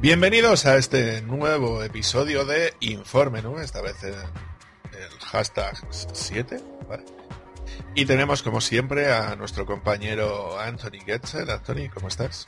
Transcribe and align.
Bienvenidos 0.00 0.64
a 0.64 0.78
este 0.78 1.20
nuevo 1.20 1.82
episodio 1.82 2.46
de 2.46 2.72
Informe, 2.80 3.42
¿no? 3.42 3.60
Esta 3.60 3.82
vez 3.82 4.02
en 4.02 4.14
el 4.14 5.18
hashtag 5.26 5.76
7, 5.90 6.58
¿vale? 6.88 7.04
Y 7.94 8.06
tenemos 8.06 8.42
como 8.42 8.62
siempre 8.62 9.12
a 9.12 9.36
nuestro 9.36 9.66
compañero 9.66 10.58
Anthony 10.58 11.04
Getzel. 11.04 11.50
Anthony, 11.50 11.90
¿cómo 11.92 12.08
estás? 12.08 12.46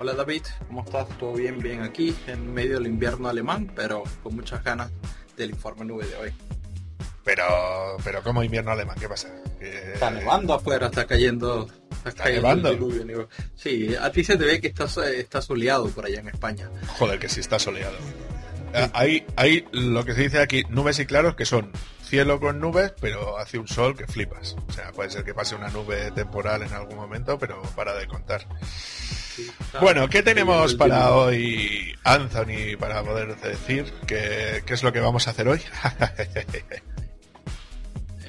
Hola 0.00 0.12
David, 0.12 0.42
¿cómo 0.66 0.84
estás? 0.84 1.08
¿Todo 1.16 1.32
bien? 1.32 1.60
Bien 1.60 1.80
aquí, 1.80 2.14
en 2.26 2.52
medio 2.52 2.74
del 2.74 2.88
invierno 2.88 3.30
alemán, 3.30 3.72
pero 3.74 4.02
con 4.22 4.36
muchas 4.36 4.62
ganas 4.62 4.92
del 5.34 5.48
informe 5.48 5.86
nube 5.86 6.04
de 6.06 6.16
hoy. 6.16 6.34
Pero, 7.24 7.96
pero 8.02 8.22
como 8.22 8.42
invierno 8.42 8.72
alemán, 8.72 8.96
¿qué 8.98 9.08
pasa? 9.08 9.28
Está 9.60 10.10
nevando 10.10 10.54
afuera, 10.54 10.86
está 10.86 11.06
cayendo. 11.06 11.68
Está, 12.04 12.28
nevando. 12.28 12.76
Sí, 13.54 13.94
a 13.94 14.10
ti 14.10 14.24
se 14.24 14.36
te 14.36 14.44
ve 14.44 14.60
que 14.60 14.68
está, 14.68 14.86
está 15.10 15.40
soleado 15.40 15.88
por 15.88 16.04
allá 16.04 16.20
en 16.20 16.28
España. 16.28 16.68
Joder, 16.98 17.18
que 17.20 17.28
sí 17.28 17.40
está 17.40 17.58
soleado. 17.60 17.96
Eh, 18.74 18.90
hay, 18.92 19.26
hay 19.36 19.64
lo 19.72 20.04
que 20.04 20.14
se 20.14 20.22
dice 20.22 20.40
aquí, 20.40 20.64
nubes 20.68 20.98
y 20.98 21.06
claros, 21.06 21.36
que 21.36 21.44
son 21.44 21.70
cielo 22.02 22.40
con 22.40 22.58
nubes, 22.58 22.92
pero 23.00 23.38
hace 23.38 23.58
un 23.58 23.68
sol 23.68 23.96
que 23.96 24.06
flipas. 24.06 24.56
O 24.68 24.72
sea, 24.72 24.90
puede 24.92 25.10
ser 25.10 25.24
que 25.24 25.34
pase 25.34 25.54
una 25.54 25.68
nube 25.68 26.10
temporal 26.10 26.62
en 26.62 26.72
algún 26.72 26.96
momento, 26.96 27.38
pero 27.38 27.62
para 27.76 27.94
de 27.94 28.06
contar. 28.06 28.46
bueno, 29.80 30.08
¿qué 30.08 30.22
tenemos 30.22 30.74
para 30.74 31.14
hoy, 31.14 31.94
Anthony, 32.02 32.76
para 32.78 33.02
poder 33.02 33.36
decir 33.36 33.92
qué, 34.06 34.62
qué 34.66 34.74
es 34.74 34.82
lo 34.82 34.92
que 34.92 35.00
vamos 35.00 35.28
a 35.28 35.30
hacer 35.30 35.48
hoy? 35.48 35.60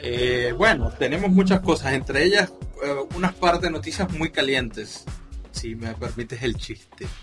Eh, 0.06 0.54
bueno, 0.58 0.92
tenemos 0.92 1.32
muchas 1.32 1.62
cosas, 1.62 1.94
entre 1.94 2.26
ellas 2.26 2.52
eh, 2.84 2.94
unas 3.16 3.32
par 3.34 3.62
de 3.62 3.72
noticias 3.72 4.12
muy 4.12 4.32
calientes, 4.32 5.06
si 5.52 5.76
me 5.76 5.96
permites 5.96 6.44
el 6.44 6.58
chiste. 6.58 7.08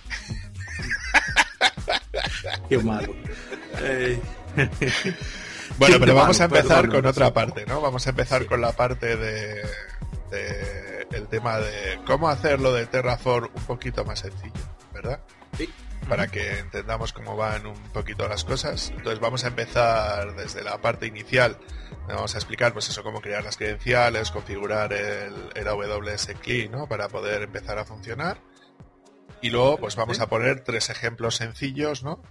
Qué 2.71 2.79
malo. 2.79 3.15
Eh, 3.81 4.19
bueno, 5.79 5.99
pero 6.01 6.15
vamos 6.15 6.41
a 6.41 6.45
empezar 6.45 6.89
con 6.89 7.05
otra 7.05 7.35
parte, 7.35 7.67
¿no? 7.67 7.83
Vamos 7.83 8.07
a 8.07 8.11
empezar 8.11 8.47
con 8.47 8.63
la 8.63 8.73
parte 8.73 9.15
de, 9.15 9.61
el 11.13 11.27
tema 11.29 11.59
de 11.59 12.01
cómo 12.07 12.31
hacerlo 12.31 12.73
de 12.73 12.87
Terraform 12.87 13.51
un 13.55 13.65
poquito 13.65 14.07
más 14.07 14.21
sencillo, 14.21 14.55
¿verdad? 14.95 15.21
Sí. 15.59 15.69
Para 16.09 16.29
que 16.29 16.59
entendamos 16.59 17.13
cómo 17.13 17.37
van 17.37 17.67
un 17.67 17.81
poquito 17.93 18.27
las 18.27 18.45
cosas. 18.45 18.91
Entonces 18.91 19.21
vamos 19.21 19.45
a 19.45 19.49
empezar 19.49 20.35
desde 20.35 20.63
la 20.63 20.81
parte 20.81 21.07
inicial 21.07 21.57
Vamos 22.15 22.35
a 22.35 22.39
explicar, 22.39 22.73
pues 22.73 22.89
eso, 22.89 23.03
cómo 23.03 23.21
crear 23.21 23.45
las 23.45 23.57
credenciales, 23.57 24.31
configurar 24.31 24.93
el, 24.93 25.35
el 25.55 25.69
AWS 25.69 26.35
CLI, 26.43 26.69
¿no? 26.69 26.89
Para 26.89 27.09
poder 27.09 27.43
empezar 27.43 27.79
a 27.79 27.85
funcionar. 27.85 28.41
Y 29.41 29.51
luego, 29.51 29.79
pues 29.79 29.97
vamos 29.97 30.21
a 30.21 30.29
poner 30.29 30.65
tres 30.65 30.91
ejemplos 30.91 31.37
sencillos, 31.37 32.03
¿no? 32.03 32.23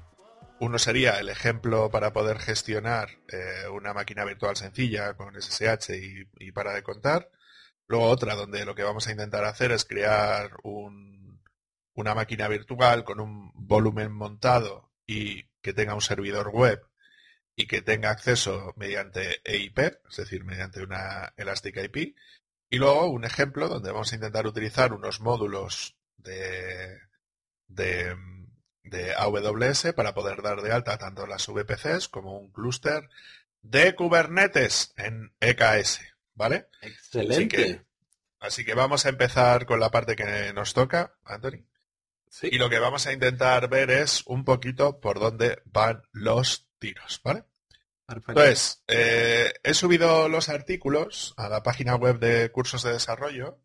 Uno 0.60 0.78
sería 0.78 1.20
el 1.20 1.30
ejemplo 1.30 1.90
para 1.90 2.12
poder 2.12 2.40
gestionar 2.40 3.10
eh, 3.30 3.70
una 3.72 3.94
máquina 3.94 4.26
virtual 4.26 4.58
sencilla 4.58 5.14
con 5.14 5.34
SSH 5.42 5.96
y, 6.40 6.52
para 6.52 6.74
de 6.74 6.84
contar. 6.84 7.32
Luego 7.88 8.08
otra 8.08 8.36
donde 8.36 8.66
lo 8.66 8.76
que 8.76 8.84
vamos 8.84 9.08
a 9.08 9.12
intentar 9.12 9.46
hacer 9.46 9.72
es 9.72 9.86
crear 9.86 10.52
una 12.00 12.16
máquina 12.16 12.48
virtual 12.48 13.04
con 13.04 13.20
un 13.20 13.52
volumen 13.54 14.12
montado 14.12 14.92
y 15.06 15.44
que 15.62 15.74
tenga 15.74 15.96
un 15.96 16.02
servidor 16.02 16.50
web 16.50 16.82
y 17.56 17.68
que 17.68 17.82
tenga 17.82 18.10
acceso 18.10 18.74
mediante 18.78 19.42
EIP, 19.44 19.80
es 20.10 20.16
decir, 20.16 20.46
mediante 20.46 20.82
una 20.82 21.34
Elastic 21.36 21.76
IP. 21.78 22.16
Y 22.70 22.78
luego 22.78 23.08
un 23.08 23.26
ejemplo 23.26 23.68
donde 23.68 23.92
vamos 23.92 24.12
a 24.12 24.16
intentar 24.16 24.48
utilizar 24.48 24.94
unos 24.94 25.20
módulos 25.20 25.98
de, 26.16 27.00
de, 27.68 28.16
AWS 29.18 29.94
para 29.94 30.14
poder 30.14 30.42
dar 30.42 30.62
de 30.62 30.72
alta 30.72 30.98
tanto 30.98 31.28
las 31.28 31.48
VPCs 31.48 32.08
como 32.08 32.38
un 32.40 32.52
clúster 32.52 33.10
de 33.62 33.94
Kubernetes 33.96 34.94
en 34.96 35.34
EKS, 35.40 36.02
¿vale? 36.36 36.68
Excelente. 36.82 37.84
Así 38.40 38.64
que, 38.64 38.74
vamos 38.74 39.06
a 39.06 39.10
empezar 39.10 39.66
con 39.66 39.82
la 39.82 39.92
parte 39.92 40.16
que 40.16 40.54
nos 40.54 40.74
toca, 40.74 41.14
Anthony. 41.26 41.66
Y 42.44 42.58
lo 42.58 42.70
que 42.70 42.80
vamos 42.80 43.08
a 43.08 43.14
intentar 43.14 43.70
ver 43.70 43.90
es 43.90 44.24
un 44.26 44.46
poquito 44.46 45.00
por 45.00 45.20
dónde 45.20 45.62
van 45.66 46.04
los 46.12 46.68
tiros, 46.80 47.22
¿vale? 47.24 47.46
Entonces, 48.08 48.84
eh, 48.88 49.54
he 49.64 49.74
subido 49.74 50.30
los 50.30 50.50
artículos 50.50 51.34
a 51.38 51.50
la 51.50 51.62
página 51.62 51.96
web 51.96 52.20
de 52.20 52.52
cursos 52.52 52.84
de 52.84 52.94
desarrollo. 52.94 53.60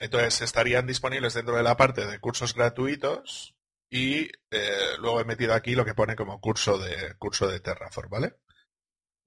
Entonces 0.00 0.40
estarían 0.40 0.86
disponibles 0.86 1.34
dentro 1.34 1.56
de 1.56 1.62
la 1.62 1.76
parte 1.76 2.06
de 2.06 2.18
cursos 2.18 2.54
gratuitos 2.54 3.54
y 3.90 4.30
eh, 4.50 4.96
luego 4.98 5.20
he 5.20 5.24
metido 5.24 5.54
aquí 5.54 5.74
lo 5.74 5.84
que 5.84 5.94
pone 5.94 6.16
como 6.16 6.40
curso 6.40 6.78
de 6.78 7.14
curso 7.16 7.46
de 7.46 7.60
Terraform, 7.60 8.10
¿vale? 8.10 8.36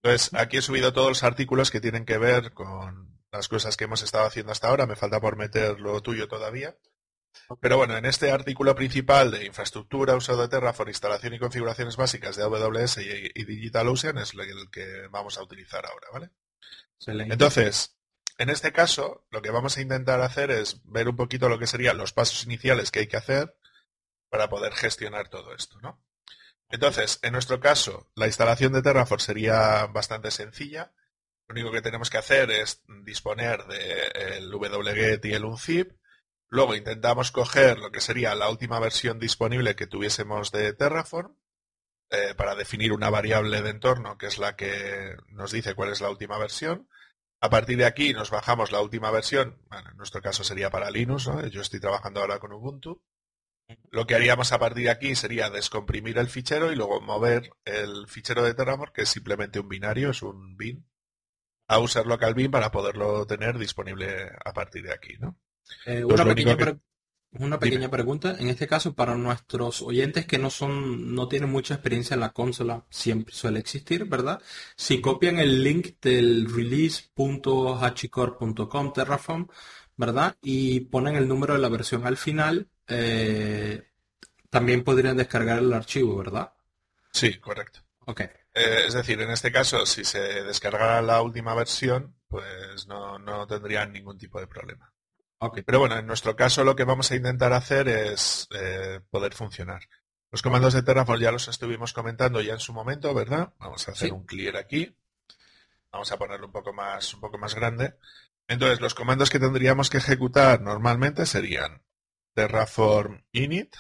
Entonces 0.01 0.33
aquí 0.33 0.57
he 0.57 0.61
subido 0.61 0.93
todos 0.93 1.09
los 1.09 1.23
artículos 1.23 1.71
que 1.71 1.79
tienen 1.79 2.05
que 2.05 2.17
ver 2.17 2.53
con 2.53 3.21
las 3.31 3.47
cosas 3.47 3.77
que 3.77 3.85
hemos 3.85 4.03
estado 4.03 4.25
haciendo 4.25 4.51
hasta 4.51 4.67
ahora. 4.67 4.87
Me 4.87 4.95
falta 4.95 5.21
por 5.21 5.37
meter 5.37 5.79
lo 5.79 6.01
tuyo 6.01 6.27
todavía. 6.27 6.75
Pero 7.59 7.77
bueno, 7.77 7.95
en 7.97 8.05
este 8.05 8.31
artículo 8.31 8.75
principal 8.75 9.31
de 9.31 9.45
infraestructura, 9.45 10.15
uso 10.15 10.35
de 10.35 10.47
Terraform, 10.47 10.89
instalación 10.89 11.33
y 11.33 11.39
configuraciones 11.39 11.95
básicas 11.95 12.35
de 12.35 12.43
AWS 12.43 12.97
y, 12.97 13.43
DigitalOcean 13.45 14.17
es 14.17 14.33
el 14.33 14.69
que 14.69 15.07
vamos 15.09 15.37
a 15.37 15.43
utilizar 15.43 15.85
ahora, 15.85 16.07
¿vale? 16.11 16.29
Entonces, 17.31 17.97
en 18.37 18.49
este 18.49 18.71
caso, 18.71 19.25
lo 19.31 19.41
que 19.41 19.51
vamos 19.51 19.77
a 19.77 19.81
intentar 19.81 20.21
hacer 20.21 20.51
es 20.51 20.81
ver 20.83 21.09
un 21.09 21.15
poquito 21.15 21.49
lo 21.49 21.59
que 21.59 21.67
serían 21.67 21.97
los 21.97 22.13
pasos 22.13 22.43
iniciales 22.43 22.91
que 22.91 22.99
hay 22.99 23.07
que 23.07 23.17
hacer 23.17 23.55
para 24.29 24.49
poder 24.49 24.73
gestionar 24.73 25.29
todo 25.29 25.55
esto, 25.55 25.79
¿no? 25.81 26.03
Entonces, 26.69 27.19
en 27.21 27.31
nuestro 27.31 27.59
caso, 27.59 28.11
la 28.15 28.27
instalación 28.27 28.73
de 28.73 28.81
Terraform 28.81 29.21
sería 29.21 29.85
bastante 29.87 30.31
sencilla. 30.31 30.91
Lo 31.47 31.53
único 31.53 31.71
que 31.71 31.81
tenemos 31.81 32.09
que 32.09 32.17
hacer 32.17 32.51
es 32.51 32.83
disponer 33.05 33.65
del 33.65 34.49
de 34.49 34.77
wget 34.77 35.25
y 35.25 35.33
el 35.33 35.45
unzip 35.45 35.91
Luego 36.49 36.75
intentamos 36.75 37.31
coger 37.31 37.77
lo 37.77 37.91
que 37.91 37.99
sería 37.99 38.33
la 38.35 38.49
última 38.49 38.79
versión 38.79 39.19
disponible 39.19 39.75
que 39.75 39.87
tuviésemos 39.87 40.51
de 40.51 40.73
Terraform 40.73 41.35
eh, 42.09 42.33
para 42.35 42.55
definir 42.55 42.93
una 42.93 43.09
variable 43.09 43.61
de 43.61 43.69
entorno 43.69 44.17
que 44.17 44.27
es 44.27 44.37
la 44.37 44.55
que 44.55 45.17
nos 45.27 45.51
dice 45.51 45.75
cuál 45.75 45.91
es 45.91 45.99
la 45.99 46.09
última 46.09 46.37
versión. 46.37 46.87
A 47.41 47.49
partir 47.49 47.77
de 47.77 47.85
aquí 47.85 48.13
nos 48.13 48.31
bajamos 48.31 48.71
la 48.71 48.81
última 48.81 49.11
versión, 49.11 49.61
en 49.71 49.97
nuestro 49.97 50.21
caso 50.21 50.43
sería 50.43 50.71
para 50.71 50.89
Linux, 50.89 51.29
yo 51.51 51.61
estoy 51.61 51.79
trabajando 51.79 52.21
ahora 52.21 52.39
con 52.39 52.53
Ubuntu. 52.53 53.03
Lo 53.91 54.07
que 54.07 54.15
haríamos 54.15 54.53
a 54.53 54.59
partir 54.59 54.85
de 54.85 54.91
aquí 54.91 55.15
sería 55.15 55.49
descomprimir 55.49 56.17
el 56.17 56.29
fichero 56.29 56.71
y 56.71 56.75
luego 56.75 57.01
mover 57.01 57.51
el 57.65 58.07
fichero 58.07 58.41
de 58.41 58.53
Terraform, 58.53 58.93
que 58.93 59.01
es 59.01 59.09
simplemente 59.09 59.59
un 59.59 59.67
binario, 59.67 60.11
es 60.11 60.21
un 60.21 60.55
bin, 60.55 60.87
a 61.67 61.79
usar 61.79 62.07
local 62.07 62.33
bin 62.33 62.49
para 62.49 62.71
poderlo 62.71 63.27
tener 63.27 63.57
disponible 63.57 64.31
a 64.43 64.53
partir 64.53 64.83
de 64.83 64.93
aquí, 64.93 65.17
¿no? 65.19 65.37
Eh, 65.85 66.03
pues 66.07 66.19
una, 66.19 66.33
pequeña, 67.59 67.89
pregunta, 67.89 68.35
en 68.39 68.50
este 68.50 68.67
caso 68.67 68.95
para 68.95 69.16
nuestros 69.16 69.81
oyentes 69.81 70.25
que 70.25 70.38
no 70.38 70.50
son, 70.50 71.13
no 71.13 71.28
tienen 71.28 71.50
mucha 71.50 71.73
experiencia 71.75 72.13
en 72.16 72.22
la 72.22 72.31
consola, 72.31 72.85
siempre 72.89 73.35
suele 73.35 73.59
existir, 73.59 74.06
¿verdad? 74.06 74.41
Si 74.75 75.01
copian 75.01 75.38
el 75.38 75.63
link 75.63 76.00
del 76.01 76.47
release.hachicore.com 76.53 78.94
Terraform, 78.94 79.47
¿verdad? 79.97 80.38
Y 80.41 80.79
ponen 80.81 81.16
el 81.16 81.27
número 81.27 81.53
de 81.53 81.59
la 81.59 81.69
versión 81.69 82.07
al 82.07 82.17
final, 82.17 82.69
eh, 82.88 83.88
también 84.50 84.83
podrían 84.83 85.17
descargar 85.17 85.59
el 85.59 85.73
archivo, 85.73 86.17
¿verdad? 86.17 86.53
Sí, 87.11 87.38
correcto. 87.39 87.81
Ok. 88.06 88.22
Eh, 88.22 88.83
es 88.88 88.94
decir, 88.94 89.19
en 89.22 89.31
este 89.31 89.51
caso, 89.51 89.85
si 89.85 90.03
se 90.03 90.44
descargara 90.44 91.01
la 91.01 91.22
última 91.22 91.53
versión, 91.53 92.16
pues 92.27 92.88
no, 92.88 93.19
no 93.19 93.45
tendrían 93.47 93.91
ningún 93.91 94.17
tipo 94.17 94.39
de 94.39 94.47
problema. 94.47 94.94
Pero 95.65 95.79
bueno, 95.79 95.97
en 95.97 96.07
nuestro 96.07 96.35
caso 96.35 96.63
lo 96.63 96.75
que 96.75 96.83
vamos 96.83 97.11
a 97.11 97.15
intentar 97.15 97.53
hacer 97.53 97.87
es 97.87 98.47
eh, 98.51 99.01
poder 99.09 99.33
funcionar. 99.33 99.83
Los 100.31 100.41
comandos 100.41 100.73
de 100.73 100.83
Terraform 100.83 101.21
ya 101.21 101.31
los 101.31 101.47
estuvimos 101.47 101.94
comentando 101.94 102.41
ya 102.41 102.53
en 102.53 102.59
su 102.59 102.73
momento, 102.73 103.13
¿verdad? 103.13 103.53
Vamos 103.59 103.88
a 103.88 103.91
hacer 103.91 104.12
un 104.12 104.25
clear 104.25 104.57
aquí. 104.57 104.95
Vamos 105.91 106.12
a 106.12 106.17
ponerlo 106.17 106.47
un 106.47 106.51
poco 106.51 106.73
más, 106.73 107.13
un 107.13 107.21
poco 107.21 107.38
más 107.38 107.56
grande. 107.56 107.95
Entonces, 108.47 108.81
los 108.81 108.94
comandos 108.94 109.29
que 109.29 109.39
tendríamos 109.39 109.89
que 109.89 109.97
ejecutar 109.97 110.62
normalmente 110.62 111.25
serían 111.25 111.83
Terraform 112.33 113.23
init, 113.31 113.75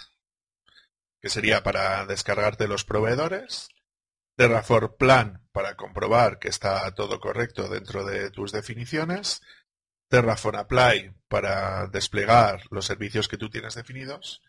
que 1.21 1.29
sería 1.29 1.63
para 1.63 2.05
descargarte 2.05 2.67
los 2.67 2.85
proveedores, 2.85 3.69
Terraform 4.35 4.95
plan 4.97 5.47
para 5.51 5.75
comprobar 5.75 6.39
que 6.39 6.49
está 6.49 6.93
todo 6.93 7.19
correcto 7.19 7.67
dentro 7.67 8.05
de 8.05 8.29
tus 8.29 8.51
definiciones 8.51 9.41
Terraform 10.09 10.57
Apply 10.57 11.13
para 11.27 11.87
desplegar 11.87 12.61
los 12.71 12.85
servicios 12.85 13.27
que 13.27 13.37
tú 13.37 13.49
tienes 13.49 13.75
definidos 13.75 14.41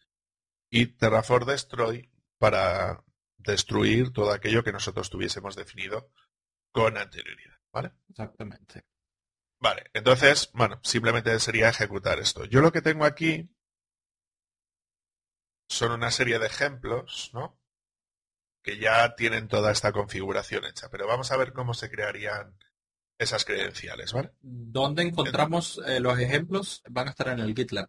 y 0.71 0.87
Terraform 0.87 1.47
Destroy 1.47 2.11
para 2.39 3.03
destruir 3.37 4.13
todo 4.13 4.33
aquello 4.33 4.63
que 4.63 4.73
nosotros 4.73 5.11
tuviésemos 5.11 5.57
definido 5.57 6.11
con 6.73 6.97
anterioridad. 6.97 7.57
¿Vale? 7.73 7.93
Exactamente. 8.09 8.85
Vale, 9.61 9.91
entonces, 9.93 10.51
bueno, 10.55 10.81
simplemente 10.83 11.39
sería 11.41 11.69
ejecutar 11.69 12.19
esto. 12.21 12.45
Yo 12.45 12.61
lo 12.61 12.73
que 12.73 12.83
tengo 12.83 13.05
aquí 13.05 13.51
son 15.69 15.93
una 15.93 16.11
serie 16.11 16.39
de 16.39 16.47
ejemplos, 16.47 17.31
¿no? 17.35 17.61
Que 18.63 18.79
ya 18.79 19.17
tienen 19.17 19.49
toda 19.49 19.73
esta 19.73 19.93
configuración 19.93 20.65
hecha. 20.65 20.89
Pero 20.91 21.07
vamos 21.07 21.31
a 21.33 21.37
ver 21.37 21.53
cómo 21.53 21.75
se 21.75 21.91
crearían 21.91 22.57
esas 23.19 23.44
credenciales, 23.44 24.12
¿vale? 24.12 24.31
¿Dónde 24.41 25.03
encontramos 25.03 25.81
eh, 25.87 26.00
los 26.00 26.19
ejemplos? 26.19 26.82
Van 26.88 27.09
a 27.09 27.11
estar 27.11 27.29
en 27.29 27.41
el 27.41 27.55
GitLab. 27.55 27.88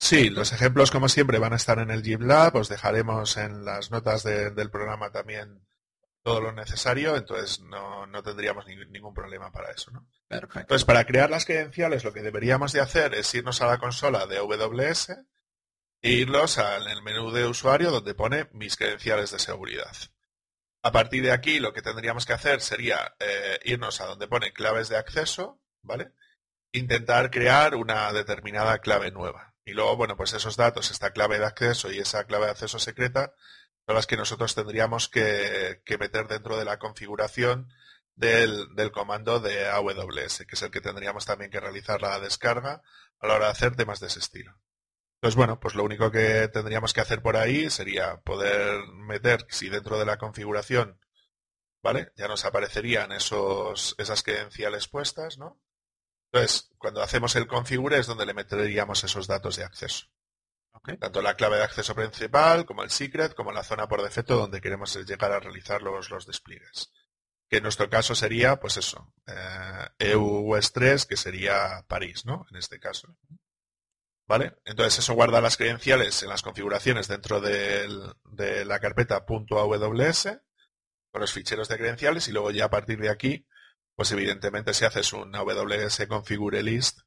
Sí, 0.00 0.30
los 0.30 0.52
ejemplos 0.52 0.90
como 0.92 1.08
siempre 1.08 1.38
van 1.38 1.52
a 1.52 1.56
estar 1.56 1.80
en 1.80 1.90
el 1.90 2.02
GitLab, 2.02 2.56
os 2.56 2.68
dejaremos 2.68 3.36
en 3.36 3.64
las 3.64 3.90
notas 3.90 4.22
del 4.22 4.70
programa 4.70 5.10
también 5.10 5.66
todo 6.22 6.40
lo 6.40 6.52
necesario, 6.52 7.16
entonces 7.16 7.60
no, 7.60 8.06
tendríamos 8.22 8.66
ningún 8.66 9.14
problema 9.14 9.50
para 9.50 9.70
eso. 9.70 9.90
¿no? 9.90 10.06
Perfecto. 10.28 10.60
Entonces, 10.60 10.84
para 10.84 11.04
crear 11.04 11.30
las 11.30 11.44
credenciales 11.44 12.04
lo 12.04 12.12
que 12.12 12.22
deberíamos 12.22 12.72
de 12.72 12.80
hacer 12.80 13.14
es 13.14 13.34
irnos 13.34 13.60
a 13.62 13.66
la 13.66 13.78
consola 13.78 14.26
de 14.26 14.38
AWS 14.38 15.10
e 16.02 16.12
irnos 16.12 16.58
al 16.58 17.02
menú 17.02 17.32
de 17.32 17.46
usuario 17.46 17.90
donde 17.90 18.14
pone 18.14 18.48
mis 18.52 18.76
credenciales 18.76 19.32
de 19.32 19.38
seguridad. 19.38 19.96
A 20.82 20.92
partir 20.92 21.22
de 21.22 21.32
aquí 21.32 21.58
lo 21.58 21.72
que 21.72 21.82
tendríamos 21.82 22.24
que 22.24 22.32
hacer 22.32 22.60
sería 22.60 23.16
eh, 23.18 23.58
irnos 23.64 24.00
a 24.00 24.06
donde 24.06 24.28
pone 24.28 24.52
claves 24.52 24.88
de 24.88 24.96
acceso, 24.96 25.60
¿vale? 25.82 26.12
Intentar 26.72 27.30
crear 27.30 27.74
una 27.74 28.12
determinada 28.12 28.78
clave 28.78 29.10
nueva. 29.10 29.54
Y 29.64 29.72
luego, 29.72 29.96
bueno, 29.96 30.16
pues 30.16 30.32
esos 30.32 30.56
datos, 30.56 30.90
esta 30.90 31.10
clave 31.10 31.38
de 31.38 31.46
acceso 31.46 31.90
y 31.90 31.98
esa 31.98 32.24
clave 32.24 32.46
de 32.46 32.52
acceso 32.52 32.78
secreta, 32.78 33.34
son 33.86 33.96
las 33.96 34.06
que 34.06 34.16
nosotros 34.16 34.54
tendríamos 34.54 35.08
que, 35.08 35.82
meter 35.98 36.28
dentro 36.28 36.56
de 36.56 36.64
la 36.64 36.78
configuración 36.78 37.68
del, 38.14 38.74
del, 38.74 38.92
comando 38.92 39.40
de 39.40 39.68
AWS, 39.68 40.44
que 40.46 40.54
es 40.54 40.62
el 40.62 40.70
que 40.70 40.80
tendríamos 40.80 41.24
también 41.24 41.50
que 41.50 41.60
realizar 41.60 42.00
la 42.00 42.20
descarga 42.20 42.82
a 43.18 43.26
la 43.26 43.34
hora 43.34 43.46
de 43.46 43.52
hacer 43.52 43.76
temas 43.76 44.00
de 44.00 44.06
ese 44.06 44.20
estilo. 44.20 44.58
Pues 45.20 45.34
bueno, 45.34 45.58
pues 45.58 45.74
lo 45.74 45.82
único 45.82 46.10
que 46.10 46.48
tendríamos 46.48 46.92
que 46.92 47.00
hacer 47.00 47.22
por 47.22 47.36
ahí 47.36 47.70
sería 47.70 48.20
poder 48.20 48.86
meter, 48.88 49.46
si 49.48 49.68
dentro 49.68 49.98
de 49.98 50.06
la 50.06 50.16
configuración, 50.16 51.00
¿vale? 51.82 52.12
Ya 52.16 52.28
nos 52.28 52.44
aparecerían 52.44 53.10
esos, 53.10 53.96
esas 53.98 54.22
credenciales 54.22 54.86
puestas, 54.86 55.38
¿no? 55.38 55.60
Entonces, 56.30 56.70
cuando 56.78 57.02
hacemos 57.02 57.34
el 57.36 57.46
configure 57.46 57.98
es 57.98 58.06
donde 58.06 58.26
le 58.26 58.34
meteríamos 58.34 59.02
esos 59.02 59.26
datos 59.26 59.56
de 59.56 59.64
acceso. 59.64 60.06
Tanto 61.00 61.22
la 61.22 61.34
clave 61.34 61.56
de 61.56 61.64
acceso 61.64 61.94
principal, 61.94 62.64
como 62.64 62.82
el 62.82 62.90
secret, 62.90 63.34
como 63.34 63.50
la 63.50 63.64
zona 63.64 63.88
por 63.88 64.02
defecto 64.02 64.36
donde 64.36 64.60
queremos 64.60 64.94
llegar 65.06 65.32
a 65.32 65.40
realizar 65.40 65.82
los, 65.82 66.10
los 66.10 66.26
despliegues. 66.26 66.92
Que 67.48 67.56
en 67.56 67.62
nuestro 67.64 67.90
caso 67.90 68.14
sería, 68.14 68.60
pues 68.60 68.76
eso, 68.76 69.12
eh, 69.26 69.88
EU 69.98 70.54
3, 70.72 71.06
que 71.06 71.16
sería 71.16 71.84
París, 71.88 72.24
¿no? 72.24 72.46
En 72.50 72.58
este 72.58 72.78
caso. 72.78 73.16
¿Vale? 74.28 74.56
Entonces 74.66 74.98
eso 74.98 75.14
guarda 75.14 75.40
las 75.40 75.56
credenciales 75.56 76.22
en 76.22 76.28
las 76.28 76.42
configuraciones 76.42 77.08
dentro 77.08 77.40
de 77.40 78.64
la 78.66 78.78
carpeta 78.78 79.24
.aws 79.26 80.28
con 81.10 81.20
los 81.22 81.32
ficheros 81.32 81.68
de 81.68 81.78
credenciales 81.78 82.28
y 82.28 82.32
luego 82.32 82.50
ya 82.50 82.66
a 82.66 82.70
partir 82.70 83.00
de 83.00 83.08
aquí, 83.08 83.46
pues 83.96 84.12
evidentemente 84.12 84.74
si 84.74 84.84
haces 84.84 85.14
un 85.14 85.34
AWS 85.34 86.06
configure 86.06 86.62
list, 86.62 87.00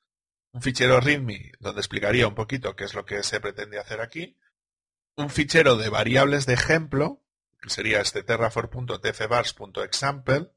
un 0.50 0.60
fichero 0.60 0.98
readme, 0.98 1.52
donde 1.60 1.80
explicaría 1.80 2.26
un 2.26 2.34
poquito 2.34 2.74
qué 2.74 2.82
es 2.82 2.94
lo 2.94 3.04
que 3.04 3.22
se 3.22 3.38
pretende 3.38 3.78
hacer 3.78 4.00
aquí, 4.00 4.36
un 5.14 5.30
fichero 5.30 5.76
de 5.76 5.88
variables 5.88 6.46
de 6.46 6.54
ejemplo, 6.54 7.22
que 7.62 7.70
sería 7.70 8.00
este 8.00 8.24
terraform.tfvars.example, 8.24 10.50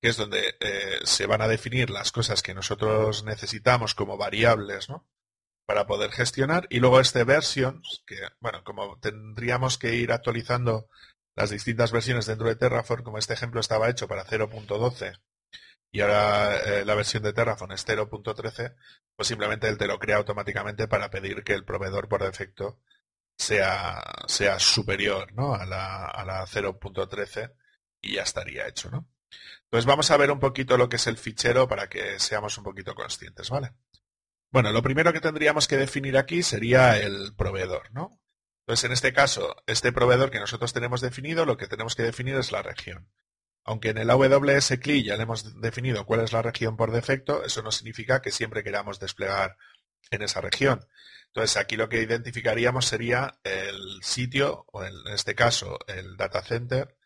que 0.00 0.08
es 0.08 0.16
donde 0.16 0.54
eh, 0.60 1.00
se 1.02 1.26
van 1.26 1.42
a 1.42 1.48
definir 1.48 1.90
las 1.90 2.12
cosas 2.12 2.42
que 2.42 2.54
nosotros 2.54 3.24
necesitamos 3.24 3.96
como 3.96 4.16
variables, 4.16 4.88
¿no? 4.88 5.09
Para 5.70 5.86
poder 5.86 6.10
gestionar. 6.10 6.66
Y 6.68 6.80
luego 6.80 6.98
este 6.98 7.22
versions, 7.22 8.02
que 8.04 8.16
bueno, 8.40 8.64
como 8.64 8.98
tendríamos 8.98 9.78
que 9.78 9.94
ir 9.94 10.10
actualizando 10.10 10.88
las 11.36 11.50
distintas 11.50 11.92
versiones 11.92 12.26
dentro 12.26 12.48
de 12.48 12.56
Terraform, 12.56 13.04
como 13.04 13.18
este 13.18 13.34
ejemplo 13.34 13.60
estaba 13.60 13.88
hecho 13.88 14.08
para 14.08 14.26
0.12 14.26 15.20
y 15.92 16.00
ahora 16.00 16.56
eh, 16.56 16.84
la 16.84 16.96
versión 16.96 17.22
de 17.22 17.32
Terraform 17.32 17.70
es 17.70 17.86
0.13, 17.86 18.74
pues 19.14 19.28
simplemente 19.28 19.68
él 19.68 19.78
te 19.78 19.86
lo 19.86 20.00
crea 20.00 20.16
automáticamente 20.16 20.88
para 20.88 21.08
pedir 21.08 21.44
que 21.44 21.52
el 21.52 21.64
proveedor 21.64 22.08
por 22.08 22.24
defecto 22.24 22.80
sea, 23.38 24.02
sea 24.26 24.58
superior 24.58 25.32
¿no? 25.34 25.54
a 25.54 25.66
la, 25.66 26.06
a 26.06 26.24
la 26.24 26.44
0.13 26.46 27.54
y 28.00 28.14
ya 28.14 28.22
estaría 28.22 28.66
hecho. 28.66 28.90
¿no? 28.90 29.08
Entonces 29.66 29.86
vamos 29.86 30.10
a 30.10 30.16
ver 30.16 30.32
un 30.32 30.40
poquito 30.40 30.76
lo 30.76 30.88
que 30.88 30.96
es 30.96 31.06
el 31.06 31.16
fichero 31.16 31.68
para 31.68 31.88
que 31.88 32.18
seamos 32.18 32.58
un 32.58 32.64
poquito 32.64 32.92
conscientes, 32.96 33.48
¿vale? 33.50 33.70
Bueno, 34.52 34.72
lo 34.72 34.82
primero 34.82 35.12
que 35.12 35.20
tendríamos 35.20 35.68
que 35.68 35.76
definir 35.76 36.16
aquí 36.16 36.42
sería 36.42 36.98
el 36.98 37.34
proveedor, 37.36 37.92
¿no? 37.92 38.20
Entonces, 38.66 38.84
en 38.84 38.92
este 38.92 39.12
caso, 39.12 39.56
este 39.66 39.92
proveedor 39.92 40.30
que 40.30 40.40
nosotros 40.40 40.72
tenemos 40.72 41.00
definido, 41.00 41.46
lo 41.46 41.56
que 41.56 41.68
tenemos 41.68 41.94
que 41.94 42.02
definir 42.02 42.36
es 42.36 42.52
la 42.52 42.62
región. 42.62 43.08
Aunque 43.64 43.90
en 43.90 43.98
el 43.98 44.10
AWS 44.10 44.78
CLI 44.80 45.04
ya 45.04 45.16
le 45.16 45.24
hemos 45.24 45.60
definido 45.60 46.04
cuál 46.06 46.20
es 46.20 46.32
la 46.32 46.42
región 46.42 46.76
por 46.76 46.90
defecto, 46.90 47.44
eso 47.44 47.62
no 47.62 47.70
significa 47.70 48.22
que 48.22 48.32
siempre 48.32 48.64
queramos 48.64 48.98
desplegar 48.98 49.56
en 50.10 50.22
esa 50.22 50.40
región. 50.40 50.86
Entonces, 51.26 51.56
aquí 51.56 51.76
lo 51.76 51.88
que 51.88 52.02
identificaríamos 52.02 52.86
sería 52.86 53.38
el 53.44 54.02
sitio, 54.02 54.64
o 54.72 54.82
en 54.82 54.94
este 55.12 55.36
caso, 55.36 55.78
el 55.86 56.16
data 56.16 56.42
center, 56.42 56.96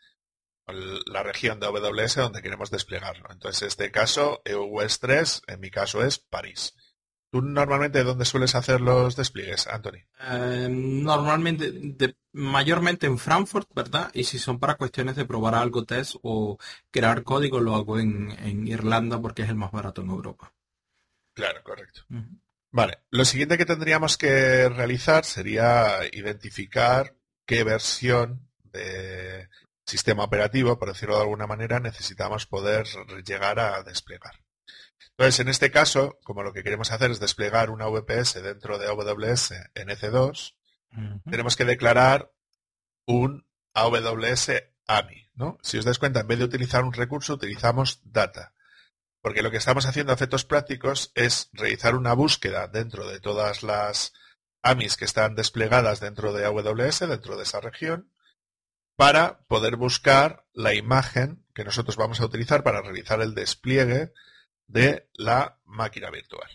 la 0.67 1.23
región 1.23 1.61
de 1.61 1.67
AWS 1.67 2.17
donde 2.17 2.41
queremos 2.41 2.71
desplegarlo. 2.71 3.29
Entonces, 3.31 3.63
en 3.63 3.69
este 3.69 3.91
caso, 3.91 4.41
EUS 4.47 4.99
3, 5.01 5.43
en 5.49 5.61
mi 5.61 5.71
caso 5.71 6.03
es 6.03 6.19
París. 6.19 6.75
¿Tú 7.35 7.43
normalmente 7.43 8.05
dónde 8.05 8.25
sueles 8.25 8.55
hacer 8.55 8.81
los 8.81 9.17
despliegues, 9.17 9.67
Anthony? 9.67 10.07
Eh, 10.21 10.69
normalmente, 10.71 12.15
mayormente 12.31 13.09
en 13.09 13.19
Frankfurt, 13.19 13.69
¿verdad? 13.75 14.09
Y 14.15 14.23
si 14.23 14.39
son 14.39 14.61
para 14.61 14.77
cuestiones 14.77 15.17
de 15.17 15.25
probar 15.25 15.57
algo 15.57 15.85
test 15.85 16.15
o 16.23 16.59
crear 16.93 17.25
código, 17.25 17.59
lo 17.59 17.75
hago 17.75 17.99
en, 17.99 18.69
Irlanda 18.69 19.21
porque 19.21 19.43
es 19.43 19.49
el 19.49 19.57
más 19.57 19.73
barato 19.73 20.03
en 20.03 20.11
Europa. 20.11 20.55
Claro, 21.33 21.61
correcto. 21.65 22.03
Vale, 22.71 23.01
lo 23.11 23.25
siguiente 23.25 23.59
que 23.59 23.67
tendríamos 23.67 24.17
que 24.17 24.69
realizar 24.69 25.25
sería 25.25 26.07
identificar 26.13 27.17
qué 27.45 27.65
versión 27.65 28.49
de 28.63 29.49
sistema 29.85 30.23
operativo, 30.23 30.79
por 30.79 30.87
decirlo 30.87 31.17
de 31.17 31.23
alguna 31.23 31.49
manera, 31.49 31.81
necesitamos 31.81 32.47
poder 32.47 32.87
llegar 33.27 33.59
a 33.59 33.83
desplegar. 33.83 34.44
Entonces, 35.17 35.41
en 35.41 35.49
este 35.49 35.71
caso, 35.71 36.19
como 36.25 36.43
lo 36.43 36.53
que 36.53 36.65
queremos 36.65 36.91
hacer 36.91 37.11
es 37.11 37.21
desplegar 37.21 37.71
una 37.71 37.87
VPS 37.87 38.43
dentro 38.43 38.79
de 38.79 38.89
AWS 38.89 39.53
en 39.75 39.89
EC2, 39.89 40.55
tenemos 41.31 41.57
que 41.57 41.65
declarar 41.65 42.33
un 43.07 43.47
AWS 43.75 44.51
AMI. 44.87 45.31
¿no? 45.35 45.59
Si 45.63 45.79
os 45.79 45.85
dais 45.85 45.99
cuenta, 45.99 46.21
en 46.21 46.27
vez 46.27 46.39
de 46.39 46.45
utilizar 46.45 46.85
un 46.85 46.93
recurso, 46.93 47.35
utilizamos 47.35 48.01
data. 48.05 48.53
Porque 49.21 49.43
lo 49.43 49.51
que 49.51 49.57
estamos 49.57 49.87
haciendo 49.87 50.13
a 50.13 50.17
efectos 50.17 50.45
prácticos 50.45 51.13
es 51.15 51.49
realizar 51.53 51.95
una 51.95 52.13
búsqueda 52.13 52.69
dentro 52.69 53.09
de 53.09 53.21
todas 53.21 53.63
las 53.63 54.13
AMIs 54.63 54.97
que 54.97 55.05
están 55.05 55.35
desplegadas 55.35 56.01
dentro 56.01 56.33
de 56.33 56.45
AWS, 56.45 57.01
dentro 57.09 57.37
de 57.37 57.45
esa 57.45 57.61
región, 57.61 58.11
para 58.97 59.39
poder 59.47 59.77
buscar 59.77 60.45
la 60.53 60.75
imagen 60.75 61.45
que 61.55 61.65
nosotros 61.65 61.97
vamos 61.97 62.21
a 62.21 62.27
utilizar 62.27 62.63
para 62.63 62.83
realizar 62.83 63.21
el 63.21 63.35
despliegue 63.35 64.13
de 64.67 65.09
la 65.15 65.59
máquina 65.65 66.11
virtual. 66.11 66.49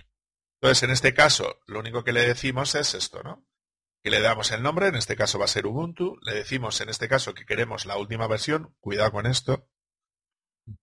Entonces, 0.62 0.84
en 0.84 0.92
este 0.92 1.14
caso, 1.14 1.60
lo 1.68 1.80
único 1.80 2.04
que 2.04 2.14
le 2.14 2.28
decimos 2.28 2.76
es 2.76 2.94
esto, 2.94 3.24
¿no? 3.24 3.46
Que 4.04 4.10
le 4.10 4.22
damos 4.22 4.52
el 4.52 4.62
nombre, 4.62 4.88
en 4.88 4.96
este 4.96 5.16
caso 5.16 5.40
va 5.40 5.46
a 5.46 5.50
ser 5.50 5.66
Ubuntu, 5.66 6.18
le 6.22 6.34
decimos 6.34 6.80
en 6.82 6.90
este 6.90 7.08
caso 7.08 7.34
que 7.34 7.46
queremos 7.46 7.86
la 7.86 7.98
última 7.98 8.28
versión, 8.28 8.76
cuidado 8.80 9.12
con 9.12 9.26
esto, 9.26 9.70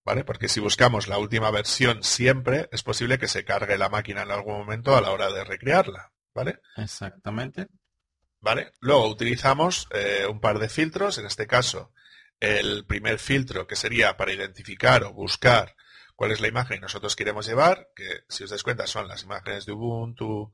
¿vale? 0.04 0.25
Porque 0.25 0.49
si 0.49 0.61
buscamos 0.61 1.09
la 1.09 1.18
última 1.18 1.50
versión 1.50 2.02
siempre, 2.02 2.68
es 2.73 2.83
posible 2.83 3.18
que 3.18 3.28
se 3.28 3.45
cargue 3.45 3.78
la 3.78 3.88
máquina 3.88 4.23
en 4.23 4.30
algún 4.30 4.59
momento 4.59 4.97
a 4.97 5.00
la 5.00 5.11
hora 5.11 5.30
de 5.30 5.45
recrearla, 5.45 6.12
¿vale? 6.35 6.61
Exactamente. 6.76 7.68
¿Vale? 8.40 8.73
Luego 8.80 9.09
utilizamos 9.09 9.88
eh, 9.92 10.26
un 10.30 10.40
par 10.40 10.59
de 10.59 10.68
filtros, 10.68 11.18
en 11.18 11.26
este 11.26 11.47
caso 11.47 11.92
el 12.40 12.85
primer 12.87 13.18
filtro 13.18 13.66
que 13.66 13.76
sería 13.76 14.16
para 14.16 14.33
identificar 14.33 15.04
o 15.04 15.12
buscar 15.12 15.75
cuál 16.16 16.32
es 16.32 16.40
la 16.40 16.49
imagen 16.49 16.78
que 16.78 16.82
nosotros 16.82 17.14
queremos 17.14 17.46
llevar, 17.46 17.90
que 17.94 18.25
si 18.28 18.44
os 18.44 18.50
dais 18.50 18.62
cuenta 18.62 18.87
son 18.87 19.06
las 19.06 19.23
imágenes 19.23 19.66
de 19.66 19.73
Ubuntu 19.73 20.52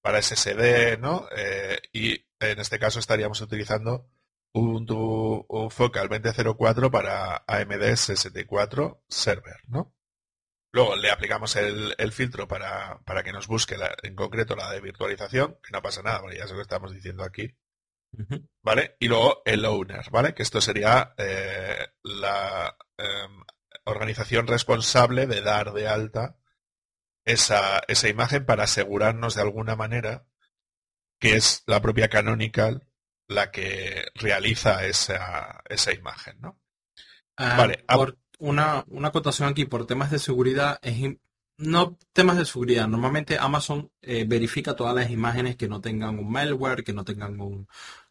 para 0.00 0.22
SSD, 0.22 0.98
¿no? 1.00 1.26
Eh, 1.36 1.80
y 1.92 2.24
en 2.38 2.60
este 2.60 2.78
caso 2.78 3.00
estaríamos 3.00 3.40
utilizando 3.40 4.08
Ubuntu 4.52 5.46
Focal 5.70 6.08
2004 6.08 6.90
para 6.90 7.44
AMD 7.46 7.96
64 7.96 9.02
Server, 9.08 9.56
¿no? 9.66 9.94
Luego 10.72 10.96
le 10.96 11.10
aplicamos 11.10 11.56
el, 11.56 12.12
filtro 12.12 12.46
para, 12.46 13.00
que 13.24 13.32
nos 13.32 13.46
busque 13.46 13.76
en 14.02 14.14
concreto 14.14 14.54
la 14.54 14.70
de 14.70 14.80
virtualización, 14.80 15.58
que 15.62 15.72
no 15.72 15.80
pasa 15.80 16.02
nada, 16.02 16.20
porque 16.20 16.36
ya 16.36 16.46
se 16.46 16.54
lo 16.54 16.60
estamos 16.60 16.92
diciendo 16.92 17.24
aquí. 17.24 17.56
¿Vale? 18.62 18.96
Y 18.98 19.08
luego 19.08 19.42
el 19.44 19.64
owner, 19.64 20.10
¿vale? 20.10 20.34
Que 20.34 20.42
esto 20.42 20.60
sería 20.60 21.14
eh, 21.16 21.88
la 22.02 22.76
em, 22.96 23.42
organización 23.88 24.46
responsable 24.46 25.26
de 25.26 25.42
dar 25.42 25.72
de 25.72 25.88
alta 25.88 26.36
esa, 27.24 27.82
esa 27.88 28.08
imagen 28.08 28.46
para 28.46 28.64
asegurarnos 28.64 29.34
de 29.34 29.42
alguna 29.42 29.76
manera 29.76 30.26
que 31.18 31.36
es 31.36 31.62
la 31.66 31.82
propia 31.82 32.08
Canonical 32.08 32.86
la 33.28 33.50
que 33.50 34.06
realiza 34.14 34.86
esa, 34.86 35.62
esa 35.68 35.92
imagen, 35.92 36.40
¿no? 36.40 36.58
Ah, 37.36 37.56
vale. 37.58 37.84
Por 37.86 38.18
una, 38.38 38.84
una 38.88 39.08
acotación 39.08 39.48
aquí, 39.48 39.66
por 39.66 39.86
temas 39.86 40.10
de 40.10 40.18
seguridad, 40.18 40.78
es 40.82 40.96
no 41.58 41.98
temas 42.12 42.38
de 42.38 42.44
seguridad. 42.44 42.88
Normalmente 42.88 43.36
Amazon 43.36 43.90
eh, 44.00 44.24
verifica 44.26 44.76
todas 44.76 44.94
las 44.94 45.10
imágenes 45.10 45.56
que 45.56 45.68
no 45.68 45.80
tengan 45.80 46.18
un 46.18 46.30
malware, 46.30 46.84
que 46.84 46.92
no 46.92 47.04
tengan 47.04 47.40
un 47.40 47.68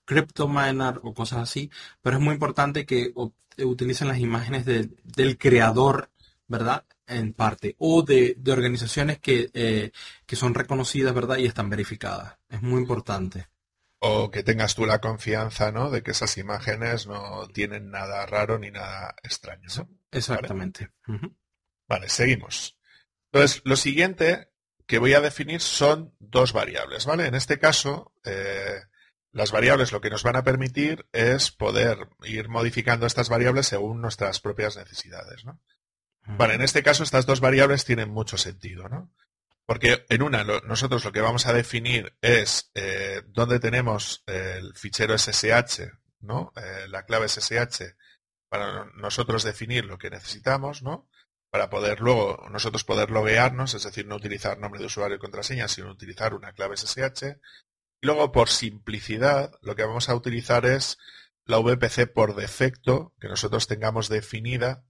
cryptominer 0.07 0.99
o 1.03 1.13
cosas 1.13 1.39
así, 1.39 1.69
pero 2.01 2.17
es 2.17 2.23
muy 2.23 2.33
importante 2.33 2.85
que 2.85 3.13
utilicen 3.59 4.07
las 4.07 4.19
imágenes 4.19 4.65
del 4.65 5.37
creador, 5.37 6.09
¿verdad? 6.47 6.85
En 7.05 7.33
parte, 7.33 7.75
o 7.77 8.01
de, 8.01 8.37
organizaciones 8.47 9.19
que, 9.19 9.49
eh, 9.53 9.91
que 10.25 10.35
son 10.35 10.53
reconocidas, 10.53 11.13
¿verdad? 11.13 11.37
Y 11.37 11.45
están 11.45 11.69
verificadas. 11.69 12.37
Es 12.49 12.61
muy 12.61 12.81
importante. 12.81 13.47
O 13.99 14.31
que 14.31 14.43
tengas 14.43 14.75
tú 14.75 14.85
la 14.85 14.99
confianza, 14.99 15.71
¿no? 15.71 15.89
De 15.89 16.03
que 16.03 16.11
esas 16.11 16.37
imágenes 16.37 17.07
no 17.07 17.47
tienen 17.47 17.89
nada 17.89 18.25
raro 18.25 18.57
ni 18.57 18.71
nada 18.71 19.15
extraño, 19.23 19.67
Exactamente. 20.11 20.89
Vale, 21.87 22.07
seguimos. 22.07 22.77
Entonces, 23.31 23.61
lo 23.65 23.75
siguiente 23.75 24.51
que 24.85 24.99
voy 24.99 25.13
a 25.13 25.21
definir 25.21 25.59
son 25.59 26.15
dos 26.19 26.53
variables, 26.53 27.05
¿vale? 27.05 27.25
En 27.25 27.35
este 27.35 27.59
caso, 27.59 28.13
eh, 28.23 28.79
las 29.37 29.51
variables 29.51 29.91
lo 29.91 30.01
que 30.01 30.09
nos 30.09 30.23
van 30.23 30.35
a 30.35 30.43
permitir 30.43 31.05
es 31.11 31.51
poder 31.51 32.09
ir 32.23 32.49
modificando 32.49 33.05
estas 33.05 33.29
variables 33.29 33.67
según 33.67 34.01
nuestras 34.01 34.39
propias 34.39 34.75
necesidades, 34.77 35.45
¿no? 35.45 35.61
Vale, 36.25 36.55
en 36.55 36.61
este 36.61 36.81
caso 36.81 37.03
estas 37.03 37.27
dos 37.27 37.39
variables 37.39 37.85
tienen 37.85 38.09
mucho 38.09 38.37
sentido, 38.37 38.89
¿no? 38.89 39.13
Porque 39.67 40.05
en 40.09 40.23
una, 40.23 40.43
nosotros 40.43 41.05
lo 41.05 41.11
que 41.11 41.21
vamos 41.21 41.45
a 41.45 41.53
definir 41.53 42.17
es 42.19 42.71
eh, 42.73 43.21
dónde 43.27 43.59
tenemos 43.59 44.23
el 44.25 44.73
fichero 44.73 45.15
SSH, 45.15 45.83
¿no? 46.19 46.51
Eh, 46.55 46.87
la 46.89 47.05
clave 47.05 47.29
SSH 47.29 47.95
para 48.49 48.85
nosotros 48.95 49.43
definir 49.43 49.85
lo 49.85 49.99
que 49.99 50.09
necesitamos, 50.09 50.81
¿no? 50.81 51.07
Para 51.51 51.69
poder 51.69 52.01
luego 52.01 52.43
nosotros 52.49 52.83
poder 52.83 53.11
loguearnos, 53.11 53.75
es 53.75 53.83
decir, 53.83 54.07
no 54.07 54.15
utilizar 54.15 54.57
nombre 54.57 54.79
de 54.79 54.87
usuario 54.87 55.17
y 55.17 55.19
contraseña, 55.19 55.67
sino 55.67 55.91
utilizar 55.91 56.33
una 56.33 56.53
clave 56.53 56.75
SSH. 56.75 57.39
Y 58.01 58.07
luego, 58.07 58.31
por 58.31 58.49
simplicidad, 58.49 59.51
lo 59.61 59.75
que 59.75 59.83
vamos 59.83 60.09
a 60.09 60.15
utilizar 60.15 60.65
es 60.65 60.97
la 61.45 61.57
VPC 61.57 62.11
por 62.13 62.35
defecto 62.35 63.13
que 63.19 63.27
nosotros 63.27 63.67
tengamos 63.67 64.09
definida 64.09 64.83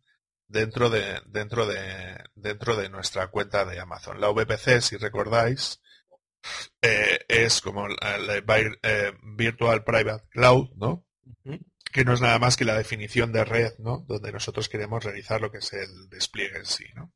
dentro 0.47 0.89
de, 0.89 1.21
dentro 1.25 1.65
de, 1.67 2.23
dentro 2.35 2.75
de 2.75 2.89
nuestra 2.89 3.27
cuenta 3.27 3.65
de 3.65 3.79
Amazon. 3.79 4.19
La 4.19 4.29
VPC, 4.29 4.81
si 4.81 4.97
recordáis, 4.97 5.81
eh, 6.81 7.19
es 7.27 7.61
como 7.61 7.87
la, 7.87 8.27
eh, 8.83 9.13
Virtual 9.23 9.83
Private 9.83 10.25
Cloud, 10.29 10.69
¿no? 10.75 11.05
Que 11.91 12.03
no 12.03 12.13
es 12.13 12.21
nada 12.21 12.39
más 12.39 12.57
que 12.57 12.65
la 12.65 12.77
definición 12.77 13.31
de 13.31 13.45
red, 13.45 13.73
¿no? 13.79 14.05
Donde 14.07 14.31
nosotros 14.31 14.69
queremos 14.69 15.03
realizar 15.03 15.41
lo 15.41 15.51
que 15.51 15.59
es 15.59 15.73
el 15.73 16.09
despliegue 16.09 16.57
en 16.57 16.65
sí, 16.65 16.85
¿no? 16.95 17.13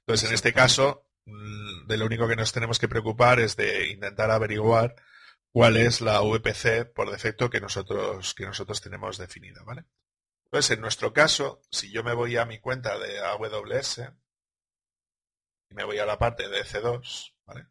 Entonces, 0.00 0.28
en 0.28 0.34
este 0.34 0.52
caso, 0.52 1.06
mm, 1.26 1.86
de 1.86 1.96
lo 1.96 2.06
único 2.06 2.26
que 2.28 2.36
nos 2.36 2.52
tenemos 2.52 2.78
que 2.78 2.88
preocupar 2.88 3.40
es 3.40 3.56
de 3.56 3.90
intentar 3.90 4.30
averiguar 4.30 4.96
cuál 5.52 5.76
es 5.76 6.00
la 6.00 6.20
VPC 6.20 6.92
por 6.92 7.10
defecto 7.10 7.50
que 7.50 7.60
nosotros, 7.60 8.34
que 8.34 8.46
nosotros 8.46 8.80
tenemos 8.80 9.18
definida, 9.18 9.62
¿vale? 9.64 9.84
Entonces, 10.44 10.76
en 10.76 10.80
nuestro 10.80 11.12
caso, 11.12 11.60
si 11.70 11.90
yo 11.92 12.02
me 12.02 12.14
voy 12.14 12.36
a 12.36 12.46
mi 12.46 12.58
cuenta 12.58 12.98
de 12.98 13.18
AWS 13.18 14.02
y 15.70 15.74
me 15.74 15.84
voy 15.84 15.98
a 15.98 16.06
la 16.06 16.18
parte 16.18 16.48
de 16.48 16.62
EC2, 16.62 17.34
¿vale? 17.44 17.66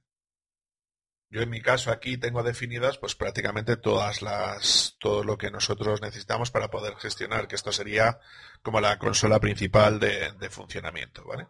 Yo 1.30 1.42
en 1.42 1.50
mi 1.50 1.62
caso 1.62 1.92
aquí 1.92 2.18
tengo 2.18 2.42
definidas 2.42 2.98
pues 3.00 3.16
prácticamente 3.16 3.76
todas 3.76 4.22
las 4.22 4.96
todo 5.00 5.24
lo 5.24 5.38
que 5.38 5.52
nosotros 5.52 6.02
necesitamos 6.02 6.52
para 6.52 6.70
poder 6.70 6.96
gestionar, 6.96 7.48
que 7.48 7.56
esto 7.56 7.72
sería 7.72 8.20
como 8.62 8.80
la 8.80 8.98
consola 8.98 9.40
principal 9.40 10.00
de, 10.00 10.32
de 10.34 10.50
funcionamiento, 10.50 11.26
¿vale? 11.26 11.48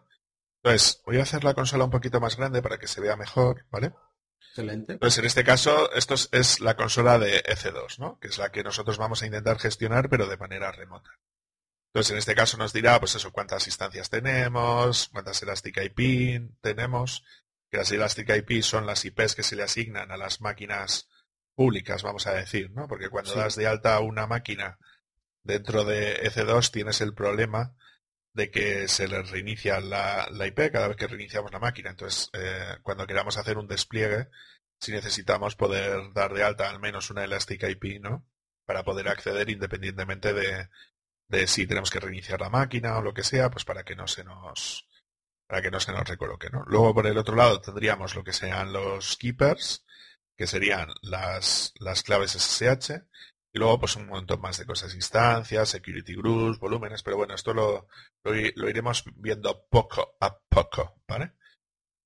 Entonces, 0.62 1.02
voy 1.06 1.18
a 1.18 1.22
hacer 1.22 1.44
la 1.44 1.54
consola 1.54 1.84
un 1.84 1.90
poquito 1.90 2.20
más 2.20 2.36
grande 2.36 2.62
para 2.62 2.78
que 2.78 2.88
se 2.88 3.00
vea 3.00 3.16
mejor, 3.16 3.66
¿vale? 3.70 3.92
Excelente. 4.58 4.98
Pues 4.98 5.16
en 5.18 5.24
este 5.24 5.44
caso, 5.44 5.92
esto 5.92 6.14
es, 6.32 6.60
la 6.60 6.74
consola 6.74 7.18
de 7.18 7.44
EC2, 7.44 7.98
¿no? 7.98 8.18
Que 8.18 8.26
es 8.26 8.38
la 8.38 8.50
que 8.50 8.64
nosotros 8.64 8.98
vamos 8.98 9.22
a 9.22 9.26
intentar 9.26 9.58
gestionar, 9.58 10.08
pero 10.08 10.26
de 10.26 10.36
manera 10.36 10.72
remota. 10.72 11.10
Entonces, 11.92 12.10
en 12.10 12.18
este 12.18 12.34
caso 12.34 12.56
nos 12.58 12.72
dirá, 12.72 12.98
pues 12.98 13.14
eso, 13.14 13.30
cuántas 13.30 13.66
instancias 13.68 14.10
tenemos, 14.10 15.10
cuántas 15.12 15.40
Elastic 15.42 15.76
IP 15.76 16.58
tenemos, 16.60 17.24
que 17.70 17.76
las 17.76 17.92
Elastic 17.92 18.28
IP 18.30 18.62
son 18.62 18.84
las 18.84 19.04
IPs 19.04 19.36
que 19.36 19.44
se 19.44 19.54
le 19.54 19.62
asignan 19.62 20.10
a 20.10 20.16
las 20.16 20.40
máquinas 20.40 21.08
públicas, 21.54 22.02
vamos 22.02 22.26
a 22.26 22.34
decir, 22.34 22.72
¿no? 22.72 22.88
Porque 22.88 23.10
cuando 23.10 23.34
das 23.34 23.54
de 23.54 23.68
alta 23.68 24.00
una 24.00 24.26
máquina 24.26 24.78
dentro 25.44 25.84
de 25.84 26.20
EC2 26.24 26.70
tienes 26.72 27.00
el 27.00 27.14
problema 27.14 27.76
de 28.38 28.52
que 28.52 28.86
se 28.86 29.08
le 29.08 29.20
reinicia 29.22 29.80
la, 29.80 30.28
IP 30.46 30.70
cada 30.70 30.86
vez 30.86 30.96
que 30.96 31.08
reiniciamos 31.08 31.50
la 31.50 31.58
máquina. 31.58 31.90
Entonces, 31.90 32.30
eh, 32.32 32.76
cuando 32.82 33.04
queramos 33.04 33.36
hacer 33.36 33.58
un 33.58 33.66
despliegue, 33.66 34.28
si 34.80 34.92
necesitamos 34.92 35.56
poder 35.56 36.12
dar 36.12 36.32
de 36.32 36.44
alta 36.44 36.70
al 36.70 36.78
menos 36.78 37.10
una 37.10 37.24
Elastic 37.24 37.64
IP, 37.64 38.00
¿no? 38.00 38.24
Para 38.64 38.84
poder 38.84 39.08
acceder 39.08 39.50
independientemente 39.50 40.32
de, 40.32 40.68
de 41.26 41.48
si 41.48 41.66
tenemos 41.66 41.90
que 41.90 41.98
reiniciar 41.98 42.40
la 42.40 42.48
máquina 42.48 42.96
o 42.96 43.02
lo 43.02 43.12
que 43.12 43.24
sea, 43.24 43.50
pues 43.50 43.64
para 43.64 43.82
que 43.82 43.96
no 43.96 44.06
se 44.06 44.22
nos 44.22 44.86
para 45.48 45.60
que 45.60 45.72
no 45.72 45.80
se 45.80 45.92
nos 45.92 46.06
recoloque. 46.06 46.48
Luego 46.66 46.94
por 46.94 47.08
el 47.08 47.18
otro 47.18 47.34
lado 47.34 47.60
tendríamos 47.60 48.14
lo 48.14 48.22
que 48.22 48.32
sean 48.32 48.72
los 48.72 49.16
keepers, 49.16 49.84
que 50.36 50.46
serían 50.46 50.94
las, 51.02 51.72
las 51.80 52.04
claves 52.04 52.32
SSH, 52.32 53.02
luego, 53.58 53.80
pues 53.80 53.96
un 53.96 54.06
montón 54.06 54.40
más 54.40 54.58
de 54.58 54.66
cosas, 54.66 54.94
instancias, 54.94 55.68
security 55.68 56.14
groups, 56.14 56.58
volúmenes, 56.58 57.02
pero 57.02 57.16
bueno, 57.16 57.34
esto 57.34 57.52
lo, 57.52 57.88
lo, 58.24 58.68
iremos 58.68 59.04
viendo 59.16 59.66
poco 59.68 60.16
a 60.20 60.38
poco, 60.48 61.00
¿vale? 61.06 61.32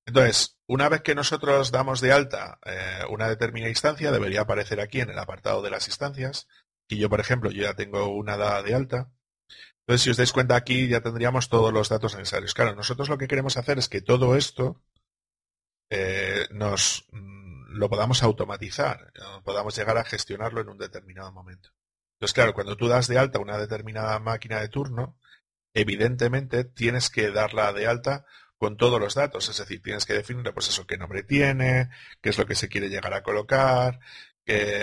Entonces, 0.07 0.59
una 0.67 0.89
vez 0.89 1.03
que 1.03 1.15
nosotros 1.15 1.71
damos 1.71 2.01
de 2.01 2.13
alta 2.13 2.59
eh, 2.65 3.03
una 3.09 3.29
determinada 3.29 3.71
instancia, 3.71 4.11
debería 4.11 4.41
aparecer 4.43 4.81
aquí 4.81 5.01
en 5.01 5.11
el 5.11 5.19
apartado 5.19 5.63
de 5.63 5.71
las 5.71 5.87
instancias. 5.87 6.49
Y 6.89 6.99
yo, 6.99 7.09
por 7.09 7.21
ejemplo, 7.21 7.51
yo 7.51 7.63
ya 7.63 7.75
tengo 7.75 8.09
una 8.09 8.37
dada 8.37 8.63
de 8.63 8.75
alta. 8.75 9.13
Entonces, 9.81 10.03
si 10.03 10.11
os 10.11 10.17
dais 10.17 10.33
cuenta 10.33 10.57
aquí, 10.57 10.89
ya 10.89 11.01
tendríamos 11.01 11.49
todos 11.49 11.73
los 11.73 11.89
datos 11.89 12.17
necesarios. 12.17 12.55
Claro, 12.55 12.75
nosotros 12.75 13.09
lo 13.09 13.19
que 13.19 13.29
queremos 13.29 13.57
hacer 13.57 13.79
es 13.79 13.89
que 13.89 14.01
todo 14.01 14.37
esto 14.37 14.83
eh, 15.91 16.47
nos 16.51 17.07
lo 17.75 17.89
podamos 17.89 18.23
automatizar, 18.23 19.13
podamos 19.45 19.77
llegar 19.77 19.99
a 19.99 20.05
gestionarlo 20.05 20.61
en 20.61 20.69
un 20.69 20.79
determinado 20.79 21.33
momento. 21.33 21.71
Entonces, 22.15 22.35
claro, 22.35 22.55
cuando 22.55 22.77
tú 22.77 22.89
das 22.89 23.09
de 23.09 23.19
alta 23.19 23.41
una 23.41 23.59
determinada 23.59 24.19
máquina 24.19 24.61
de 24.61 24.69
turno, 24.69 25.19
evidentemente 25.75 26.65
tienes 26.65 27.11
que 27.11 27.31
darla 27.31 27.73
de 27.73 27.87
alta 27.87 28.25
con 28.57 28.77
todos 28.77 29.01
los 29.01 29.15
datos, 29.15 29.49
es 29.49 29.59
decir, 29.59 29.83
tienes 29.83 30.07
que 30.07 30.15
definir 30.15 30.53
pues 30.55 30.69
eso, 30.69 30.87
qué 30.87 30.97
nombre 30.97 31.25
tiene, 31.25 31.91
qué 32.21 32.31
es 32.31 32.39
lo 32.39 32.47
que 32.47 32.55
se 32.55 32.69
quiere 32.69 32.89
llegar 32.89 33.13
a 33.13 33.25
colocar, 33.25 33.99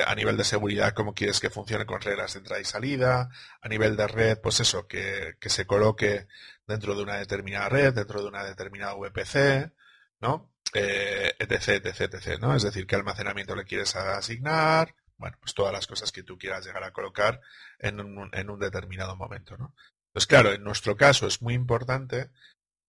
a 0.06 0.16
nivel 0.16 0.38
de 0.38 0.44
seguridad 0.44 0.94
cómo 0.94 1.14
quieres 1.14 1.40
que 1.40 1.50
funcione 1.50 1.86
con 1.86 2.02
reglas 2.02 2.34
de 2.34 2.40
entrada 2.40 2.62
y 2.62 2.66
salida, 2.66 3.30
a 3.62 3.68
nivel 3.70 3.96
de 3.96 4.08
red, 4.08 4.40
pues 4.42 4.60
eso, 4.60 4.88
que, 4.88 5.36
que 5.40 5.50
se 5.50 5.66
coloque 5.66 6.28
dentro 6.66 6.96
de 6.96 7.04
una 7.04 7.18
determinada 7.18 7.70
red, 7.70 7.94
dentro 7.94 8.22
de 8.22 8.28
una 8.28 8.44
determinada 8.44 8.96
VPC, 8.96 9.74
¿no? 10.20 10.52
Eh, 10.74 11.34
etc, 11.40 11.86
etc, 11.86 12.14
etc, 12.14 12.40
¿no? 12.40 12.56
Es 12.56 12.64
decir, 12.64 12.86
qué 12.88 12.96
almacenamiento 12.96 13.56
le 13.56 13.66
quieres 13.66 13.96
asignar, 13.96 14.96
bueno, 15.18 15.38
pues 15.40 15.54
todas 15.54 15.74
las 15.74 15.88
cosas 15.88 16.12
que 16.12 16.24
tú 16.24 16.38
quieras 16.38 16.66
llegar 16.66 16.84
a 16.84 16.94
colocar 16.94 17.42
en 17.80 18.00
un, 18.00 18.30
en 18.34 18.50
un 18.50 18.60
determinado 18.60 19.16
momento, 19.16 19.58
¿no? 19.58 19.76
Pues 20.12 20.26
claro, 20.26 20.54
en 20.54 20.64
nuestro 20.64 20.98
caso 20.98 21.28
es 21.28 21.42
muy 21.42 21.54
importante 21.54 22.32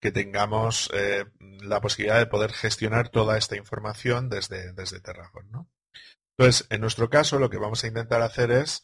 que 0.00 0.10
tengamos 0.10 0.90
eh, 0.94 1.26
la 1.38 1.80
posibilidad 1.80 2.18
de 2.18 2.26
poder 2.26 2.52
gestionar 2.52 3.10
toda 3.10 3.36
esta 3.36 3.56
información 3.56 4.30
desde, 4.30 4.72
desde 4.72 5.00
Terraform. 5.00 5.50
¿no? 5.50 5.68
Entonces, 6.36 6.66
en 6.70 6.80
nuestro 6.80 7.10
caso, 7.10 7.38
lo 7.38 7.50
que 7.50 7.58
vamos 7.58 7.84
a 7.84 7.86
intentar 7.86 8.22
hacer 8.22 8.50
es 8.50 8.82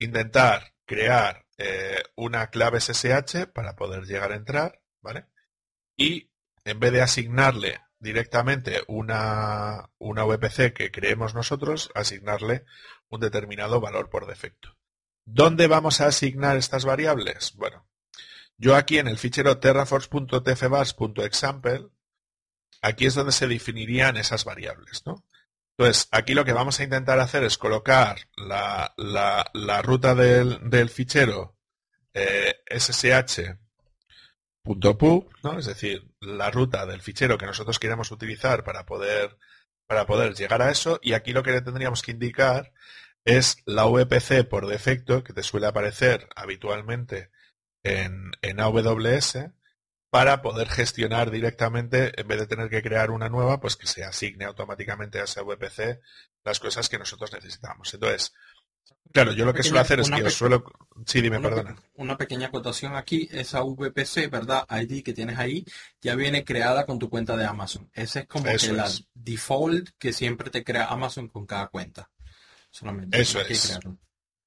intentar 0.00 0.74
crear 0.84 1.46
eh, 1.58 2.02
una 2.16 2.50
clave 2.50 2.80
SSH 2.80 3.46
para 3.52 3.76
poder 3.76 4.04
llegar 4.04 4.32
a 4.32 4.36
entrar, 4.36 4.82
¿vale? 5.00 5.26
Y 5.96 6.30
en 6.64 6.80
vez 6.80 6.92
de 6.92 7.02
asignarle 7.02 7.80
directamente 8.00 8.82
una, 8.86 9.90
una 9.98 10.24
VPC 10.24 10.72
que 10.72 10.90
creemos 10.90 11.34
nosotros, 11.34 11.90
asignarle 11.94 12.64
un 13.08 13.20
determinado 13.20 13.80
valor 13.80 14.08
por 14.10 14.26
defecto. 14.26 14.76
¿Dónde 15.24 15.66
vamos 15.66 16.00
a 16.00 16.06
asignar 16.06 16.56
estas 16.56 16.84
variables? 16.84 17.54
Bueno, 17.56 17.88
yo 18.56 18.76
aquí 18.76 18.98
en 18.98 19.08
el 19.08 19.18
fichero 19.18 19.58
terraforce.tfbars.example, 19.58 21.88
aquí 22.82 23.06
es 23.06 23.14
donde 23.14 23.32
se 23.32 23.46
definirían 23.46 24.16
esas 24.16 24.44
variables, 24.44 25.06
¿no? 25.06 25.24
Entonces, 25.76 26.08
aquí 26.10 26.34
lo 26.34 26.44
que 26.44 26.52
vamos 26.52 26.80
a 26.80 26.82
intentar 26.82 27.20
hacer 27.20 27.44
es 27.44 27.56
colocar 27.56 28.18
la, 28.36 28.92
ruta 29.84 30.16
del, 30.16 30.90
fichero 30.90 31.56
eh, 32.14 32.64
¿no? 35.42 35.58
es 35.58 35.66
decir, 35.66 36.10
la 36.20 36.50
ruta 36.50 36.84
del 36.86 37.00
fichero 37.00 37.38
que 37.38 37.46
nosotros 37.46 37.78
queremos 37.78 38.10
utilizar 38.10 38.64
para 38.64 38.84
poder, 38.84 39.38
para 39.86 40.06
poder 40.06 40.34
llegar 40.34 40.62
a 40.62 40.70
eso, 40.70 40.98
y 41.02 41.14
aquí 41.14 41.32
lo 41.32 41.42
que 41.42 41.52
le 41.52 41.62
tendríamos 41.62 42.02
que 42.02 42.12
indicar 42.12 42.72
es 43.24 43.62
la 43.66 43.84
VPC 43.84 44.48
por 44.48 44.66
defecto 44.66 45.22
que 45.22 45.32
te 45.32 45.42
suele 45.42 45.66
aparecer 45.66 46.28
habitualmente 46.34 47.30
en, 47.82 48.32
AWS 48.58 49.50
para 50.10 50.40
poder 50.40 50.68
gestionar 50.68 51.30
directamente, 51.30 52.18
en 52.18 52.26
vez 52.26 52.38
de 52.38 52.46
tener 52.46 52.70
que 52.70 52.82
crear 52.82 53.10
una 53.10 53.28
nueva, 53.28 53.60
pues 53.60 53.76
que 53.76 53.86
se 53.86 54.04
asigne 54.04 54.46
automáticamente 54.46 55.20
a 55.20 55.24
esa 55.24 55.42
VPC 55.42 56.00
las 56.44 56.60
cosas 56.60 56.88
que 56.88 56.98
nosotros 56.98 57.32
necesitamos. 57.32 57.92
Entonces, 57.92 58.32
claro, 59.12 59.32
yo 59.32 59.44
lo 59.44 59.54
que 59.54 59.62
suelo 59.62 59.80
hacer 59.80 60.00
es 60.00 60.10
que 60.10 60.30
suelo... 60.30 60.64
Sí, 61.06 61.20
dime, 61.20 61.38
una, 61.38 61.48
perdona. 61.48 61.76
Una 61.94 62.16
pequeña 62.16 62.48
acotación 62.48 62.96
aquí, 62.96 63.28
esa 63.30 63.62
VPC, 63.62 64.30
¿verdad? 64.30 64.66
ID 64.70 65.02
que 65.02 65.12
tienes 65.12 65.38
ahí, 65.38 65.64
ya 66.00 66.14
viene 66.14 66.44
creada 66.44 66.86
con 66.86 66.98
tu 66.98 67.08
cuenta 67.08 67.36
de 67.36 67.46
Amazon. 67.46 67.90
Esa 67.94 68.20
es 68.20 68.26
como 68.26 68.44
que 68.44 68.72
la 68.72 68.90
default 69.14 69.90
que 69.98 70.12
siempre 70.12 70.50
te 70.50 70.64
crea 70.64 70.86
Amazon 70.86 71.28
con 71.28 71.46
cada 71.46 71.68
cuenta. 71.68 72.10
Solamente. 72.70 73.20
Eso 73.20 73.40
es. 73.40 73.78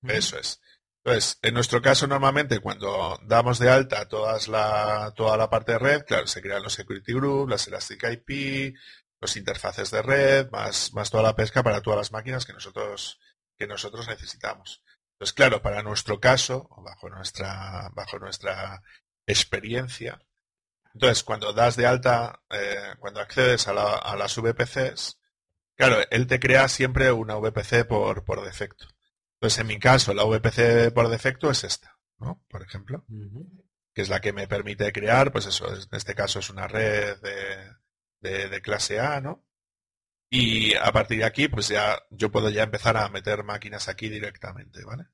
Eso 0.03 0.37
es. 0.37 0.61
Entonces, 1.03 1.39
en 1.41 1.55
nuestro 1.55 1.81
caso, 1.81 2.05
normalmente 2.05 2.59
cuando 2.59 3.19
damos 3.23 3.57
de 3.57 3.69
alta 3.69 4.07
todas 4.07 4.47
la, 4.47 5.11
toda 5.15 5.35
la 5.35 5.49
parte 5.49 5.71
de 5.71 5.79
red, 5.79 6.05
claro, 6.05 6.27
se 6.27 6.41
crean 6.41 6.61
los 6.61 6.73
security 6.73 7.13
groups, 7.13 7.49
las 7.49 7.67
Elastic 7.67 8.03
IP, 8.03 8.75
los 9.19 9.35
interfaces 9.35 9.89
de 9.89 10.03
red, 10.03 10.51
más, 10.51 10.93
más 10.93 11.09
toda 11.09 11.23
la 11.23 11.35
pesca 11.35 11.63
para 11.63 11.81
todas 11.81 11.97
las 11.97 12.11
máquinas 12.11 12.45
que 12.45 12.53
nosotros, 12.53 13.19
que 13.61 13.67
nosotros 13.67 14.07
necesitamos. 14.07 14.83
Entonces, 15.13 15.33
claro, 15.33 15.61
para 15.61 15.83
nuestro 15.83 16.19
caso, 16.19 16.67
bajo 16.77 17.11
nuestra, 17.11 17.91
bajo 17.93 18.17
nuestra 18.17 18.81
experiencia, 19.27 20.19
entonces 20.95 21.23
cuando 21.23 21.53
das 21.53 21.75
de 21.75 21.85
alta, 21.85 22.41
eh, 22.49 22.95
cuando 22.97 23.19
accedes 23.19 23.67
a, 23.67 23.73
la, 23.73 23.93
a, 23.97 24.15
las 24.15 24.35
VPCs, 24.35 25.19
claro, 25.75 25.97
él 26.09 26.25
te 26.25 26.39
crea 26.39 26.67
siempre 26.69 27.11
una 27.11 27.35
VPC 27.35 27.85
por, 27.87 28.25
por 28.25 28.43
defecto. 28.43 28.87
Entonces, 29.35 29.59
en 29.59 29.67
mi 29.67 29.77
caso, 29.77 30.15
la 30.15 30.23
VPC 30.23 30.91
por 30.91 31.09
defecto 31.09 31.51
es 31.51 31.65
esta, 31.65 31.99
¿no? 32.17 32.43
Por 32.49 32.63
ejemplo, 32.63 33.05
que 33.93 34.01
es 34.01 34.09
la 34.09 34.21
que 34.21 34.33
me 34.33 34.47
permite 34.47 34.91
crear, 34.91 35.31
pues 35.31 35.45
eso, 35.45 35.71
en 35.71 35.87
este 35.91 36.15
caso 36.15 36.39
es 36.39 36.49
una 36.49 36.67
red 36.67 37.19
de, 38.21 38.61
clase 38.63 38.99
A, 38.99 39.21
¿no? 39.21 39.45
Y 40.33 40.75
a 40.75 40.93
partir 40.93 41.17
de 41.19 41.25
aquí, 41.25 41.49
pues 41.49 41.67
ya 41.67 42.01
yo 42.09 42.31
puedo 42.31 42.49
ya 42.49 42.63
empezar 42.63 42.95
a 42.95 43.09
meter 43.09 43.43
máquinas 43.43 43.89
aquí 43.89 44.07
directamente, 44.07 44.81
¿vale? 44.85 45.07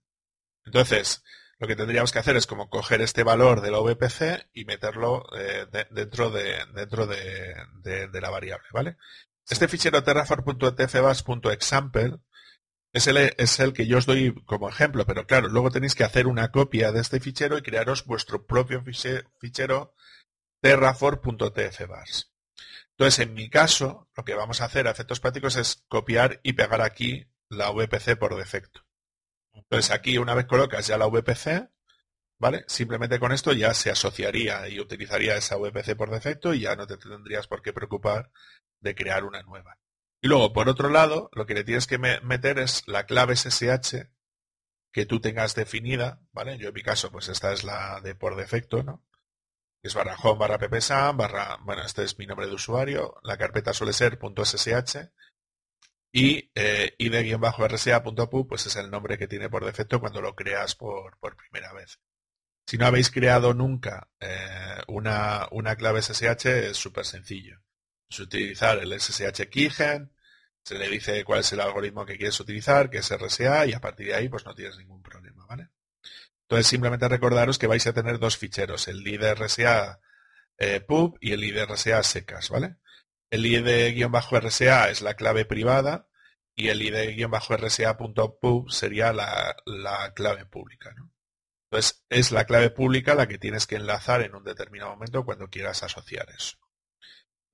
Entonces, 0.64 1.24
lo 1.58 1.68
que 1.68 1.76
tendríamos 1.76 2.12
que 2.12 2.20
hacer 2.20 2.38
es 2.38 2.46
como 2.46 2.70
coger 2.70 3.02
este 3.02 3.24
valor 3.24 3.62
de 3.62 3.72
la 3.72 3.80
VPC 3.80 4.48
y 4.54 4.66
meterlo 4.66 5.26
eh, 5.36 5.66
dentro, 5.90 6.30
de, 6.30 6.64
dentro 6.76 7.08
de, 7.08 7.56
la 8.22 8.30
variable, 8.30 8.68
¿vale? 8.72 8.98
Este 9.50 9.68
fichero 9.68 10.04
terraform.tfbus.example 10.04 12.20
es 12.94 13.08
el, 13.08 13.18
es 13.18 13.60
el 13.60 13.74
que 13.74 13.88
yo 13.88 13.98
os 13.98 14.06
doy 14.06 14.36
como 14.46 14.70
ejemplo, 14.70 15.04
pero 15.08 15.26
claro, 15.26 15.48
luego 15.48 15.72
tenéis 15.72 15.96
que 15.96 16.04
hacer 16.04 16.28
una 16.28 16.52
copia 16.52 16.92
de 16.92 17.02
este 17.02 17.20
fichero 17.20 17.58
y 17.58 17.64
crearos 17.64 18.06
vuestro 18.06 18.46
propio 18.46 18.84
fichero 18.84 19.96
terraform.tfbars. 20.62 22.37
Entonces, 22.98 23.28
en 23.28 23.36
mi 23.36 23.48
caso, 23.48 24.10
lo 24.18 24.26
que 24.26 24.34
vamos 24.34 24.60
a 24.60 24.66
hacer 24.66 24.88
a 24.88 24.92
efectos 24.92 25.20
prácticos 25.20 25.56
es 25.56 25.84
copiar 25.88 26.40
y 26.42 26.54
pegar 26.54 26.82
aquí 26.82 27.28
la 27.48 27.70
VPC 27.70 28.18
por 28.18 28.36
defecto. 28.36 28.88
Entonces, 29.54 29.92
aquí 29.92 30.18
una 30.18 30.34
vez 30.34 30.48
colocas 30.48 30.88
ya 30.88 30.98
la 30.98 31.06
VPC, 31.06 31.70
¿vale? 32.40 32.66
Simplemente 32.68 33.20
con 33.20 33.32
esto 33.32 33.54
ya 33.54 33.76
se 33.76 33.92
asociaría 33.92 34.68
y 34.68 34.80
utilizaría 34.80 35.38
esa 35.38 35.58
VPC 35.58 35.96
por 35.96 36.10
defecto 36.10 36.56
y 36.56 36.62
ya 36.62 36.76
no 36.76 36.88
te 36.88 36.98
tendrías 36.98 37.48
por 37.48 37.62
qué 37.62 37.72
preocupar 37.72 38.32
de 38.80 38.96
crear 38.96 39.26
una 39.26 39.44
nueva. 39.44 39.78
Y 40.20 40.28
luego, 40.28 40.52
por 40.52 40.68
otro 40.68 40.90
lado, 40.90 41.30
lo 41.34 41.46
que 41.46 41.54
le 41.54 41.64
tienes 41.64 41.86
que 41.86 42.00
meter 42.00 42.58
es 42.58 42.82
la 42.88 43.06
clave 43.06 43.36
SSH 43.36 44.10
que 44.92 45.06
tú 45.06 45.20
tengas 45.20 45.54
definida, 45.54 46.20
¿vale? 46.32 46.58
Yo 46.58 46.70
en 46.70 46.74
mi 46.74 46.82
caso, 46.82 47.12
pues 47.12 47.28
esta 47.28 47.54
es 47.54 47.64
la 47.64 48.02
de 48.02 48.16
por 48.16 48.36
defecto, 48.36 48.82
¿no? 48.82 49.04
Es 49.82 49.94
barra 49.94 50.16
home, 50.22 50.40
barra 50.40 50.58
ppsam, 50.58 51.18
barra, 51.18 51.58
bueno, 51.62 51.84
este 51.84 52.04
es 52.04 52.18
mi 52.18 52.26
nombre 52.26 52.48
de 52.48 52.54
usuario, 52.54 53.16
la 53.24 53.38
carpeta 53.38 53.74
suele 53.74 53.94
ser 53.94 54.20
.ssh 54.20 54.98
y 56.12 56.52
eh, 56.56 56.96
id-rsa.pu, 56.98 58.48
pues 58.48 58.66
es 58.66 58.76
el 58.76 58.90
nombre 58.90 59.18
que 59.18 59.28
tiene 59.28 59.50
por 59.50 59.66
defecto 59.66 60.00
cuando 60.00 60.22
lo 60.22 60.36
creas 60.36 60.76
por, 60.76 61.18
primera 61.36 61.74
vez. 61.74 62.00
Si 62.66 62.78
no 62.78 62.86
habéis 62.86 63.12
creado 63.12 63.54
nunca 63.54 64.10
eh, 64.20 64.82
una, 64.88 65.48
una 65.52 65.76
clave 65.76 66.02
SSH, 66.02 66.70
es 66.70 66.78
súper 66.78 67.06
sencillo 67.06 67.62
es 68.10 68.20
utilizar 68.20 68.80
el 68.80 69.00
SSH 69.00 69.50
keygen, 69.50 70.12
se 70.64 70.78
le 70.78 70.90
dice 70.90 71.24
cuál 71.24 71.40
es 71.40 71.52
el 71.54 71.62
algoritmo 71.62 72.06
que 72.06 72.18
quieres 72.18 72.40
utilizar, 72.40 72.90
que 72.90 73.00
es 73.00 73.10
RSA, 73.10 73.68
y 73.68 73.74
a 73.74 73.80
partir 73.80 74.08
de 74.08 74.16
ahí 74.16 74.30
pues 74.30 74.46
no 74.46 74.54
tienes 74.54 74.78
ningún 74.78 75.02
problema. 75.02 75.27
Entonces 76.48 76.68
simplemente 76.68 77.08
recordaros 77.10 77.60
que 77.60 77.68
vais 77.68 77.86
a 77.88 77.94
tener 77.94 78.20
dos 78.20 78.38
ficheros, 78.38 78.88
el 78.88 79.06
ID 79.06 79.34
RSA 79.34 80.00
eh, 80.58 80.80
pub 80.80 81.18
y 81.20 81.34
el 81.34 81.44
ID 81.44 81.66
RSA 81.66 82.02
secas, 82.04 82.50
¿vale? 82.50 82.78
El 83.30 83.46
ID-RSA 83.46 84.90
es 84.90 85.02
la 85.02 85.16
clave 85.16 85.44
privada 85.46 86.08
y 86.56 86.70
el 86.70 86.82
ID-RSA.pub 86.82 88.72
sería 88.72 89.12
la, 89.12 89.56
la, 89.66 90.14
clave 90.14 90.46
pública. 90.46 90.96
Entonces 91.70 92.06
es 92.10 92.32
la 92.32 92.46
clave 92.46 92.70
pública 92.70 93.14
la 93.16 93.28
que 93.28 93.38
tienes 93.38 93.68
que 93.68 93.76
enlazar 93.76 94.22
en 94.22 94.34
un 94.34 94.46
determinado 94.46 94.92
momento 94.92 95.26
cuando 95.26 95.50
quieras 95.50 95.84
asociar 95.84 96.30
eso. 96.30 96.58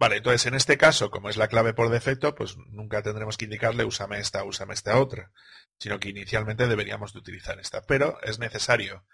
Vale, 0.03 0.17
entonces 0.17 0.45
en 0.47 0.53
este 0.53 0.77
caso, 0.77 1.09
como 1.09 1.29
es 1.29 1.37
la 1.37 1.47
clave 1.47 1.73
por 1.73 1.89
defecto, 1.89 2.35
pues 2.35 2.57
nunca 2.57 3.01
tendremos 3.01 3.37
que 3.37 3.45
indicarle 3.45 3.85
úsame 3.85 4.19
esta, 4.19 4.43
úsame 4.43 4.73
esta 4.73 4.99
otra, 4.99 5.31
sino 5.79 5.97
que 5.97 6.09
inicialmente 6.09 6.67
deberíamos 6.67 7.13
de 7.13 7.19
utilizar 7.19 7.57
esta. 7.57 7.83
Pero 7.83 8.19
es 8.21 8.37
necesario 8.37 9.05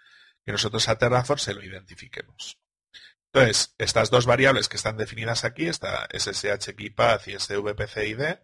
que 0.44 0.50
nosotros 0.50 0.88
a 0.88 0.98
Terraform 0.98 1.38
se 1.38 1.54
lo 1.54 1.62
identifiquemos. 1.62 2.58
Entonces, 3.32 3.76
estas 3.78 4.10
dos 4.10 4.26
variables 4.26 4.68
que 4.68 4.78
están 4.78 4.96
definidas 4.96 5.44
aquí, 5.44 5.68
esta 5.68 6.08
SSH 6.12 6.74
path 6.92 7.28
y 7.28 7.38
svpcid, 7.38 8.40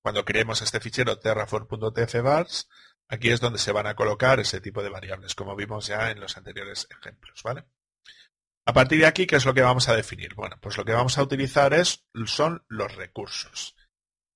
cuando 0.00 0.24
creemos 0.24 0.62
este 0.62 0.78
fichero 0.78 1.18
terraform.tfvars, 1.18 2.68
aquí 3.08 3.30
es 3.30 3.40
donde 3.40 3.58
se 3.58 3.72
van 3.72 3.88
a 3.88 3.96
colocar 3.96 4.38
ese 4.38 4.60
tipo 4.60 4.84
de 4.84 4.90
variables, 4.90 5.34
como 5.34 5.56
vimos 5.56 5.88
ya 5.88 6.12
en 6.12 6.20
los 6.20 6.36
anteriores 6.36 6.86
ejemplos, 6.88 7.42
¿vale? 7.42 7.64
A 8.70 8.72
partir 8.72 9.00
de 9.00 9.06
aquí, 9.06 9.26
¿qué 9.26 9.34
es 9.34 9.44
lo 9.44 9.52
que 9.52 9.62
vamos 9.62 9.88
a 9.88 9.96
definir? 9.96 10.36
Bueno, 10.36 10.56
pues 10.60 10.76
lo 10.76 10.84
que 10.84 10.92
vamos 10.92 11.18
a 11.18 11.24
utilizar 11.24 11.74
es, 11.74 12.06
son 12.26 12.64
los 12.68 12.94
recursos. 12.94 13.74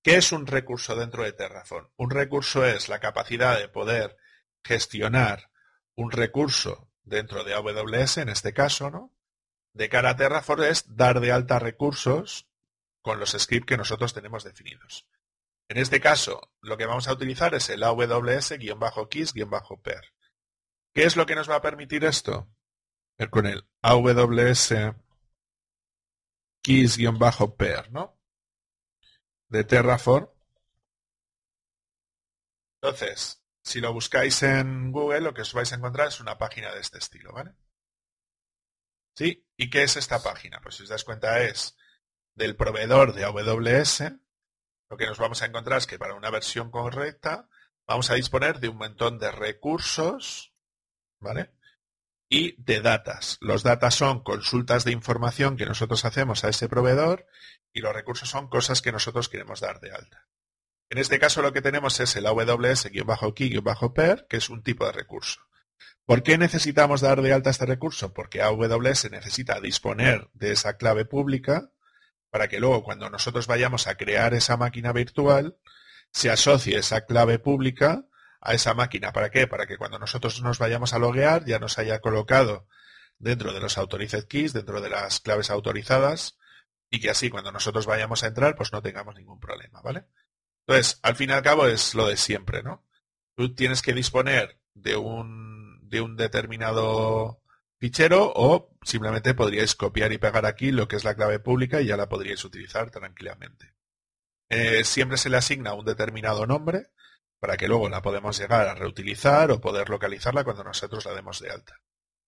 ¿Qué 0.03 0.17
es 0.17 0.33
un 0.33 0.45
recurso 0.45 0.93
dentro 0.97 1.23
de 1.23 1.31
Terraform? 1.31 1.87
Un 1.95 2.09
recurso 2.09 2.65
es 2.65 2.89
la 2.89 2.99
capacidad 2.99 3.57
de 3.57 3.69
poder 3.69 4.17
gestionar 4.61 5.51
un 5.95 6.11
recurso 6.11 6.91
dentro 7.03 7.45
de 7.45 7.53
AWS, 7.53 8.17
en 8.17 8.27
este 8.27 8.51
caso, 8.51 8.91
¿no? 8.91 9.15
De 9.71 9.87
cara 9.87 10.09
a 10.09 10.17
Terraform 10.17 10.63
es 10.63 10.97
dar 10.97 11.21
de 11.21 11.31
alta 11.31 11.57
recursos 11.57 12.49
con 13.01 13.21
los 13.21 13.37
scripts 13.39 13.67
que 13.67 13.77
nosotros 13.77 14.13
tenemos 14.13 14.43
definidos. 14.43 15.07
En 15.69 15.77
este 15.77 16.01
caso, 16.01 16.51
lo 16.59 16.75
que 16.75 16.87
vamos 16.87 17.07
a 17.07 17.13
utilizar 17.13 17.55
es 17.55 17.69
el 17.69 17.83
AWS-keys-per. 17.83 20.01
¿Qué 20.93 21.05
es 21.05 21.15
lo 21.15 21.25
que 21.25 21.35
nos 21.35 21.49
va 21.49 21.55
a 21.55 21.61
permitir 21.61 22.03
esto? 22.03 22.49
Con 23.29 23.45
el 23.45 23.67
AWS 23.81 24.73
keys-per, 26.61 27.91
¿no? 27.91 28.19
De 29.49 29.63
Terraform. 29.63 30.29
Entonces, 32.81 33.43
si 33.63 33.79
lo 33.79 33.93
buscáis 33.93 34.43
en 34.43 34.91
Google, 34.91 35.21
lo 35.21 35.33
que 35.33 35.41
os 35.41 35.53
vais 35.53 35.71
a 35.71 35.75
encontrar 35.75 36.07
es 36.07 36.19
una 36.19 36.37
página 36.37 36.71
de 36.71 36.81
este 36.81 36.97
estilo, 36.97 37.31
¿vale? 37.31 37.55
¿Sí? 39.15 39.47
¿Y 39.55 39.69
qué 39.69 39.83
es 39.83 39.95
esta 39.95 40.21
página? 40.21 40.59
Pues 40.61 40.75
si 40.75 40.83
os 40.83 40.89
das 40.89 41.03
cuenta 41.03 41.41
es 41.41 41.77
del 42.35 42.55
proveedor 42.55 43.13
de 43.13 43.23
AWS. 43.23 44.03
Lo 44.89 44.97
que 44.97 45.07
nos 45.07 45.17
vamos 45.17 45.41
a 45.41 45.45
encontrar 45.45 45.79
es 45.79 45.87
que 45.87 45.97
para 45.97 46.13
una 46.13 46.29
versión 46.29 46.69
correcta 46.69 47.49
vamos 47.87 48.11
a 48.11 48.15
disponer 48.15 48.59
de 48.59 48.69
un 48.69 48.77
montón 48.77 49.17
de 49.17 49.31
recursos, 49.31 50.53
¿vale? 51.19 51.54
Y 52.37 52.53
de 52.57 52.81
datas. 52.81 53.37
Los 53.39 53.63
datas 53.63 53.95
son 53.95 54.21
consultas 54.21 54.83
de 54.83 54.91
información 54.91 55.55
que 55.55 55.65
nosotros 55.65 56.03
hacemos 56.03 56.43
a 56.43 56.49
ese 56.49 56.67
proveedor 56.67 57.27
y 57.71 57.79
los 57.79 57.93
recursos 57.93 58.27
son 58.27 58.49
cosas 58.49 58.81
que 58.81 58.91
nosotros 58.91 59.29
queremos 59.29 59.61
dar 59.61 59.79
de 59.79 59.93
alta. 59.93 60.27
En 60.89 60.97
este 60.97 61.17
caso 61.17 61.41
lo 61.41 61.53
que 61.53 61.61
tenemos 61.61 61.97
es 62.01 62.13
el 62.17 62.25
AWS-key-per, 62.25 64.27
que 64.27 64.35
es 64.35 64.49
un 64.49 64.63
tipo 64.63 64.85
de 64.85 64.91
recurso. 64.91 65.39
¿Por 66.03 66.23
qué 66.23 66.37
necesitamos 66.37 66.99
dar 66.99 67.21
de 67.21 67.31
alta 67.31 67.51
este 67.51 67.67
recurso? 67.67 68.13
Porque 68.13 68.41
AWS 68.41 69.11
necesita 69.11 69.61
disponer 69.61 70.29
de 70.33 70.51
esa 70.51 70.75
clave 70.75 71.05
pública 71.05 71.71
para 72.31 72.49
que 72.49 72.59
luego 72.59 72.83
cuando 72.83 73.09
nosotros 73.09 73.47
vayamos 73.47 73.87
a 73.87 73.95
crear 73.95 74.33
esa 74.33 74.57
máquina 74.57 74.91
virtual, 74.91 75.55
se 76.11 76.29
asocie 76.29 76.79
esa 76.79 77.05
clave 77.05 77.39
pública 77.39 78.03
a 78.45 78.53
esa 78.53 78.73
máquina. 78.73 79.11
¿Para 79.11 79.31
qué? 79.31 79.47
Para 79.47 79.65
que 79.65 79.77
cuando 79.77 79.99
nosotros 79.99 80.41
nos 80.41 80.59
vayamos 80.59 80.93
a 80.93 80.99
loguear 80.99 81.45
ya 81.45 81.59
nos 81.59 81.77
haya 81.77 81.99
colocado 81.99 82.67
dentro 83.17 83.53
de 83.53 83.59
los 83.59 83.77
authorized 83.77 84.27
keys, 84.27 84.53
dentro 84.53 84.81
de 84.81 84.89
las 84.89 85.19
claves 85.19 85.49
autorizadas, 85.49 86.37
y 86.89 86.99
que 86.99 87.09
así 87.09 87.29
cuando 87.29 87.51
nosotros 87.51 87.85
vayamos 87.85 88.23
a 88.23 88.27
entrar, 88.27 88.55
pues 88.55 88.71
no 88.71 88.81
tengamos 88.81 89.15
ningún 89.15 89.39
problema, 89.39 89.81
¿vale? 89.81 90.05
Entonces, 90.67 90.99
al 91.03 91.15
fin 91.15 91.29
y 91.29 91.33
al 91.33 91.41
cabo 91.41 91.67
es 91.67 91.95
lo 91.95 92.07
de 92.07 92.17
siempre, 92.17 92.63
¿no? 92.63 92.85
Tú 93.35 93.53
tienes 93.53 93.81
que 93.81 93.93
disponer 93.93 94.59
de 94.73 94.95
un, 94.95 95.79
de 95.83 96.01
un 96.01 96.15
determinado 96.15 97.41
fichero 97.79 98.31
o 98.35 98.75
simplemente 98.83 99.33
podríais 99.33 99.75
copiar 99.75 100.11
y 100.13 100.17
pegar 100.17 100.45
aquí 100.45 100.71
lo 100.71 100.87
que 100.87 100.95
es 100.95 101.03
la 101.03 101.15
clave 101.15 101.39
pública 101.39 101.81
y 101.81 101.87
ya 101.87 101.97
la 101.97 102.09
podríais 102.09 102.43
utilizar 102.43 102.91
tranquilamente. 102.91 103.75
Eh, 104.49 104.83
siempre 104.83 105.17
se 105.17 105.29
le 105.29 105.37
asigna 105.37 105.73
un 105.73 105.85
determinado 105.85 106.45
nombre 106.45 106.91
para 107.45 107.57
que 107.57 107.67
luego 107.67 107.87
la 107.89 108.01
podemos 108.01 108.39
llegar 108.39 108.67
a 108.67 108.73
reutilizar 108.73 109.51
o 109.51 109.61
poder 109.61 109.87
localizarla 109.87 110.43
cuando 110.43 110.63
nosotros 110.63 111.05
la 111.05 111.13
demos 111.13 111.39
de 111.39 111.51
alta. 111.51 111.79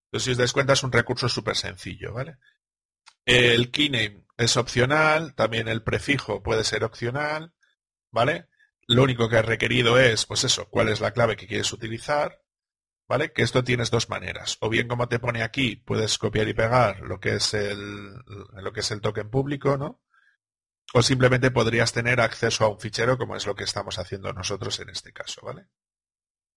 Entonces, 0.06 0.26
si 0.26 0.32
os 0.34 0.38
dais 0.38 0.54
cuenta, 0.54 0.74
es 0.74 0.84
un 0.84 0.92
recurso 0.92 1.28
súper 1.28 1.56
sencillo, 1.56 2.14
¿vale? 2.14 2.38
El 3.26 3.72
keyname 3.72 4.28
es 4.38 4.58
opcional, 4.58 5.34
también 5.34 5.70
el 5.70 5.82
prefijo 5.82 6.44
puede 6.44 6.64
ser 6.64 6.84
opcional, 6.84 7.56
¿vale? 8.12 8.48
Lo 8.86 9.02
único 9.02 9.28
que 9.28 9.38
ha 9.38 9.42
requerido 9.42 9.98
es, 9.98 10.28
pues 10.28 10.44
eso, 10.44 10.70
cuál 10.70 10.90
es 10.90 11.02
la 11.02 11.14
clave 11.14 11.36
que 11.36 11.48
quieres 11.48 11.74
utilizar, 11.74 12.44
¿vale? 13.08 13.34
Que 13.34 13.42
esto 13.42 13.64
tienes 13.64 13.90
dos 13.90 14.10
maneras. 14.10 14.60
O 14.62 14.70
bien 14.70 14.88
como 14.88 15.10
te 15.10 15.18
pone 15.18 15.42
aquí, 15.42 15.78
puedes 15.78 16.20
copiar 16.20 16.48
y 16.48 16.54
pegar 16.54 17.00
lo 17.00 17.20
que 17.20 17.38
es 17.38 17.56
el, 17.56 18.14
lo 18.54 18.72
que 18.72 18.82
es 18.82 18.92
el 18.92 19.02
token 19.02 19.32
público, 19.32 19.78
¿no? 19.78 20.00
O 20.94 21.02
simplemente 21.02 21.52
podrías 21.52 21.92
tener 21.92 22.22
acceso 22.22 22.66
a 22.66 22.70
un 22.70 22.80
fichero 22.80 23.18
como 23.18 23.36
es 23.36 23.46
lo 23.46 23.56
que 23.56 23.64
estamos 23.64 24.00
haciendo 24.00 24.32
nosotros 24.34 24.80
en 24.80 24.90
este 24.90 25.12
caso, 25.12 25.42
¿vale? 25.44 25.68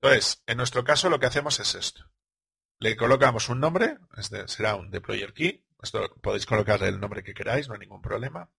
Entonces, 0.01 0.43
en 0.47 0.57
nuestro 0.57 0.85
caso 0.85 1.11
lo 1.11 1.19
que 1.19 1.27
hacemos 1.27 1.59
es 1.61 1.75
esto. 1.75 2.11
Le 2.79 2.97
colocamos 2.97 3.49
un 3.49 3.61
nombre, 3.61 3.99
este 4.17 4.49
será 4.49 4.77
un 4.77 4.91
deployer 4.91 5.35
key, 5.35 5.67
esto 5.83 6.15
podéis 6.23 6.47
colocarle 6.47 6.89
el 6.89 7.01
nombre 7.01 7.23
que 7.23 7.35
queráis, 7.35 7.69
no 7.69 7.75
hay 7.75 7.81
ningún 7.81 8.01
problema. 8.01 8.51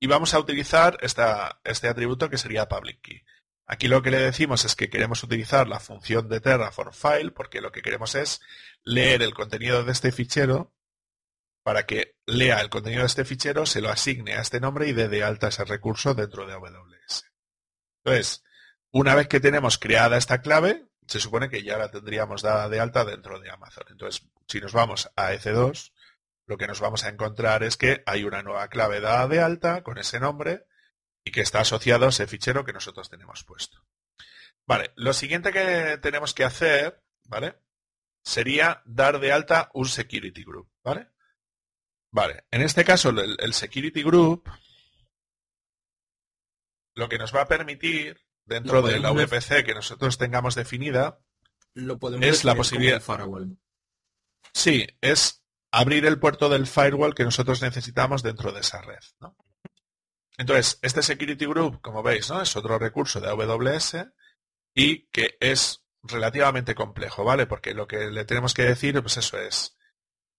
Y 0.00 0.08
vamos 0.08 0.34
a 0.34 0.40
utilizar 0.40 0.98
este 1.00 1.88
atributo 1.88 2.28
que 2.28 2.38
sería 2.38 2.68
public 2.68 3.00
key. 3.00 3.22
Aquí 3.66 3.88
lo 3.88 4.02
que 4.02 4.10
le 4.10 4.18
decimos 4.18 4.64
es 4.64 4.74
que 4.74 4.90
queremos 4.90 5.22
utilizar 5.22 5.68
la 5.68 5.80
función 5.80 6.28
de 6.28 6.40
Terraform 6.40 6.92
file 6.92 7.30
porque 7.30 7.60
lo 7.60 7.72
que 7.72 7.80
queremos 7.80 8.14
es 8.14 8.40
leer 8.82 9.22
el 9.22 9.32
contenido 9.32 9.84
de 9.84 9.92
este 9.92 10.12
fichero 10.12 10.73
para 11.64 11.86
que 11.86 12.18
lea 12.26 12.60
el 12.60 12.68
contenido 12.68 13.00
de 13.00 13.06
este 13.06 13.24
fichero, 13.24 13.64
se 13.64 13.80
lo 13.80 13.88
asigne 13.88 14.34
a 14.34 14.42
este 14.42 14.60
nombre 14.60 14.86
y 14.86 14.92
dé 14.92 15.08
de 15.08 15.24
alta 15.24 15.48
ese 15.48 15.64
recurso 15.64 16.14
dentro 16.14 16.46
de 16.46 16.52
AWS. 16.52 17.24
Entonces, 18.04 18.44
una 18.92 19.14
vez 19.14 19.28
que 19.28 19.40
tenemos 19.40 19.78
creada 19.78 20.18
esta 20.18 20.42
clave, 20.42 20.86
se 21.06 21.20
supone 21.20 21.48
que 21.48 21.62
ya 21.62 21.78
la 21.78 21.90
tendríamos 21.90 22.42
dada 22.42 22.68
de 22.68 22.80
alta 22.80 23.04
dentro 23.06 23.40
de 23.40 23.50
Amazon. 23.50 23.84
Entonces, 23.90 24.28
si 24.46 24.60
nos 24.60 24.74
vamos 24.74 25.10
a 25.16 25.32
EC2, 25.32 25.92
lo 26.46 26.58
que 26.58 26.66
nos 26.66 26.80
vamos 26.80 27.04
a 27.04 27.08
encontrar 27.08 27.62
es 27.62 27.78
que 27.78 28.02
hay 28.04 28.24
una 28.24 28.42
nueva 28.42 28.68
clave 28.68 29.00
dada 29.00 29.26
de 29.26 29.40
alta 29.40 29.82
con 29.82 29.96
ese 29.96 30.20
nombre 30.20 30.66
y 31.24 31.32
que 31.32 31.40
está 31.40 31.60
asociado 31.60 32.04
a 32.04 32.10
ese 32.10 32.26
fichero 32.26 32.66
que 32.66 32.74
nosotros 32.74 33.08
tenemos 33.08 33.42
puesto. 33.42 33.86
Vale, 34.66 34.92
lo 34.96 35.14
siguiente 35.14 35.50
que 35.50 35.98
tenemos 36.02 36.34
que 36.34 36.44
hacer, 36.44 37.02
¿vale? 37.24 37.58
Sería 38.22 38.82
dar 38.84 39.18
de 39.18 39.32
alta 39.32 39.70
un 39.72 39.86
security 39.86 40.44
group, 40.44 40.70
¿vale? 40.82 41.13
Vale, 42.14 42.44
en 42.52 42.62
este 42.62 42.84
caso 42.84 43.10
el, 43.10 43.52
security 43.54 44.04
group 44.04 44.48
lo 46.94 47.08
que 47.08 47.18
nos 47.18 47.34
va 47.34 47.42
a 47.42 47.48
permitir 47.48 48.20
dentro 48.44 48.82
de 48.82 49.00
la 49.00 49.10
VPC 49.10 49.64
que 49.64 49.74
nosotros 49.74 50.16
tengamos 50.16 50.54
definida 50.54 51.18
lo 51.72 51.98
podemos 51.98 52.24
es 52.24 52.44
la 52.44 52.54
posibilidad 52.54 53.02
firewall. 53.02 53.58
Sí, 54.52 54.86
es 55.00 55.42
abrir 55.72 56.06
el 56.06 56.20
puerto 56.20 56.48
del 56.48 56.68
firewall 56.68 57.16
que 57.16 57.24
nosotros 57.24 57.62
necesitamos 57.62 58.22
dentro 58.22 58.52
de 58.52 58.60
esa 58.60 58.80
red. 58.80 59.02
Entonces, 60.38 60.78
este 60.82 61.02
Security 61.02 61.46
Group, 61.46 61.80
como 61.80 62.04
veis, 62.04 62.30
¿no? 62.30 62.40
es 62.42 62.54
otro 62.54 62.78
recurso 62.78 63.20
de 63.20 63.28
AWS 63.28 64.06
y 64.72 65.08
que 65.08 65.36
es 65.40 65.84
relativamente 66.04 66.76
complejo, 66.76 67.24
¿vale? 67.24 67.46
Porque 67.46 67.74
lo 67.74 67.88
que 67.88 68.12
le 68.12 68.24
tenemos 68.24 68.54
que 68.54 68.62
decir, 68.62 69.00
pues 69.00 69.16
eso 69.16 69.36
es, 69.36 69.76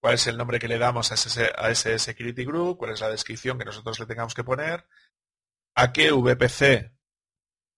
cuál 0.06 0.14
es 0.14 0.28
el 0.28 0.38
nombre 0.38 0.60
que 0.60 0.68
le 0.68 0.78
damos 0.78 1.12
a 1.12 1.16
ese, 1.16 1.52
a 1.58 1.72
ese 1.72 1.98
Security 1.98 2.46
Group, 2.46 2.78
cuál 2.78 2.92
es 2.92 3.02
la 3.02 3.10
descripción 3.10 3.58
que 3.58 3.66
nosotros 3.66 4.00
le 4.00 4.06
tengamos 4.06 4.36
que 4.36 4.44
poner, 4.44 4.86
a 5.74 5.94
qué 5.94 6.12
VPC, 6.12 6.94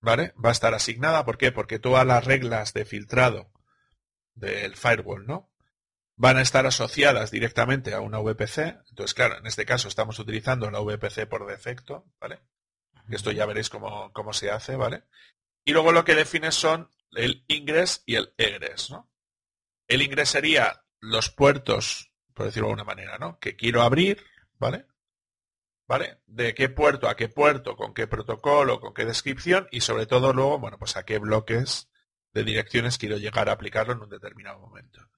¿vale? 0.02 0.34
Va 0.34 0.50
a 0.50 0.52
estar 0.52 0.74
asignada, 0.74 1.24
¿por 1.24 1.38
qué? 1.38 1.54
Porque 1.54 1.80
todas 1.80 2.06
las 2.06 2.26
reglas 2.26 2.74
de 2.74 2.84
filtrado 2.84 3.50
del 4.36 4.76
firewall, 4.76 5.26
¿no? 5.26 5.54
van 6.18 6.36
a 6.36 6.42
estar 6.42 6.66
asociadas 6.66 7.32
directamente 7.32 7.94
a 7.94 8.02
una 8.02 8.20
VPC. 8.20 8.58
Entonces, 8.90 9.14
claro, 9.14 9.38
en 9.38 9.48
este 9.48 9.66
caso 9.66 9.88
estamos 9.88 10.20
utilizando 10.20 10.70
la 10.70 10.82
VPC 10.82 11.30
por 11.30 11.48
defecto, 11.48 12.12
¿vale? 12.20 12.42
Esto 13.10 13.32
ya 13.32 13.46
veréis 13.46 13.70
cómo, 13.70 14.12
cómo 14.12 14.34
se 14.34 14.52
hace, 14.52 14.76
¿vale? 14.76 15.04
Y 15.64 15.72
luego 15.72 15.94
lo 15.94 16.04
que 16.04 16.16
define 16.16 16.52
son 16.52 16.92
el 17.12 17.46
ingress 17.48 18.04
y 18.06 18.16
el 18.16 18.34
egress, 18.36 18.92
¿no? 18.92 19.10
El 19.88 20.02
ingress 20.02 20.28
sería 20.28 20.84
los 21.00 21.30
puertos, 21.30 22.07
por 22.38 22.46
decirlo 22.46 22.68
de 22.68 22.74
alguna 22.74 22.84
manera, 22.84 23.18
¿no? 23.18 23.40
Que 23.40 23.56
quiero 23.56 23.82
abrir, 23.82 24.24
¿vale? 24.60 24.86
¿Vale? 25.88 26.20
De 26.28 26.54
qué 26.54 26.70
puerto 26.70 27.10
a 27.10 27.16
qué 27.16 27.30
puerto, 27.30 27.76
con 27.76 27.96
qué 27.96 28.06
protocolo, 28.06 28.80
con 28.80 28.94
qué 28.94 29.06
descripción 29.06 29.68
y 29.72 29.82
sobre 29.82 30.06
todo 30.06 30.34
luego, 30.34 30.60
bueno, 30.60 30.78
pues 30.78 30.98
a 30.98 31.04
qué 31.04 31.18
bloques 31.18 31.90
de 32.34 32.44
direcciones 32.44 33.00
quiero 33.00 33.18
llegar 33.18 33.50
a 33.50 33.54
aplicarlo 33.54 33.94
en 33.94 34.02
un 34.02 34.10
determinado 34.10 34.60
momento. 34.60 35.10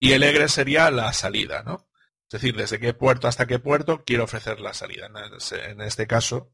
Y 0.00 0.12
el 0.12 0.24
egre 0.24 0.48
sería 0.48 0.90
la 0.90 1.12
salida, 1.12 1.62
¿no? 1.62 1.88
Es 2.24 2.40
decir, 2.40 2.56
desde 2.56 2.80
qué 2.80 2.92
puerto 2.92 3.28
hasta 3.28 3.46
qué 3.46 3.60
puerto 3.60 4.02
quiero 4.04 4.24
ofrecer 4.24 4.58
la 4.58 4.74
salida. 4.74 5.08
En 5.52 5.80
este 5.80 6.08
caso, 6.08 6.52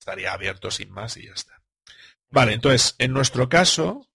estaría 0.00 0.32
abierto 0.32 0.72
sin 0.72 0.90
más 0.90 1.16
y 1.18 1.26
ya 1.26 1.34
está. 1.34 1.62
Vale, 2.30 2.52
entonces, 2.52 2.96
en 2.98 3.12
nuestro 3.12 3.48
caso, 3.48 4.08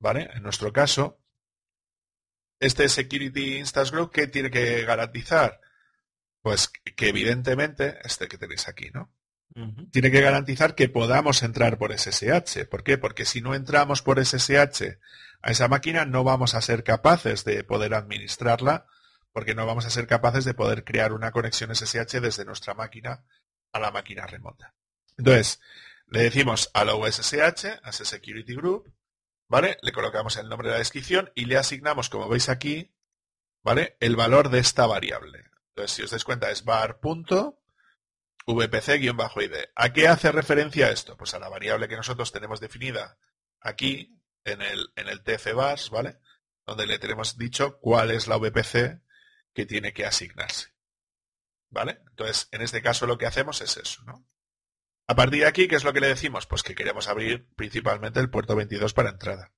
¿vale? 0.00 0.28
En 0.34 0.42
nuestro 0.42 0.72
caso, 0.72 1.20
este 2.60 2.88
Security 2.88 3.58
Instance 3.58 3.90
Group, 3.92 4.10
¿qué 4.12 4.26
tiene 4.26 4.50
que 4.50 4.84
garantizar? 4.84 5.60
Pues 6.42 6.68
que 6.68 7.08
evidentemente, 7.08 7.98
este 8.04 8.28
que 8.28 8.38
tenéis 8.38 8.68
aquí, 8.68 8.90
¿no? 8.92 9.12
Tiene 9.90 10.10
que 10.10 10.20
garantizar 10.20 10.74
que 10.74 10.90
podamos 10.90 11.42
entrar 11.42 11.78
por 11.78 11.96
SSH. 11.96 12.66
¿Por 12.68 12.84
qué? 12.84 12.98
Porque 12.98 13.24
si 13.24 13.40
no 13.40 13.54
entramos 13.54 14.02
por 14.02 14.22
SSH 14.22 14.98
a 15.40 15.50
esa 15.50 15.68
máquina 15.68 16.04
no 16.04 16.24
vamos 16.24 16.54
a 16.54 16.60
ser 16.60 16.84
capaces 16.84 17.44
de 17.44 17.64
poder 17.64 17.94
administrarla 17.94 18.86
porque 19.32 19.54
no 19.54 19.64
vamos 19.64 19.86
a 19.86 19.90
ser 19.90 20.06
capaces 20.06 20.44
de 20.44 20.54
poder 20.54 20.84
crear 20.84 21.12
una 21.12 21.30
conexión 21.30 21.74
SSH 21.74 22.20
desde 22.20 22.44
nuestra 22.44 22.74
máquina 22.74 23.24
a 23.72 23.80
la 23.80 23.90
máquina 23.90 24.26
remota. 24.26 24.74
Entonces, 25.16 25.60
le 26.08 26.22
decimos 26.22 26.70
a 26.74 26.84
la 26.84 26.94
USSH, 26.94 27.80
a 27.82 27.90
ese 27.90 28.04
security 28.04 28.54
group, 28.54 28.92
¿vale? 29.48 29.78
Le 29.82 29.92
colocamos 29.92 30.36
el 30.36 30.48
nombre 30.48 30.68
de 30.68 30.74
la 30.74 30.78
descripción 30.78 31.30
y 31.34 31.44
le 31.46 31.56
asignamos, 31.56 32.08
como 32.08 32.28
veis 32.28 32.48
aquí, 32.48 32.94
¿vale? 33.62 33.96
El 34.00 34.16
valor 34.16 34.50
de 34.50 34.58
esta 34.58 34.86
variable. 34.86 35.44
Entonces, 35.68 35.92
si 35.96 36.02
os 36.02 36.10
dais 36.10 36.24
cuenta, 36.24 36.50
es 36.50 36.64
var.vpc-id. 36.64 37.54
¿A 39.74 39.92
qué 39.92 40.08
hace 40.08 40.32
referencia 40.32 40.90
esto? 40.90 41.16
Pues 41.16 41.34
a 41.34 41.38
la 41.38 41.48
variable 41.48 41.88
que 41.88 41.96
nosotros 41.96 42.32
tenemos 42.32 42.60
definida 42.60 43.18
aquí, 43.60 44.20
en 44.44 44.62
el, 44.62 44.92
en 44.96 45.08
el 45.08 45.22
¿vale? 45.90 46.18
Donde 46.64 46.86
le 46.86 46.98
tenemos 46.98 47.36
dicho 47.36 47.78
cuál 47.80 48.10
es 48.10 48.28
la 48.28 48.36
VPC 48.36 49.02
que 49.52 49.66
tiene 49.66 49.92
que 49.92 50.06
asignarse. 50.06 50.74
¿Vale? 51.68 52.00
Entonces, 52.10 52.48
en 52.52 52.62
este 52.62 52.80
caso 52.80 53.06
lo 53.06 53.18
que 53.18 53.26
hacemos 53.26 53.60
es 53.60 53.76
eso, 53.76 54.02
¿no? 54.04 54.24
A 55.08 55.14
partir 55.14 55.40
de 55.40 55.46
aquí, 55.46 55.68
¿qué 55.68 55.76
es 55.76 55.84
lo 55.84 55.92
que 55.92 56.00
le 56.00 56.08
decimos? 56.08 56.46
Pues 56.46 56.62
que 56.62 56.74
queremos 56.74 57.08
abrir 57.08 57.48
principalmente 57.54 58.18
el 58.18 58.30
puerto 58.30 58.56
22 58.56 58.92
para 58.92 59.10
entrada. 59.10 59.52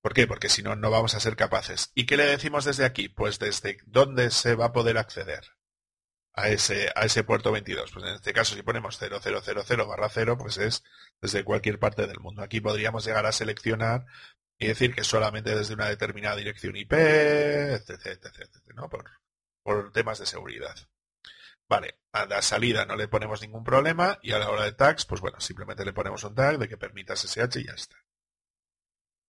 ¿Por 0.00 0.14
qué? 0.14 0.26
Porque 0.26 0.48
si 0.48 0.62
no, 0.62 0.76
no 0.76 0.90
vamos 0.90 1.14
a 1.14 1.20
ser 1.20 1.36
capaces. 1.36 1.90
¿Y 1.94 2.06
qué 2.06 2.16
le 2.16 2.24
decimos 2.26 2.64
desde 2.64 2.84
aquí? 2.84 3.08
Pues 3.08 3.38
desde 3.38 3.78
dónde 3.86 4.30
se 4.30 4.54
va 4.54 4.66
a 4.66 4.72
poder 4.72 4.98
acceder 4.98 5.56
a 6.32 6.48
ese, 6.48 7.24
puerto 7.24 7.52
22. 7.52 7.90
Pues 7.92 8.04
en 8.04 8.14
este 8.14 8.32
caso, 8.32 8.54
si 8.54 8.62
ponemos 8.62 8.98
0000 8.98 9.86
barra 9.86 10.08
0, 10.08 10.38
pues 10.38 10.58
es 10.58 10.84
desde 11.20 11.44
cualquier 11.44 11.78
parte 11.78 12.06
del 12.06 12.20
mundo. 12.20 12.42
Aquí 12.42 12.60
podríamos 12.60 13.04
llegar 13.04 13.26
a 13.26 13.32
seleccionar 13.32 14.06
y 14.58 14.68
decir 14.68 14.94
que 14.94 15.04
solamente 15.04 15.54
desde 15.54 15.74
una 15.74 15.88
determinada 15.88 16.36
dirección 16.36 16.76
IP, 16.76 16.92
etc, 16.92 18.06
etc, 18.06 18.48
¿no? 18.74 18.88
Por, 18.88 19.10
por 19.62 19.92
temas 19.92 20.18
de 20.18 20.26
seguridad. 20.26 20.76
Vale, 21.68 21.98
a 22.12 22.26
la 22.26 22.42
salida 22.42 22.86
no 22.86 22.96
le 22.96 23.08
ponemos 23.08 23.42
ningún 23.42 23.64
problema 23.64 24.18
y 24.22 24.32
a 24.32 24.38
la 24.38 24.50
hora 24.50 24.64
de 24.64 24.72
tags, 24.72 25.04
pues 25.04 25.20
bueno, 25.20 25.40
simplemente 25.40 25.84
le 25.84 25.92
ponemos 25.92 26.22
un 26.24 26.34
tag 26.34 26.58
de 26.58 26.68
que 26.68 26.76
permita 26.76 27.16
SSH 27.16 27.56
y 27.60 27.66
ya 27.66 27.72
está. 27.72 27.96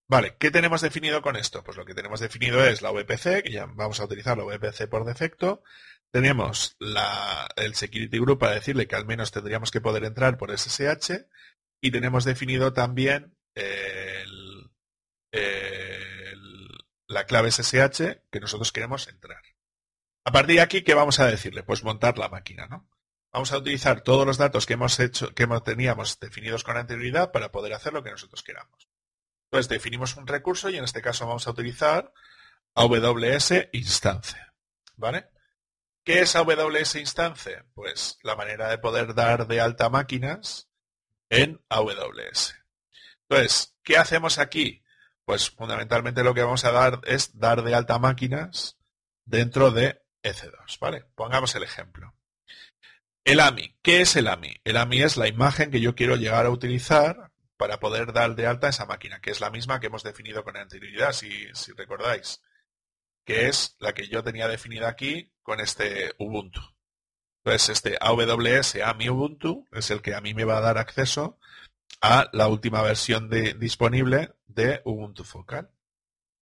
Vale, 0.09 0.37
¿qué 0.37 0.51
tenemos 0.51 0.81
definido 0.81 1.21
con 1.21 1.35
esto? 1.35 1.63
Pues 1.63 1.75
lo 1.75 1.83
que 1.83 1.93
tenemos 1.93 2.19
definido 2.19 2.63
es 2.65 2.81
la 2.81 2.91
VPC, 2.91 3.43
que 3.43 3.51
ya 3.51 3.65
vamos 3.65 3.99
a 3.99 4.05
utilizar 4.05 4.37
la 4.37 4.45
VPC 4.45 4.87
por 4.87 5.03
defecto. 5.03 5.63
Tenemos 6.11 6.77
el 7.57 7.75
security 7.75 8.17
group 8.19 8.39
para 8.39 8.53
decirle 8.53 8.87
que 8.87 8.95
al 8.95 9.05
menos 9.05 9.31
tendríamos 9.31 9.69
que 9.69 9.81
poder 9.81 10.05
entrar 10.05 10.37
por 10.37 10.57
SSH. 10.57 11.27
Y 11.81 11.91
tenemos 11.91 12.23
definido 12.23 12.71
también 12.71 13.37
la 17.07 17.25
clave 17.25 17.51
SSH 17.51 18.21
que 18.31 18.39
nosotros 18.39 18.71
queremos 18.71 19.09
entrar. 19.09 19.41
A 20.27 20.31
partir 20.31 20.57
de 20.57 20.61
aquí, 20.61 20.81
¿qué 20.81 20.93
vamos 20.93 21.21
a 21.21 21.27
decirle? 21.27 21.63
Pues 21.63 21.85
montar 21.85 22.17
la 22.17 22.27
máquina, 22.27 22.67
¿no? 22.67 22.85
Vamos 23.31 23.53
a 23.53 23.57
utilizar 23.59 24.01
todos 24.01 24.27
los 24.27 24.37
datos 24.37 24.65
que 24.65 24.73
hemos 24.73 24.99
hecho, 24.99 25.33
que 25.33 25.47
teníamos 25.63 26.19
definidos 26.19 26.65
con 26.65 26.75
anterioridad 26.75 27.31
para 27.31 27.49
poder 27.49 27.73
hacer 27.73 27.93
lo 27.93 28.03
que 28.03 28.11
nosotros 28.11 28.43
queramos. 28.43 28.89
Entonces 29.45 29.69
definimos 29.69 30.17
un 30.17 30.27
recurso 30.27 30.69
y 30.69 30.75
en 30.75 30.83
este 30.83 31.01
caso 31.01 31.25
vamos 31.25 31.47
a 31.47 31.51
utilizar 31.51 32.11
AWS 32.75 33.69
Instance. 33.71 34.35
¿Vale? 34.97 35.29
¿Qué 36.03 36.19
es 36.19 36.35
AWS 36.35 36.95
Instance? 36.95 37.63
Pues 37.73 38.19
la 38.21 38.35
manera 38.35 38.67
de 38.67 38.79
poder 38.79 39.15
dar 39.15 39.47
de 39.47 39.61
alta 39.61 39.89
máquinas 39.89 40.67
en 41.29 41.63
AWS. 41.69 42.53
Entonces, 43.29 43.77
¿qué 43.81 43.95
hacemos 43.95 44.39
aquí? 44.39 44.83
Pues 45.23 45.51
fundamentalmente 45.51 46.21
lo 46.21 46.33
que 46.33 46.43
vamos 46.43 46.65
a 46.65 46.73
dar 46.73 46.99
es 47.05 47.39
dar 47.39 47.63
de 47.63 47.73
alta 47.73 47.97
máquinas 47.97 48.77
dentro 49.23 49.71
de 49.71 50.05
EC2. 50.23 50.79
¿Vale? 50.79 51.05
Pongamos 51.15 51.55
el 51.55 51.63
ejemplo. 51.63 52.13
El 53.23 53.39
AMI. 53.41 53.75
¿Qué 53.81 54.01
es 54.01 54.15
el 54.15 54.27
AMI? 54.27 54.61
El 54.63 54.77
AMI 54.77 55.01
es 55.01 55.17
la 55.17 55.27
imagen 55.27 55.69
que 55.69 55.81
yo 55.81 55.95
quiero 55.95 56.15
llegar 56.15 56.45
a 56.45 56.49
utilizar 56.49 57.31
para 57.57 57.79
poder 57.79 58.13
dar 58.13 58.35
de 58.35 58.47
alta 58.47 58.69
esa 58.69 58.85
máquina, 58.85 59.19
que 59.19 59.31
es 59.31 59.41
la 59.41 59.49
misma 59.49 59.79
que 59.79 59.87
hemos 59.87 60.03
definido 60.03 60.43
con 60.43 60.55
anterioridad, 60.55 61.11
si, 61.11 61.49
recordáis, 61.75 62.41
que 63.25 63.47
es 63.47 63.75
la 63.79 63.93
que 63.93 64.07
yo 64.07 64.23
tenía 64.23 64.47
definida 64.47 64.87
aquí 64.87 65.33
con 65.41 65.59
este 65.59 66.13
Ubuntu. 66.19 66.61
Entonces, 67.43 67.69
este 67.69 67.97
AWS 67.99 68.75
AMI 68.75 69.09
Ubuntu 69.09 69.67
es 69.71 69.91
el 69.91 70.01
que 70.01 70.15
a 70.15 70.21
mí 70.21 70.33
me 70.33 70.45
va 70.45 70.59
a 70.59 70.61
dar 70.61 70.77
acceso 70.77 71.39
a 72.01 72.29
la 72.31 72.47
última 72.47 72.81
versión 72.81 73.29
disponible 73.29 74.35
de 74.45 74.81
Ubuntu 74.85 75.23
Focal. 75.23 75.69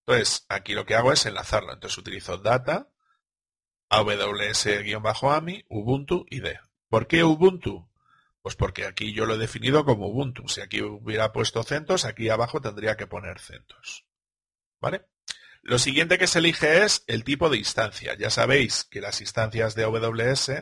Entonces, 0.06 0.46
aquí 0.48 0.74
lo 0.74 0.86
que 0.86 0.94
hago 0.94 1.12
es 1.12 1.26
enlazarlo. 1.26 1.72
Entonces, 1.72 1.98
utilizo 1.98 2.36
data, 2.38 2.90
AWS-AMI, 3.88 5.64
Ubuntu 5.68 6.26
y 6.28 6.40
D. 6.40 6.58
¿Por 6.88 7.06
qué 7.06 7.24
Ubuntu? 7.24 7.88
Pues 8.42 8.56
porque 8.56 8.86
aquí 8.86 9.12
yo 9.12 9.26
lo 9.26 9.34
he 9.34 9.38
definido 9.38 9.84
como 9.84 10.08
Ubuntu. 10.08 10.48
Si 10.48 10.60
aquí 10.60 10.82
hubiera 10.82 11.32
puesto 11.32 11.62
CentOS, 11.62 12.04
aquí 12.04 12.28
abajo 12.28 12.60
tendría 12.60 12.96
que 12.96 13.06
poner 13.06 13.38
CentOS. 13.38 14.04
¿Vale? 14.80 15.06
Lo 15.62 15.78
siguiente 15.80 16.16
que 16.16 16.28
se 16.28 16.38
elige 16.38 16.84
es 16.84 17.02
el 17.08 17.24
tipo 17.24 17.50
de 17.50 17.58
instancia. 17.58 18.14
Ya 18.14 18.30
sabéis 18.30 18.84
que 18.84 19.00
las 19.00 19.20
instancias 19.20 19.74
de 19.74 19.82
AWS 19.82 20.52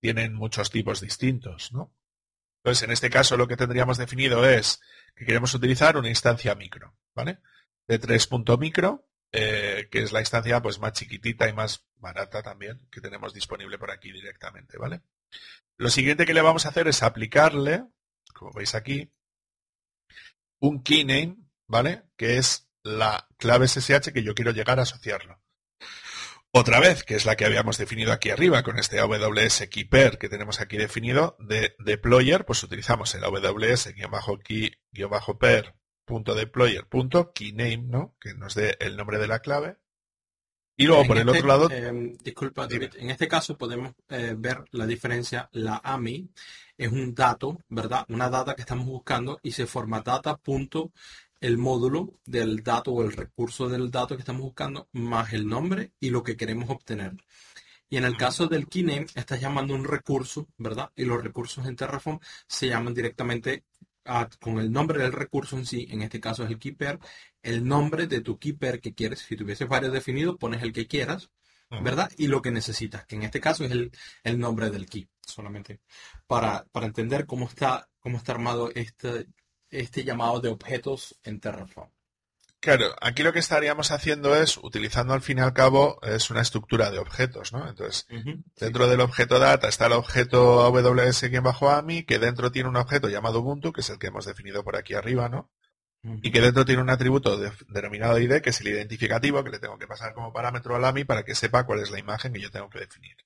tienen 0.00 0.34
muchos 0.34 0.70
tipos 0.70 1.00
distintos, 1.00 1.72
¿no? 1.72 1.92
Entonces, 2.58 2.84
en 2.84 2.92
este 2.92 3.10
caso 3.10 3.36
lo 3.36 3.48
que 3.48 3.56
tendríamos 3.56 3.98
definido 3.98 4.48
es 4.48 4.80
que 5.16 5.24
queremos 5.24 5.54
utilizar 5.54 5.96
una 5.96 6.08
instancia 6.08 6.54
micro, 6.54 6.96
¿vale? 7.14 7.40
De 7.88 8.00
3.micro, 8.00 9.04
eh, 9.32 9.88
que 9.90 10.02
es 10.02 10.12
la 10.12 10.20
instancia 10.20 10.60
pues 10.60 10.78
más 10.78 10.92
chiquitita 10.92 11.48
y 11.48 11.54
más 11.54 11.86
barata 11.96 12.42
también 12.42 12.86
que 12.90 13.00
tenemos 13.00 13.32
disponible 13.32 13.78
por 13.78 13.90
aquí 13.90 14.12
directamente, 14.12 14.76
¿vale? 14.78 15.00
Lo 15.78 15.88
siguiente 15.88 16.26
que 16.26 16.34
le 16.34 16.42
vamos 16.42 16.66
a 16.66 16.68
hacer 16.68 16.86
es 16.86 17.02
aplicarle, 17.02 17.84
como 18.34 18.52
veis 18.52 18.74
aquí, 18.74 19.10
un 20.60 20.82
keyname, 20.82 21.36
¿vale? 21.66 22.04
Que 22.16 22.36
es 22.36 22.68
la 22.82 23.26
clave 23.38 23.68
SSH 23.68 24.12
que 24.12 24.22
yo 24.22 24.34
quiero 24.34 24.52
llegar 24.52 24.78
a 24.78 24.82
asociarlo. 24.82 25.40
Otra 26.54 26.80
vez, 26.80 27.02
que 27.02 27.14
es 27.14 27.24
la 27.24 27.34
que 27.34 27.46
habíamos 27.46 27.78
definido 27.78 28.12
aquí 28.12 28.28
arriba 28.28 28.62
con 28.62 28.78
este 28.78 29.00
AWS 29.00 29.68
Keeper 29.70 30.18
que 30.18 30.28
tenemos 30.28 30.60
aquí 30.60 30.76
definido 30.76 31.34
de 31.40 31.74
deployer, 31.78 32.44
pues 32.44 32.62
utilizamos 32.62 33.14
el 33.14 33.24
AWS-key-per.deployer.keyname, 36.06 37.78
¿no? 37.78 38.14
Que 38.20 38.34
nos 38.34 38.54
dé 38.54 38.76
el 38.80 38.96
nombre 38.96 39.18
de 39.18 39.26
la 39.26 39.40
clave. 39.40 39.78
Y 40.76 40.86
luego 40.86 41.04
por 41.04 41.18
el 41.18 41.28
este, 41.28 41.38
otro 41.38 41.48
lado. 41.48 41.70
Eh, 41.70 42.16
disculpa, 42.22 42.66
en 42.70 43.10
este 43.10 43.28
caso 43.28 43.58
podemos 43.58 43.92
eh, 44.08 44.34
ver 44.36 44.64
la 44.70 44.86
diferencia. 44.86 45.48
La 45.52 45.80
AMI 45.84 46.30
es 46.76 46.90
un 46.90 47.14
dato, 47.14 47.58
¿verdad? 47.68 48.04
Una 48.08 48.30
data 48.30 48.54
que 48.54 48.62
estamos 48.62 48.86
buscando 48.86 49.38
y 49.42 49.52
se 49.52 49.66
forma 49.66 50.00
data 50.00 50.36
punto 50.36 50.92
el 51.40 51.58
módulo 51.58 52.14
del 52.24 52.62
dato 52.62 52.92
o 52.92 53.02
el 53.02 53.12
recurso 53.12 53.68
del 53.68 53.90
dato 53.90 54.16
que 54.16 54.22
estamos 54.22 54.42
buscando 54.42 54.88
más 54.92 55.32
el 55.32 55.46
nombre 55.46 55.92
y 56.00 56.10
lo 56.10 56.22
que 56.22 56.36
queremos 56.36 56.70
obtener. 56.70 57.16
Y 57.90 57.98
en 57.98 58.04
el 58.04 58.16
caso 58.16 58.46
del 58.46 58.68
keyname, 58.68 59.06
estás 59.14 59.40
llamando 59.40 59.74
un 59.74 59.84
recurso, 59.84 60.48
¿verdad? 60.56 60.90
Y 60.96 61.04
los 61.04 61.22
recursos 61.22 61.66
en 61.66 61.76
Terraform 61.76 62.20
se 62.46 62.68
llaman 62.68 62.94
directamente 62.94 63.64
con 64.40 64.58
el 64.58 64.72
nombre 64.72 65.00
del 65.00 65.12
recurso 65.12 65.56
en 65.56 65.66
sí, 65.66 65.86
en 65.90 66.02
este 66.02 66.20
caso 66.20 66.44
es 66.44 66.50
el 66.50 66.58
keeper, 66.58 66.98
el 67.42 67.64
nombre 67.66 68.06
de 68.06 68.20
tu 68.20 68.38
keeper 68.38 68.80
que 68.80 68.94
quieres. 68.94 69.20
Si 69.20 69.36
tuvieses 69.36 69.68
varios 69.68 69.92
definidos, 69.92 70.36
pones 70.38 70.62
el 70.62 70.72
que 70.72 70.86
quieras, 70.86 71.30
¿verdad? 71.82 72.10
Y 72.16 72.26
lo 72.26 72.42
que 72.42 72.50
necesitas, 72.50 73.06
que 73.06 73.16
en 73.16 73.22
este 73.22 73.40
caso 73.40 73.64
es 73.64 73.70
el, 73.70 74.38
nombre 74.38 74.70
del 74.70 74.86
key, 74.86 75.08
solamente 75.26 75.80
para, 76.26 76.64
para, 76.72 76.86
entender 76.86 77.24
cómo 77.26 77.46
está, 77.46 77.88
cómo 78.00 78.18
está 78.18 78.32
armado 78.32 78.70
este, 78.74 79.28
este 79.70 80.04
llamado 80.04 80.40
de 80.40 80.50
objetos 80.50 81.18
en 81.24 81.40
Terraform. 81.40 81.90
Claro, 82.62 82.94
aquí 83.00 83.24
lo 83.24 83.32
que 83.32 83.40
estaríamos 83.40 83.90
haciendo 83.90 84.36
es, 84.36 84.56
utilizando 84.56 85.14
al 85.14 85.20
fin 85.20 85.38
y 85.38 85.40
al 85.40 85.52
cabo, 85.52 85.98
es 86.02 86.30
una 86.30 86.42
estructura 86.42 86.92
de 86.92 87.00
objetos, 87.00 87.52
¿no? 87.52 87.68
Entonces, 87.68 88.06
dentro 88.54 88.86
del 88.86 89.00
objeto 89.00 89.40
data 89.40 89.66
está 89.66 89.86
el 89.86 89.94
objeto 89.94 90.64
AWS-AMI, 90.64 92.04
que 92.04 92.20
dentro 92.20 92.52
tiene 92.52 92.68
un 92.68 92.76
objeto 92.76 93.08
llamado 93.08 93.40
Ubuntu, 93.40 93.72
que 93.72 93.80
es 93.80 93.90
el 93.90 93.98
que 93.98 94.06
hemos 94.06 94.26
definido 94.26 94.62
por 94.62 94.76
aquí 94.76 94.94
arriba, 94.94 95.28
¿no? 95.28 95.50
Y 96.04 96.30
que 96.30 96.40
dentro 96.40 96.64
tiene 96.64 96.82
un 96.82 96.90
atributo 96.90 97.36
denominado 97.66 98.20
ID, 98.20 98.40
que 98.40 98.50
es 98.50 98.60
el 98.60 98.68
identificativo, 98.68 99.42
que 99.42 99.50
le 99.50 99.58
tengo 99.58 99.76
que 99.76 99.88
pasar 99.88 100.14
como 100.14 100.32
parámetro 100.32 100.76
al 100.76 100.84
AMI 100.84 101.02
para 101.02 101.24
que 101.24 101.34
sepa 101.34 101.66
cuál 101.66 101.80
es 101.80 101.90
la 101.90 101.98
imagen 101.98 102.32
que 102.32 102.40
yo 102.40 102.52
tengo 102.52 102.70
que 102.70 102.78
definir. 102.78 103.16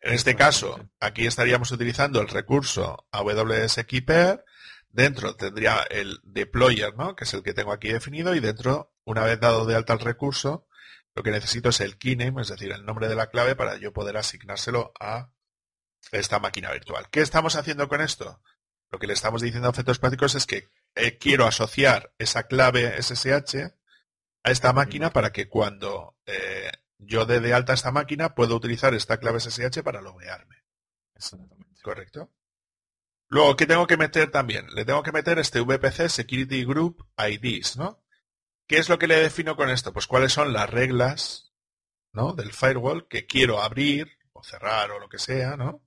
En 0.00 0.12
este 0.12 0.34
caso, 0.34 0.90
aquí 0.98 1.24
estaríamos 1.24 1.70
utilizando 1.70 2.20
el 2.20 2.26
recurso 2.26 3.06
AWS 3.12 3.84
Keeper, 3.86 4.44
Dentro 4.92 5.34
tendría 5.36 5.82
el 5.90 6.20
deployer, 6.22 6.94
¿no? 6.94 7.16
que 7.16 7.24
es 7.24 7.32
el 7.34 7.42
que 7.42 7.54
tengo 7.54 7.72
aquí 7.72 7.88
definido, 7.88 8.34
y 8.34 8.40
dentro, 8.40 8.94
una 9.04 9.24
vez 9.24 9.40
dado 9.40 9.64
de 9.64 9.74
alta 9.74 9.94
el 9.94 10.00
recurso, 10.00 10.68
lo 11.14 11.22
que 11.22 11.30
necesito 11.30 11.70
es 11.70 11.80
el 11.80 11.98
keyname, 11.98 12.42
es 12.42 12.48
decir, 12.48 12.72
el 12.72 12.84
nombre 12.84 13.08
de 13.08 13.14
la 13.14 13.28
clave 13.28 13.56
para 13.56 13.76
yo 13.78 13.92
poder 13.92 14.16
asignárselo 14.18 14.92
a 15.00 15.32
esta 16.10 16.38
máquina 16.38 16.70
virtual. 16.72 17.08
¿Qué 17.10 17.20
estamos 17.20 17.56
haciendo 17.56 17.88
con 17.88 18.00
esto? 18.00 18.42
Lo 18.90 18.98
que 18.98 19.06
le 19.06 19.14
estamos 19.14 19.40
diciendo 19.40 19.68
a 19.68 19.70
efectos 19.70 19.98
prácticos 19.98 20.34
es 20.34 20.46
que 20.46 20.68
eh, 20.94 21.16
quiero 21.16 21.46
asociar 21.46 22.12
esa 22.18 22.46
clave 22.46 23.00
SSH 23.02 23.72
a 24.44 24.50
esta 24.50 24.72
máquina 24.74 25.10
para 25.10 25.32
que 25.32 25.48
cuando 25.48 26.16
eh, 26.26 26.70
yo 26.98 27.24
dé 27.24 27.40
de 27.40 27.54
alta 27.54 27.72
esta 27.72 27.92
máquina 27.92 28.34
pueda 28.34 28.54
utilizar 28.54 28.92
esta 28.94 29.18
clave 29.18 29.40
SSH 29.40 29.82
para 29.82 30.02
loguearme. 30.02 30.56
¿Correcto? 31.82 32.30
Luego, 33.32 33.56
¿qué 33.56 33.64
tengo 33.64 33.86
que 33.86 33.96
meter 33.96 34.30
también? 34.30 34.66
Le 34.74 34.84
tengo 34.84 35.02
que 35.02 35.10
meter 35.10 35.38
este 35.38 35.62
VPC 35.62 36.10
Security 36.10 36.66
Group 36.66 37.06
IDs, 37.16 37.78
¿no? 37.78 38.04
¿Qué 38.66 38.76
es 38.76 38.90
lo 38.90 38.98
que 38.98 39.06
le 39.06 39.16
defino 39.16 39.56
con 39.56 39.70
esto? 39.70 39.94
Pues 39.94 40.06
cuáles 40.06 40.34
son 40.34 40.52
las 40.52 40.68
reglas, 40.68 41.54
¿no? 42.12 42.34
Del 42.34 42.52
firewall 42.52 43.08
que 43.08 43.24
quiero 43.24 43.62
abrir 43.62 44.18
o 44.34 44.44
cerrar 44.44 44.90
o 44.90 44.98
lo 44.98 45.08
que 45.08 45.18
sea, 45.18 45.56
¿no? 45.56 45.82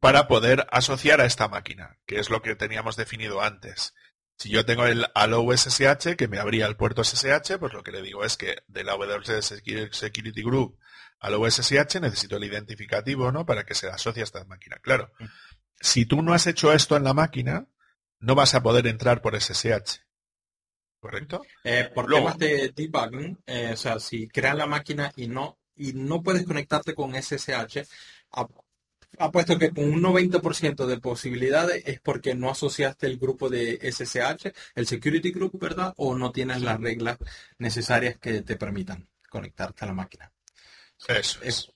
Para 0.00 0.28
poder 0.28 0.66
asociar 0.72 1.20
a 1.20 1.26
esta 1.26 1.46
máquina, 1.46 1.98
que 2.06 2.18
es 2.18 2.30
lo 2.30 2.40
que 2.40 2.56
teníamos 2.56 2.96
definido 2.96 3.42
antes. 3.42 3.92
Si 4.38 4.48
yo 4.48 4.64
tengo 4.64 4.86
el 4.86 5.08
allow 5.14 5.52
SSH 5.54 6.16
que 6.16 6.28
me 6.28 6.38
abría 6.38 6.64
el 6.64 6.76
puerto 6.76 7.04
SSH, 7.04 7.58
pues 7.58 7.74
lo 7.74 7.82
que 7.82 7.92
le 7.92 8.00
digo 8.00 8.24
es 8.24 8.38
que 8.38 8.62
del 8.66 8.88
AWS 8.88 9.60
Security 9.92 10.42
Group 10.42 10.78
allow 11.18 11.50
SSH 11.50 12.00
necesito 12.00 12.38
el 12.38 12.44
identificativo, 12.44 13.30
¿no? 13.30 13.44
Para 13.44 13.66
que 13.66 13.74
se 13.74 13.88
asocie 13.88 14.22
a 14.22 14.24
esta 14.24 14.42
máquina. 14.46 14.78
Claro 14.80 15.12
si 15.80 16.04
tú 16.04 16.22
no 16.22 16.34
has 16.34 16.46
hecho 16.46 16.72
esto 16.72 16.96
en 16.96 17.04
la 17.04 17.14
máquina, 17.14 17.66
no 18.20 18.34
vas 18.34 18.54
a 18.54 18.62
poder 18.62 18.86
entrar 18.86 19.22
por 19.22 19.40
SSH. 19.40 20.02
¿Correcto? 21.00 21.42
Eh, 21.64 21.90
por 21.94 22.06
temas 22.06 22.36
de 22.36 22.72
debugging, 22.76 23.38
eh, 23.46 23.70
o 23.72 23.76
sea, 23.76 23.98
si 23.98 24.28
crean 24.28 24.58
la 24.58 24.66
máquina 24.66 25.10
y 25.16 25.28
no, 25.28 25.58
y 25.74 25.94
no 25.94 26.22
puedes 26.22 26.44
conectarte 26.44 26.94
con 26.94 27.14
SSH, 27.14 27.88
apuesto 29.18 29.58
que 29.58 29.70
con 29.70 29.84
un 29.84 30.02
90% 30.02 30.84
de 30.84 31.00
posibilidades 31.00 31.82
es 31.86 32.00
porque 32.00 32.34
no 32.34 32.50
asociaste 32.50 33.06
el 33.06 33.18
grupo 33.18 33.48
de 33.48 33.78
SSH, 33.82 34.52
el 34.74 34.86
security 34.86 35.30
group, 35.30 35.58
¿verdad? 35.58 35.94
O 35.96 36.14
no 36.16 36.30
tienes 36.32 36.60
las 36.60 36.78
reglas 36.78 37.16
necesarias 37.56 38.18
que 38.18 38.42
te 38.42 38.56
permitan 38.56 39.08
conectarte 39.30 39.84
a 39.84 39.88
la 39.88 39.94
máquina. 39.94 40.30
Eso 41.08 41.40
es. 41.42 41.72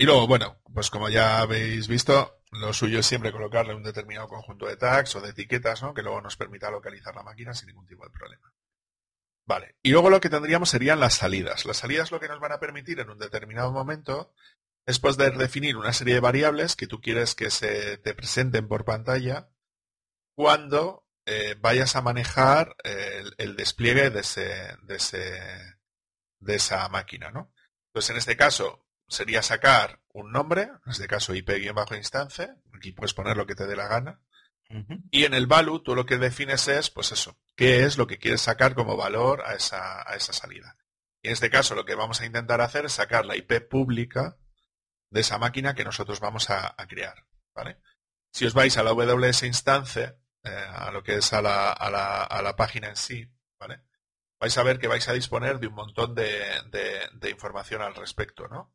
Y 0.00 0.06
luego, 0.06 0.26
bueno, 0.26 0.62
pues 0.72 0.88
como 0.88 1.10
ya 1.10 1.40
habéis 1.40 1.86
visto, 1.86 2.40
lo 2.52 2.72
suyo 2.72 3.00
es 3.00 3.06
siempre 3.06 3.32
colocarle 3.32 3.74
un 3.74 3.82
determinado 3.82 4.28
conjunto 4.28 4.64
de 4.64 4.78
tags 4.78 5.14
o 5.16 5.20
de 5.20 5.28
etiquetas, 5.28 5.82
¿no? 5.82 5.92
Que 5.92 6.00
luego 6.00 6.22
nos 6.22 6.38
permita 6.38 6.70
localizar 6.70 7.14
la 7.14 7.22
máquina 7.22 7.52
sin 7.52 7.66
ningún 7.66 7.86
tipo 7.86 8.04
de 8.04 8.10
problema. 8.10 8.50
Vale. 9.44 9.76
Y 9.82 9.90
luego 9.90 10.08
lo 10.08 10.18
que 10.18 10.30
tendríamos 10.30 10.70
serían 10.70 11.00
las 11.00 11.16
salidas. 11.16 11.66
Las 11.66 11.76
salidas 11.76 12.10
lo 12.12 12.18
que 12.18 12.28
nos 12.28 12.40
van 12.40 12.52
a 12.52 12.58
permitir 12.58 12.98
en 12.98 13.10
un 13.10 13.18
determinado 13.18 13.72
momento 13.72 14.32
es 14.86 14.98
poder 14.98 15.36
definir 15.36 15.76
una 15.76 15.92
serie 15.92 16.14
de 16.14 16.20
variables 16.20 16.76
que 16.76 16.86
tú 16.86 17.02
quieres 17.02 17.34
que 17.34 17.50
se 17.50 17.98
te 17.98 18.14
presenten 18.14 18.68
por 18.68 18.86
pantalla 18.86 19.50
cuando 20.34 21.04
eh, 21.26 21.56
vayas 21.60 21.94
a 21.94 22.00
manejar 22.00 22.74
el, 22.84 23.34
el 23.36 23.54
despliegue 23.54 24.08
de, 24.08 24.20
ese, 24.20 24.78
de, 24.80 24.96
ese, 24.96 25.76
de 26.38 26.54
esa 26.54 26.88
máquina, 26.88 27.30
¿no? 27.30 27.52
Entonces, 27.88 28.10
en 28.12 28.16
este 28.16 28.38
caso, 28.38 28.86
sería 29.10 29.42
sacar 29.42 30.00
un 30.12 30.32
nombre, 30.32 30.62
en 30.62 30.92
este 30.92 31.08
caso 31.08 31.34
IP-instancia, 31.34 32.56
aquí 32.72 32.92
puedes 32.92 33.12
poner 33.12 33.36
lo 33.36 33.46
que 33.46 33.56
te 33.56 33.66
dé 33.66 33.76
la 33.76 33.88
gana, 33.88 34.20
y 35.10 35.24
en 35.24 35.34
el 35.34 35.48
value 35.48 35.82
tú 35.82 35.96
lo 35.96 36.06
que 36.06 36.16
defines 36.16 36.68
es, 36.68 36.90
pues 36.90 37.10
eso, 37.10 37.36
qué 37.56 37.82
es 37.82 37.98
lo 37.98 38.06
que 38.06 38.18
quieres 38.18 38.40
sacar 38.40 38.76
como 38.76 38.96
valor 38.96 39.42
a 39.44 39.54
esa, 39.54 40.08
a 40.08 40.14
esa 40.14 40.32
salida. 40.32 40.76
Y 41.22 41.26
en 41.26 41.32
este 41.32 41.50
caso 41.50 41.74
lo 41.74 41.84
que 41.84 41.96
vamos 41.96 42.20
a 42.20 42.26
intentar 42.26 42.60
hacer 42.60 42.84
es 42.84 42.92
sacar 42.92 43.26
la 43.26 43.36
IP 43.36 43.68
pública 43.68 44.38
de 45.10 45.22
esa 45.22 45.38
máquina 45.38 45.74
que 45.74 45.84
nosotros 45.84 46.20
vamos 46.20 46.50
a, 46.50 46.76
crear. 46.88 47.26
¿vale? 47.52 47.78
Si 48.30 48.46
os 48.46 48.54
vais 48.54 48.76
a 48.76 48.84
la 48.84 48.92
WS 48.92 49.44
Instance, 49.44 50.16
eh, 50.44 50.66
a 50.72 50.92
lo 50.92 51.02
que 51.02 51.16
es 51.16 51.32
a 51.32 51.42
la, 51.42 51.72
a, 51.72 51.90
la, 51.90 52.22
a 52.22 52.40
la, 52.40 52.54
página 52.54 52.90
en 52.90 52.96
sí, 52.96 53.28
¿vale? 53.58 53.80
vais 54.38 54.56
a 54.56 54.62
ver 54.62 54.78
que 54.78 54.86
vais 54.86 55.08
a 55.08 55.14
disponer 55.14 55.58
de 55.58 55.66
un 55.66 55.74
montón 55.74 56.14
de, 56.14 56.40
de 57.12 57.30
información 57.30 57.82
al 57.82 57.96
respecto, 57.96 58.46
¿no? 58.46 58.72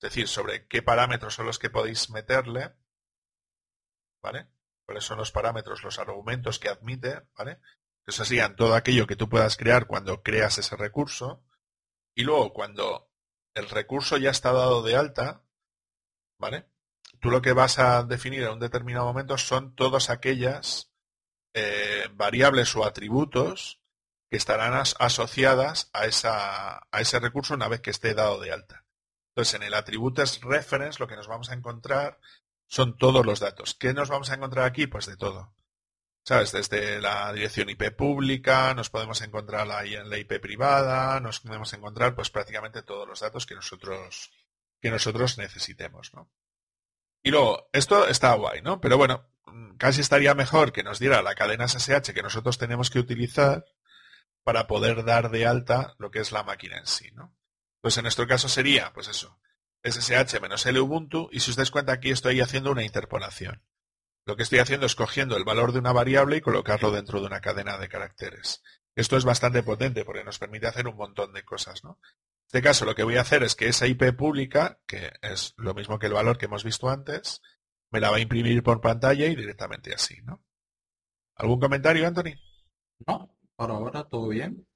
Es 0.00 0.10
decir, 0.10 0.28
sobre 0.28 0.68
qué 0.68 0.80
parámetros 0.80 1.34
son 1.34 1.46
los 1.46 1.58
que 1.58 1.70
podéis 1.70 2.08
meterle, 2.10 2.72
¿vale? 4.22 4.46
¿Cuáles 4.86 5.04
son 5.04 5.18
los 5.18 5.32
parámetros, 5.32 5.82
los 5.82 5.98
argumentos 5.98 6.60
que 6.60 6.68
admite, 6.68 7.22
¿vale? 7.36 7.60
Que 8.06 8.12
serían 8.12 8.54
todo 8.54 8.74
aquello 8.74 9.08
que 9.08 9.16
tú 9.16 9.28
puedas 9.28 9.56
crear 9.56 9.88
cuando 9.88 10.22
creas 10.22 10.56
ese 10.58 10.76
recurso. 10.76 11.44
Y 12.14 12.22
luego, 12.22 12.52
cuando 12.52 13.10
el 13.54 13.68
recurso 13.68 14.16
ya 14.18 14.30
está 14.30 14.52
dado 14.52 14.82
de 14.82 14.94
alta, 14.94 15.42
¿vale? 16.38 16.70
Tú 17.20 17.30
lo 17.30 17.42
que 17.42 17.52
vas 17.52 17.80
a 17.80 18.04
definir 18.04 18.44
en 18.44 18.52
un 18.52 18.60
determinado 18.60 19.06
momento 19.06 19.36
son 19.36 19.74
todas 19.74 20.10
aquellas 20.10 20.92
eh, 21.54 22.06
variables 22.12 22.74
o 22.76 22.84
atributos 22.84 23.82
que 24.30 24.36
estarán 24.36 24.74
asociadas 24.74 25.90
a 25.92 27.00
ese 27.00 27.18
recurso 27.18 27.54
una 27.54 27.66
vez 27.66 27.80
que 27.80 27.90
esté 27.90 28.14
dado 28.14 28.38
de 28.38 28.52
alta. 28.52 28.84
Entonces, 29.38 29.54
en 29.54 29.62
el 29.62 29.74
Attributes 29.74 30.40
Reference 30.40 30.98
lo 30.98 31.06
que 31.06 31.14
nos 31.14 31.28
vamos 31.28 31.48
a 31.48 31.54
encontrar 31.54 32.18
son 32.66 32.98
todos 32.98 33.24
los 33.24 33.38
datos. 33.38 33.72
¿Qué 33.72 33.94
nos 33.94 34.08
vamos 34.08 34.30
a 34.30 34.34
encontrar 34.34 34.64
aquí? 34.64 34.88
Pues 34.88 35.06
de 35.06 35.16
todo. 35.16 35.54
¿Sabes? 36.24 36.50
Desde 36.50 37.00
la 37.00 37.32
dirección 37.32 37.70
IP 37.70 37.94
pública, 37.96 38.74
nos 38.74 38.90
podemos 38.90 39.22
encontrar 39.22 39.68
la, 39.68 39.84
la 39.84 40.18
IP 40.18 40.40
privada, 40.40 41.20
nos 41.20 41.38
podemos 41.38 41.72
encontrar 41.72 42.16
pues 42.16 42.30
prácticamente 42.30 42.82
todos 42.82 43.06
los 43.06 43.20
datos 43.20 43.46
que 43.46 43.54
nosotros, 43.54 44.32
que 44.80 44.90
nosotros 44.90 45.38
necesitemos, 45.38 46.12
¿no? 46.14 46.28
Y 47.22 47.30
luego, 47.30 47.70
esto 47.72 48.08
está 48.08 48.34
guay, 48.34 48.60
¿no? 48.62 48.80
Pero 48.80 48.98
bueno, 48.98 49.24
casi 49.78 50.00
estaría 50.00 50.34
mejor 50.34 50.72
que 50.72 50.82
nos 50.82 50.98
diera 50.98 51.22
la 51.22 51.36
cadena 51.36 51.68
SSH 51.68 52.12
que 52.12 52.24
nosotros 52.24 52.58
tenemos 52.58 52.90
que 52.90 52.98
utilizar 52.98 53.64
para 54.42 54.66
poder 54.66 55.04
dar 55.04 55.30
de 55.30 55.46
alta 55.46 55.94
lo 55.98 56.10
que 56.10 56.18
es 56.18 56.32
la 56.32 56.42
máquina 56.42 56.78
en 56.78 56.86
sí, 56.86 57.12
¿no? 57.12 57.37
Pues 57.80 57.96
en 57.96 58.02
nuestro 58.02 58.26
caso 58.26 58.48
sería, 58.48 58.92
pues 58.92 59.08
eso, 59.08 59.40
SSH 59.82 60.38
L 60.66 60.80
Ubuntu, 60.80 61.28
y 61.32 61.40
si 61.40 61.50
os 61.50 61.56
dais 61.56 61.70
cuenta 61.70 61.92
aquí 61.92 62.10
estoy 62.10 62.40
haciendo 62.40 62.70
una 62.70 62.84
interpolación. 62.84 63.62
Lo 64.26 64.36
que 64.36 64.42
estoy 64.42 64.58
haciendo 64.58 64.86
es 64.86 64.94
cogiendo 64.94 65.36
el 65.36 65.44
valor 65.44 65.72
de 65.72 65.78
una 65.78 65.92
variable 65.92 66.36
y 66.36 66.40
colocarlo 66.40 66.90
dentro 66.90 67.20
de 67.20 67.26
una 67.26 67.40
cadena 67.40 67.78
de 67.78 67.88
caracteres. 67.88 68.62
Esto 68.94 69.16
es 69.16 69.24
bastante 69.24 69.62
potente 69.62 70.04
porque 70.04 70.24
nos 70.24 70.38
permite 70.38 70.66
hacer 70.66 70.86
un 70.86 70.96
montón 70.96 71.32
de 71.32 71.44
cosas, 71.44 71.82
¿no? 71.82 71.98
En 72.02 72.46
este 72.48 72.62
caso 72.62 72.84
lo 72.84 72.94
que 72.94 73.04
voy 73.04 73.16
a 73.16 73.22
hacer 73.22 73.42
es 73.42 73.54
que 73.54 73.68
esa 73.68 73.86
IP 73.86 74.12
pública, 74.14 74.80
que 74.86 75.12
es 75.22 75.54
lo 75.56 75.72
mismo 75.72 75.98
que 75.98 76.06
el 76.06 76.12
valor 76.12 76.36
que 76.36 76.44
hemos 76.44 76.64
visto 76.64 76.90
antes, 76.90 77.40
me 77.90 78.00
la 78.00 78.10
va 78.10 78.18
a 78.18 78.20
imprimir 78.20 78.62
por 78.62 78.82
pantalla 78.82 79.24
y 79.26 79.34
directamente 79.34 79.94
así, 79.94 80.20
¿no? 80.24 80.44
¿Algún 81.34 81.58
comentario, 81.58 82.06
Anthony? 82.06 82.34
No, 83.06 83.34
por 83.56 83.70
ahora 83.70 84.04
todo 84.04 84.28
bien. 84.28 84.67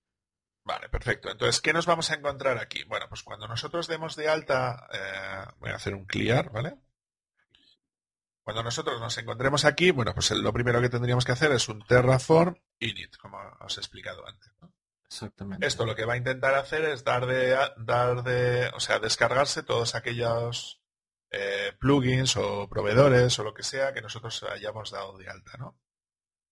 Vale, 0.65 0.89
perfecto. 0.89 1.31
Entonces, 1.31 1.61
¿qué 1.61 1.73
nos 1.73 1.87
vamos 1.87 2.11
a 2.11 2.15
encontrar 2.15 2.59
aquí? 2.59 2.85
Bueno, 2.85 3.07
pues 3.09 3.23
cuando 3.23 3.49
nosotros 3.49 3.89
demos 3.89 4.15
de 4.15 4.29
alta, 4.29 4.89
eh, 4.93 5.53
voy 5.59 5.71
a 5.71 5.77
hacer 5.77 5.95
un 5.95 6.05
clear, 6.05 6.53
¿vale? 6.53 6.77
Cuando 8.43 8.63
nosotros 8.63 9.01
nos 9.01 9.17
encontremos 9.19 9.65
aquí, 9.65 9.91
bueno, 9.91 10.15
pues 10.15 10.31
lo 10.33 10.53
primero 10.53 10.81
que 10.81 10.89
tendríamos 10.89 11.25
que 11.25 11.33
hacer 11.33 11.53
es 11.53 11.69
un 11.69 11.85
Terraform 11.85 12.57
init, 12.81 13.17
como 13.17 13.39
os 13.61 13.77
he 13.77 13.81
explicado 13.81 14.27
antes. 14.27 14.53
Exactamente. 15.07 15.67
Esto 15.67 15.85
lo 15.85 15.95
que 15.95 16.05
va 16.05 16.15
a 16.15 16.17
intentar 16.17 16.55
hacer 16.55 16.85
es 16.87 17.05
dar 17.05 17.27
de, 17.27 17.57
dar 17.77 18.23
de, 18.23 18.69
o 18.75 18.81
sea, 18.81 18.99
descargarse 18.99 19.63
todos 19.63 19.95
aquellos 19.95 20.81
eh, 21.31 21.73
plugins 21.79 22.37
o 22.37 22.69
proveedores 22.69 23.39
o 23.39 23.45
lo 23.45 23.55
que 23.55 23.63
sea 23.63 23.93
que 23.93 24.03
nosotros 24.03 24.43
hayamos 24.45 24.91
dado 24.91 25.19
de 25.19 25.29
alta, 25.29 25.57
¿no? 25.59 25.79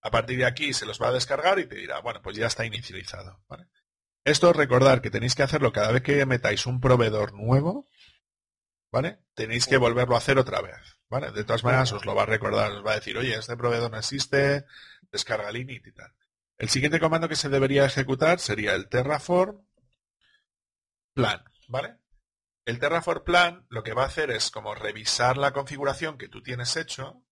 A 0.03 0.11
partir 0.11 0.39
de 0.39 0.47
aquí 0.47 0.73
se 0.73 0.87
los 0.87 1.01
va 1.01 1.09
a 1.09 1.13
descargar 1.13 1.59
y 1.59 1.67
te 1.67 1.75
dirá, 1.75 2.01
bueno, 2.01 2.23
pues 2.23 2.37
ya 2.37 2.47
está 2.47 2.65
inicializado, 2.65 3.43
¿vale? 3.49 3.67
Esto 4.25 4.53
recordar 4.53 5.01
que 5.01 5.11
tenéis 5.11 5.35
que 5.35 5.43
hacerlo 5.43 5.73
cada 5.73 5.93
vez 5.93 6.03
que 6.03 6.27
metáis 6.27 6.67
un 6.67 6.81
proveedor 6.81 7.33
nuevo, 7.33 7.89
¿vale? 8.93 9.21
Tenéis 9.35 9.67
que 9.67 9.79
volverlo 9.79 10.15
a 10.15 10.19
hacer 10.19 10.39
otra 10.39 10.61
vez, 10.61 10.99
¿vale? 11.09 11.31
De 11.33 11.45
todas 11.45 11.65
maneras 11.65 11.93
os 11.93 12.05
lo 12.05 12.15
va 12.15 12.25
a 12.25 12.27
recordar, 12.27 12.73
os 12.73 12.85
va 12.85 12.93
a 12.93 12.97
decir, 12.97 13.17
oye, 13.17 13.35
este 13.35 13.57
proveedor 13.57 13.91
no 13.91 13.99
existe, 13.99 14.67
descarga 15.11 15.49
el 15.49 15.57
init 15.57 15.87
y 15.87 15.93
tal. 15.93 16.13
El 16.59 16.69
siguiente 16.69 17.01
comando 17.01 17.29
que 17.29 17.37
se 17.37 17.49
debería 17.49 17.87
ejecutar 17.87 18.39
sería 18.39 18.75
el 18.75 18.89
terraform 18.89 19.65
plan, 21.15 21.43
¿vale? 21.69 21.97
El 22.67 22.79
terraform 22.79 23.25
plan 23.25 23.67
lo 23.71 23.83
que 23.83 23.95
va 23.95 24.03
a 24.03 24.07
hacer 24.07 24.31
es 24.31 24.51
como 24.51 24.75
revisar 24.75 25.39
la 25.39 25.53
configuración 25.53 26.19
que 26.19 26.29
tú 26.29 26.43
tienes 26.43 26.77
hecho, 26.77 27.25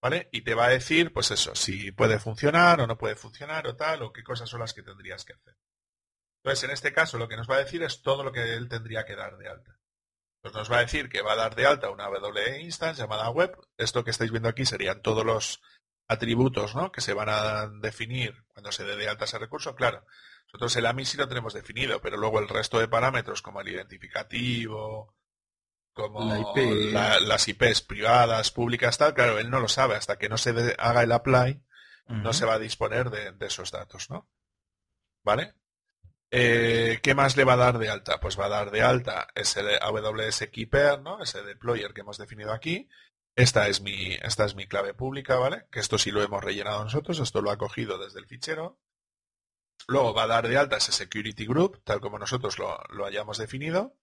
¿vale? 0.00 0.28
Y 0.30 0.42
te 0.42 0.54
va 0.54 0.66
a 0.66 0.70
decir, 0.70 1.12
pues 1.12 1.32
eso, 1.32 1.56
si 1.56 1.90
puede 1.90 2.20
funcionar 2.20 2.80
o 2.80 2.86
no 2.86 2.96
puede 2.96 3.16
funcionar 3.16 3.66
o 3.66 3.74
tal, 3.74 4.02
o 4.02 4.12
qué 4.12 4.22
cosas 4.22 4.48
son 4.48 4.60
las 4.60 4.72
que 4.72 4.84
tendrías 4.84 5.24
que 5.24 5.32
hacer. 5.32 5.56
Entonces, 6.42 6.64
en 6.64 6.70
este 6.70 6.92
caso, 6.92 7.18
lo 7.18 7.28
que 7.28 7.36
nos 7.36 7.48
va 7.48 7.56
a 7.56 7.64
decir 7.64 7.82
es 7.82 8.02
todo 8.02 8.24
lo 8.24 8.32
que 8.32 8.54
él 8.54 8.68
tendría 8.68 9.04
que 9.04 9.16
dar 9.16 9.36
de 9.36 9.48
alta. 9.48 9.78
Pues 10.40 10.54
nos 10.54 10.72
va 10.72 10.78
a 10.78 10.80
decir 10.80 11.10
que 11.10 11.20
va 11.20 11.32
a 11.32 11.36
dar 11.36 11.54
de 11.54 11.66
alta 11.66 11.90
una 11.90 12.08
WE 12.08 12.60
instance 12.60 13.00
llamada 13.00 13.28
web. 13.28 13.56
Esto 13.76 14.04
que 14.04 14.10
estáis 14.10 14.30
viendo 14.30 14.48
aquí 14.48 14.64
serían 14.64 15.02
todos 15.02 15.24
los 15.24 15.60
atributos 16.08 16.74
¿no? 16.74 16.90
que 16.90 17.02
se 17.02 17.12
van 17.12 17.28
a 17.28 17.66
definir 17.80 18.44
cuando 18.48 18.72
se 18.72 18.84
dé 18.84 18.96
de 18.96 19.08
alta 19.08 19.26
ese 19.26 19.38
recurso. 19.38 19.74
Claro, 19.74 20.06
nosotros 20.46 20.74
el 20.76 20.86
AMI 20.86 21.04
sí 21.04 21.18
lo 21.18 21.28
tenemos 21.28 21.52
definido, 21.52 22.00
pero 22.00 22.16
luego 22.16 22.38
el 22.40 22.48
resto 22.48 22.78
de 22.78 22.88
parámetros 22.88 23.42
como 23.42 23.60
el 23.60 23.68
identificativo, 23.68 25.14
como 25.92 26.24
las 26.24 27.46
IPs 27.46 27.82
privadas, 27.82 28.50
públicas, 28.50 28.96
tal, 28.96 29.12
claro, 29.12 29.38
él 29.38 29.50
no 29.50 29.60
lo 29.60 29.68
sabe. 29.68 29.96
Hasta 29.96 30.16
que 30.16 30.30
no 30.30 30.38
se 30.38 30.74
haga 30.78 31.02
el 31.02 31.12
apply, 31.12 31.62
no 32.06 32.32
se 32.32 32.46
va 32.46 32.54
a 32.54 32.58
disponer 32.58 33.10
de, 33.10 33.32
de 33.32 33.46
esos 33.46 33.70
datos, 33.70 34.10
¿no? 34.10 34.28
¿Vale? 35.22 35.54
Eh, 36.32 37.00
¿Qué 37.02 37.14
más 37.14 37.36
le 37.36 37.44
va 37.44 37.54
a 37.54 37.56
dar 37.56 37.78
de 37.78 37.90
alta? 37.90 38.20
Pues 38.20 38.38
va 38.38 38.46
a 38.46 38.50
dar 38.50 38.70
de 38.70 38.82
alta 38.82 39.28
ese 39.34 39.60
AWS 39.80 40.48
Keeper, 40.52 41.00
¿no? 41.02 41.22
Ese 41.22 41.42
deployer 41.42 41.92
que 41.92 42.02
hemos 42.02 42.18
definido 42.18 42.52
aquí. 42.52 42.88
Esta 43.36 43.68
es 43.68 43.80
mi, 43.80 44.14
esta 44.22 44.44
es 44.44 44.54
mi 44.54 44.66
clave 44.66 44.94
pública, 44.94 45.36
¿vale? 45.38 45.66
Que 45.70 45.80
esto 45.80 45.98
sí 45.98 46.10
lo 46.10 46.22
hemos 46.22 46.42
rellenado 46.42 46.84
nosotros, 46.84 47.18
esto 47.20 47.42
lo 47.42 47.50
ha 47.50 47.58
cogido 47.58 47.98
desde 47.98 48.20
el 48.20 48.26
fichero. 48.26 48.78
Luego 49.88 50.14
va 50.14 50.24
a 50.24 50.26
dar 50.26 50.48
de 50.48 50.58
alta 50.58 50.76
ese 50.76 50.92
security 50.92 51.46
group, 51.46 51.82
tal 51.84 52.00
como 52.00 52.18
nosotros 52.18 52.58
lo, 52.58 53.06
hayamos 53.06 53.38
definido. 53.38 53.96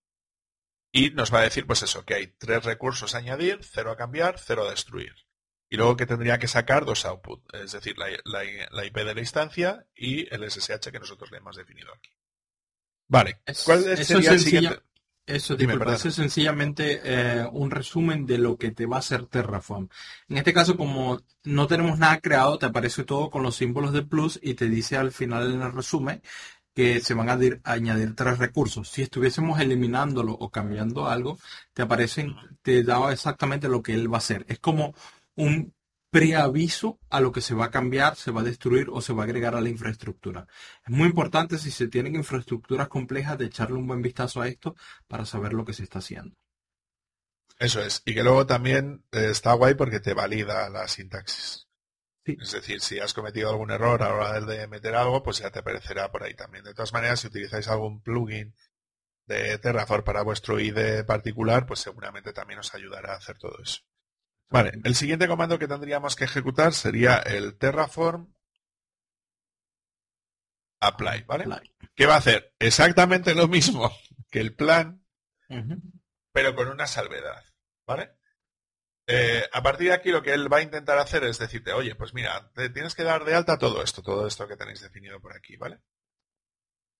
Y 0.91 1.11
nos 1.11 1.33
va 1.33 1.39
a 1.39 1.43
decir, 1.43 1.67
pues 1.67 1.83
eso, 1.83 2.05
que 2.05 2.15
hay 2.15 2.27
tres 2.27 2.63
recursos 2.65 3.13
añadir, 3.15 3.59
cero 3.63 3.91
a 3.91 3.97
cambiar, 3.97 4.39
cero 4.39 4.65
a 4.65 4.71
destruir. 4.71 5.26
Y 5.69 5.75
luego 5.75 5.97
que 5.97 6.05
tendría 6.05 6.39
que 6.39 6.47
sacar 6.47 6.85
dos 6.85 7.05
outputs, 7.05 7.43
es 7.53 7.73
decir, 7.73 7.97
la, 7.97 8.07
la, 8.23 8.85
IP 8.85 8.95
de 8.95 9.13
la 9.13 9.19
instancia 9.19 9.85
y 9.95 10.33
el 10.33 10.49
SSH 10.49 10.91
que 10.91 10.99
nosotros 10.99 11.29
le 11.31 11.39
hemos 11.39 11.57
definido 11.57 11.93
aquí. 11.93 12.09
Vale. 13.09 13.41
¿Cuál 13.65 13.97
sería 14.05 14.31
el 14.31 14.39
siguiente? 14.39 14.79
Eso, 15.27 15.57
me 15.57 15.77
parece 15.77 16.09
sencillamente 16.09 17.01
eh, 17.03 17.45
un 17.51 17.69
resumen 17.69 18.25
de 18.25 18.37
lo 18.37 18.57
que 18.57 18.71
te 18.71 18.85
va 18.85 18.95
a 18.95 18.99
hacer 18.99 19.25
Terraform. 19.25 19.89
En 20.29 20.37
este 20.37 20.53
caso, 20.53 20.77
como 20.77 21.19
no 21.43 21.67
tenemos 21.67 21.99
nada 21.99 22.21
creado, 22.21 22.57
te 22.57 22.65
aparece 22.65 23.03
todo 23.03 23.29
con 23.29 23.43
los 23.43 23.57
símbolos 23.57 23.91
de 23.91 24.03
plus 24.03 24.39
y 24.41 24.53
te 24.53 24.69
dice 24.69 24.95
al 24.95 25.11
final 25.11 25.53
en 25.53 25.61
el 25.63 25.73
resumen 25.73 26.21
que 26.73 27.01
se 27.01 27.13
van 27.13 27.27
a 27.29 27.37
añadir 27.63 28.15
tres 28.15 28.37
recursos. 28.37 28.87
Si 28.87 29.01
estuviésemos 29.01 29.59
eliminándolo 29.59 30.31
o 30.31 30.49
cambiando 30.49 31.07
algo, 31.07 31.37
te 31.73 31.81
aparecen, 31.81 32.35
te 32.61 32.83
da 32.83 33.11
exactamente 33.11 33.67
lo 33.67 33.83
que 33.83 33.95
él 33.95 34.09
va 34.09 34.17
a 34.17 34.19
hacer. 34.19 34.45
Es 34.47 34.59
como 34.59 34.93
un 35.37 35.73
preaviso 36.09 36.99
a 37.09 37.21
lo 37.21 37.31
que 37.31 37.41
se 37.41 37.53
va 37.53 37.65
a 37.65 37.71
cambiar, 37.71 38.15
se 38.15 38.31
va 38.31 38.41
a 38.41 38.43
destruir 38.43 38.87
o 38.91 39.01
se 39.01 39.13
va 39.13 39.23
a 39.23 39.25
agregar 39.25 39.55
a 39.55 39.61
la 39.61 39.69
infraestructura. 39.69 40.47
Es 40.85 40.93
muy 40.93 41.07
importante 41.07 41.57
si 41.57 41.71
se 41.71 41.87
tienen 41.87 42.15
infraestructuras 42.15 42.87
complejas 42.87 43.37
de 43.37 43.45
echarle 43.45 43.77
un 43.77 43.87
buen 43.87 44.01
vistazo 44.01 44.41
a 44.41 44.47
esto 44.47 44.75
para 45.07 45.25
saber 45.25 45.53
lo 45.53 45.63
que 45.63 45.73
se 45.73 45.83
está 45.83 45.99
haciendo. 45.99 46.35
Eso 47.59 47.81
es. 47.81 48.01
Y 48.05 48.13
que 48.13 48.23
luego 48.23 48.45
también 48.45 49.03
eh, 49.11 49.29
está 49.31 49.53
guay 49.53 49.75
porque 49.75 49.99
te 49.99 50.13
valida 50.13 50.69
la 50.69 50.87
sintaxis. 50.87 51.67
Es 52.25 52.51
decir, 52.51 52.81
si 52.81 52.99
has 52.99 53.13
cometido 53.13 53.49
algún 53.49 53.71
error 53.71 54.03
a 54.03 54.09
la 54.09 54.15
hora 54.15 54.41
de 54.41 54.67
meter 54.67 54.95
algo, 54.95 55.23
pues 55.23 55.39
ya 55.39 55.49
te 55.49 55.59
aparecerá 55.59 56.11
por 56.11 56.23
ahí 56.23 56.33
también. 56.33 56.65
De 56.65 56.73
todas 56.73 56.91
maneras, 56.91 57.21
si 57.21 57.27
utilizáis 57.27 57.69
algún 57.69 58.01
plugin 58.01 58.53
de 59.27 59.57
Terraform 59.59 60.03
para 60.03 60.23
vuestro 60.23 60.59
IDE 60.59 61.05
particular, 61.05 61.65
pues 61.65 61.79
seguramente 61.79 62.33
también 62.33 62.59
os 62.59 62.73
ayudará 62.75 63.13
a 63.13 63.17
hacer 63.17 63.37
todo 63.37 63.57
eso. 63.61 63.81
Vale, 64.49 64.79
el 64.83 64.95
siguiente 64.95 65.27
comando 65.27 65.59
que 65.59 65.67
tendríamos 65.67 66.15
que 66.15 66.23
ejecutar 66.23 66.73
sería 66.73 67.17
el 67.17 67.57
terraform 67.57 68.33
apply, 70.79 71.23
¿vale? 71.23 71.45
¿Qué 71.95 72.05
va 72.05 72.15
a 72.15 72.19
hacer? 72.19 72.53
Exactamente 72.59 73.35
lo 73.35 73.47
mismo 73.47 73.91
que 74.31 74.39
el 74.39 74.55
plan, 74.55 75.03
pero 76.31 76.55
con 76.55 76.69
una 76.69 76.87
salvedad, 76.87 77.43
¿vale? 77.85 78.13
Eh, 79.09 79.47
a 79.53 79.63
partir 79.63 79.87
de 79.87 79.93
aquí 79.93 80.11
lo 80.11 80.21
que 80.21 80.33
él 80.33 80.51
va 80.51 80.57
a 80.57 80.61
intentar 80.61 80.97
hacer 80.97 81.23
es 81.23 81.39
decirte, 81.39 81.71
oye, 81.71 81.95
pues 81.95 82.13
mira, 82.13 82.51
tienes 82.73 82.93
que 82.93 83.03
dar 83.03 83.23
de 83.23 83.35
alta 83.35 83.57
todo 83.57 83.81
esto, 83.81 84.01
todo 84.01 84.27
esto 84.27 84.47
que 84.47 84.57
tenéis 84.57 84.81
definido 84.81 85.19
por 85.21 85.35
aquí, 85.35 85.55
¿vale? 85.55 85.79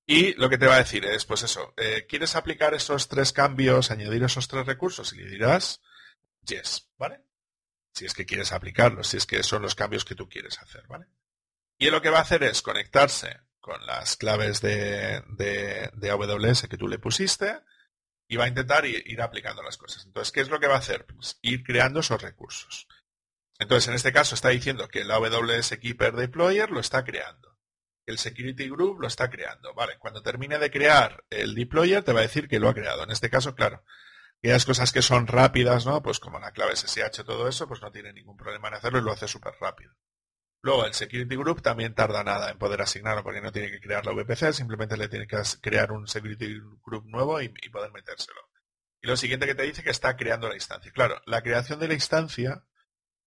Y 0.06 0.34
lo 0.36 0.50
que 0.50 0.58
te 0.58 0.68
va 0.68 0.76
a 0.76 0.80
decir 0.80 1.04
es, 1.04 1.26
pues 1.26 1.44
eso, 1.44 1.74
eh, 1.76 2.06
¿quieres 2.08 2.38
aplicar 2.38 2.74
esos 2.74 3.10
tres 3.10 3.34
cambios, 3.34 3.92
añadir 3.92 4.24
esos 4.24 4.48
tres 4.48 4.66
recursos? 4.66 5.12
Y 5.12 5.18
le 5.18 5.30
dirás, 5.30 5.82
yes, 6.44 6.90
¿vale? 6.98 7.27
Si 7.98 8.06
es 8.06 8.14
que 8.14 8.28
quieres 8.28 8.52
aplicarlos, 8.52 9.08
si 9.08 9.18
es 9.18 9.26
que 9.26 9.42
son 9.42 9.64
los 9.64 9.74
cambios 9.74 10.06
que 10.06 10.14
tú 10.14 10.30
quieres 10.30 10.60
hacer, 10.60 10.86
¿vale? 10.88 11.08
Y 11.80 11.90
lo 11.90 12.00
que 12.00 12.12
va 12.12 12.20
a 12.20 12.22
hacer 12.22 12.44
es 12.44 12.62
conectarse 12.62 13.42
con 13.60 13.84
las 13.88 14.18
claves 14.18 14.62
de, 14.62 15.24
de, 15.30 16.10
AWS 16.12 16.68
que 16.70 16.78
tú 16.78 16.88
le 16.88 17.00
pusiste 17.00 17.60
y 18.28 18.36
va 18.36 18.46
a 18.46 18.50
intentar 18.50 18.86
ir, 18.86 19.20
aplicando 19.22 19.64
las 19.64 19.78
cosas. 19.78 20.06
Entonces, 20.06 20.32
¿qué 20.32 20.42
es 20.42 20.50
lo 20.50 20.60
que 20.60 20.68
va 20.68 20.76
a 20.76 20.80
hacer? 20.80 21.06
Pues 21.08 21.40
ir 21.42 21.64
creando 21.64 22.02
esos 22.02 22.22
recursos. 22.22 22.88
Entonces, 23.58 23.88
en 23.88 23.96
este 23.96 24.14
caso 24.14 24.36
está 24.36 24.50
diciendo 24.50 24.88
que 24.88 25.02
el 25.02 25.10
AWS 25.10 25.78
Keeper 25.82 26.16
Deployer 26.16 26.70
lo 26.70 26.80
está 26.80 27.04
creando. 27.04 27.58
El 28.06 28.20
Security 28.20 28.70
Group 28.70 29.02
lo 29.02 29.08
está 29.08 29.30
creando. 29.30 29.74
Vale, 29.74 29.98
cuando 29.98 30.22
termine 30.22 30.60
de 30.60 30.70
crear 30.70 31.26
el 31.32 31.56
deployer 31.56 32.04
te 32.04 32.14
va 32.14 32.20
a 32.20 32.24
decir 32.24 32.48
que 32.48 32.60
lo 32.60 32.70
ha 32.70 32.76
creado. 32.76 33.04
En 33.04 33.12
este 33.12 33.30
caso, 33.30 33.56
claro, 33.56 33.84
aquellas 34.40 34.66
cosas 34.66 34.92
que 34.92 35.02
son 35.02 35.28
rápidas, 35.28 35.86
¿no? 35.86 36.02
Pues 36.02 36.20
como 36.20 36.40
la 36.40 36.52
clave 36.52 36.76
SSH, 36.76 37.24
todo 37.24 37.48
eso, 37.48 37.68
pues 37.68 37.82
no 37.82 37.92
tiene 37.92 38.14
ningún 38.14 38.38
problema 38.38 38.68
en 38.68 38.76
hacerlo 38.76 39.00
y 39.00 39.04
lo 39.04 39.12
hace 39.12 39.28
súper 39.28 39.54
rápido. 39.60 39.94
Luego, 40.62 40.86
el 40.86 40.94
Security 40.94 41.36
Group 41.36 41.62
también 41.62 41.94
tarda 41.94 42.24
nada 42.24 42.50
en 42.50 42.58
poder 42.58 42.82
asignarlo 42.82 43.24
porque 43.24 43.42
no 43.42 43.52
tiene 43.52 43.72
que 43.72 43.80
crear 43.80 44.06
la 44.06 44.12
VPC, 44.12 44.54
simplemente 44.54 44.98
le 44.98 45.08
tiene 45.08 45.28
que 45.28 45.38
crear 45.62 45.92
un 45.92 46.08
Security 46.08 46.60
Group 46.86 47.06
nuevo 47.06 47.42
y, 47.42 47.50
poder 47.70 47.92
metérselo. 47.92 48.42
Y 49.02 49.08
lo 49.08 49.16
siguiente 49.16 49.46
que 49.46 49.56
te 49.56 49.64
dice 49.64 49.84
que 49.84 49.92
está 49.92 50.18
creando 50.18 50.50
la 50.50 50.56
instancia. 50.56 50.92
Claro, 50.92 51.22
la 51.26 51.42
creación 51.42 51.80
de 51.80 51.88
la 51.88 51.94
instancia 51.94 52.66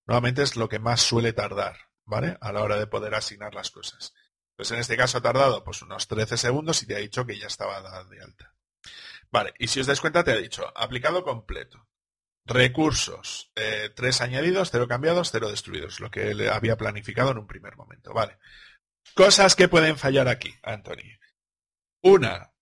nuevamente 0.07 0.43
es 0.43 0.57
lo 0.57 0.69
que 0.69 0.81
más 0.81 1.01
suele 1.01 1.33
tardar, 1.33 1.77
¿vale? 2.05 2.37
A 2.41 2.53
la 2.53 2.63
hora 2.63 2.77
de 2.77 2.89
poder 2.89 3.15
asignar 3.15 3.55
las 3.55 3.71
cosas. 3.71 4.13
Pues 4.57 4.71
en 4.73 4.79
este 4.79 4.97
caso 4.97 5.19
ha 5.19 5.23
tardado 5.23 5.65
pues 5.65 5.81
unos 5.83 6.09
13 6.09 6.37
segundos 6.37 6.83
y 6.83 6.87
te 6.87 6.97
ha 6.97 6.99
dicho 6.99 7.25
que 7.25 7.39
ya 7.39 7.47
estaba 7.47 7.81
de 8.05 8.21
alta. 8.21 8.55
Vale, 9.31 9.55
y 9.59 9.69
si 9.69 9.81
os 9.81 9.87
dais 9.87 10.01
cuenta 10.01 10.25
te 10.25 10.33
ha 10.33 10.37
dicho, 10.37 10.73
aplicado 10.77 11.23
completo. 11.23 11.87
Recursos, 12.45 13.53
eh, 13.55 13.91
tres 13.95 14.21
añadidos, 14.21 14.71
cero 14.71 14.89
cambiados, 14.89 15.31
cero 15.31 15.51
destruidos, 15.51 16.01
lo 16.01 16.11
que 16.11 16.35
le 16.35 16.51
había 16.51 16.77
planificado 16.77 17.31
en 17.31 17.39
un 17.39 17.47
primer 17.47 17.77
momento. 17.77 18.13
Vale. 18.13 18.39
Cosas 19.15 19.55
que 19.55 19.69
pueden 19.69 19.97
fallar 19.97 20.29
aquí, 20.29 20.55
Anthony. 20.63 21.19
Una, 22.03 22.53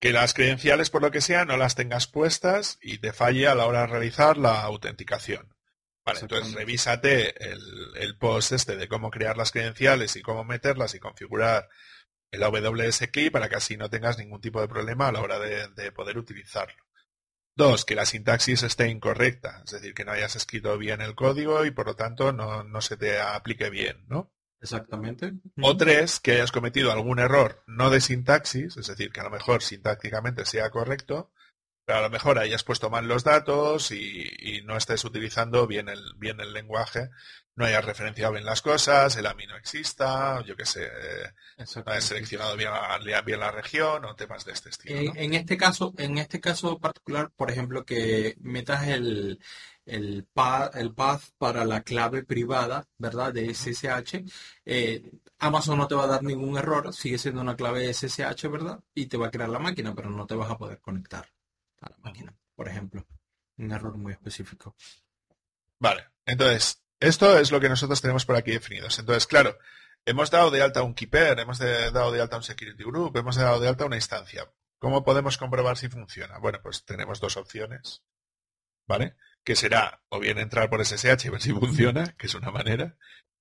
que 0.00 0.12
las 0.12 0.34
credenciales, 0.34 0.90
por 0.90 1.02
lo 1.02 1.10
que 1.10 1.20
sea, 1.20 1.44
no 1.44 1.56
las 1.56 1.74
tengas 1.74 2.06
puestas 2.06 2.78
y 2.80 2.98
te 2.98 3.12
falle 3.12 3.46
a 3.46 3.54
la 3.54 3.66
hora 3.66 3.82
de 3.82 3.86
realizar 3.88 4.36
la 4.36 4.62
autenticación. 4.62 5.54
Vale, 6.04 6.20
entonces 6.20 6.54
revísate 6.54 7.50
el, 7.52 7.60
el, 7.96 8.16
post 8.16 8.52
este 8.52 8.76
de 8.76 8.86
cómo 8.86 9.10
crear 9.10 9.36
las 9.36 9.50
credenciales 9.50 10.14
y 10.14 10.22
cómo 10.22 10.44
meterlas 10.44 10.94
y 10.94 11.00
configurar 11.00 11.68
el 12.30 12.42
AWS 12.42 13.08
Key 13.12 13.30
para 13.30 13.48
que 13.48 13.56
así 13.56 13.76
no 13.76 13.90
tengas 13.90 14.18
ningún 14.18 14.40
tipo 14.40 14.60
de 14.60 14.68
problema 14.68 15.08
a 15.08 15.12
la 15.12 15.20
hora 15.20 15.38
de, 15.38 15.92
poder 15.92 16.18
utilizarlo. 16.18 16.82
Dos, 17.54 17.84
que 17.84 17.94
la 17.94 18.04
sintaxis 18.04 18.62
esté 18.62 18.88
incorrecta, 18.88 19.62
es 19.64 19.72
decir, 19.72 19.94
que 19.94 20.04
no 20.04 20.12
hayas 20.12 20.36
escrito 20.36 20.76
bien 20.76 21.00
el 21.00 21.14
código 21.14 21.64
y 21.64 21.70
por 21.70 21.86
lo 21.86 21.96
tanto 21.96 22.32
no, 22.32 22.80
se 22.82 22.96
te 22.96 23.18
aplique 23.18 23.70
bien, 23.70 24.04
¿no? 24.08 24.30
Exactamente. 24.60 25.32
O 25.62 25.76
tres, 25.76 26.20
que 26.20 26.32
hayas 26.32 26.52
cometido 26.52 26.92
algún 26.92 27.18
error 27.18 27.62
no 27.66 27.88
de 27.88 28.00
sintaxis, 28.00 28.76
es 28.76 28.86
decir, 28.86 29.10
que 29.10 29.20
a 29.20 29.24
lo 29.24 29.30
mejor 29.30 29.62
sintácticamente 29.62 30.44
sea 30.44 30.70
correcto, 30.70 31.30
a 31.86 32.00
lo 32.00 32.10
mejor 32.10 32.38
hayas 32.38 32.64
puesto 32.64 32.90
mal 32.90 33.06
los 33.06 33.22
datos 33.22 33.92
y, 33.92 34.62
no 34.64 34.76
estés 34.76 35.04
utilizando 35.04 35.66
bien 35.66 35.88
el, 35.88 36.14
bien 36.16 36.40
el 36.40 36.52
lenguaje, 36.52 37.10
no 37.54 37.64
hayas 37.64 37.84
referenciado 37.84 38.32
bien 38.32 38.44
las 38.44 38.62
cosas, 38.62 39.16
el 39.16 39.26
AMI 39.26 39.46
no 39.46 39.56
exista, 39.56 40.42
yo 40.44 40.56
qué 40.56 40.66
sé, 40.66 40.90
no 41.58 41.84
hayas 41.86 42.04
seleccionado 42.04 42.56
bien 42.56 42.70
la, 42.70 43.22
bien 43.22 43.40
la 43.40 43.52
región 43.52 44.04
o 44.04 44.16
temas 44.16 44.44
de 44.44 44.52
este 44.52 44.70
estilo. 44.70 45.12
En 45.14 45.34
este 45.34 45.56
caso, 45.56 45.94
en 45.98 46.18
este 46.18 46.40
caso 46.40 46.78
particular, 46.78 47.30
por 47.36 47.50
ejemplo, 47.50 47.84
que 47.84 48.36
metas 48.40 48.88
el, 48.88 49.38
el, 49.84 50.26
path, 50.32 50.74
el 50.74 50.92
path 50.92 51.22
para 51.38 51.64
la 51.64 51.82
clave 51.82 52.24
privada, 52.24 52.88
¿verdad? 52.98 53.32
De 53.32 53.54
SSH, 53.54 54.24
eh, 54.64 55.12
Amazon 55.38 55.78
no 55.78 55.86
te 55.86 55.94
va 55.94 56.04
a 56.04 56.08
dar 56.08 56.24
ningún 56.24 56.58
error, 56.58 56.92
sigue 56.92 57.18
siendo 57.18 57.40
una 57.42 57.56
clave 57.56 57.92
SSH, 57.92 58.48
¿verdad? 58.48 58.80
Y 58.94 59.06
te 59.06 59.16
va 59.16 59.28
a 59.28 59.30
crear 59.30 59.48
la 59.48 59.60
máquina, 59.60 59.94
pero 59.94 60.10
no 60.10 60.26
te 60.26 60.34
vas 60.34 60.50
a 60.50 60.58
poder 60.58 60.80
conectar 60.80 61.35
a 61.80 61.90
la 61.90 61.98
máquina, 61.98 62.34
por 62.54 62.68
ejemplo. 62.68 63.06
Un 63.58 63.72
error 63.72 63.96
muy 63.96 64.12
específico. 64.12 64.76
Vale, 65.78 66.06
entonces, 66.24 66.82
esto 67.00 67.38
es 67.38 67.50
lo 67.50 67.60
que 67.60 67.68
nosotros 67.68 68.00
tenemos 68.00 68.24
por 68.24 68.36
aquí 68.36 68.52
definidos. 68.52 68.98
Entonces, 68.98 69.26
claro, 69.26 69.58
hemos 70.04 70.30
dado 70.30 70.50
de 70.50 70.62
alta 70.62 70.82
un 70.82 70.94
keeper, 70.94 71.38
hemos 71.38 71.58
dado 71.58 72.12
de 72.12 72.20
alta 72.20 72.36
un 72.36 72.42
security 72.42 72.84
group, 72.84 73.16
hemos 73.16 73.36
dado 73.36 73.60
de 73.60 73.68
alta 73.68 73.84
una 73.84 73.96
instancia. 73.96 74.50
¿Cómo 74.78 75.04
podemos 75.04 75.38
comprobar 75.38 75.76
si 75.76 75.88
funciona? 75.88 76.38
Bueno, 76.38 76.60
pues 76.62 76.84
tenemos 76.84 77.20
dos 77.20 77.36
opciones, 77.36 78.02
¿vale? 78.86 79.16
Que 79.42 79.56
será 79.56 80.02
o 80.08 80.18
bien 80.18 80.38
entrar 80.38 80.68
por 80.68 80.84
SSH 80.84 81.26
y 81.26 81.30
ver 81.30 81.40
si 81.40 81.52
funciona, 81.52 82.14
que 82.18 82.26
es 82.26 82.34
una 82.34 82.50
manera, 82.50 82.96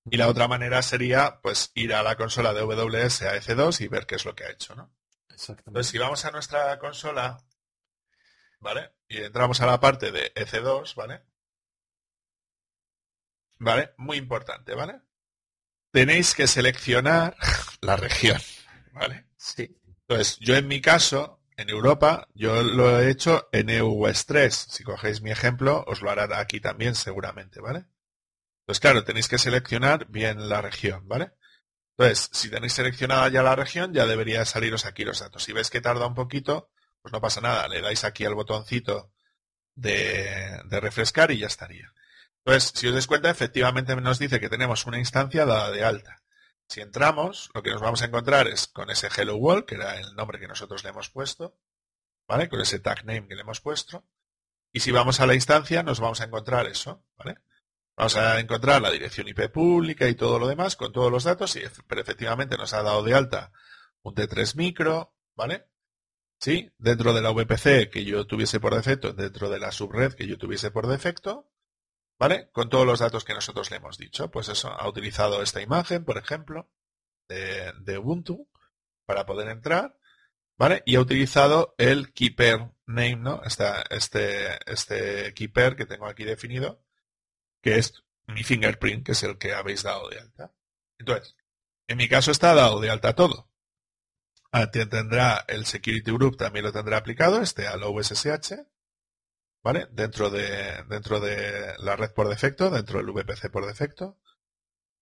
y 0.09 0.17
la 0.17 0.27
otra 0.27 0.47
manera 0.47 0.81
sería, 0.81 1.39
pues, 1.41 1.71
ir 1.73 1.93
a 1.93 2.03
la 2.03 2.15
consola 2.15 2.53
de 2.53 2.61
WS 2.61 3.23
a 3.23 3.35
EC2 3.35 3.81
y 3.81 3.87
ver 3.87 4.05
qué 4.05 4.15
es 4.15 4.25
lo 4.25 4.35
que 4.35 4.45
ha 4.45 4.51
hecho, 4.51 4.75
¿no? 4.75 4.93
Exactamente. 5.29 5.69
Entonces, 5.69 5.91
si 5.91 5.97
vamos 5.97 6.23
a 6.25 6.31
nuestra 6.31 6.77
consola 6.77 7.37
¿vale? 8.65 8.95
Y 9.07 9.19
entramos 9.19 9.61
a 9.61 9.67
la 9.67 9.79
parte 9.79 10.11
de 10.11 10.33
EC2, 10.33 10.95
¿vale? 10.95 11.21
¿Vale? 13.59 13.93
Muy 13.97 14.17
importante, 14.17 14.73
¿vale? 14.73 15.01
Tenéis 15.91 16.33
que 16.33 16.47
seleccionar 16.47 17.37
la 17.81 17.95
región, 17.95 18.41
¿vale? 18.91 19.27
Sí. 19.37 19.79
Entonces, 20.07 20.39
yo 20.39 20.55
en 20.55 20.67
mi 20.67 20.81
caso, 20.81 21.43
en 21.57 21.69
Europa, 21.69 22.27
yo 22.33 22.63
lo 22.63 22.99
he 22.99 23.11
hecho 23.11 23.47
en 23.51 23.69
EU 23.69 23.91
West 23.91 24.27
3. 24.29 24.53
Si 24.71 24.83
cogéis 24.83 25.21
mi 25.21 25.29
ejemplo, 25.29 25.83
os 25.85 26.01
lo 26.01 26.09
hará 26.09 26.39
aquí 26.39 26.59
también 26.59 26.95
seguramente, 26.95 27.61
¿vale? 27.61 27.85
Pues 28.65 28.79
claro, 28.79 29.03
tenéis 29.03 29.27
que 29.27 29.37
seleccionar 29.37 30.07
bien 30.09 30.49
la 30.49 30.61
región, 30.61 31.07
¿vale? 31.07 31.33
Entonces, 31.97 32.31
si 32.33 32.49
tenéis 32.49 32.73
seleccionada 32.73 33.29
ya 33.29 33.43
la 33.43 33.55
región, 33.55 33.93
ya 33.93 34.07
debería 34.07 34.43
saliros 34.43 34.85
aquí 34.85 35.05
los 35.05 35.19
datos. 35.19 35.43
Si 35.43 35.53
ves 35.53 35.69
que 35.69 35.81
tarda 35.81 36.07
un 36.07 36.15
poquito, 36.15 36.71
pues 37.05 37.13
no 37.13 37.21
pasa 37.21 37.39
nada, 37.39 37.67
le 37.67 37.81
dais 37.81 38.03
aquí 38.03 38.25
al 38.25 38.33
botoncito 38.33 39.11
de, 39.75 40.59
refrescar 40.71 41.29
y 41.29 41.37
ya 41.37 41.45
estaría. 41.45 41.93
Entonces, 42.43 42.71
si 42.73 42.87
os 42.87 42.93
dais 42.93 43.05
cuenta, 43.05 43.29
efectivamente 43.29 43.95
nos 43.95 44.17
dice 44.17 44.39
que 44.39 44.49
tenemos 44.49 44.87
una 44.87 44.97
instancia 44.97 45.45
dada 45.45 45.69
de 45.69 45.83
alta. 45.83 46.23
Si 46.67 46.81
entramos, 46.81 47.51
lo 47.53 47.61
que 47.61 47.69
nos 47.69 47.81
vamos 47.81 48.01
a 48.01 48.05
encontrar 48.05 48.47
es 48.47 48.65
con 48.65 48.89
ese 48.89 49.09
Hello 49.15 49.35
World, 49.35 49.65
que 49.65 49.75
era 49.75 49.99
el 49.99 50.15
nombre 50.15 50.39
que 50.39 50.47
nosotros 50.47 50.83
le 50.83 50.89
hemos 50.89 51.11
puesto, 51.11 51.55
¿vale? 52.27 52.49
Con 52.49 52.59
ese 52.59 52.79
tag 52.79 53.05
name 53.05 53.27
que 53.27 53.35
le 53.35 53.41
hemos 53.41 53.61
puesto. 53.61 54.03
Y 54.73 54.79
si 54.79 54.89
vamos 54.89 55.19
a 55.19 55.27
la 55.27 55.35
instancia, 55.35 55.83
nos 55.83 55.99
vamos 55.99 56.21
a 56.21 56.23
encontrar 56.23 56.65
eso, 56.65 57.05
¿vale? 57.17 57.37
Vamos 57.95 58.15
a 58.15 58.39
encontrar 58.39 58.81
la 58.81 58.89
dirección 58.89 59.27
IP 59.27 59.51
pública 59.51 60.07
y 60.07 60.15
todo 60.15 60.39
lo 60.39 60.47
demás 60.47 60.75
con 60.75 60.91
todos 60.91 61.11
los 61.11 61.23
datos, 61.23 61.55
y, 61.55 61.61
pero 61.87 62.01
efectivamente 62.01 62.57
nos 62.57 62.73
ha 62.73 62.81
dado 62.81 63.03
de 63.03 63.13
alta 63.13 63.51
un 64.01 64.15
T3 64.15 64.55
micro, 64.55 65.13
¿vale? 65.35 65.67
¿Sí? 66.39 66.71
Dentro 66.77 67.13
de 67.13 67.21
la 67.21 67.31
VPC 67.31 67.89
que 67.89 68.05
yo 68.05 68.25
tuviese 68.27 68.59
por 68.59 68.75
defecto, 68.75 69.13
dentro 69.13 69.49
de 69.49 69.59
la 69.59 69.71
subred 69.71 70.13
que 70.13 70.27
yo 70.27 70.37
tuviese 70.37 70.71
por 70.71 70.87
defecto, 70.87 71.51
¿vale? 72.19 72.49
Con 72.51 72.69
todos 72.69 72.85
los 72.85 72.99
datos 72.99 73.23
que 73.23 73.33
nosotros 73.33 73.71
le 73.71 73.77
hemos 73.77 73.97
dicho. 73.97 74.29
Pues 74.31 74.49
eso, 74.49 74.69
ha 74.69 74.87
utilizado 74.87 75.41
esta 75.41 75.61
imagen, 75.61 76.05
por 76.05 76.17
ejemplo, 76.17 76.69
de, 77.27 77.97
Ubuntu 77.97 78.47
para 79.05 79.25
poder 79.25 79.49
entrar, 79.49 79.97
¿vale? 80.57 80.83
Y 80.85 80.95
ha 80.95 81.01
utilizado 81.01 81.75
el 81.77 82.13
keeper 82.13 82.71
name, 82.85 83.17
¿no? 83.17 83.41
este, 83.43 84.71
este 84.71 85.33
keeper 85.33 85.75
que 85.75 85.85
tengo 85.85 86.07
aquí 86.07 86.23
definido, 86.23 86.83
que 87.61 87.77
es 87.77 88.03
mi 88.27 88.43
fingerprint, 88.43 89.05
que 89.05 89.11
es 89.13 89.23
el 89.23 89.37
que 89.37 89.53
habéis 89.53 89.83
dado 89.83 90.09
de 90.09 90.19
alta. 90.19 90.53
Entonces, 90.97 91.35
en 91.87 91.97
mi 91.97 92.07
caso 92.07 92.31
está 92.31 92.53
dado 92.53 92.79
de 92.79 92.89
alta 92.89 93.13
todo. 93.13 93.49
Ah, 94.57 94.71
tendrá 94.71 95.43
el 95.49 95.65
security 95.65 96.11
group, 96.11 96.37
también 96.37 96.63
lo 96.63 96.71
tendrá 96.71 96.95
aplicado, 96.95 97.41
este 97.41 97.67
al 97.67 97.83
OSSH, 97.83 98.53
¿vale? 99.61 99.87
Dentro 99.91 100.29
de, 100.29 100.81
dentro 100.87 101.19
de 101.19 101.73
la 101.79 101.97
red 101.97 102.11
por 102.13 102.29
defecto, 102.29 102.69
dentro 102.69 102.99
del 102.99 103.11
VPC 103.11 103.51
por 103.51 103.65
defecto. 103.65 104.17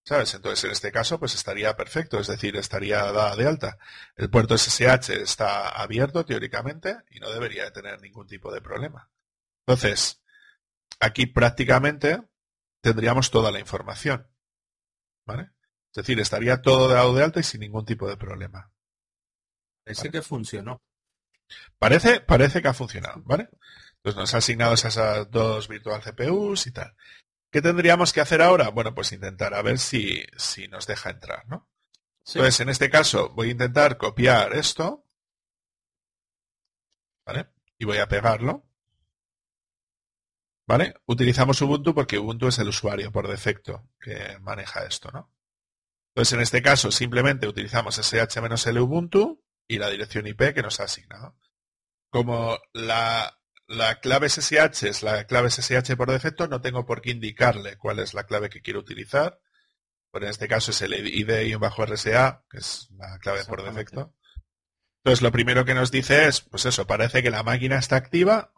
¿Sabes? 0.04 0.34
Entonces, 0.34 0.64
en 0.66 0.72
este 0.72 0.92
caso, 0.92 1.20
pues 1.20 1.36
estaría 1.36 1.78
perfecto, 1.78 2.20
es 2.20 2.28
decir, 2.28 2.56
estaría 2.58 3.04
dada 3.12 3.36
de 3.36 3.48
alta. 3.48 3.78
El 4.16 4.32
puerto 4.32 4.58
SSH 4.58 5.22
está 5.22 5.70
abierto 5.70 6.26
teóricamente 6.26 6.98
y 7.12 7.20
no 7.20 7.30
debería 7.30 7.66
de 7.66 7.72
tener 7.72 8.02
ningún 8.02 8.26
tipo 8.26 8.52
de 8.52 8.62
problema. 8.62 9.12
Entonces, 9.68 10.24
aquí 11.00 11.28
prácticamente 11.28 12.24
tendríamos 12.82 13.30
toda 13.30 13.52
la 13.52 13.60
información. 13.60 14.28
¿Vale? 15.26 15.52
Es 15.92 15.98
decir, 15.98 16.20
estaría 16.20 16.64
todo 16.64 16.88
dado 16.88 17.14
de 17.14 17.24
alta 17.24 17.40
y 17.40 17.44
sin 17.44 17.62
ningún 17.62 17.86
tipo 17.86 18.10
de 18.10 18.18
problema. 18.18 18.73
Parece 19.84 20.12
que 20.12 20.22
funcionó. 20.22 20.82
Parece, 21.78 22.22
parece 22.22 22.62
que 22.62 22.68
ha 22.68 22.74
funcionado, 22.74 23.22
¿vale? 23.26 23.50
Entonces 23.98 24.20
nos 24.20 24.34
ha 24.34 24.38
asignado 24.38 24.74
esas 24.74 25.30
dos 25.30 25.68
virtual 25.68 26.02
CPUs 26.02 26.68
y 26.68 26.72
tal. 26.72 26.96
¿Qué 27.52 27.62
tendríamos 27.62 28.14
que 28.14 28.22
hacer 28.22 28.42
ahora? 28.42 28.70
Bueno, 28.70 28.96
pues 28.96 29.12
intentar 29.12 29.54
a 29.54 29.62
ver 29.62 29.78
si, 29.78 30.26
si 30.38 30.68
nos 30.68 30.88
deja 30.88 31.12
entrar, 31.12 31.48
¿no? 31.48 31.70
Entonces, 32.26 32.60
en 32.62 32.70
este 32.70 32.90
caso, 32.90 33.30
voy 33.30 33.50
a 33.50 33.52
intentar 33.52 33.98
copiar 33.98 34.54
esto. 34.54 35.06
¿Vale? 37.26 37.50
Y 37.78 37.86
voy 37.86 37.98
a 37.98 38.08
pegarlo. 38.08 38.66
¿Vale? 40.66 40.96
Utilizamos 41.06 41.62
Ubuntu 41.62 41.94
porque 41.94 42.18
Ubuntu 42.18 42.48
es 42.48 42.58
el 42.60 42.70
usuario 42.70 43.12
por 43.12 43.28
defecto 43.28 43.90
que 44.00 44.40
maneja 44.40 44.86
esto, 44.86 45.12
¿no? 45.12 45.32
Entonces, 46.16 46.34
en 46.34 46.42
este 46.42 46.62
caso, 46.62 46.92
simplemente 46.92 47.48
utilizamos 47.48 48.00
sh-l 48.00 48.80
Ubuntu 48.80 49.43
y 49.68 49.78
la 49.78 49.90
dirección 49.90 50.28
IP 50.28 50.54
que 50.54 50.62
nos 50.62 50.80
ha 50.80 50.84
asignado. 50.84 51.38
Como 52.10 52.60
la, 52.74 53.40
clave 54.02 54.30
SSH 54.30 54.84
es 54.84 55.04
la 55.04 55.26
clave 55.26 55.50
SSH 55.50 55.96
por 55.96 56.12
defecto, 56.12 56.48
no 56.48 56.62
tengo 56.62 56.86
por 56.86 57.02
qué 57.02 57.12
indicarle 57.12 57.78
cuál 57.78 58.00
es 58.00 58.14
la 58.14 58.26
clave 58.26 58.50
que 58.50 58.62
quiero 58.62 58.80
utilizar. 58.80 59.40
Pues 60.12 60.24
en 60.24 60.30
este 60.30 60.48
caso 60.48 60.72
es 60.72 60.82
el 60.84 60.94
ID-RSA, 60.94 62.46
que 62.50 62.58
es 62.58 62.88
la 62.92 63.18
clave 63.18 63.46
por 63.46 63.64
defecto. 63.64 64.14
Entonces, 65.04 65.22
lo 65.22 65.32
primero 65.32 65.66
que 65.66 65.74
nos 65.74 65.92
dice 65.92 66.28
es, 66.28 66.42
pues 66.42 66.66
eso, 66.66 66.86
parece 66.86 67.24
que 67.24 67.32
la 67.32 67.44
máquina 67.44 67.78
está 67.78 67.96
activa 67.96 68.54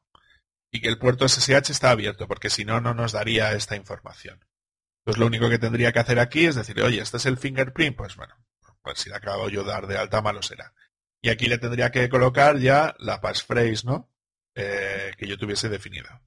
y 0.70 0.82
que 0.82 0.90
el 0.90 1.00
puerto 1.00 1.28
SSH 1.28 1.72
está 1.72 1.92
abierto, 1.92 2.28
porque 2.28 2.50
si 2.50 2.66
no, 2.66 2.82
no 2.82 2.94
nos 2.94 3.14
daría 3.14 3.54
esta 3.54 3.76
información. 3.76 4.46
Pues 5.06 5.18
lo 5.18 5.28
único 5.28 5.50
que 5.50 5.60
tendría 5.60 5.94
que 5.94 6.00
hacer 6.00 6.20
aquí 6.20 6.46
es 6.46 6.56
decir, 6.56 6.82
oye, 6.82 7.02
este 7.02 7.18
es 7.18 7.26
el 7.26 7.38
fingerprint, 7.38 7.96
pues 7.96 8.16
bueno, 8.16 8.36
pues 8.82 9.00
si 9.00 9.10
le 9.10 9.16
acabo 9.16 9.50
yo 9.50 9.64
de 9.64 9.72
dar 9.72 9.88
de 9.88 9.98
alta, 9.98 10.22
malo 10.22 10.42
será. 10.42 10.74
Y 11.26 11.30
aquí 11.30 11.48
le 11.48 11.58
tendría 11.58 11.90
que 11.90 12.08
colocar 12.08 12.60
ya 12.60 12.96
la 13.00 13.20
passphrase, 13.20 13.84
¿no? 13.84 14.12
Eh, 14.54 15.12
que 15.18 15.26
yo 15.26 15.40
tuviese 15.40 15.70
definida. 15.70 16.22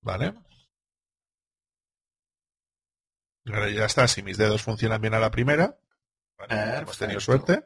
¿Vale? 0.00 0.32
Ahora 3.46 3.68
ya 3.68 3.84
está, 3.84 4.06
si 4.06 4.22
mis 4.22 4.38
dedos 4.38 4.62
funcionan 4.62 5.00
bien 5.00 5.14
a 5.14 5.18
la 5.18 5.32
primera, 5.32 5.80
hemos 6.48 6.96
tenido 6.96 7.18
suerte. 7.18 7.64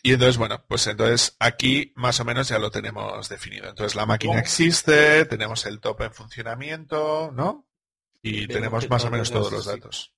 Y 0.00 0.12
entonces, 0.12 0.36
bueno, 0.36 0.64
pues 0.68 0.86
entonces 0.86 1.34
aquí 1.40 1.92
más 1.96 2.20
o 2.20 2.24
menos 2.24 2.48
ya 2.48 2.60
lo 2.60 2.70
tenemos 2.70 3.28
definido. 3.28 3.68
Entonces 3.68 3.96
la 3.96 4.06
máquina 4.06 4.38
existe, 4.38 5.24
tenemos 5.24 5.66
el 5.66 5.80
top 5.80 6.02
en 6.02 6.14
funcionamiento, 6.14 7.32
¿no? 7.32 7.66
y 8.22 8.46
tenemos 8.46 8.88
más 8.88 9.04
o 9.06 9.10
menos 9.10 9.32
todos 9.32 9.50
los 9.50 9.64
datos. 9.64 10.14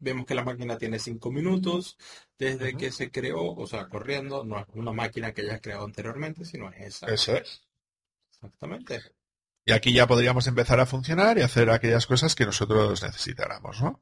Vemos 0.00 0.26
que 0.26 0.34
la 0.34 0.42
máquina 0.42 0.76
tiene 0.76 0.98
cinco 0.98 1.30
minutos 1.30 1.96
desde 2.38 2.76
que 2.76 2.92
se 2.92 3.10
creó, 3.10 3.54
o 3.54 3.66
sea, 3.66 3.88
corriendo. 3.88 4.44
No 4.44 4.58
es 4.58 4.66
una 4.74 4.92
máquina 4.92 5.32
que 5.32 5.42
hayas 5.42 5.60
creado 5.60 5.84
anteriormente, 5.84 6.44
sino 6.44 6.70
es 6.70 6.96
esa. 6.96 7.06
Eso 7.06 7.36
es. 7.36 7.62
Exactamente. 8.32 9.00
Y 9.64 9.72
aquí 9.72 9.92
ya 9.92 10.06
podríamos 10.06 10.46
empezar 10.46 10.78
a 10.78 10.86
funcionar 10.86 11.38
y 11.38 11.42
hacer 11.42 11.70
aquellas 11.70 12.06
cosas 12.06 12.34
que 12.34 12.46
nosotros 12.46 13.02
necesitáramos, 13.02 13.82
¿no? 13.82 14.00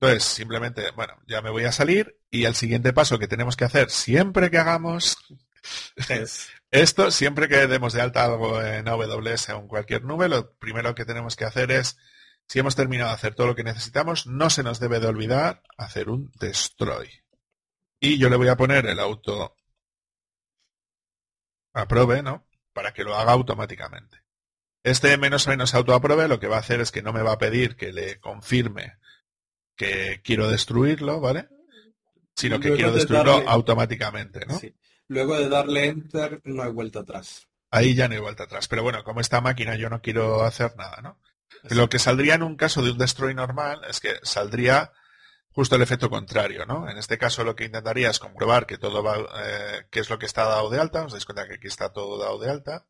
Entonces, 0.00 0.24
simplemente, 0.24 0.90
bueno, 0.92 1.14
ya 1.26 1.42
me 1.42 1.50
voy 1.50 1.64
a 1.64 1.72
salir 1.72 2.16
y 2.30 2.44
el 2.44 2.54
siguiente 2.54 2.92
paso 2.92 3.18
que 3.18 3.28
tenemos 3.28 3.56
que 3.56 3.64
hacer 3.64 3.90
siempre 3.90 4.50
que 4.50 4.58
hagamos 4.58 5.18
esto, 6.70 7.10
siempre 7.10 7.48
que 7.48 7.66
demos 7.66 7.92
de 7.92 8.00
alta 8.00 8.24
algo 8.24 8.62
en 8.62 8.88
AWS 8.88 9.50
o 9.50 9.58
en 9.58 9.68
cualquier 9.68 10.04
nube, 10.04 10.28
lo 10.28 10.54
primero 10.54 10.94
que 10.94 11.04
tenemos 11.04 11.36
que 11.36 11.44
hacer 11.44 11.70
es 11.70 11.98
si 12.46 12.58
hemos 12.58 12.76
terminado 12.76 13.10
de 13.10 13.14
hacer 13.14 13.34
todo 13.34 13.48
lo 13.48 13.54
que 13.54 13.64
necesitamos, 13.64 14.26
no 14.26 14.48
se 14.48 14.62
nos 14.62 14.80
debe 14.80 15.00
de 15.00 15.08
olvidar 15.08 15.62
hacer 15.76 16.08
un 16.08 16.32
destroy. 16.40 17.10
Y 18.00 18.18
yo 18.18 18.30
le 18.30 18.36
voy 18.36 18.48
a 18.48 18.56
poner 18.56 18.86
el 18.86 18.98
auto 18.98 19.54
aprove, 21.72 22.22
¿no? 22.22 22.46
Para 22.72 22.92
que 22.92 23.04
lo 23.04 23.14
haga 23.14 23.32
automáticamente. 23.32 24.22
Este 24.82 25.16
menos 25.18 25.46
menos 25.46 25.74
auto 25.74 25.94
aprove 25.94 26.26
lo 26.26 26.40
que 26.40 26.48
va 26.48 26.56
a 26.56 26.60
hacer 26.60 26.80
es 26.80 26.90
que 26.90 27.02
no 27.02 27.12
me 27.12 27.22
va 27.22 27.32
a 27.32 27.38
pedir 27.38 27.76
que 27.76 27.92
le 27.92 28.18
confirme 28.18 28.96
que 29.76 30.20
quiero 30.24 30.48
destruirlo, 30.48 31.20
¿vale? 31.20 31.48
Sino 32.34 32.58
que 32.58 32.74
quiero 32.74 32.92
destruirlo 32.92 33.46
automáticamente, 33.46 34.46
¿no? 34.46 34.58
Luego 35.08 35.38
de 35.38 35.48
darle 35.48 35.86
enter 35.86 36.40
no 36.44 36.62
hay 36.62 36.70
vuelta 36.70 37.00
atrás. 37.00 37.48
Ahí 37.70 37.94
ya 37.94 38.08
no 38.08 38.14
hay 38.14 38.20
vuelta 38.20 38.44
atrás. 38.44 38.68
Pero 38.68 38.82
bueno, 38.82 39.04
como 39.04 39.20
esta 39.20 39.40
máquina 39.40 39.76
yo 39.76 39.90
no 39.90 40.00
quiero 40.00 40.44
hacer 40.44 40.74
nada, 40.76 41.00
¿no? 41.02 41.20
Lo 41.68 41.88
que 41.88 41.98
saldría 41.98 42.34
en 42.34 42.42
un 42.42 42.56
caso 42.56 42.82
de 42.82 42.92
un 42.92 42.98
destroy 42.98 43.34
normal 43.34 43.82
es 43.88 44.00
que 44.00 44.14
saldría 44.22 44.92
justo 45.52 45.76
el 45.76 45.82
efecto 45.82 46.10
contrario, 46.10 46.64
¿no? 46.66 46.88
En 46.88 46.98
este 46.98 47.18
caso 47.18 47.44
lo 47.44 47.54
que 47.54 47.64
intentaría 47.64 48.10
es 48.10 48.18
comprobar 48.18 48.66
que 48.66 48.78
todo 48.78 49.02
va, 49.02 49.18
eh, 49.44 49.86
qué 49.90 50.00
es 50.00 50.10
lo 50.10 50.18
que 50.18 50.26
está 50.26 50.44
dado 50.44 50.70
de 50.70 50.80
alta, 50.80 51.04
os 51.04 51.12
dais 51.12 51.24
cuenta 51.24 51.46
que 51.48 51.54
aquí 51.54 51.66
está 51.66 51.92
todo 51.92 52.18
dado 52.18 52.38
de 52.38 52.50
alta, 52.50 52.86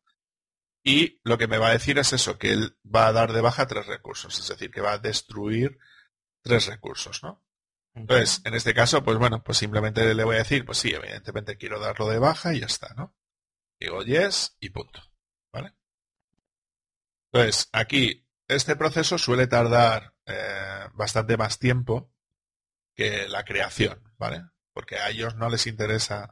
y 0.83 1.19
lo 1.23 1.37
que 1.37 1.47
me 1.47 1.57
va 1.57 1.69
a 1.69 1.73
decir 1.73 1.97
es 1.99 2.13
eso, 2.13 2.37
que 2.37 2.51
él 2.51 2.77
va 2.83 3.07
a 3.07 3.11
dar 3.11 3.33
de 3.33 3.41
baja 3.41 3.67
tres 3.67 3.85
recursos, 3.87 4.37
es 4.39 4.47
decir, 4.47 4.71
que 4.71 4.81
va 4.81 4.93
a 4.93 4.97
destruir 4.97 5.79
tres 6.41 6.67
recursos, 6.67 7.21
¿no? 7.23 7.43
Entonces, 7.93 8.41
en 8.45 8.53
este 8.53 8.73
caso, 8.73 9.03
pues 9.03 9.17
bueno, 9.17 9.43
pues 9.43 9.57
simplemente 9.57 10.15
le 10.15 10.23
voy 10.23 10.35
a 10.35 10.39
decir, 10.39 10.65
pues 10.65 10.77
sí, 10.77 10.91
evidentemente 10.91 11.57
quiero 11.57 11.79
darlo 11.79 12.07
de 12.07 12.19
baja 12.19 12.53
y 12.53 12.61
ya 12.61 12.65
está, 12.65 12.93
¿no? 12.95 13.15
Digo 13.79 14.03
yes 14.03 14.55
y 14.59 14.69
punto, 14.69 15.01
¿vale? 15.51 15.73
Entonces, 17.31 17.69
aquí 17.73 18.25
este 18.47 18.75
proceso 18.75 19.17
suele 19.17 19.47
tardar 19.47 20.13
eh, 20.25 20.87
bastante 20.93 21.37
más 21.37 21.59
tiempo 21.59 22.10
que 22.95 23.27
la 23.27 23.43
creación, 23.43 24.01
¿vale? 24.17 24.43
Porque 24.73 24.97
a 24.97 25.09
ellos 25.09 25.35
no 25.35 25.49
les 25.49 25.67
interesa 25.67 26.31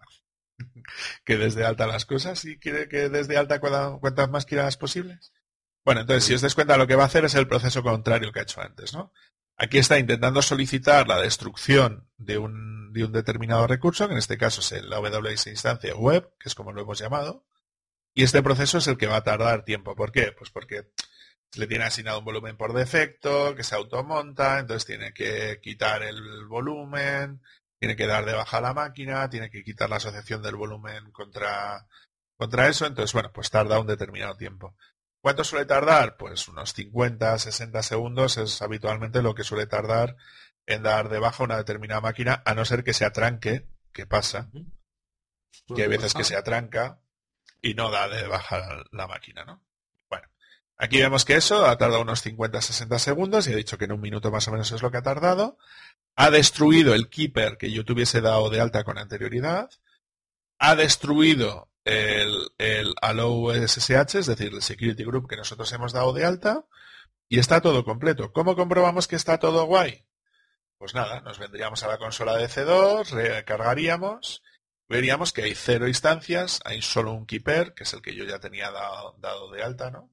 que 1.26 1.38
desde 1.38 1.66
alta 1.66 1.88
las 1.88 2.06
cosas 2.06 2.46
y 2.46 2.58
quiere 2.58 2.88
que 2.88 3.10
desde 3.10 3.38
alta 3.38 3.60
cuantas 3.60 4.30
más 4.30 4.46
quieras 4.46 4.78
posibles. 4.78 5.34
Bueno, 5.86 6.02
entonces 6.02 6.26
si 6.26 6.34
os 6.34 6.42
des 6.42 6.56
cuenta 6.56 6.78
lo 6.78 6.88
que 6.88 6.96
va 6.96 7.04
a 7.04 7.08
hacer 7.08 7.26
es 7.26 7.36
el 7.36 7.48
proceso 7.48 7.84
contrario 7.84 8.32
que 8.32 8.40
ha 8.40 8.44
hecho 8.44 8.62
antes, 8.62 8.94
¿no? 8.94 9.12
Aquí 9.58 9.78
está 9.78 10.00
intentando 10.00 10.42
solicitar 10.42 11.08
la 11.08 11.20
destrucción 11.20 12.08
de 12.18 12.38
un, 12.38 12.94
de 12.94 13.04
un 13.04 13.12
determinado 13.12 13.68
recurso, 13.68 14.08
que 14.08 14.14
en 14.14 14.20
este 14.20 14.38
caso 14.38 14.62
es 14.62 14.84
la 14.86 14.98
AWS 14.98 15.48
instancia 15.48 15.94
web, 15.96 16.32
que 16.40 16.48
es 16.48 16.56
como 16.56 16.72
lo 16.72 16.82
hemos 16.82 17.00
llamado, 17.00 17.46
y 18.14 18.24
este 18.24 18.42
proceso 18.42 18.78
es 18.78 18.88
el 18.88 18.98
que 18.98 19.08
va 19.08 19.18
a 19.18 19.24
tardar 19.24 19.66
tiempo. 19.66 19.96
¿Por 19.96 20.12
qué? 20.12 20.32
Pues 20.38 20.50
porque 20.50 20.92
le 21.56 21.68
tiene 21.68 21.86
asignado 21.86 22.20
un 22.20 22.26
volumen 22.26 22.58
por 22.58 22.74
defecto, 22.74 23.56
que 23.56 23.64
se 23.64 23.76
automonta, 23.76 24.60
entonces 24.60 24.86
tiene 24.86 25.14
que 25.14 25.60
quitar 25.62 26.04
el 26.04 26.46
volumen, 26.46 27.42
tiene 27.80 27.96
que 27.96 28.08
dar 28.08 28.26
de 28.26 28.34
baja 28.34 28.62
la 28.62 28.74
máquina, 28.74 29.30
tiene 29.30 29.50
que 29.50 29.64
quitar 29.64 29.90
la 29.90 29.98
asociación 29.98 30.42
del 30.44 30.56
volumen 30.56 31.12
contra, 31.12 31.88
contra 32.38 32.68
eso, 32.68 32.86
entonces 32.86 33.14
bueno, 33.14 33.32
pues 33.34 33.50
tarda 33.50 33.80
un 33.80 33.88
determinado 33.88 34.36
tiempo. 34.36 34.76
¿Cuánto 35.22 35.44
suele 35.44 35.66
tardar? 35.66 36.18
Pues 36.18 36.48
unos 36.48 36.74
50, 36.74 37.38
60 37.38 37.84
segundos 37.84 38.38
es 38.38 38.62
habitualmente 38.62 39.22
lo 39.22 39.36
que 39.36 39.44
suele 39.44 39.68
tardar 39.68 40.16
en 40.66 40.84
dar 40.84 41.10
de 41.10 41.20
baja 41.20 41.44
una 41.44 41.58
determinada 41.58 42.00
máquina, 42.00 42.44
a 42.46 42.54
no 42.54 42.64
ser 42.64 42.84
que 42.84 42.94
se 42.94 43.06
atranque, 43.06 43.68
que 43.92 44.06
pasa, 44.06 44.50
que 45.76 45.82
hay 45.82 45.88
veces 45.90 46.14
que 46.14 46.24
se 46.24 46.36
atranca 46.36 47.02
y 47.62 47.74
no 47.74 47.90
da 47.90 48.08
de 48.08 48.28
baja 48.28 48.84
la 48.92 49.08
máquina, 49.08 49.44
¿no? 49.46 49.69
Aquí 50.82 50.98
vemos 50.98 51.26
que 51.26 51.36
eso 51.36 51.66
ha 51.66 51.78
tardado 51.78 52.02
unos 52.02 52.26
50-60 52.26 52.98
segundos 53.00 53.48
y 53.48 53.52
he 53.52 53.56
dicho 53.56 53.78
que 53.78 53.86
en 53.86 53.92
un 53.92 54.02
minuto 54.02 54.32
más 54.32 54.48
o 54.48 54.52
menos 54.52 54.72
es 54.72 54.82
lo 54.82 54.90
que 54.92 54.98
ha 54.98 55.02
tardado. 55.04 55.58
Ha 56.16 56.32
destruido 56.32 56.96
el 56.96 57.10
keeper 57.10 57.58
que 57.58 57.72
yo 57.72 57.84
tuviese 57.86 58.22
dado 58.22 58.50
de 58.50 58.62
alta 58.62 58.84
con 58.86 58.98
anterioridad. 58.98 59.70
ha 60.60 60.76
destruido 60.76 61.70
el, 61.86 62.50
el 62.58 62.94
allow 63.02 63.52
SSH, 63.54 64.16
es 64.20 64.26
decir, 64.28 64.54
el 64.54 64.62
security 64.62 65.04
group 65.04 65.28
que 65.28 65.38
nosotros 65.38 65.72
hemos 65.74 65.94
dado 65.94 66.14
de 66.14 66.26
alta, 66.26 66.66
y 67.30 67.40
está 67.40 67.62
todo 67.62 67.84
completo. 67.86 68.32
¿Cómo 68.34 68.56
comprobamos 68.56 69.08
que 69.08 69.16
está 69.16 69.40
todo 69.40 69.66
guay? 69.66 70.06
Pues 70.78 70.94
nada, 70.96 71.22
nos 71.22 71.40
vendríamos 71.40 71.84
a 71.84 71.88
la 71.88 71.98
consola 71.98 72.38
de 72.38 72.48
C2, 72.48 73.10
recargaríamos, 73.12 74.44
veríamos 74.88 75.34
que 75.34 75.44
hay 75.44 75.56
cero 75.56 75.88
instancias, 75.88 76.62
hay 76.66 76.82
solo 76.82 77.14
un 77.14 77.26
keeper, 77.26 77.74
que 77.74 77.84
es 77.84 77.94
el 77.94 78.02
que 78.02 78.16
yo 78.16 78.24
ya 78.26 78.40
tenía 78.40 78.72
dado, 78.72 79.52
de 79.52 79.64
alta, 79.64 79.92
¿no? 79.92 80.10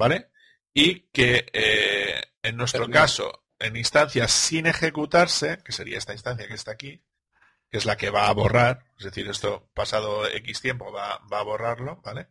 ¿Vale? 0.00 0.30
Y 0.72 1.10
que 1.12 1.50
eh, 1.52 2.22
en 2.42 2.56
nuestro 2.56 2.88
caso, 2.88 3.44
en 3.58 3.76
instancias 3.76 4.32
sin 4.32 4.66
ejecutarse, 4.66 5.58
que 5.62 5.72
sería 5.72 5.98
esta 5.98 6.14
instancia 6.14 6.48
que 6.48 6.54
está 6.54 6.70
aquí, 6.70 7.04
que 7.70 7.76
es 7.76 7.84
la 7.84 7.98
que 7.98 8.08
va 8.08 8.28
a 8.28 8.32
borrar, 8.32 8.86
es 8.98 9.04
decir, 9.04 9.28
esto 9.28 9.68
pasado 9.74 10.26
X 10.26 10.62
tiempo 10.62 10.90
va, 10.90 11.16
a 11.16 11.42
borrarlo, 11.42 12.00
¿vale? 12.02 12.28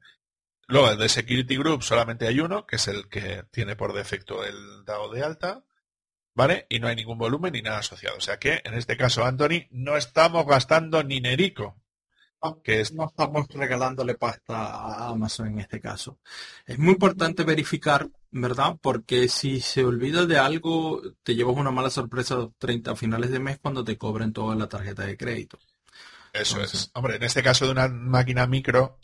Luego, 0.65 0.89
el 0.89 0.97
de 0.97 1.09
Security 1.09 1.57
Group 1.57 1.83
solamente 1.83 2.25
hay 2.25 2.39
uno, 2.39 2.65
que 2.65 2.77
es 2.77 2.87
el 2.87 3.07
que 3.07 3.43
tiene 3.51 3.75
por 3.75 3.93
defecto 3.93 4.43
el 4.43 4.83
dado 4.83 5.11
de 5.11 5.21
alta, 5.21 5.63
¿vale? 6.33 6.65
Y 6.69 6.79
no 6.79 6.87
hay 6.87 6.95
ningún 6.95 7.19
volumen 7.19 7.53
ni 7.53 7.61
nada 7.61 7.77
asociado. 7.77 8.17
O 8.17 8.21
sea 8.21 8.39
que, 8.39 8.61
en 8.63 8.73
este 8.73 8.97
caso, 8.97 9.23
Anthony, 9.25 9.67
no 9.69 9.95
estamos 9.95 10.47
gastando 10.47 11.03
ni 11.03 11.21
nerico. 11.21 11.79
Que 12.63 12.83
No 12.93 13.07
estamos 13.07 13.47
regalándole 13.49 14.15
pasta 14.15 14.55
a 14.55 15.09
Amazon 15.09 15.47
en 15.47 15.59
este 15.59 15.81
caso. 15.81 16.19
Es 16.65 16.79
muy 16.79 16.93
importante 16.93 17.43
verificar, 17.43 18.09
¿verdad? 18.31 18.77
Porque 18.81 19.27
si 19.27 19.59
se 19.59 19.83
olvida 19.83 20.25
de 20.25 20.37
algo, 20.37 21.01
te 21.23 21.35
llevas 21.35 21.57
una 21.57 21.71
mala 21.71 21.89
sorpresa 21.89 22.49
30 22.57 22.95
finales 22.95 23.31
de 23.31 23.39
mes 23.39 23.59
cuando 23.59 23.83
te 23.83 23.97
cobren 23.97 24.31
toda 24.31 24.55
la 24.55 24.69
tarjeta 24.69 25.05
de 25.05 25.17
crédito. 25.17 25.59
Eso 26.31 26.61
es. 26.61 26.91
Hombre, 26.93 27.15
en 27.15 27.23
este 27.23 27.43
caso 27.43 27.65
de 27.65 27.71
una 27.71 27.87
máquina 27.89 28.47
micro, 28.47 28.99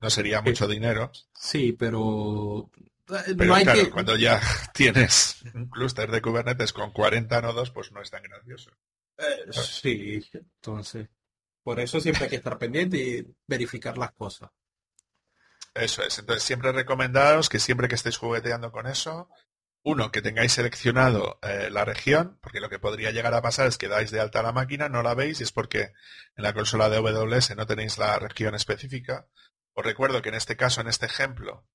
no 0.00 0.10
sería 0.10 0.42
mucho 0.42 0.66
dinero. 0.66 1.12
Sí, 1.34 1.72
pero 1.72 2.70
eh, 3.08 3.34
pero 3.36 3.54
claro, 3.54 3.90
cuando 3.90 4.16
ya 4.16 4.40
tienes 4.74 5.44
un 5.54 5.68
clúster 5.68 6.10
de 6.10 6.20
Kubernetes 6.20 6.72
con 6.72 6.90
40 6.92 7.40
nodos, 7.40 7.70
pues 7.70 7.92
no 7.92 8.02
es 8.02 8.10
tan 8.10 8.22
gracioso. 8.22 8.70
Eh, 9.18 9.52
sí, 9.52 10.28
entonces. 10.32 11.08
Por 11.66 11.80
eso 11.80 11.98
siempre 11.98 12.22
hay 12.22 12.30
que 12.30 12.36
estar 12.36 12.58
pendiente 12.58 12.96
y 12.96 13.26
verificar 13.44 13.98
las 13.98 14.12
cosas. 14.12 14.50
Eso 15.74 16.04
es. 16.04 16.16
Entonces, 16.16 16.44
siempre 16.44 16.70
recomendaros 16.70 17.48
que 17.48 17.58
siempre 17.58 17.88
que 17.88 17.96
estéis 17.96 18.18
jugueteando 18.18 18.70
con 18.70 18.86
eso, 18.86 19.28
uno, 19.82 20.12
que 20.12 20.22
tengáis 20.22 20.52
seleccionado 20.52 21.40
eh, 21.42 21.68
la 21.72 21.84
región, 21.84 22.38
porque 22.40 22.60
lo 22.60 22.70
que 22.70 22.78
podría 22.78 23.10
llegar 23.10 23.34
a 23.34 23.42
pasar 23.42 23.66
es 23.66 23.78
que 23.78 23.88
dais 23.88 24.12
de 24.12 24.20
alta 24.20 24.44
la 24.44 24.52
máquina, 24.52 24.88
no 24.88 25.02
la 25.02 25.14
veis, 25.14 25.40
y 25.40 25.42
es 25.42 25.50
porque 25.50 25.92
en 26.36 26.44
la 26.44 26.54
consola 26.54 26.88
de 26.88 26.98
AWS 26.98 27.56
no 27.56 27.66
tenéis 27.66 27.98
la 27.98 28.16
región 28.20 28.54
específica. 28.54 29.26
Os 29.72 29.84
recuerdo 29.84 30.22
que 30.22 30.28
en 30.28 30.36
este 30.36 30.56
caso, 30.56 30.82
en 30.82 30.86
este 30.86 31.06
ejemplo, 31.06 31.66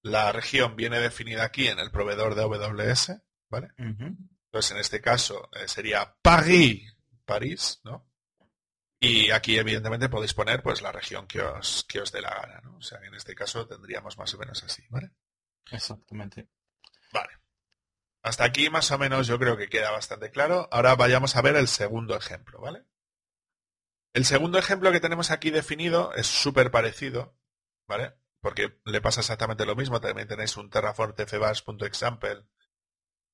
la 0.00 0.30
región 0.30 0.76
viene 0.76 1.00
definida 1.00 1.42
aquí 1.42 1.66
en 1.66 1.80
el 1.80 1.90
proveedor 1.90 2.36
de 2.36 2.42
AWS, 2.42 3.20
¿vale? 3.50 3.70
Entonces, 3.78 4.70
en 4.70 4.76
este 4.76 5.00
caso 5.00 5.50
eh, 5.54 5.66
sería 5.66 6.14
Paris, 6.22 6.96
París, 7.24 7.80
¿no? 7.82 8.07
Y 9.00 9.30
aquí, 9.30 9.56
evidentemente, 9.56 10.08
podéis 10.08 10.34
poner 10.34 10.62
pues 10.62 10.82
la 10.82 10.90
región 10.90 11.26
que 11.26 11.40
os, 11.40 11.84
que 11.88 12.00
os 12.00 12.10
dé 12.10 12.20
la 12.20 12.34
gana, 12.34 12.60
¿no? 12.62 12.76
O 12.76 12.82
sea, 12.82 12.98
en 13.04 13.14
este 13.14 13.34
caso 13.34 13.66
tendríamos 13.66 14.18
más 14.18 14.34
o 14.34 14.38
menos 14.38 14.62
así, 14.64 14.82
¿vale? 14.88 15.10
Exactamente. 15.70 16.48
Vale. 17.12 17.30
Hasta 18.22 18.44
aquí, 18.44 18.70
más 18.70 18.90
o 18.90 18.98
menos, 18.98 19.26
yo 19.28 19.38
creo 19.38 19.56
que 19.56 19.68
queda 19.68 19.92
bastante 19.92 20.30
claro. 20.30 20.68
Ahora 20.72 20.96
vayamos 20.96 21.36
a 21.36 21.42
ver 21.42 21.54
el 21.56 21.68
segundo 21.68 22.16
ejemplo, 22.16 22.60
¿vale? 22.60 22.84
El 24.12 24.24
segundo 24.24 24.58
ejemplo 24.58 24.90
que 24.90 25.00
tenemos 25.00 25.30
aquí 25.30 25.50
definido 25.50 26.12
es 26.14 26.26
súper 26.26 26.72
parecido, 26.72 27.36
¿vale? 27.86 28.14
Porque 28.40 28.80
le 28.84 29.00
pasa 29.00 29.20
exactamente 29.20 29.64
lo 29.64 29.76
mismo. 29.76 30.00
También 30.00 30.26
tenéis 30.26 30.56
un 30.56 30.70
Terraform 30.70 31.14
tfbash.example, 31.14 32.44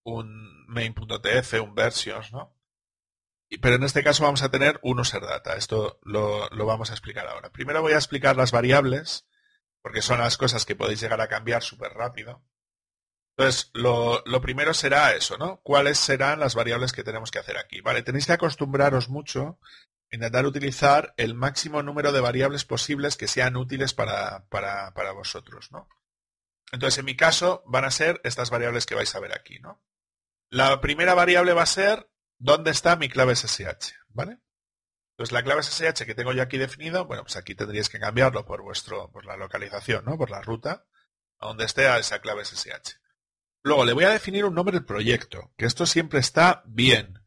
un 0.03 0.67
main.tf, 0.67 1.61
un 1.61 1.75
versions, 1.75 2.33
¿no? 2.33 2.54
Pero 3.61 3.77
en 3.77 3.83
este 3.85 4.03
caso 4.03 4.25
vamos 4.25 4.43
a 4.43 4.51
tener 4.51 4.81
un 4.83 5.01
user 5.01 5.23
data. 5.23 5.57
Esto 5.57 5.99
lo, 6.03 6.49
vamos 6.51 6.91
a 6.91 6.95
explicar 6.95 7.27
ahora. 7.27 7.51
Primero 7.51 7.83
voy 7.83 7.93
a 7.93 7.97
explicar 7.97 8.37
las 8.37 8.53
variables, 8.53 9.27
porque 9.83 10.03
son 10.03 10.19
las 10.21 10.37
cosas 10.37 10.65
que 10.65 10.77
podéis 10.77 11.01
llegar 11.01 11.21
a 11.21 11.29
cambiar 11.29 11.63
súper 11.63 11.93
rápido. 11.93 12.45
Entonces, 13.37 13.71
lo, 13.75 14.23
primero 14.41 14.75
será 14.75 15.15
eso, 15.15 15.37
¿no? 15.37 15.61
¿Cuáles 15.63 15.99
serán 15.99 16.41
las 16.41 16.55
variables 16.55 16.93
que 16.93 17.03
tenemos 17.03 17.31
que 17.31 17.41
hacer 17.41 17.59
aquí? 17.59 17.81
Vale, 17.81 18.03
tenéis 18.03 18.27
que 18.27 18.33
acostumbraros 18.33 19.09
mucho 19.09 19.59
a 20.13 20.15
intentar 20.15 20.47
utilizar 20.47 21.15
el 21.17 21.35
máximo 21.35 21.83
número 21.83 22.13
de 22.13 22.21
variables 22.21 22.65
posibles 22.65 23.17
que 23.17 23.27
sean 23.27 23.57
útiles 23.57 23.93
para, 23.93 24.47
para, 24.49 24.95
para 24.95 25.13
vosotros, 25.13 25.73
¿no? 25.73 25.89
Entonces, 26.71 26.99
en 26.99 27.05
mi 27.05 27.17
caso, 27.17 27.63
van 27.67 27.85
a 27.85 27.91
ser 27.91 28.21
estas 28.25 28.51
variables 28.51 28.87
que 28.87 28.95
vais 28.95 29.15
a 29.15 29.21
ver 29.21 29.33
aquí, 29.33 29.59
¿no? 29.59 29.83
La 30.49 30.81
primera 30.81 31.15
variable 31.15 31.53
va 31.53 31.63
a 31.63 31.67
ser 31.67 32.09
¿Dónde 32.39 32.71
está 32.71 32.97
mi 32.97 33.09
clave 33.09 33.37
SSH? 33.37 33.95
¿Vale? 34.09 34.39
Entonces 35.13 35.33
la 35.33 35.43
clave 35.43 35.63
SSH 35.63 36.05
que 36.07 36.15
tengo 36.15 36.33
yo 36.33 36.43
aquí 36.43 36.59
definido, 36.59 37.05
bueno, 37.07 37.23
pues 37.23 37.37
aquí 37.37 37.55
tendríais 37.55 37.89
que 37.89 38.01
cambiarlo 38.01 38.45
por 38.45 38.63
vuestro, 38.63 39.11
por 39.13 39.25
la 39.25 39.37
localización, 39.37 40.05
¿no? 40.05 40.19
Por 40.19 40.31
la 40.31 40.43
ruta, 40.43 40.87
a 41.39 41.47
donde 41.47 41.65
esté 41.65 41.87
esa 41.99 42.21
clave 42.21 42.45
SSH. 42.45 42.99
Luego 43.63 43.85
le 43.85 43.93
voy 43.93 44.05
a 44.05 44.11
definir 44.11 44.45
un 44.45 44.55
nombre 44.55 44.77
del 44.77 44.85
proyecto, 44.85 45.53
que 45.57 45.67
esto 45.67 45.87
siempre 45.87 46.19
está 46.19 46.63
bien. 46.67 47.21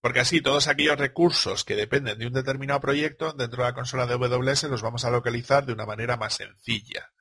Porque 0.00 0.20
así 0.20 0.40
todos 0.40 0.68
aquellos 0.68 0.96
recursos 0.96 1.64
que 1.64 1.74
dependen 1.74 2.18
de 2.18 2.26
un 2.26 2.32
determinado 2.32 2.80
proyecto 2.80 3.32
dentro 3.32 3.62
de 3.62 3.70
la 3.70 3.74
consola 3.74 4.06
de 4.06 4.14
AWS 4.14 4.64
los 4.64 4.82
vamos 4.82 5.04
a 5.04 5.10
localizar 5.10 5.66
de 5.66 5.72
una 5.72 5.86
manera 5.86 6.16
más 6.16 6.34
sencilla 6.34 7.12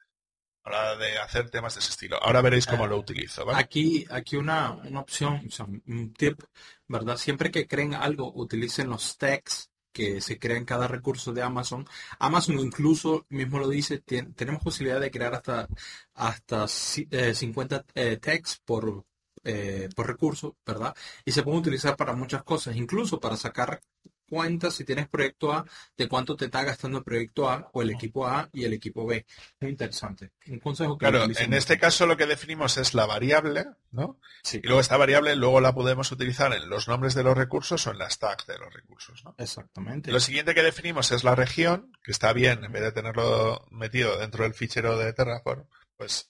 de 1.00 1.18
hacer 1.20 1.50
temas 1.50 1.76
de 1.76 1.80
ese 1.80 1.92
estilo. 1.92 2.22
Ahora 2.22 2.42
veréis 2.42 2.66
cómo 2.66 2.88
lo 2.88 2.98
utilizo. 2.98 3.50
Aquí, 3.54 4.06
aquí 4.10 4.36
una, 4.36 4.72
opción, 4.96 5.48
un 5.88 6.14
tip, 6.14 6.42
¿verdad? 6.88 7.18
Siempre 7.18 7.52
que 7.52 7.68
creen 7.68 7.94
algo, 7.94 8.32
utilicen 8.34 8.90
los 8.90 9.18
tags 9.18 9.70
que 9.92 10.22
se 10.22 10.38
crean 10.38 10.60
en 10.60 10.66
cada 10.66 10.88
recurso 10.88 11.34
de 11.34 11.42
Amazon. 11.42 11.88
Amazon 12.20 12.60
incluso 12.60 13.26
mismo 13.30 13.58
lo 13.58 13.68
dice, 13.68 14.00
tenemos 14.00 14.62
posibilidad 14.62 15.00
de 15.00 15.10
crear 15.10 15.34
hasta, 15.34 15.68
hasta 16.14 16.68
50 16.68 17.76
eh, 17.78 17.84
eh, 17.96 18.18
tags 18.18 18.62
por, 18.64 19.06
eh, 19.44 19.90
por 19.96 20.06
recurso, 20.06 20.56
¿verdad? 20.66 20.96
Y 21.26 21.32
se 21.32 21.42
pueden 21.42 21.62
utilizar 21.62 21.96
para 21.96 22.14
muchas 22.14 22.44
cosas, 22.44 22.76
incluso 22.76 23.20
para 23.20 23.38
sacar 23.38 23.82
cuenta 24.28 24.70
si 24.72 24.84
tienes 24.84 25.08
proyecto 25.08 25.54
A 25.54 25.66
de 25.98 26.08
cuánto 26.08 26.36
te 26.36 26.46
está 26.46 26.64
gastando 26.64 27.00
el 27.00 27.04
proyecto 27.04 27.50
A 27.50 27.70
o 27.74 27.82
el 27.82 27.90
equipo 27.90 28.28
A 28.28 28.50
y 28.54 28.66
el 28.66 28.74
equipo 28.74 29.06
B. 29.06 29.26
Muy 29.60 29.72
interesante. 29.72 30.32
Un 30.48 30.60
consejo 30.60 30.98
Claro, 30.98 31.24
en 31.24 31.54
este 31.54 31.80
caso 31.80 32.06
lo 32.06 32.18
que 32.18 32.26
definimos 32.26 32.78
es 32.78 32.94
la 32.94 33.06
variable, 33.06 33.66
¿no? 33.92 34.20
Sí. 34.44 34.60
Y 34.64 34.68
luego 34.68 34.82
esta 34.82 34.98
variable 34.98 35.36
luego 35.36 35.62
la 35.62 35.74
podemos 35.74 36.12
utilizar 36.12 36.54
en 36.54 36.70
los 36.70 36.88
nombres 36.88 37.14
de 37.16 37.24
los 37.24 37.38
recursos 37.38 37.86
o 37.88 37.92
en 37.92 37.98
las 37.98 38.20
tags 38.20 38.46
de 38.46 38.58
los 38.58 38.74
recursos, 38.74 39.24
¿no? 39.24 39.36
Exactamente. 39.38 40.12
Lo 40.12 40.20
siguiente 40.20 40.54
que 40.54 40.64
definimos 40.64 41.12
es 41.12 41.24
la 41.24 41.36
región, 41.36 41.92
que 42.04 42.12
está 42.12 42.34
bien, 42.34 42.64
en 42.64 42.72
vez 42.72 42.84
de 42.84 42.92
tenerlo 42.92 43.66
metido 43.72 44.18
dentro 44.18 44.44
del 44.44 44.54
fichero 44.54 44.98
de 44.98 45.14
Terraform, 45.14 45.66
pues 45.96 46.30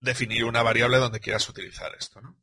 definir 0.00 0.44
una 0.44 0.62
variable 0.62 0.98
donde 0.98 1.20
quieras 1.20 1.48
utilizar 1.48 1.92
esto, 1.98 2.20
¿no? 2.20 2.36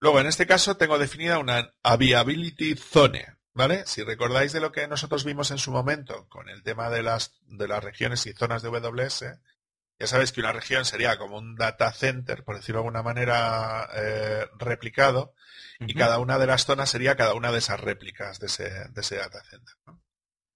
Luego, 0.00 0.18
en 0.18 0.26
este 0.26 0.48
caso, 0.48 0.76
tengo 0.76 0.98
definida 0.98 1.38
una 1.38 1.72
availability 1.84 2.74
zone, 2.74 3.36
¿Vale? 3.54 3.84
Si 3.86 4.02
recordáis 4.02 4.52
de 4.52 4.60
lo 4.60 4.72
que 4.72 4.88
nosotros 4.88 5.24
vimos 5.24 5.50
en 5.50 5.58
su 5.58 5.72
momento 5.72 6.26
con 6.28 6.48
el 6.48 6.62
tema 6.62 6.88
de 6.88 7.02
las, 7.02 7.34
de 7.42 7.68
las 7.68 7.84
regiones 7.84 8.24
y 8.26 8.32
zonas 8.32 8.62
de 8.62 8.68
AWS, 8.68 9.24
ya 9.98 10.06
sabéis 10.06 10.32
que 10.32 10.40
una 10.40 10.52
región 10.52 10.84
sería 10.84 11.18
como 11.18 11.36
un 11.36 11.54
data 11.54 11.92
center, 11.92 12.44
por 12.44 12.56
decirlo 12.56 12.80
de 12.80 12.86
alguna 12.86 13.02
manera, 13.02 13.88
eh, 13.94 14.46
replicado, 14.58 15.34
y 15.78 15.94
cada 15.94 16.18
una 16.18 16.38
de 16.38 16.46
las 16.46 16.64
zonas 16.64 16.90
sería 16.90 17.16
cada 17.16 17.34
una 17.34 17.52
de 17.52 17.58
esas 17.58 17.78
réplicas 17.78 18.38
de 18.40 18.46
ese, 18.46 18.88
de 18.88 19.00
ese 19.00 19.16
data 19.16 19.42
center. 19.44 19.74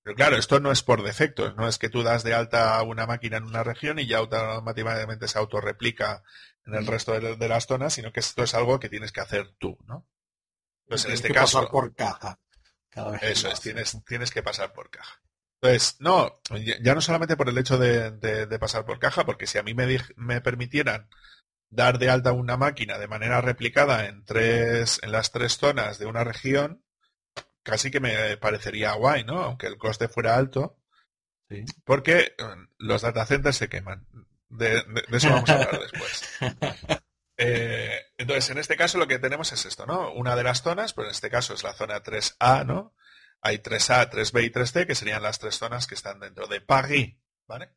Pero 0.03 0.17
claro, 0.17 0.37
esto 0.37 0.61
no 0.61 0.73
es 0.73 0.83
por 0.83 1.03
defecto, 1.03 1.53
no 1.55 1.69
es 1.69 1.79
que 1.79 1.89
tú 1.89 2.03
das 2.03 2.23
de 2.23 2.33
alta 2.33 2.81
una 2.83 3.07
máquina 3.07 3.37
en 3.37 3.45
una 3.45 3.63
región 3.63 3.99
y 3.99 4.07
ya 4.07 4.19
automáticamente 4.19 5.29
se 5.29 5.39
autorreplica 5.39 6.23
en 6.65 6.75
el 6.75 6.87
resto 6.87 7.13
de, 7.21 7.49
las 7.49 7.67
zonas, 7.67 7.95
sino 7.95 8.13
que 8.13 8.21
esto 8.21 8.43
es 8.43 8.55
algo 8.55 8.81
que 8.81 8.89
tienes 8.89 9.13
que 9.13 9.21
hacer 9.21 9.55
tú, 9.59 9.77
¿no? 9.85 10.07
Entonces, 10.87 11.07
en 11.07 11.15
este 11.15 11.33
caso... 11.33 11.69
por 11.69 11.95
caja. 11.95 12.41
Eso 13.21 13.49
es, 13.49 13.61
tienes, 13.61 13.99
tienes 14.07 14.31
que 14.31 14.43
pasar 14.43 14.73
por 14.73 14.91
caja. 14.91 15.21
Entonces, 15.61 15.97
no, 16.01 16.41
ya 16.83 16.95
no 16.95 17.01
solamente 17.01 17.37
por 17.37 17.49
el 17.49 17.59
hecho 17.59 17.79
de, 17.79 18.59
pasar 18.59 18.85
por 18.85 18.99
caja, 18.99 19.25
porque 19.25 19.47
si 19.47 19.59
a 19.59 19.63
mí 19.63 19.75
me, 19.75 19.99
me, 20.17 20.41
permitieran 20.41 21.09
dar 21.71 21.99
de 21.99 22.11
alta 22.11 22.33
una 22.33 22.57
máquina 22.57 22.99
de 22.99 23.09
manera 23.09 23.41
replicada 23.41 24.07
en 24.07 24.25
tres, 24.25 25.01
en 25.03 25.13
las 25.13 25.33
tres 25.33 25.57
zonas 25.57 25.99
de 25.99 26.07
una 26.07 26.25
región, 26.25 26.85
casi 27.63 27.91
que 27.91 28.01
me 28.01 28.37
parecería 28.37 28.93
guay, 28.93 29.25
¿no? 29.25 29.43
Aunque 29.43 29.67
el 29.67 29.79
coste 29.79 30.09
fuera 30.09 30.37
alto. 30.37 30.79
Porque 31.85 32.35
mm, 32.39 32.65
los 32.79 33.03
datacenters 33.03 33.57
se 33.57 33.69
queman. 33.69 34.07
De, 34.49 34.83
de, 34.83 35.05
eso 35.13 35.31
vamos 35.31 35.51
a 35.51 35.55
hablar 35.55 35.81
después. 35.81 36.39
Eh, 37.39 38.01
entonces, 38.17 38.51
en 38.51 38.59
este 38.59 38.77
caso 38.77 38.99
lo 38.99 39.07
que 39.07 39.19
tenemos 39.19 39.53
es 39.53 39.67
esto, 39.67 39.87
¿no? 39.87 40.13
Una 40.13 40.37
de 40.37 40.43
las 40.43 40.63
zonas, 40.63 40.95
pues 40.95 41.07
en 41.07 41.11
este 41.13 41.31
caso 41.31 41.55
es 41.55 41.63
la 41.65 41.75
zona 41.75 42.03
3A, 42.03 42.65
¿no? 42.65 42.95
hay 43.47 43.59
3A, 43.59 44.11
3B 44.11 44.45
y 44.45 44.51
3C, 44.51 44.87
que 44.87 44.95
serían 44.95 45.23
las 45.23 45.39
tres 45.39 45.57
zonas 45.57 45.87
que 45.87 45.95
están 45.95 46.19
dentro 46.19 46.47
de 46.47 46.61
Paris, 46.61 47.17
¿vale? 47.47 47.71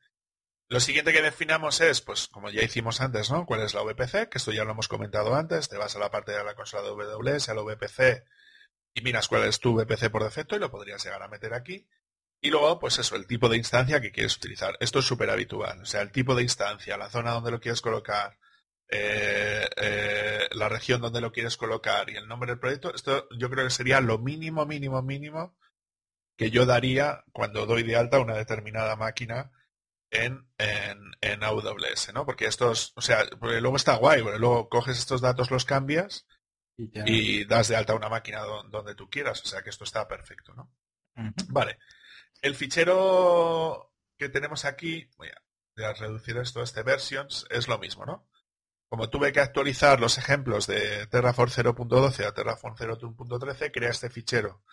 Lo 0.68 0.80
siguiente 0.80 1.14
que 1.14 1.22
definamos 1.22 1.82
es, 1.82 2.02
pues 2.02 2.28
como 2.28 2.50
ya 2.50 2.64
hicimos 2.64 3.02
antes, 3.02 3.32
¿no? 3.32 3.46
¿Cuál 3.46 3.62
es 3.62 3.74
la 3.74 3.82
VPC? 3.82 4.30
Que 4.30 4.38
esto 4.38 4.52
ya 4.52 4.64
lo 4.64 4.72
hemos 4.72 4.88
comentado 4.88 5.36
antes. 5.36 5.68
Te 5.68 5.78
vas 5.78 5.96
a 5.96 6.00
la 6.00 6.12
parte 6.12 6.32
de 6.32 6.44
la 6.44 6.56
consola 6.56 6.84
de 6.84 6.90
WS, 6.90 7.50
a 7.50 7.54
la 7.56 7.62
VPC, 7.64 8.24
y 8.94 9.02
miras 9.02 9.28
cuál 9.28 9.46
es 9.46 9.60
tu 9.60 9.74
VPC 9.76 10.10
por 10.12 10.24
defecto 10.24 10.56
y 10.56 10.60
lo 10.60 10.70
podrías 10.70 11.04
llegar 11.04 11.24
a 11.24 11.28
meter 11.28 11.54
aquí. 11.54 11.88
Y 12.42 12.52
luego, 12.52 12.80
pues 12.80 13.00
eso, 13.00 13.16
el 13.16 13.26
tipo 13.28 13.50
de 13.50 13.58
instancia 13.58 14.00
que 14.00 14.12
quieres 14.12 14.38
utilizar. 14.38 14.78
Esto 14.80 15.00
es 15.00 15.06
súper 15.06 15.30
habitual. 15.30 15.82
O 15.82 15.86
sea, 15.86 16.02
el 16.02 16.12
tipo 16.12 16.36
de 16.36 16.44
instancia, 16.44 16.98
la 16.98 17.10
zona 17.10 17.32
donde 17.32 17.52
lo 17.52 17.60
quieres 17.60 17.82
colocar, 17.82 18.38
eh, 18.90 19.68
eh, 19.78 20.50
la 20.52 20.70
región 20.70 21.02
donde 21.02 21.22
lo 21.22 21.32
quieres 21.32 21.58
colocar 21.58 22.10
y 22.10 22.16
el 22.16 22.28
nombre 22.28 22.52
del 22.52 22.60
proyecto, 22.60 22.94
esto 22.94 23.28
yo 23.38 23.50
creo 23.50 23.66
que 23.66 23.72
sería 23.72 24.02
lo 24.02 24.18
mínimo, 24.18 24.66
mínimo, 24.66 25.02
mínimo 25.02 25.56
que 26.38 26.52
yo 26.52 26.66
daría 26.66 27.26
cuando 27.34 27.66
doy 27.66 27.84
de 27.84 27.98
alta 27.98 28.20
una 28.20 28.36
determinada 28.36 28.96
máquina 28.96 29.52
en, 30.10 30.48
en, 30.58 31.44
AWS, 31.44 32.14
¿no? 32.14 32.26
Porque 32.26 32.46
estos, 32.46 32.94
o 32.96 33.02
sea, 33.02 33.26
luego 33.42 33.76
está 33.76 33.96
guay, 33.96 34.24
porque 34.24 34.40
luego 34.40 34.70
coges 34.70 34.98
estos 34.98 35.22
datos, 35.22 35.52
los 35.52 35.66
cambias 35.66 36.26
y, 36.78 37.44
das 37.46 37.68
de 37.68 37.76
alta 37.76 37.94
una 37.94 38.08
máquina 38.08 38.40
donde, 38.40 38.96
tú 38.96 39.10
quieras, 39.10 39.42
o 39.44 39.48
sea 39.48 39.62
que 39.62 39.70
esto 39.70 39.84
está 39.84 40.08
perfecto, 40.08 40.54
¿no? 40.54 40.72
Vale. 41.50 41.78
El 42.42 42.56
fichero 42.56 43.94
que 44.18 44.30
tenemos 44.30 44.64
aquí, 44.64 45.10
voy 45.18 45.28
a, 45.28 45.94
reducir 45.94 46.38
esto, 46.38 46.64
este 46.64 46.84
versions, 46.84 47.46
es 47.50 47.68
lo 47.68 47.78
mismo, 47.80 48.06
¿no? 48.06 48.29
Como 48.90 49.10
tuve 49.10 49.32
que 49.32 49.40
actualizar 49.40 50.00
los 50.00 50.18
ejemplos 50.18 50.66
de 50.66 51.06
Terraform 51.08 51.52
0.12 51.52 52.26
a 52.26 52.34
Terraform 52.34 52.76
0.13, 52.76 53.72
crea 53.72 53.92
este 53.92 54.10
fichero. 54.10 54.64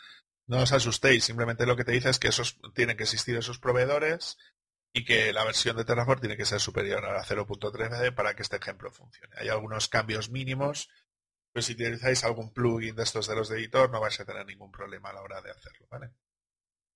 No 0.46 0.60
os 0.62 0.72
asustéis, 0.72 1.24
simplemente 1.24 1.66
lo 1.66 1.76
que 1.76 1.84
te 1.84 1.92
dice 1.92 2.08
es 2.08 2.18
que 2.18 2.28
esos 2.28 2.58
tienen 2.74 2.96
que 2.96 3.02
existir 3.02 3.36
esos 3.36 3.58
proveedores 3.58 4.38
y 4.94 5.04
que 5.04 5.32
la 5.34 5.44
versión 5.44 5.76
de 5.76 5.84
Terraform 5.84 6.20
tiene 6.20 6.36
que 6.38 6.46
ser 6.46 6.60
superior 6.60 7.04
a 7.04 7.12
la 7.12 7.24
0.13 7.24 8.14
para 8.14 8.34
que 8.34 8.42
este 8.42 8.56
ejemplo 8.56 8.90
funcione. 8.90 9.34
Hay 9.36 9.48
algunos 9.48 9.88
cambios 9.88 10.30
mínimos, 10.30 10.88
pero 11.52 11.62
si 11.62 11.74
utilizáis 11.74 12.24
algún 12.24 12.54
plugin 12.54 12.96
de 12.96 13.02
estos 13.02 13.26
de 13.26 13.36
los 13.36 13.50
de 13.50 13.58
editor 13.58 13.90
no 13.90 14.00
vais 14.00 14.18
a 14.18 14.24
tener 14.24 14.46
ningún 14.46 14.70
problema 14.70 15.10
a 15.10 15.12
la 15.12 15.22
hora 15.22 15.42
de 15.42 15.50
hacerlo. 15.50 15.86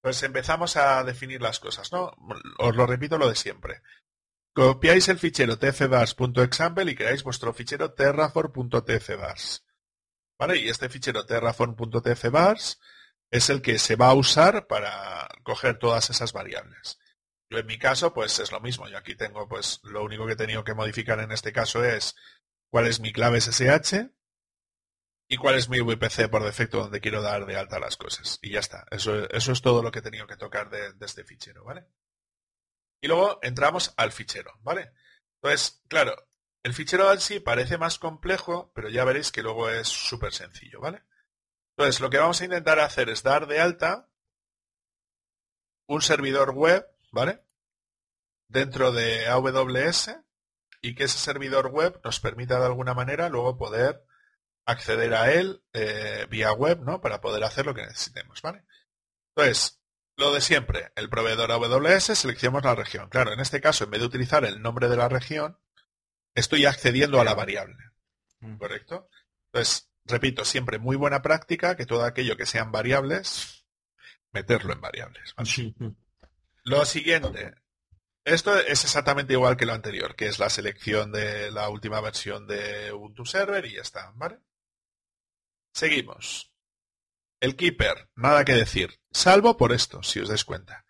Pues 0.01 0.23
empezamos 0.23 0.77
a 0.77 1.05
definir 1.05 1.43
las 1.43 1.61
cosas, 1.61 1.93
¿no? 1.93 2.13
Os 2.59 2.75
lo 2.75 2.87
repito 2.87 3.19
lo 3.19 3.29
de 3.29 3.35
siempre. 3.35 3.83
Copiáis 4.61 5.09
el 5.09 5.19
fichero 5.19 5.59
tfvars.example 5.59 6.93
y 6.93 6.95
creáis 6.95 7.23
vuestro 7.23 7.55
fichero 7.55 7.95
terraform.tfvars. 7.95 9.65
¿Vale? 10.39 10.59
Y 10.59 10.69
este 10.69 10.91
fichero 10.91 11.25
terraform.tfvars 11.25 12.79
es 13.31 13.49
el 13.49 13.63
que 13.63 13.79
se 13.79 13.97
va 13.97 14.09
a 14.09 14.15
usar 14.15 14.67
para 14.67 15.29
coger 15.45 15.79
todas 15.79 16.11
esas 16.11 16.35
variables. 16.35 16.99
Yo 17.49 17.57
en 17.57 17.65
mi 17.65 17.79
caso, 17.79 18.13
pues 18.13 18.39
es 18.39 18.53
lo 18.53 18.61
mismo. 18.61 18.87
Yo 18.87 18.99
aquí 18.99 19.15
tengo, 19.15 19.49
pues 19.49 19.81
lo 19.83 20.05
único 20.05 20.27
que 20.27 20.35
he 20.35 20.37
tenido 20.37 20.63
que 20.63 20.75
modificar 20.75 21.21
en 21.21 21.33
este 21.33 21.55
caso 21.55 21.83
es 21.83 22.15
cuál 22.69 22.87
es 22.87 23.01
mi 23.01 23.15
clave 23.15 23.41
SSH 23.41 24.11
y 25.27 25.39
cuál 25.39 25.55
es 25.55 25.71
mi 25.71 25.81
VPC 25.81 26.29
por 26.29 26.45
defecto 26.45 26.81
donde 26.81 27.01
quiero 27.01 27.23
dar 27.23 27.47
de 27.47 27.57
alta 27.57 27.81
las 27.81 27.97
cosas. 27.97 28.39
Y 28.43 28.51
ya 28.51 28.61
está. 28.61 28.85
Eso, 28.91 29.27
eso 29.31 29.53
es 29.53 29.63
todo 29.63 29.83
lo 29.83 29.91
que 29.91 30.01
he 30.01 30.03
tenido 30.03 30.27
que 30.27 30.37
tocar 30.37 30.69
de, 30.69 30.93
este 31.01 31.25
fichero, 31.25 31.65
¿vale? 31.65 31.87
Y 33.01 33.09
luego 33.09 33.39
entramos 33.43 33.95
al 33.97 34.13
fichero, 34.13 34.53
¿vale? 34.63 34.93
Entonces, 35.43 35.83
claro, 35.89 36.15
el 36.63 36.75
fichero 36.75 37.11
en 37.13 37.21
sí 37.21 37.41
parece 37.41 37.79
más 37.79 37.99
complejo, 37.99 38.71
pero 38.75 38.89
ya 38.89 39.05
veréis 39.05 39.33
que 39.33 39.43
luego 39.43 39.71
es 39.71 39.89
súper 39.89 40.35
sencillo, 40.35 40.81
¿vale? 40.81 41.03
Entonces, 41.77 42.01
lo 42.01 42.11
que 42.11 42.19
vamos 42.19 42.41
a 42.41 42.45
intentar 42.45 42.79
hacer 42.79 43.09
es 43.09 43.23
dar 43.23 43.47
de 43.47 43.61
alta 43.61 44.11
un 45.87 46.03
servidor 46.03 46.51
web, 46.51 46.87
¿vale? 47.11 47.43
Dentro 48.49 48.93
de 48.93 49.27
AWS 49.29 50.17
y 50.83 50.95
que 50.95 51.05
ese 51.05 51.19
servidor 51.19 51.69
web 51.69 52.01
nos 52.05 52.21
permita 52.21 52.59
de 52.59 52.67
alguna 52.67 52.95
manera 52.95 53.29
luego 53.29 53.57
poder 53.57 54.05
acceder 54.67 55.15
a 55.15 55.33
él 55.33 55.65
eh, 55.73 56.27
vía 56.31 56.53
web, 56.53 56.81
¿no? 56.83 57.01
Para 57.01 57.21
poder 57.21 57.45
hacer 57.45 57.67
lo 57.67 57.75
que 57.75 57.87
necesitemos, 57.87 58.43
¿vale? 58.43 58.65
Entonces, 59.35 59.80
lo 60.21 60.33
de 60.33 60.41
siempre, 60.41 60.93
el 60.95 61.09
proveedor 61.09 61.51
AWS, 61.51 62.19
seleccionamos 62.19 62.63
la 62.63 62.75
región. 62.75 63.09
Claro, 63.09 63.33
en 63.33 63.41
este 63.41 63.61
caso, 63.61 63.85
en 63.85 63.91
vez 63.91 64.01
de 64.01 64.07
utilizar 64.07 64.45
el 64.45 64.63
nombre 64.63 64.89
de 64.89 64.97
la 64.97 65.09
región, 65.09 65.59
estoy 66.35 66.67
accediendo 66.67 67.21
a 67.21 67.25
la 67.25 67.35
variable. 67.35 67.79
Mm. 68.41 68.59
¿Correcto? 68.59 69.09
Entonces, 69.47 69.91
repito, 70.05 70.45
siempre 70.45 70.79
muy 70.79 70.97
buena 70.97 71.23
práctica 71.23 71.77
que 71.77 71.87
todo 71.87 72.05
aquello 72.05 72.37
que 72.37 72.47
sean 72.47 72.71
variables, 72.71 73.67
meterlo 74.33 74.73
en 74.73 74.81
variables. 74.81 75.35
Lo 76.65 76.85
siguiente, 76.85 77.55
esto 78.25 78.59
es 78.59 78.85
exactamente 78.85 79.33
igual 79.33 79.57
que 79.57 79.67
lo 79.67 79.73
anterior, 79.73 80.15
que 80.15 80.27
es 80.27 80.39
la 80.39 80.51
selección 80.51 81.11
de 81.11 81.51
la 81.51 81.69
última 81.71 82.01
versión 82.01 82.47
de 82.47 82.93
Ubuntu 82.93 83.25
Server 83.25 83.65
y 83.65 83.75
ya 83.75 83.83
está, 83.83 84.13
¿vale? 84.15 84.39
Seguimos. 85.73 86.53
El 87.41 87.57
keeper, 87.57 88.11
nada 88.17 88.45
que 88.45 88.53
decir, 88.53 89.00
salvo 89.11 89.57
por 89.57 89.73
esto, 89.73 90.03
si 90.03 90.21
os 90.21 90.29
dais 90.29 90.45
cuenta. 90.45 90.85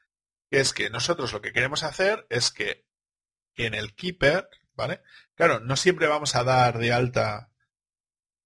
Que 0.51 0.61
es 0.61 0.73
que 0.73 0.91
nosotros 0.91 1.33
lo 1.33 1.41
que 1.41 1.53
queremos 1.53 1.83
hacer 1.83 2.27
es 2.29 2.51
que, 2.51 2.87
en 3.57 3.75
el 3.75 3.95
keeper, 3.95 4.49
¿vale? 4.75 5.03
Claro, 5.35 5.61
no 5.61 5.77
siempre 5.77 6.07
vamos 6.07 6.35
a 6.35 6.45
dar 6.45 6.79
de 6.79 6.93
alta 6.93 7.51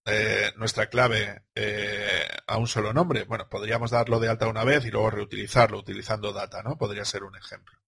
eh, 0.06 0.52
nuestra 0.56 0.90
clave 0.90 1.44
eh, 1.54 2.26
a 2.46 2.58
un 2.58 2.66
solo 2.66 2.92
nombre. 2.92 3.24
Bueno, 3.24 3.48
podríamos 3.48 3.90
darlo 3.90 4.20
de 4.20 4.28
alta 4.28 4.48
una 4.48 4.64
vez 4.64 4.84
y 4.84 4.90
luego 4.90 5.10
reutilizarlo 5.10 5.78
utilizando 5.78 6.32
data, 6.32 6.62
¿no? 6.62 6.76
Podría 6.76 7.04
ser 7.04 7.24
un 7.24 7.36
ejemplo. 7.36 7.78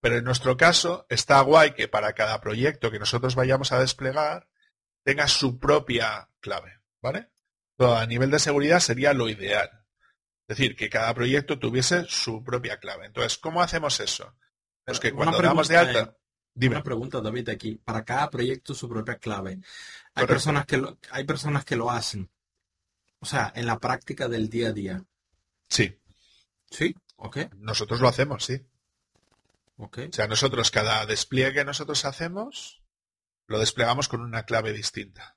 Pero 0.00 0.16
en 0.16 0.24
nuestro 0.24 0.56
caso 0.56 1.06
está 1.08 1.40
guay 1.40 1.72
que 1.72 1.88
para 1.88 2.12
cada 2.14 2.40
proyecto 2.40 2.90
que 2.90 2.98
nosotros 2.98 3.34
vayamos 3.34 3.72
a 3.72 3.80
desplegar 3.80 4.48
tenga 5.04 5.28
su 5.28 5.58
propia 5.58 6.30
clave, 6.40 6.80
¿vale? 7.02 7.30
a 7.78 8.06
nivel 8.06 8.30
de 8.30 8.38
seguridad 8.38 8.80
sería 8.80 9.12
lo 9.12 9.28
ideal. 9.28 9.83
Es 10.46 10.58
decir, 10.58 10.76
que 10.76 10.90
cada 10.90 11.14
proyecto 11.14 11.58
tuviese 11.58 12.04
su 12.08 12.44
propia 12.44 12.78
clave. 12.78 13.06
Entonces, 13.06 13.38
¿cómo 13.38 13.62
hacemos 13.62 13.98
eso? 14.00 14.36
Pues 14.84 15.00
que 15.00 15.12
cuando 15.12 15.40
damos 15.40 15.68
de 15.68 15.76
alta... 15.76 16.16
Dime. 16.56 16.76
Una 16.76 16.84
pregunta, 16.84 17.20
David, 17.20 17.48
aquí. 17.48 17.74
Para 17.76 18.04
cada 18.04 18.30
proyecto 18.30 18.74
su 18.74 18.88
propia 18.88 19.18
clave. 19.18 19.58
Hay 20.14 20.26
personas, 20.26 20.66
que 20.66 20.76
lo, 20.76 20.98
hay 21.10 21.24
personas 21.24 21.64
que 21.64 21.74
lo 21.74 21.90
hacen. 21.90 22.30
O 23.18 23.26
sea, 23.26 23.52
en 23.56 23.66
la 23.66 23.78
práctica 23.78 24.28
del 24.28 24.48
día 24.48 24.68
a 24.68 24.72
día. 24.72 25.04
Sí. 25.68 25.98
Sí, 26.70 26.94
ok. 27.16 27.38
Nosotros 27.56 28.00
lo 28.00 28.08
hacemos, 28.08 28.44
sí. 28.44 28.64
Ok. 29.78 29.98
O 30.10 30.12
sea, 30.12 30.28
nosotros 30.28 30.70
cada 30.70 31.04
despliegue 31.06 31.54
que 31.54 31.64
nosotros 31.64 32.04
hacemos, 32.04 32.84
lo 33.46 33.58
desplegamos 33.58 34.08
con 34.08 34.20
una 34.20 34.44
clave 34.44 34.72
distinta. 34.72 35.36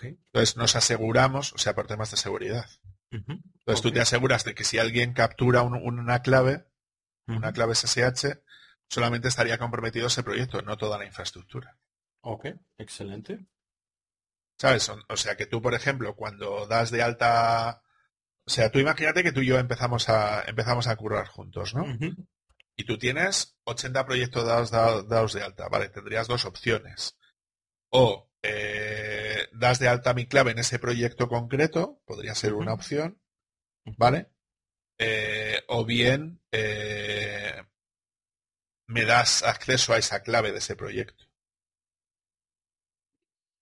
Entonces 0.00 0.56
nos 0.56 0.76
aseguramos, 0.76 1.52
o 1.54 1.58
sea, 1.58 1.74
por 1.74 1.86
temas 1.86 2.10
de 2.10 2.16
seguridad. 2.16 2.68
Entonces 3.10 3.82
tú 3.82 3.90
te 3.90 4.00
aseguras 4.00 4.44
de 4.44 4.54
que 4.54 4.64
si 4.64 4.78
alguien 4.78 5.12
captura 5.14 5.62
una 5.62 6.22
clave, 6.22 6.66
una 7.26 7.52
clave 7.52 7.74
SSH, 7.74 8.40
solamente 8.88 9.28
estaría 9.28 9.58
comprometido 9.58 10.06
ese 10.06 10.22
proyecto, 10.22 10.62
no 10.62 10.76
toda 10.76 10.98
la 10.98 11.06
infraestructura. 11.06 11.76
Ok, 12.20 12.46
excelente. 12.78 13.46
¿Sabes? 14.58 14.90
O, 15.08 15.16
sea 15.16 15.36
que 15.36 15.46
tú, 15.46 15.62
por 15.62 15.74
ejemplo, 15.74 16.16
cuando 16.16 16.66
das 16.66 16.90
de 16.90 17.02
alta. 17.02 17.82
O 18.44 18.50
sea, 18.50 18.70
tú 18.70 18.78
imagínate 18.78 19.22
que 19.22 19.32
tú 19.32 19.40
y 19.40 19.46
yo 19.46 19.58
empezamos 19.58 20.08
a, 20.08 20.42
empezamos 20.42 20.88
a 20.88 20.96
currar 20.96 21.28
juntos, 21.28 21.74
¿no? 21.74 21.84
Y 22.74 22.84
tú 22.84 22.98
tienes 22.98 23.56
80 23.64 24.04
proyectos 24.06 24.46
dados, 24.46 24.70
dados, 24.70 25.32
de 25.32 25.42
alta. 25.42 25.68
Vale, 25.68 25.90
tendrías 25.90 26.26
dos 26.26 26.44
opciones. 26.44 27.16
O 27.90 28.27
eh, 28.42 29.48
das 29.52 29.78
de 29.78 29.88
alta 29.88 30.14
mi 30.14 30.26
clave 30.26 30.52
en 30.52 30.58
ese 30.58 30.78
proyecto 30.78 31.28
concreto, 31.28 32.00
podría 32.04 32.34
ser 32.34 32.54
una 32.54 32.72
opción, 32.72 33.20
¿vale? 33.96 34.30
Eh, 34.98 35.62
o 35.68 35.84
bien 35.84 36.40
eh, 36.50 37.62
me 38.86 39.04
das 39.04 39.42
acceso 39.42 39.92
a 39.92 39.98
esa 39.98 40.22
clave 40.22 40.52
de 40.52 40.58
ese 40.58 40.76
proyecto. 40.76 41.24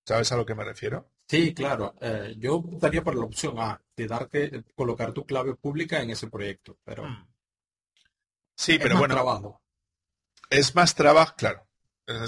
¿Sabes 0.06 0.30
a 0.32 0.36
lo 0.36 0.46
que 0.46 0.54
me 0.54 0.64
refiero? 0.64 1.10
Sí, 1.28 1.52
claro. 1.52 1.96
yo 2.36 2.62
estaría 2.72 3.02
por 3.02 3.16
la 3.16 3.24
opción 3.24 3.58
A, 3.58 3.82
de 3.96 4.06
darte, 4.06 4.64
colocar 4.76 5.12
tu 5.12 5.26
clave 5.26 5.56
pública 5.56 6.00
en 6.00 6.10
ese 6.10 6.28
proyecto, 6.28 6.78
pero... 6.84 7.04
Hmm. 7.04 7.26
Sí, 8.54 8.78
pero 8.78 8.96
bueno. 8.96 9.14
Trabajo. 9.14 9.60
Es 10.48 10.74
más 10.76 10.94
trabajo, 10.94 11.34
claro. 11.36 11.66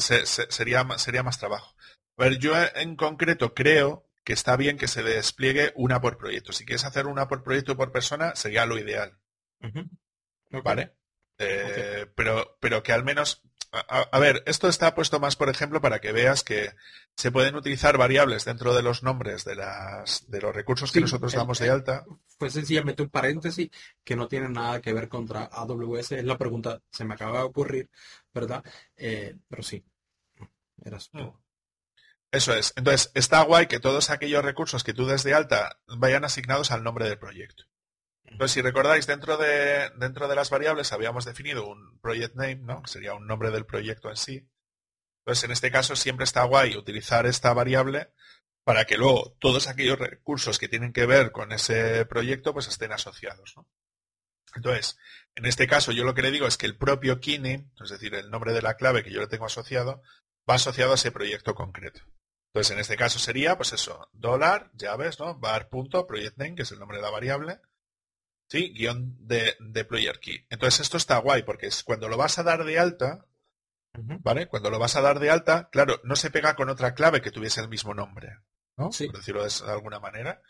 sería, 0.01 0.87
sería 0.99 1.23
más 1.23 1.39
trabajo. 1.39 1.75
A 2.19 2.25
ver, 2.25 2.39
yo 2.39 2.53
en 2.75 2.97
concreto 2.97 3.55
creo 3.55 4.05
que 4.25 4.33
está 4.33 4.57
bien 4.57 4.77
que 4.77 4.89
se 4.89 5.03
despliegue 5.03 5.73
una 5.77 6.01
por 6.01 6.19
proyecto. 6.19 6.53
Si 6.53 6.67
quieres 6.67 6.85
hacer 6.85 7.07
una 7.07 7.29
por 7.29 7.43
proyecto 7.43 7.77
por 7.77 7.93
persona, 7.93 8.35
sería 8.35 8.67
lo 8.67 8.77
ideal. 8.77 9.17
¿Vale? 10.51 10.93
Eh, 11.39 12.07
pero, 12.15 12.59
pero 12.61 12.83
que 12.83 12.93
al 12.93 13.05
menos, 13.05 13.43
a, 13.71 14.19
ver, 14.19 14.43
esto 14.47 14.69
está 14.69 14.95
puesto 14.97 15.21
más, 15.21 15.37
por 15.37 15.49
ejemplo, 15.49 15.81
para 15.81 16.01
que 16.01 16.11
veas 16.11 16.43
que 16.43 16.75
se 17.15 17.31
pueden 17.31 17.55
utilizar 17.55 17.97
variables 17.97 18.45
dentro 18.45 18.75
de 18.75 18.83
los 18.83 19.05
nombres 19.05 19.45
de, 19.45 19.55
las, 19.55 20.29
de 20.29 20.41
los 20.41 20.55
recursos 20.55 20.91
que 20.91 21.01
nosotros 21.01 21.33
damos 21.33 21.61
de 21.61 21.71
alta. 21.71 22.05
Fue 22.39 22.51
sencillamente 22.51 23.03
un 23.03 23.11
paréntesis 23.11 23.71
que 24.03 24.17
no 24.17 24.27
tiene 24.27 24.49
nada 24.49 24.81
que 24.81 24.93
ver 24.93 25.09
contra 25.09 25.45
AWS. 25.45 26.13
Es 26.13 26.25
la 26.25 26.37
pregunta, 26.37 26.83
se 26.91 27.05
me 27.05 27.15
acaba 27.15 27.39
de 27.39 27.45
ocurrir, 27.45 27.89
¿verdad? 28.35 28.65
Eh, 28.97 29.37
pero 29.49 29.63
sí, 29.63 29.85
era 30.85 30.99
mm. 31.13 31.48
Eso 32.31 32.55
es. 32.55 32.75
Entonces, 32.77 33.11
está 33.15 33.43
guay 33.43 33.67
que 33.67 33.81
todos 33.81 34.11
aquellos 34.11 34.45
recursos 34.45 34.85
que 34.85 34.93
tú 34.93 35.07
des 35.07 35.23
de 35.25 35.35
alta 35.35 35.81
vayan 35.87 36.25
asignados 36.25 36.71
al 36.71 36.85
nombre 36.85 37.09
del 37.09 37.19
proyecto. 37.19 37.65
Entonces, 38.25 38.53
si 38.53 38.63
recordáis, 38.63 39.07
dentro 39.07 39.39
de, 39.39 39.91
dentro 39.97 40.29
de 40.29 40.37
las 40.37 40.51
variables 40.51 40.93
habíamos 40.93 41.25
definido 41.25 41.67
un 41.67 41.99
project 42.01 42.35
name, 42.35 42.57
¿no? 42.57 42.87
Sería 42.87 43.15
un 43.15 43.27
nombre 43.27 43.51
del 43.51 43.65
proyecto 43.65 44.11
en 44.11 44.17
sí. 44.17 44.49
Entonces, 45.21 45.45
en 45.45 45.53
este 45.53 45.71
caso 45.71 45.97
siempre 45.97 46.25
está 46.25 46.45
guay 46.45 46.77
utilizar 46.77 47.27
esta 47.27 47.53
variable 47.55 48.13
para 48.65 48.85
que 48.85 48.99
luego 48.99 49.35
todos 49.41 49.67
aquellos 49.67 49.99
recursos 49.99 50.59
que 50.59 50.69
tienen 50.69 50.93
que 50.93 51.07
ver 51.07 51.33
con 51.33 51.53
ese 51.53 52.05
proyecto 52.05 52.53
pues 52.53 52.69
estén 52.69 52.93
asociados. 52.93 53.55
Entonces, 54.55 54.99
en 55.35 55.47
este 55.47 55.67
caso 55.67 55.93
yo 55.93 56.05
lo 56.05 56.15
que 56.15 56.21
le 56.21 56.31
digo 56.31 56.47
es 56.47 56.59
que 56.59 56.67
el 56.67 56.77
propio 56.77 57.19
key 57.21 57.41
es 57.83 57.91
decir, 57.91 58.15
el 58.15 58.31
nombre 58.31 58.53
de 58.53 58.61
la 58.61 58.75
clave 58.75 59.03
que 59.03 59.11
yo 59.11 59.21
le 59.21 59.27
tengo 59.27 59.47
asociado, 59.47 60.03
va 60.49 60.57
asociado 60.57 60.93
a 60.93 60.97
ese 60.97 61.13
proyecto 61.13 61.55
concreto. 61.55 62.01
Entonces, 62.49 62.73
en 62.73 62.81
este 62.81 62.97
caso 62.97 63.19
sería, 63.19 63.57
pues 63.57 63.73
eso, 63.73 64.09
dólar, 64.13 64.71
llaves, 64.75 65.21
¿no? 65.21 65.39
Bar 65.39 65.69
punto, 65.69 66.07
project 66.07 66.39
name, 66.39 66.55
que 66.55 66.63
es 66.63 66.73
el 66.73 66.79
nombre 66.79 66.97
de 66.97 67.03
la 67.03 67.11
variable, 67.11 67.61
¿sí? 68.49 68.73
Guión 68.73 69.17
de, 69.27 69.55
de 69.61 69.85
player 69.85 70.19
key. 70.19 70.47
Entonces 70.51 70.81
esto 70.81 70.97
está 70.97 71.19
guay 71.19 71.43
porque 71.43 71.67
es 71.67 71.85
cuando 71.85 72.09
lo 72.09 72.17
vas 72.17 72.39
a 72.39 72.43
dar 72.43 72.65
de 72.65 72.79
alta, 72.79 73.27
¿vale? 73.93 74.47
Cuando 74.47 74.71
lo 74.71 74.79
vas 74.79 74.97
a 74.97 75.03
dar 75.03 75.19
de 75.19 75.31
alta, 75.31 75.69
claro, 75.71 76.01
no 76.05 76.17
se 76.17 76.31
pega 76.31 76.57
con 76.57 76.69
otra 76.69 76.95
clave 76.95 77.21
que 77.21 77.31
tuviese 77.31 77.61
el 77.61 77.69
mismo 77.69 77.95
nombre, 77.95 78.39
¿no? 78.77 78.91
Por 78.91 79.17
decirlo 79.17 79.45
de 79.45 79.71
alguna 79.71 80.01
manera. 80.01 80.43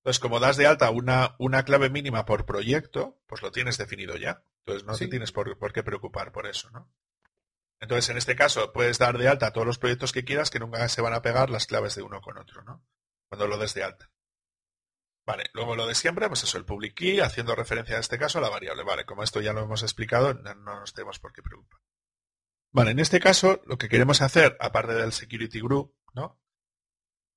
Entonces, 0.00 0.20
como 0.20 0.40
das 0.40 0.56
de 0.56 0.66
alta 0.66 0.90
una, 0.90 1.34
una 1.38 1.64
clave 1.64 1.90
mínima 1.90 2.24
por 2.24 2.46
proyecto, 2.46 3.20
pues 3.26 3.42
lo 3.42 3.50
tienes 3.50 3.76
definido 3.76 4.16
ya. 4.16 4.42
Entonces 4.60 4.86
no 4.86 4.96
te 4.96 5.08
tienes 5.08 5.32
por, 5.32 5.58
por, 5.58 5.72
qué 5.72 5.82
preocupar 5.82 6.32
por 6.32 6.46
eso, 6.46 6.70
¿no? 6.70 6.90
Entonces, 7.80 8.10
en 8.10 8.18
este 8.18 8.36
caso, 8.36 8.72
puedes 8.72 8.98
dar 8.98 9.16
de 9.16 9.28
alta 9.28 9.52
todos 9.52 9.66
los 9.66 9.78
proyectos 9.78 10.12
que 10.12 10.24
quieras 10.24 10.50
que 10.50 10.60
nunca 10.60 10.86
se 10.88 11.00
van 11.00 11.14
a 11.14 11.22
pegar 11.22 11.48
las 11.48 11.66
claves 11.66 11.94
de 11.94 12.02
uno 12.02 12.20
con 12.20 12.36
otro, 12.38 12.62
¿no? 12.62 12.84
Cuando 13.28 13.46
lo 13.46 13.56
des 13.56 13.72
de 13.74 13.84
alta. 13.84 14.10
Vale, 15.26 15.44
luego 15.54 15.76
lo 15.76 15.86
de 15.86 15.94
siempre, 15.94 16.28
pues 16.28 16.42
eso, 16.42 16.58
el 16.58 16.64
public 16.64 16.94
key, 16.94 17.20
haciendo 17.20 17.54
referencia 17.54 17.94
en 17.94 18.00
este 18.00 18.18
caso 18.18 18.38
a 18.38 18.42
la 18.42 18.48
variable. 18.48 18.84
Vale, 18.84 19.06
como 19.06 19.22
esto 19.22 19.40
ya 19.40 19.52
lo 19.52 19.62
hemos 19.62 19.82
explicado, 19.82 20.34
no, 20.34 20.54
nos 20.54 20.92
tenemos 20.92 21.18
por 21.18 21.32
qué 21.32 21.42
preocupar. 21.42 21.80
Vale, 22.72 22.90
en 22.90 22.98
este 22.98 23.18
caso, 23.18 23.62
lo 23.66 23.78
que 23.78 23.88
queremos 23.88 24.20
hacer, 24.20 24.56
aparte 24.60 24.94
del 24.94 25.12
security 25.12 25.60
group, 25.60 25.94
¿no? 26.14 26.40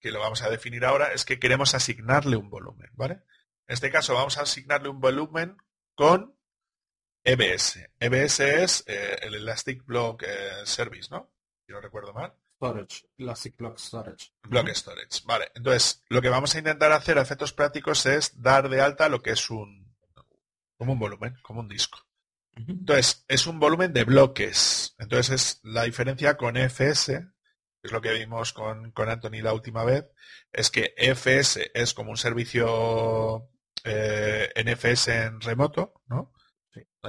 Que 0.01 0.11
lo 0.11 0.19
vamos 0.19 0.41
a 0.41 0.49
definir 0.49 0.85
ahora, 0.85 1.13
es 1.13 1.23
que 1.23 1.39
queremos 1.39 1.73
asignarle 1.73 2.35
un 2.35 2.49
volumen, 2.49 2.89
¿vale? 2.93 3.23
En 3.67 3.73
este 3.73 3.91
caso 3.91 4.13
vamos 4.13 4.37
a 4.37 4.41
asignarle 4.41 4.89
un 4.89 4.99
volumen 4.99 5.57
con 5.95 6.37
EBS. 7.24 7.80
EBS 7.99 8.39
es 8.39 8.84
eh, 8.88 9.17
el 9.21 9.36
Elastic 9.36 9.86
Block 9.86 10.24
eh, 10.24 10.65
Service, 10.65 11.09
¿no? 11.09 11.32
Si 11.65 11.71
no 11.71 11.80
recuerdo 11.80 12.13
mal. 12.13 12.34
Storage, 12.57 13.07
Classic 13.17 13.57
Block 13.57 13.78
Storage. 13.78 14.32
Block 14.43 14.69
Storage, 14.69 15.21
vale. 15.26 15.51
Entonces, 15.55 16.03
lo 16.09 16.21
que 16.21 16.30
vamos 16.30 16.55
a 16.55 16.59
intentar 16.59 16.91
hacer 16.91 17.17
a 17.17 17.21
efectos 17.21 17.53
prácticos 17.53 18.05
es 18.05 18.41
dar 18.41 18.69
de 18.69 18.82
alta 18.82 19.09
lo 19.09 19.21
que 19.21 19.32
es 19.32 19.49
un, 19.49 19.93
como 20.78 20.93
un 20.93 20.99
volumen, 20.99 21.36
como 21.41 21.59
un 21.59 21.67
disco. 21.67 21.99
Entonces, 22.55 23.26
es 23.28 23.47
un 23.47 23.59
volumen 23.59 23.93
de 23.93 24.03
bloques. 24.03 24.95
Entonces, 24.99 25.30
es 25.34 25.59
la 25.63 25.84
diferencia 25.84 26.38
con 26.38 26.55
FS, 26.55 27.19
que 27.82 27.88
es 27.88 27.91
lo 27.91 28.01
que 28.01 28.13
vimos 28.13 28.53
con, 28.53 28.91
con 28.91 29.09
Anthony 29.09 29.41
la 29.41 29.53
última 29.53 29.84
vez, 29.84 30.05
es 30.51 30.69
que 30.69 30.93
FS 30.97 31.71
es 31.74 31.93
como 31.93 32.11
un 32.11 32.17
servicio 32.17 33.49
eh, 33.84 34.53
NFS 34.55 35.07
en 35.09 35.41
remoto, 35.41 36.01
¿no? 36.07 36.34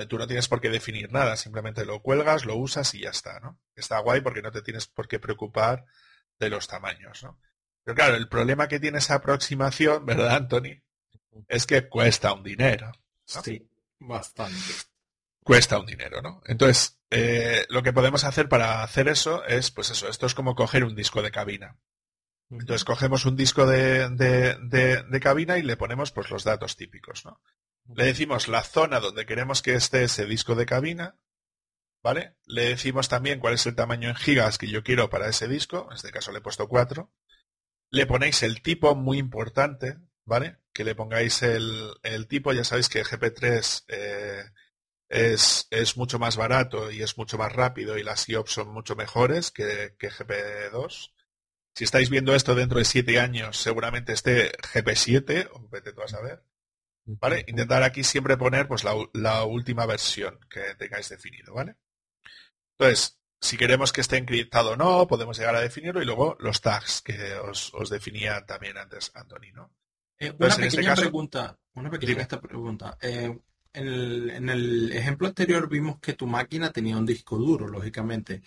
Tú 0.08 0.18
no 0.18 0.26
tienes 0.26 0.48
por 0.48 0.60
qué 0.60 0.68
definir 0.68 1.12
nada, 1.12 1.36
simplemente 1.36 1.84
lo 1.84 2.02
cuelgas, 2.02 2.44
lo 2.44 2.56
usas 2.56 2.94
y 2.94 3.00
ya 3.00 3.10
está, 3.10 3.40
¿no? 3.40 3.58
Está 3.74 3.98
guay 4.00 4.20
porque 4.20 4.42
no 4.42 4.50
te 4.50 4.62
tienes 4.62 4.86
por 4.86 5.08
qué 5.08 5.18
preocupar 5.18 5.84
de 6.38 6.50
los 6.50 6.66
tamaños, 6.68 7.22
¿no? 7.22 7.38
Pero 7.84 7.94
claro, 7.94 8.16
el 8.16 8.28
problema 8.28 8.68
que 8.68 8.80
tiene 8.80 8.98
esa 8.98 9.14
aproximación, 9.14 10.04
¿verdad, 10.06 10.36
Anthony? 10.36 10.82
Es 11.48 11.66
que 11.66 11.88
cuesta 11.88 12.32
un 12.32 12.42
dinero. 12.42 12.92
Sí, 13.24 13.68
bastante. 13.98 14.58
Cuesta 15.42 15.78
un 15.78 15.86
dinero, 15.86 16.22
¿no? 16.22 16.42
Entonces, 16.46 16.98
eh, 17.10 17.66
lo 17.68 17.82
que 17.82 17.92
podemos 17.92 18.24
hacer 18.24 18.48
para 18.48 18.82
hacer 18.82 19.08
eso 19.08 19.44
es, 19.44 19.70
pues 19.70 19.90
eso, 19.90 20.08
esto 20.08 20.26
es 20.26 20.34
como 20.34 20.54
coger 20.54 20.84
un 20.84 20.94
disco 20.94 21.22
de 21.22 21.30
cabina. 21.30 21.78
Entonces 22.50 22.84
cogemos 22.84 23.24
un 23.24 23.36
disco 23.36 23.66
de, 23.66 24.08
de, 24.10 25.20
cabina 25.20 25.58
y 25.58 25.62
le 25.62 25.76
ponemos 25.76 26.12
pues 26.12 26.30
los 26.30 26.44
datos 26.44 26.76
típicos, 26.76 27.24
¿no? 27.24 27.40
Le 27.92 28.06
decimos 28.06 28.48
la 28.48 28.62
zona 28.62 29.00
donde 29.00 29.26
queremos 29.26 29.62
que 29.62 29.74
esté 29.74 30.04
ese 30.04 30.24
disco 30.26 30.54
de 30.54 30.66
cabina, 30.66 31.18
¿vale? 32.02 32.36
Le 32.46 32.70
decimos 32.70 33.08
también 33.08 33.40
cuál 33.40 33.54
es 33.54 33.66
el 33.66 33.74
tamaño 33.74 34.08
en 34.08 34.16
gigas 34.16 34.58
que 34.58 34.68
yo 34.68 34.82
quiero 34.82 35.10
para 35.10 35.28
ese 35.28 35.48
disco, 35.48 35.86
en 35.90 35.96
este 35.96 36.10
caso 36.10 36.32
le 36.32 36.38
he 36.38 36.42
puesto 36.42 36.68
4. 36.68 37.12
Le 37.90 38.06
ponéis 38.06 38.42
el 38.42 38.62
tipo 38.62 38.94
muy 38.94 39.18
importante, 39.18 39.98
¿vale? 40.24 40.58
Que 40.72 40.84
le 40.84 40.94
pongáis 40.94 41.42
el, 41.42 41.94
tipo, 42.28 42.52
ya 42.52 42.64
sabéis 42.64 42.88
que 42.88 43.04
GP3 43.04 43.84
eh, 43.88 44.44
es, 45.08 45.96
mucho 45.96 46.18
más 46.18 46.36
barato 46.36 46.90
y 46.90 47.02
es 47.02 47.16
mucho 47.18 47.38
más 47.38 47.52
rápido 47.52 47.98
y 47.98 48.02
las 48.02 48.28
IOPS 48.28 48.50
son 48.52 48.68
mucho 48.68 48.96
mejores 48.96 49.50
que, 49.50 49.94
que 49.98 50.10
GP2. 50.10 51.12
Si 51.74 51.84
estáis 51.84 52.08
viendo 52.08 52.34
esto 52.34 52.54
dentro 52.54 52.78
de 52.78 52.84
7 52.84 53.20
años, 53.20 53.58
seguramente 53.58 54.12
esté 54.12 54.52
GP7, 54.52 55.50
o 55.52 55.68
vete 55.68 55.92
tú 55.92 56.02
a 56.02 56.08
saber. 56.08 56.42
¿Vale? 57.06 57.44
Intentar 57.46 57.82
aquí 57.82 58.02
siempre 58.02 58.36
poner 58.36 58.66
pues 58.66 58.84
la, 58.84 59.44
última 59.44 59.84
versión 59.86 60.38
que 60.48 60.74
tengáis 60.78 61.08
definido, 61.08 61.54
¿vale? 61.54 61.76
Entonces, 62.78 63.18
si 63.40 63.56
queremos 63.56 63.92
que 63.92 64.00
esté 64.00 64.16
encriptado 64.16 64.72
o 64.72 64.76
no, 64.76 65.06
podemos 65.06 65.38
llegar 65.38 65.54
a 65.54 65.60
definirlo 65.60 66.00
y 66.00 66.06
luego 66.06 66.36
los 66.40 66.60
tags 66.60 67.02
que 67.02 67.34
os, 67.34 67.72
definía 67.90 68.44
también 68.46 68.78
antes 68.78 69.12
Anthony, 69.14 69.52
¿no? 69.52 69.70
Eh, 70.18 70.32
una 70.38 70.48
este 70.48 70.70
pequeña 70.70 70.94
pregunta, 70.94 71.58
una 71.74 71.90
pequeña 71.90 72.22
esta 72.22 72.40
pregunta. 72.40 72.96
Eh, 73.02 73.38
en, 73.74 74.48
el, 74.48 74.92
ejemplo 74.92 75.26
anterior 75.26 75.68
vimos 75.68 75.98
que 75.98 76.14
tu 76.14 76.26
máquina 76.26 76.70
tenía 76.70 76.96
un 76.96 77.04
disco 77.04 77.36
duro, 77.36 77.66
lógicamente. 77.66 78.42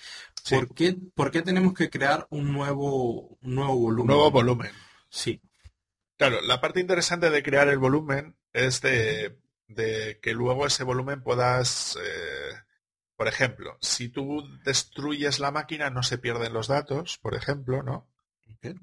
¿Por, 0.50 0.74
qué, 0.74 0.96
¿Por 1.14 1.30
qué 1.30 1.42
tenemos 1.42 1.74
que 1.74 1.90
crear 1.90 2.26
un 2.30 2.52
nuevo, 2.52 3.38
un 3.42 3.56
nuevo 3.56 3.76
volumen? 3.78 4.02
Un 4.02 4.08
nuevo 4.08 4.32
volumen. 4.32 4.72
Sí. 5.10 5.42
Claro, 6.18 6.42
la 6.42 6.60
parte 6.60 6.80
interesante 6.80 7.30
de 7.30 7.44
crear 7.44 7.68
el 7.68 7.78
volumen 7.78 8.36
es 8.54 8.82
de, 8.82 9.38
que 10.22 10.34
luego 10.34 10.66
ese 10.66 10.84
volumen 10.84 11.22
puedas, 11.22 11.98
eh, 12.02 12.54
por 13.16 13.28
ejemplo, 13.28 13.78
si 13.82 14.10
tú 14.10 14.44
destruyes 14.64 15.40
la 15.40 15.52
máquina 15.52 15.90
no 15.90 16.04
se 16.04 16.18
pierden 16.18 16.54
los 16.54 16.68
datos, 16.68 17.18
por 17.20 17.36
ejemplo, 17.36 17.84
¿no? 17.84 18.08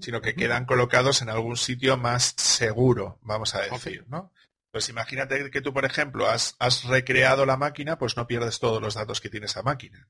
Sino 0.00 0.20
que 0.20 0.34
quedan 0.34 0.66
colocados 0.66 1.20
en 1.22 1.30
algún 1.30 1.56
sitio 1.56 1.96
más 1.96 2.34
seguro, 2.36 3.18
vamos 3.22 3.54
a 3.54 3.62
decir, 3.62 4.04
¿no? 4.08 4.32
Pues 4.74 4.88
imagínate 4.88 5.52
que 5.52 5.60
tú, 5.60 5.72
por 5.72 5.84
ejemplo, 5.84 6.28
has, 6.28 6.84
recreado 6.88 7.46
la 7.46 7.56
máquina, 7.56 7.96
pues 7.96 8.16
no 8.16 8.26
pierdes 8.26 8.58
todos 8.58 8.82
los 8.82 8.94
datos 8.94 9.20
que 9.20 9.30
tiene 9.30 9.46
esa 9.46 9.62
máquina. 9.62 10.08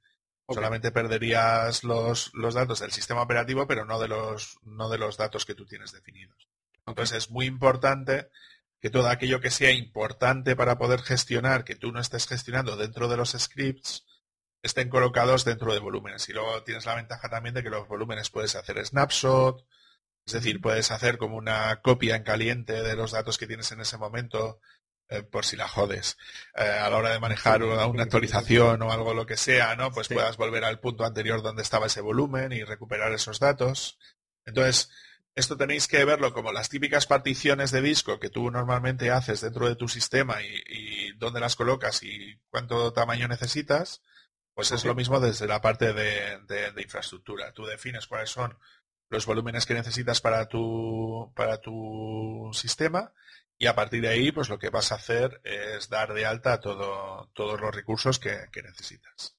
Solamente 0.49 0.91
perderías 0.91 1.85
los, 1.85 2.33
los, 2.33 2.55
datos 2.55 2.81
del 2.81 2.91
sistema 2.91 3.21
operativo, 3.21 3.67
pero 3.67 3.85
no 3.85 4.01
de 4.01 4.09
los, 4.09 4.59
no 4.63 4.89
de 4.89 4.97
los 4.97 5.19
datos 5.19 5.45
que 5.45 5.55
tú 5.55 5.67
tienes 5.67 5.93
definidos. 5.93 6.49
Entonces 6.87 7.19
es 7.19 7.31
muy 7.31 7.45
importante 7.45 8.31
que 8.85 8.91
todo 8.91 9.09
aquello 9.09 9.41
que 9.41 9.51
sea 9.51 9.71
importante 9.71 10.57
para 10.57 10.77
poder 10.77 11.01
gestionar, 11.01 11.65
que 11.65 11.75
tú 11.75 11.91
no 11.91 12.01
estés 12.01 12.27
gestionando 12.27 12.77
dentro 12.77 13.09
de 13.09 13.17
los 13.17 13.31
scripts, 13.31 14.05
estén 14.63 14.91
colocados 14.91 15.47
dentro 15.47 15.73
de 15.73 15.81
volúmenes. 15.81 16.29
Y 16.29 16.35
luego 16.35 16.63
tienes 16.65 16.85
la 16.85 16.95
ventaja 16.95 17.31
también 17.31 17.55
de 17.55 17.63
que 17.63 17.71
los 17.71 17.89
volúmenes 17.89 18.29
puedes 18.29 18.55
hacer 18.57 18.85
snapshot, 18.85 19.67
es 20.27 20.35
decir, 20.35 20.61
puedes 20.61 20.91
hacer 20.91 21.17
como 21.17 21.39
una 21.39 21.81
copia 21.81 22.15
en 22.15 22.25
caliente 22.25 22.83
de 22.83 22.95
los 22.95 23.13
datos 23.13 23.39
que 23.39 23.47
tienes 23.47 23.73
en 23.73 23.81
ese 23.81 23.97
momento, 23.97 24.61
eh, 25.09 25.23
por 25.23 25.47
si 25.47 25.57
la 25.57 25.67
jodes, 25.67 26.19
eh, 26.55 26.65
a 26.65 26.91
la 26.91 26.99
hora 26.99 27.09
de 27.09 27.21
manejar 27.21 27.63
una, 27.63 28.03
actualización 28.03 28.83
o 28.83 28.93
algo 28.93 29.15
lo 29.15 29.25
que 29.25 29.39
sea, 29.39 29.77
¿no? 29.77 29.93
Pues 29.93 30.09
puedas 30.09 30.37
volver 30.37 30.63
al 30.63 30.81
punto 30.81 31.07
anterior 31.07 31.41
donde 31.41 31.63
estaba 31.63 31.87
ese 31.87 32.03
volumen 32.03 32.53
y 32.53 32.65
recuperar 32.65 33.15
esos 33.15 33.41
datos. 33.41 33.99
Entonces, 34.45 34.91
esto 35.35 35.57
tenéis 35.57 35.89
que 35.89 36.05
verlo 36.05 36.33
como 36.33 36.53
las 36.53 36.69
típicas 36.69 37.07
particiones 37.07 37.73
de 37.73 37.83
disco 37.83 38.21
que 38.21 38.31
tú 38.31 38.51
normalmente 38.51 39.11
haces 39.11 39.41
dentro 39.41 39.69
de 39.69 39.75
tu 39.75 39.89
sistema 39.89 40.43
y, 40.43 41.13
dónde 41.17 41.41
las 41.41 41.57
colocas 41.57 42.03
y 42.03 42.39
cuánto 42.51 42.93
tamaño 42.93 43.29
necesitas, 43.29 44.03
pues 44.53 44.73
es 44.73 44.85
lo 44.85 44.95
mismo 44.95 45.21
desde 45.21 45.47
la 45.47 45.61
parte 45.61 45.93
de, 45.93 46.83
infraestructura. 46.83 47.53
Tú 47.53 47.65
defines 47.67 48.07
cuáles 48.07 48.31
son 48.31 48.59
los 49.09 49.27
volúmenes 49.27 49.67
que 49.67 49.75
necesitas 49.75 50.21
para 50.21 50.49
tu, 50.49 51.33
para 51.35 51.61
tu 51.61 52.51
sistema 52.53 53.13
y 53.59 53.67
a 53.67 53.75
partir 53.75 54.03
de 54.03 54.09
ahí, 54.09 54.33
pues 54.33 54.49
lo 54.49 54.59
que 54.59 54.71
vas 54.71 54.93
a 54.93 54.97
hacer 54.97 55.41
es 55.45 55.89
dar 55.89 56.15
de 56.15 56.27
alta 56.27 56.61
todo, 56.61 57.31
todos 57.35 57.61
los 57.61 57.75
recursos 57.75 58.19
que 58.19 58.63
necesitas. 58.63 59.37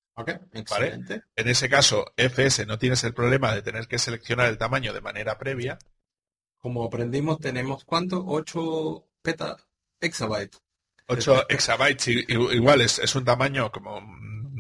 Excelente. 0.54 1.24
En 1.36 1.48
ese 1.48 1.70
caso, 1.70 2.06
FS 2.16 2.66
no 2.66 2.80
tienes 2.80 3.04
el 3.04 3.14
problema 3.14 3.54
de 3.54 3.62
tener 3.62 3.88
que 3.88 4.00
seleccionar 4.00 4.48
el 4.48 4.58
tamaño 4.58 4.94
de 4.94 5.02
manera 5.02 5.38
previa. 5.38 5.78
Como 6.58 6.86
aprendimos, 6.86 7.40
tenemos 7.40 7.84
¿cuánto? 7.84 8.24
8 8.26 9.06
peta 9.22 9.58
exabytes. 10.00 10.62
8 11.08 11.50
exabytes 11.50 12.08
igual 12.08 12.82
es, 12.82 13.00
es 13.00 13.14
un 13.16 13.26
tamaño 13.26 13.72
como 13.72 14.02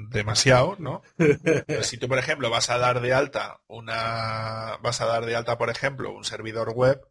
demasiado, 0.09 0.75
¿no? 0.77 1.01
si 1.81 1.97
tú, 1.97 2.07
por 2.07 2.19
ejemplo, 2.19 2.49
vas 2.49 2.69
a 2.69 2.77
dar 2.77 3.01
de 3.01 3.13
alta 3.13 3.61
una, 3.67 4.77
vas 4.81 5.01
a 5.01 5.05
dar 5.05 5.25
de 5.25 5.35
alta, 5.35 5.57
por 5.57 5.69
ejemplo, 5.69 6.13
un 6.13 6.23
servidor 6.23 6.71
web, 6.71 7.01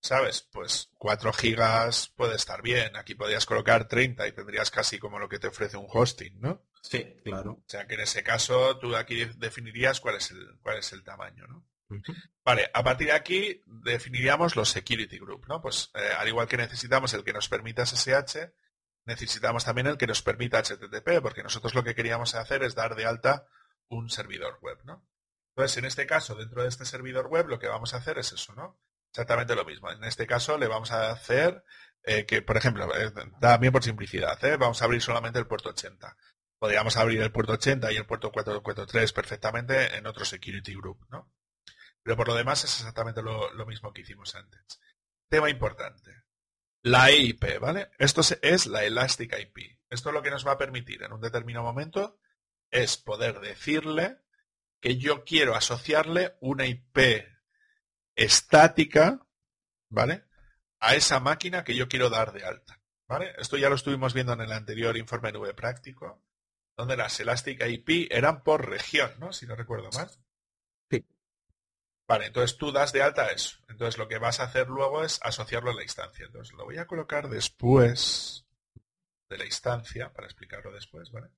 ¿sabes? 0.00 0.48
Pues 0.52 0.90
4 0.98 1.32
gigas 1.32 2.12
puede 2.16 2.36
estar 2.36 2.62
bien. 2.62 2.96
Aquí 2.96 3.14
podrías 3.14 3.44
colocar 3.44 3.88
30 3.88 4.26
y 4.28 4.32
tendrías 4.32 4.70
casi 4.70 4.98
como 4.98 5.18
lo 5.18 5.28
que 5.28 5.38
te 5.38 5.48
ofrece 5.48 5.76
un 5.76 5.88
hosting, 5.88 6.40
¿no? 6.40 6.62
Sí, 6.90 7.04
claro. 7.24 7.52
O 7.52 7.64
sea 7.66 7.86
que 7.86 7.94
en 7.94 8.00
ese 8.00 8.22
caso 8.22 8.78
tú 8.78 8.94
aquí 8.94 9.24
definirías 9.36 10.00
cuál 10.00 10.16
es 10.16 10.30
el, 10.30 10.58
cuál 10.62 10.78
es 10.78 10.92
el 10.92 11.02
tamaño, 11.02 11.46
¿no? 11.46 11.64
Vale, 12.44 12.68
a 12.72 12.82
partir 12.82 13.08
de 13.08 13.12
aquí 13.12 13.62
definiríamos 13.66 14.56
los 14.56 14.68
security 14.68 15.18
group, 15.18 15.46
¿no? 15.48 15.60
Pues 15.60 15.90
eh, 15.94 16.10
al 16.18 16.26
igual 16.26 16.48
que 16.48 16.56
necesitamos 16.56 17.14
el 17.14 17.22
que 17.22 17.32
nos 17.32 17.48
permita 17.48 17.86
SSH, 17.86 18.52
necesitamos 19.04 19.64
también 19.64 19.86
el 19.86 19.96
que 19.96 20.06
nos 20.06 20.22
permita 20.22 20.62
HTTP, 20.62 21.20
porque 21.22 21.42
nosotros 21.42 21.74
lo 21.74 21.84
que 21.84 21.94
queríamos 21.94 22.34
hacer 22.34 22.62
es 22.64 22.74
dar 22.74 22.96
de 22.96 23.06
alta 23.06 23.46
un 23.88 24.10
servidor 24.10 24.58
web, 24.62 24.78
¿no? 24.84 25.06
Entonces, 25.54 25.78
en 25.78 25.84
este 25.86 26.06
caso, 26.06 26.34
dentro 26.34 26.62
de 26.62 26.68
este 26.68 26.84
servidor 26.84 27.28
web, 27.28 27.48
lo 27.48 27.58
que 27.58 27.68
vamos 27.68 27.94
a 27.94 27.98
hacer 27.98 28.18
es 28.18 28.32
eso, 28.32 28.52
¿no? 28.54 28.78
Exactamente 29.10 29.54
lo 29.54 29.64
mismo. 29.64 29.90
En 29.90 30.04
este 30.04 30.26
caso, 30.26 30.58
le 30.58 30.66
vamos 30.66 30.90
a 30.90 31.10
hacer 31.10 31.64
eh, 32.02 32.26
que, 32.26 32.42
por 32.42 32.56
ejemplo, 32.56 32.88
eh, 32.94 33.10
también 33.40 33.72
por 33.72 33.82
simplicidad, 33.82 34.42
¿eh? 34.44 34.56
vamos 34.56 34.82
a 34.82 34.84
abrir 34.84 35.00
solamente 35.00 35.38
el 35.38 35.46
puerto 35.46 35.70
80. 35.70 36.16
Podríamos 36.58 36.96
abrir 36.96 37.20
el 37.20 37.32
puerto 37.32 37.52
80 37.52 37.92
y 37.92 37.96
el 37.96 38.06
puerto 38.06 38.32
443 38.32 39.12
perfectamente 39.12 39.96
en 39.96 40.06
otro 40.06 40.24
security 40.24 40.74
group, 40.74 41.06
¿no? 41.10 41.32
Pero 42.02 42.16
por 42.16 42.28
lo 42.28 42.34
demás 42.34 42.64
es 42.64 42.78
exactamente 42.78 43.22
lo, 43.22 43.66
mismo 43.66 43.92
que 43.92 44.02
hicimos 44.02 44.34
antes. 44.34 44.80
Tema 45.28 45.50
importante. 45.50 46.22
La 46.82 47.10
IP, 47.10 47.58
¿vale? 47.58 47.90
Esto 47.98 48.22
es 48.42 48.66
la 48.66 48.84
Elastic 48.84 49.36
IP. 49.38 49.80
Esto 49.90 50.12
lo 50.12 50.22
que 50.22 50.30
nos 50.30 50.46
va 50.46 50.52
a 50.52 50.58
permitir 50.58 51.02
en 51.02 51.12
un 51.12 51.20
determinado 51.20 51.64
momento 51.64 52.20
es 52.70 52.96
poder 52.96 53.40
decirle 53.40 54.18
que 54.80 54.96
yo 54.98 55.24
quiero 55.24 55.54
asociarle 55.56 56.36
una 56.40 56.66
IP 56.66 57.26
estática, 58.14 59.26
¿vale? 59.88 60.24
A 60.78 60.94
esa 60.94 61.20
máquina 61.20 61.64
que 61.64 61.74
yo 61.74 61.88
quiero 61.88 62.08
dar 62.08 62.32
de 62.32 62.44
alta. 62.44 62.80
Esto 63.38 63.56
ya 63.56 63.68
lo 63.68 63.76
estuvimos 63.76 64.14
viendo 64.14 64.32
en 64.32 64.40
el 64.40 64.52
anterior 64.52 64.96
informe 64.96 65.32
nube 65.32 65.54
práctico, 65.54 66.24
donde 66.76 66.96
las 66.96 67.18
Elastic 67.20 67.60
IP 67.66 68.08
eran 68.10 68.42
por 68.42 68.68
región, 68.68 69.12
¿no? 69.18 69.32
Si 69.32 69.46
no 69.46 69.56
recuerdo 69.56 69.90
mal. 69.92 70.10
Vale, 72.08 72.26
entonces 72.26 72.56
tú 72.56 72.70
das 72.70 72.92
de 72.92 73.02
alta 73.02 73.32
eso. 73.32 73.58
Entonces 73.68 73.98
lo 73.98 74.06
que 74.06 74.18
vas 74.18 74.38
a 74.38 74.44
hacer 74.44 74.68
luego 74.68 75.02
es 75.02 75.18
asociarlo 75.22 75.72
a 75.72 75.74
la 75.74 75.82
instancia. 75.82 76.26
Entonces 76.26 76.54
lo 76.54 76.64
voy 76.64 76.78
a 76.78 76.86
colocar 76.86 77.28
después 77.28 78.46
de 79.28 79.38
la 79.38 79.44
instancia, 79.44 80.12
para 80.12 80.28
explicarlo 80.28 80.70
después, 80.72 81.10
¿vale? 81.10 81.30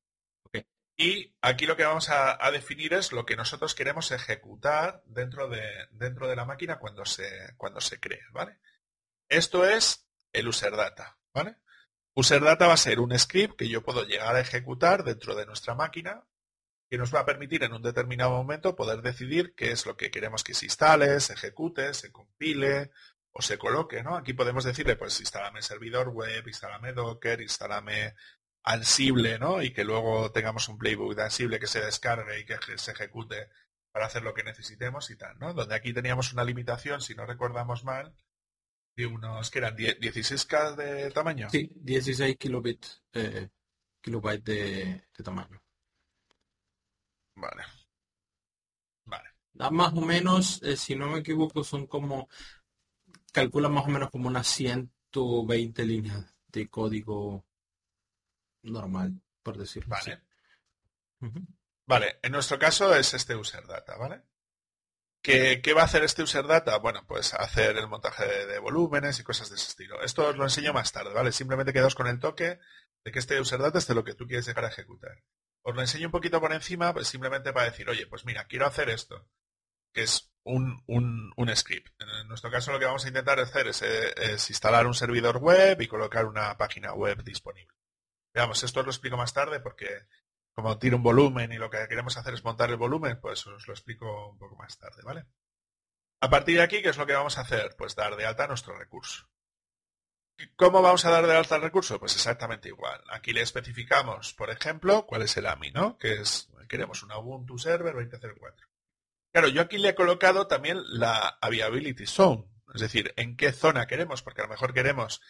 Y 1.01 1.33
aquí 1.43 1.65
lo 1.65 1.77
que 1.77 1.85
vamos 1.85 2.11
a, 2.11 2.51
definir 2.51 2.93
es 2.93 3.13
lo 3.13 3.25
que 3.25 3.37
nosotros 3.37 3.77
queremos 3.77 4.11
ejecutar 4.11 5.01
dentro 5.07 5.49
de, 5.49 5.87
dentro 5.93 6.27
de 6.27 6.35
la 6.35 6.45
máquina 6.45 6.81
cuando 6.81 7.05
se, 7.05 7.55
cuando 7.57 7.81
se 7.81 8.01
cree, 8.01 8.25
¿vale? 8.33 8.59
Esto 9.29 9.65
es 9.65 10.09
el 10.33 10.49
user 10.49 10.75
data, 10.75 11.17
¿vale? 11.33 11.57
User 12.19 12.43
data 12.43 12.67
va 12.67 12.73
a 12.73 12.77
ser 12.77 12.99
un 12.99 13.17
script 13.17 13.57
que 13.57 13.69
yo 13.69 13.85
puedo 13.85 14.03
llegar 14.03 14.35
a 14.35 14.41
ejecutar 14.41 15.05
dentro 15.05 15.37
de 15.37 15.47
nuestra 15.47 15.77
máquina 15.77 16.25
que 16.91 16.99
nos 16.99 17.15
va 17.15 17.21
a 17.21 17.25
permitir 17.25 17.63
en 17.63 17.73
un 17.73 17.81
determinado 17.81 18.31
momento 18.31 18.75
poder 18.75 19.03
decidir 19.03 19.55
qué 19.55 19.71
es 19.71 19.87
lo 19.87 19.97
que 19.97 20.11
queremos 20.11 20.43
que 20.43 20.53
se 20.53 20.67
instale, 20.67 21.21
se 21.21 21.35
ejecute, 21.35 21.95
se 21.95 22.11
compile 22.11 22.91
o 23.31 23.41
se 23.41 23.57
coloque, 23.57 24.03
¿no? 24.03 24.17
Aquí 24.17 24.33
podemos 24.33 24.65
decirle, 24.65 24.97
pues, 24.97 25.21
instálame 25.21 25.63
servidor 25.63 26.09
web, 26.09 26.43
instálame 26.49 26.93
Docker, 26.93 27.41
instálame 27.41 28.17
Ansible, 28.65 29.39
¿no? 29.39 29.63
Y 29.63 29.73
que 29.73 29.85
luego 29.85 30.33
tengamos 30.33 30.69
un 30.69 30.77
playbook 30.77 31.15
de 31.15 31.23
Ansible 31.23 31.61
que 31.61 31.69
se 31.69 31.81
descargue 31.81 32.41
y 32.41 32.45
que 32.45 32.57
se 32.79 32.91
ejecute 32.91 33.49
para 33.93 34.07
hacer 34.07 34.25
lo 34.25 34.35
que 34.35 34.43
necesitemos 34.43 35.09
y 35.11 35.17
tal. 35.17 35.39
Donde 35.39 35.77
aquí 35.77 35.93
teníamos 35.93 36.33
una 36.33 36.43
limitación, 36.43 37.01
si 37.01 37.15
no 37.15 37.27
recordamos 37.27 37.85
mal, 37.85 38.13
de 38.99 39.07
unos, 39.07 39.49
que 39.49 39.61
eran 39.61 39.77
16K 39.77 40.75
de 40.75 41.11
tamaño. 41.13 41.49
Sí, 41.51 41.71
16 41.73 42.37
kilobits, 42.37 43.01
eh, 43.13 43.49
kilobytes 44.01 44.45
de 44.45 45.25
tamaño. 45.25 45.63
Vale. 47.37 47.63
Vale. 49.05 49.29
Más 49.55 49.93
o 49.93 50.01
menos, 50.01 50.61
eh, 50.65 50.77
si 50.77 50.97
no 50.97 51.07
me 51.07 51.21
equivoco, 51.21 51.63
son 51.63 51.87
como, 51.87 52.29
calcula 53.33 53.69
más 53.69 53.87
o 53.87 53.91
menos 53.91 54.11
como 54.11 54.27
unas 54.27 54.49
120 54.49 55.85
líneas 55.85 56.35
de 56.49 56.69
código 56.69 57.47
normal, 58.63 59.23
por 59.45 59.59
decirlo 59.59 59.91
vale. 59.91 60.23
Vale, 61.87 62.19
en 62.21 62.33
nuestro 62.33 62.59
caso 62.59 62.93
es 62.97 63.15
este 63.15 63.37
user 63.37 63.65
data, 63.65 63.97
¿vale? 63.97 64.23
¿Qué, 65.23 65.61
¿Qué, 65.63 65.73
va 65.73 65.83
a 65.83 65.85
hacer 65.85 66.05
este 66.05 66.23
user 66.23 66.47
data? 66.47 66.79
Bueno, 66.79 67.05
pues 67.07 67.35
hacer 67.35 67.77
el 67.77 67.89
montaje 67.89 68.47
de, 68.47 68.59
volúmenes 68.59 69.19
y 69.19 69.25
cosas 69.25 69.51
de 69.51 69.57
ese 69.57 69.69
estilo. 69.69 70.01
Esto 70.03 70.29
os 70.29 70.37
lo 70.37 70.45
enseño 70.45 70.73
más 70.73 70.93
tarde, 70.93 71.13
¿vale? 71.13 71.33
Simplemente 71.33 71.73
quedaos 71.73 71.95
con 71.95 72.07
el 72.07 72.21
toque 72.21 72.59
de 73.05 73.13
que 73.13 73.19
este 73.19 73.41
user 73.41 73.61
data 73.61 73.79
es 73.79 73.87
de 73.87 73.95
lo 73.95 74.05
que 74.05 74.15
tú 74.15 74.27
quieres 74.27 74.47
llegar 74.47 74.65
a 74.65 74.69
ejecutar. 74.69 75.23
Os 75.63 75.75
lo 75.75 75.81
enseño 75.81 76.07
un 76.07 76.13
poquito 76.13 76.41
por 76.41 76.53
encima, 76.53 76.93
pues 76.93 77.09
simplemente 77.09 77.53
para 77.53 77.71
decir, 77.71 77.89
oye, 77.89 78.07
pues 78.07 78.25
mira, 78.25 78.47
quiero 78.47 78.67
hacer 78.67 78.89
esto, 78.91 79.29
que 79.93 80.03
es 80.03 80.33
un, 80.45 80.83
un, 80.87 81.57
script. 81.57 82.01
En 82.01 82.29
nuestro 82.29 82.51
caso 82.51 82.73
lo 82.73 82.79
que 82.79 82.87
vamos 82.87 83.05
a 83.05 83.09
intentar 83.09 83.39
hacer 83.41 83.69
es, 83.69 83.83
es, 83.83 84.49
instalar 84.49 84.87
un 84.87 84.95
servidor 84.95 85.39
web 85.39 85.81
y 85.81 85.89
colocar 85.89 86.27
una 86.27 86.57
página 86.57 86.95
web 86.95 87.23
disponible. 87.23 87.75
Veamos, 88.33 88.63
esto 88.63 88.81
os 88.81 88.87
lo 88.87 88.93
explico 88.93 89.17
más 89.17 89.35
tarde 89.35 89.61
porque 89.61 90.07
como 90.59 90.77
tiro 90.77 90.97
un 90.97 91.05
volumen 91.05 91.53
y 91.53 91.57
lo 91.57 91.71
que 91.71 91.87
queremos 91.89 92.17
hacer 92.17 92.35
es 92.35 92.43
montar 92.43 92.69
el 92.69 92.77
volumen, 92.77 93.21
pues 93.21 93.47
os 93.47 93.69
lo 93.69 93.75
explico 93.75 94.31
un 94.31 94.39
poco 94.39 94.57
más 94.57 94.77
tarde, 94.77 95.03
¿vale? 95.05 95.25
A 96.21 96.29
partir 96.29 96.57
de 96.57 96.65
aquí, 96.65 96.83
¿qué 96.83 96.89
es 96.89 96.97
lo 96.97 97.07
que 97.07 97.13
vamos 97.13 97.39
a 97.39 97.43
hacer? 97.43 97.77
Pues 97.79 97.95
dar 97.95 98.17
de 98.17 98.27
alta 98.27 98.49
nuestro 98.49 98.77
recurso. 98.77 99.31
¿Cómo 100.57 100.83
vamos 100.83 101.05
a 101.05 101.11
dar 101.11 101.29
de 101.29 101.37
alta 101.37 101.55
el 101.55 101.63
recurso? 101.63 102.01
Pues 102.01 102.17
exactamente 102.17 102.71
igual. 102.71 103.01
Aquí 103.09 103.33
le 103.33 103.43
especificamos, 103.43 104.35
por 104.35 104.51
ejemplo, 104.51 105.07
cuál 105.07 105.23
es 105.23 105.37
el 105.37 105.47
AMI, 105.47 105.71
¿no? 105.71 105.97
Que 105.97 106.15
es, 106.15 106.49
queremos 106.69 107.05
una 107.05 107.19
Ubuntu 107.19 107.57
Server 107.57 107.95
2004. 107.95 108.67
Claro, 109.31 109.47
yo 109.47 109.63
aquí 109.63 109.79
le 109.79 109.91
he 109.91 109.95
colocado 109.95 110.49
también 110.49 110.81
la 110.89 111.39
Availability 111.41 112.07
Zone, 112.07 112.51
es 112.75 112.81
decir, 112.81 113.15
en 113.17 113.37
qué 113.37 113.53
zona 113.53 113.87
queremos, 113.87 114.23
porque 114.23 114.41
a 114.41 114.47
lo 114.47 114.51
mejor 114.51 114.75
queremos 114.75 115.21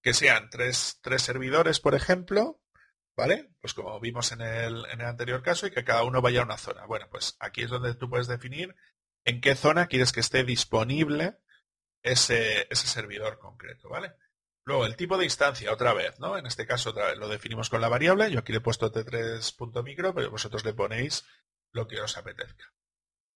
que 0.00 0.14
sean 0.14 0.48
tres, 0.48 1.00
tres 1.02 1.22
servidores, 1.22 1.80
por 1.80 1.96
ejemplo, 1.96 2.60
¿vale? 3.16 3.50
Pues 3.60 3.74
como 3.74 3.98
vimos 4.00 4.32
en 4.32 4.42
el, 4.42 4.84
en 4.86 5.00
el 5.00 5.06
anterior 5.06 5.42
caso, 5.42 5.66
y 5.66 5.70
que 5.70 5.84
cada 5.84 6.04
uno 6.04 6.22
vaya 6.22 6.40
a 6.40 6.44
una 6.44 6.58
zona. 6.58 6.86
Bueno, 6.86 7.08
pues 7.10 7.36
aquí 7.40 7.62
es 7.62 7.70
donde 7.70 7.94
tú 7.94 8.10
puedes 8.10 8.26
definir 8.26 8.76
en 9.24 9.40
qué 9.40 9.54
zona 9.54 9.86
quieres 9.86 10.12
que 10.12 10.20
esté 10.20 10.44
disponible 10.44 11.38
ese, 12.02 12.66
ese 12.70 12.86
servidor 12.86 13.38
concreto, 13.38 13.88
¿vale? 13.88 14.14
Luego, 14.64 14.84
el 14.84 14.96
tipo 14.96 15.16
de 15.16 15.24
instancia, 15.24 15.72
otra 15.72 15.94
vez, 15.94 16.18
¿no? 16.18 16.36
En 16.36 16.46
este 16.46 16.66
caso, 16.66 16.90
otra 16.90 17.06
vez, 17.06 17.18
lo 17.18 17.28
definimos 17.28 17.70
con 17.70 17.80
la 17.80 17.88
variable. 17.88 18.30
Yo 18.30 18.40
aquí 18.40 18.52
le 18.52 18.58
he 18.58 18.62
puesto 18.62 18.92
t3.micro, 18.92 20.12
pero 20.14 20.30
vosotros 20.30 20.64
le 20.64 20.74
ponéis 20.74 21.24
lo 21.72 21.86
que 21.86 22.00
os 22.00 22.16
apetezca. 22.16 22.72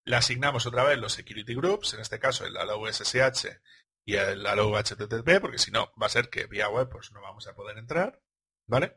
Le 0.05 0.17
asignamos 0.17 0.67
otra 0.67 0.83
vez 0.83 0.99
los 0.99 1.13
security 1.13 1.55
groups, 1.55 1.95
en 1.95 2.01
este 2.01 2.19
caso 2.19 2.47
el 2.47 2.57
allow 2.57 2.87
SSH 2.87 3.61
y 4.05 4.17
el 4.17 4.45
allow 4.47 4.75
HTTP, 4.77 5.41
porque 5.41 5.59
si 5.59 5.71
no, 5.71 5.93
va 6.01 6.07
a 6.07 6.11
ser 6.11 6.31
que 6.31 6.47
vía 6.47 6.69
web 6.69 6.89
pues 6.89 7.13
no 7.13 7.21
vamos 7.21 7.47
a 7.47 7.55
poder 7.55 7.79
entrar, 7.79 8.21
¿vale? 8.67 8.97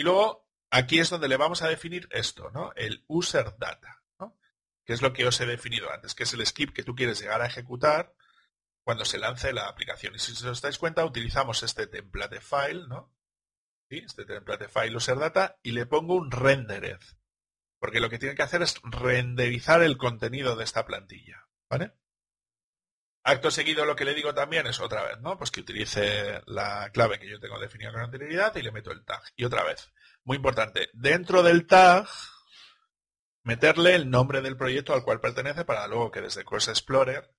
Y 0.00 0.02
luego, 0.02 0.48
aquí 0.70 0.98
es 0.98 1.10
donde 1.10 1.28
le 1.28 1.36
vamos 1.36 1.60
a 1.60 1.68
definir 1.68 2.08
esto, 2.10 2.50
¿no? 2.52 2.72
El 2.74 3.04
user 3.06 3.58
data, 3.58 4.02
¿no? 4.18 4.34
Que 4.82 4.94
es 4.94 5.02
lo 5.02 5.12
que 5.12 5.26
os 5.26 5.38
he 5.42 5.44
definido 5.44 5.92
antes, 5.92 6.14
que 6.14 6.22
es 6.22 6.32
el 6.32 6.46
skip 6.46 6.72
que 6.72 6.82
tú 6.82 6.94
quieres 6.94 7.20
llegar 7.20 7.42
a 7.42 7.46
ejecutar 7.46 8.14
cuando 8.82 9.04
se 9.04 9.18
lance 9.18 9.52
la 9.52 9.68
aplicación. 9.68 10.14
Y 10.14 10.18
si 10.18 10.32
os 10.46 10.62
dais 10.62 10.78
cuenta, 10.78 11.04
utilizamos 11.04 11.62
este 11.62 11.86
template 11.86 12.40
file, 12.40 12.88
¿no? 12.88 13.14
¿Sí? 13.90 13.98
Este 13.98 14.24
template 14.24 14.68
file 14.70 14.96
user 14.96 15.18
data 15.18 15.58
y 15.62 15.72
le 15.72 15.84
pongo 15.84 16.14
un 16.14 16.30
rendered. 16.30 17.00
Porque 17.78 18.00
lo 18.00 18.08
que 18.08 18.18
tiene 18.18 18.34
que 18.34 18.42
hacer 18.42 18.62
es 18.62 18.80
renderizar 18.82 19.82
el 19.82 19.98
contenido 19.98 20.56
de 20.56 20.64
esta 20.64 20.86
plantilla. 20.86 21.46
¿Vale? 21.68 21.92
Acto 23.22 23.50
seguido 23.50 23.84
lo 23.84 23.96
que 23.96 24.04
le 24.04 24.14
digo 24.14 24.34
también 24.34 24.66
es 24.66 24.80
otra 24.80 25.02
vez, 25.02 25.20
¿no? 25.20 25.36
Pues 25.36 25.50
que 25.50 25.60
utilice 25.60 26.40
la 26.46 26.90
clave 26.92 27.18
que 27.18 27.28
yo 27.28 27.38
tengo 27.38 27.58
definida 27.58 27.92
con 27.92 28.00
anterioridad 28.00 28.54
y 28.56 28.62
le 28.62 28.72
meto 28.72 28.90
el 28.90 29.04
tag. 29.04 29.22
Y 29.36 29.44
otra 29.44 29.64
vez, 29.64 29.92
muy 30.24 30.36
importante, 30.36 30.88
dentro 30.94 31.42
del 31.42 31.66
tag 31.66 32.08
meterle 33.42 33.94
el 33.94 34.10
nombre 34.10 34.40
del 34.40 34.56
proyecto 34.56 34.94
al 34.94 35.02
cual 35.02 35.20
pertenece 35.20 35.64
para 35.64 35.86
luego 35.86 36.10
que 36.10 36.20
desde 36.20 36.44
Cross 36.44 36.68
Explorer 36.68 37.30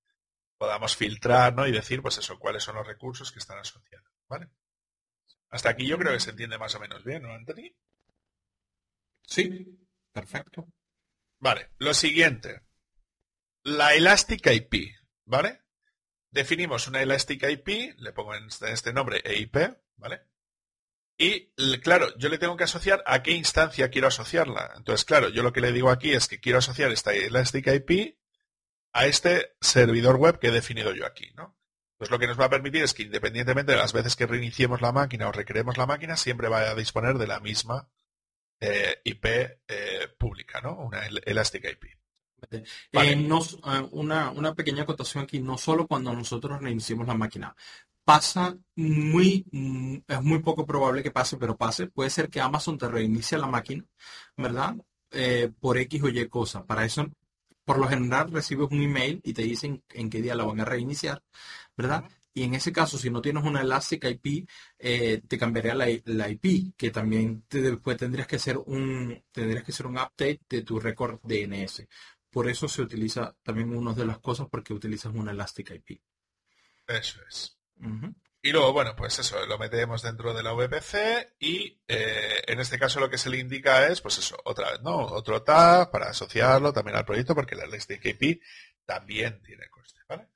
podamos 0.58 0.96
filtrar 0.96 1.56
¿no? 1.56 1.68
y 1.68 1.72
decir, 1.72 2.02
pues 2.02 2.18
eso, 2.18 2.38
cuáles 2.38 2.64
son 2.64 2.76
los 2.76 2.86
recursos 2.86 3.32
que 3.32 3.40
están 3.40 3.58
asociados. 3.58 4.12
¿vale? 4.28 4.50
Hasta 5.50 5.70
aquí 5.70 5.88
yo 5.88 5.98
creo 5.98 6.14
que 6.14 6.20
se 6.20 6.30
entiende 6.30 6.58
más 6.58 6.76
o 6.76 6.80
menos 6.80 7.04
bien, 7.04 7.24
¿no, 7.24 7.34
Anthony? 7.34 7.74
Sí, 9.24 9.82
Perfecto. 10.12 10.68
Vale, 11.40 11.72
lo 11.78 11.94
siguiente. 11.94 12.62
La 13.64 13.96
Elastic 13.96 14.46
IP, 14.48 14.96
¿vale? 15.26 15.62
Definimos 16.32 16.88
una 16.88 17.02
Elastic 17.02 17.44
IP, 17.44 18.00
le 18.00 18.14
pongo 18.14 18.34
en 18.36 18.46
este, 18.48 18.72
este 18.72 18.94
nombre 18.94 19.22
EIP, 19.24 19.56
¿vale? 19.98 20.22
Y 21.18 21.52
claro, 21.82 22.18
yo 22.18 22.30
le 22.30 22.40
tengo 22.40 22.58
que 22.58 22.64
asociar 22.64 23.04
a 23.06 23.22
qué 23.22 23.32
instancia 23.32 23.92
quiero 23.92 24.08
asociarla. 24.08 24.74
Entonces, 24.76 25.06
claro, 25.06 25.30
yo 25.30 25.44
lo 25.44 25.54
que 25.54 25.62
le 25.62 25.72
digo 25.72 25.92
aquí 25.92 26.14
es 26.14 26.28
que 26.28 26.40
quiero 26.40 26.58
asociar 26.58 26.92
esta 26.92 27.14
Elastic 27.14 27.68
IP 27.68 28.18
a 28.94 29.06
este 29.06 29.56
servidor 29.62 30.16
web 30.16 30.40
que 30.40 30.48
he 30.48 30.52
definido 30.52 30.94
yo 30.96 31.06
aquí, 31.06 31.32
¿no? 31.36 31.58
Pues 31.98 32.10
lo 32.10 32.18
que 32.18 32.26
nos 32.26 32.40
va 32.40 32.46
a 32.46 32.50
permitir 32.50 32.82
es 32.82 32.96
que 32.96 33.04
independientemente 33.04 33.74
de 33.74 33.78
las 33.78 33.94
veces 33.94 34.16
que 34.16 34.26
reiniciemos 34.26 34.82
la 34.82 34.92
máquina 34.92 35.28
o 35.28 35.32
recreemos 35.32 35.78
la 35.78 35.86
máquina, 35.86 36.18
siempre 36.18 36.50
va 36.50 36.62
a 36.62 36.76
disponer 36.76 37.20
de 37.20 37.28
la 37.28 37.40
misma 37.40 37.92
eh, 38.60 39.02
IP 39.04 39.26
eh, 39.26 40.08
pública, 40.18 40.62
¿no? 40.62 40.74
Una 40.80 41.06
Elastic 41.06 41.66
IP. 41.66 42.01
Eh, 42.52 43.28
una, 43.92 44.32
una, 44.32 44.54
pequeña 44.54 44.84
acotación 44.84 45.24
aquí, 45.24 45.40
no 45.40 45.58
solo 45.58 45.88
cuando 45.88 46.14
nosotros 46.14 46.62
reiniciemos 46.62 47.08
la 47.08 47.14
máquina. 47.14 47.56
Pasa 48.04 48.58
muy, 48.76 49.46
mm, 49.52 49.98
es 50.08 50.22
muy 50.22 50.40
poco 50.40 50.66
probable 50.66 51.04
que 51.04 51.12
pase, 51.12 51.38
pero 51.38 51.58
pase. 51.58 51.88
Puede 51.88 52.10
ser 52.10 52.30
que 52.30 52.42
Amazon 52.42 52.78
te 52.78 52.88
reinicie 52.88 53.38
la 53.38 53.48
máquina, 53.48 53.86
¿verdad? 54.38 54.76
por 55.60 55.78
X 55.78 56.04
o 56.04 56.08
Y 56.10 56.28
cosa. 56.30 56.66
Para 56.66 56.86
eso 56.86 57.06
por 57.66 57.80
lo 57.80 57.88
general 57.88 58.32
recibes 58.32 58.70
un 58.72 58.82
email 58.82 59.22
y 59.24 59.34
te 59.34 59.44
dicen 59.44 59.84
en 59.90 60.10
qué 60.10 60.22
día 60.22 60.36
la 60.36 60.46
van 60.46 60.60
a 60.60 60.66
reiniciar, 60.66 61.24
¿verdad? 61.78 62.04
Y 62.34 62.44
en 62.44 62.54
ese 62.54 62.72
caso, 62.72 62.98
si 62.98 63.10
no 63.10 63.22
tienes 63.22 63.44
una 63.44 63.62
Elastic 63.62 64.06
IP, 64.06 64.48
eh, 64.80 65.22
te 65.28 65.38
cambiaría 65.38 65.76
la, 65.76 66.30
IP, 66.30 66.74
que 66.78 66.90
también 66.92 67.44
después 67.50 67.98
tendrías 67.98 68.28
que 68.28 68.38
hacer 68.38 68.58
un 68.58 69.22
tendrías 69.32 69.64
que 69.64 69.72
hacer 69.72 69.88
un 69.88 69.98
update 69.98 70.42
de 70.50 70.62
tu 70.64 70.80
récord 70.80 71.20
DNS. 71.24 71.88
Por 72.32 72.50
eso 72.50 72.68
se 72.68 72.82
utiliza 72.82 73.36
también 73.44 73.76
una 73.76 73.94
de 73.94 74.06
las 74.06 74.20
cosas 74.20 74.48
porque 74.50 74.74
utilizas 74.74 75.14
una 75.14 75.32
Elastic 75.32 75.72
IP. 75.72 76.02
Eso 76.88 77.20
es. 77.28 77.58
Y 78.44 78.52
luego, 78.52 78.74
bueno, 78.74 78.96
pues 78.96 79.20
eso, 79.20 79.46
lo 79.46 79.60
metemos 79.60 80.02
dentro 80.02 80.34
de 80.34 80.42
la 80.42 80.54
VPC 80.54 81.36
y 81.40 81.80
eh, 81.88 82.42
en 82.48 82.60
este 82.60 82.80
caso 82.80 83.00
lo 83.00 83.10
que 83.10 83.18
se 83.18 83.30
le 83.30 83.38
indica 83.38 83.88
es, 83.88 84.02
pues 84.02 84.18
eso, 84.18 84.36
otra 84.46 84.72
vez, 84.72 84.82
¿no? 84.82 84.96
Otro 84.96 85.44
tag 85.44 85.92
para 85.92 86.10
asociarlo 86.10 86.74
también 86.74 86.98
al 86.98 87.06
proyecto 87.06 87.36
porque 87.36 87.56
la 87.56 87.66
LSTKP 87.66 88.42
también 88.86 89.42
tiene 89.44 89.70
coste, 89.70 90.00
¿vale? 90.08 90.28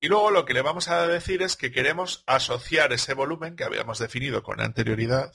Y 0.00 0.08
luego 0.08 0.30
lo 0.30 0.44
que 0.44 0.54
le 0.54 0.62
vamos 0.62 0.88
a 0.88 1.06
decir 1.06 1.42
es 1.42 1.56
que 1.56 1.70
queremos 1.72 2.24
asociar 2.26 2.92
ese 2.92 3.14
volumen 3.14 3.54
que 3.54 3.64
habíamos 3.64 3.98
definido 3.98 4.42
con 4.42 4.60
anterioridad, 4.60 5.34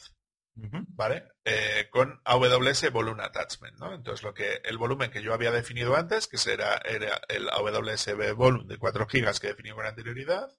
¿vale? 0.58 1.24
Eh, 1.46 1.88
con 1.92 2.20
AWS 2.26 2.92
Volume 2.92 3.24
Attachment, 3.24 3.78
¿no? 3.78 3.94
Entonces 3.94 4.24
lo 4.24 4.34
que 4.34 4.62
el 4.64 4.78
volumen 4.78 5.12
que 5.12 5.22
yo 5.22 5.34
había 5.34 5.52
definido 5.52 5.96
antes, 5.96 6.28
que 6.28 6.38
será 6.38 6.82
era 6.84 7.22
el 7.28 7.50
AWS 7.50 8.36
Volume 8.36 8.66
de 8.66 8.78
4 8.78 9.06
GB 9.06 9.40
que 9.40 9.48
definí 9.48 9.72
con 9.72 9.86
anterioridad, 9.86 10.50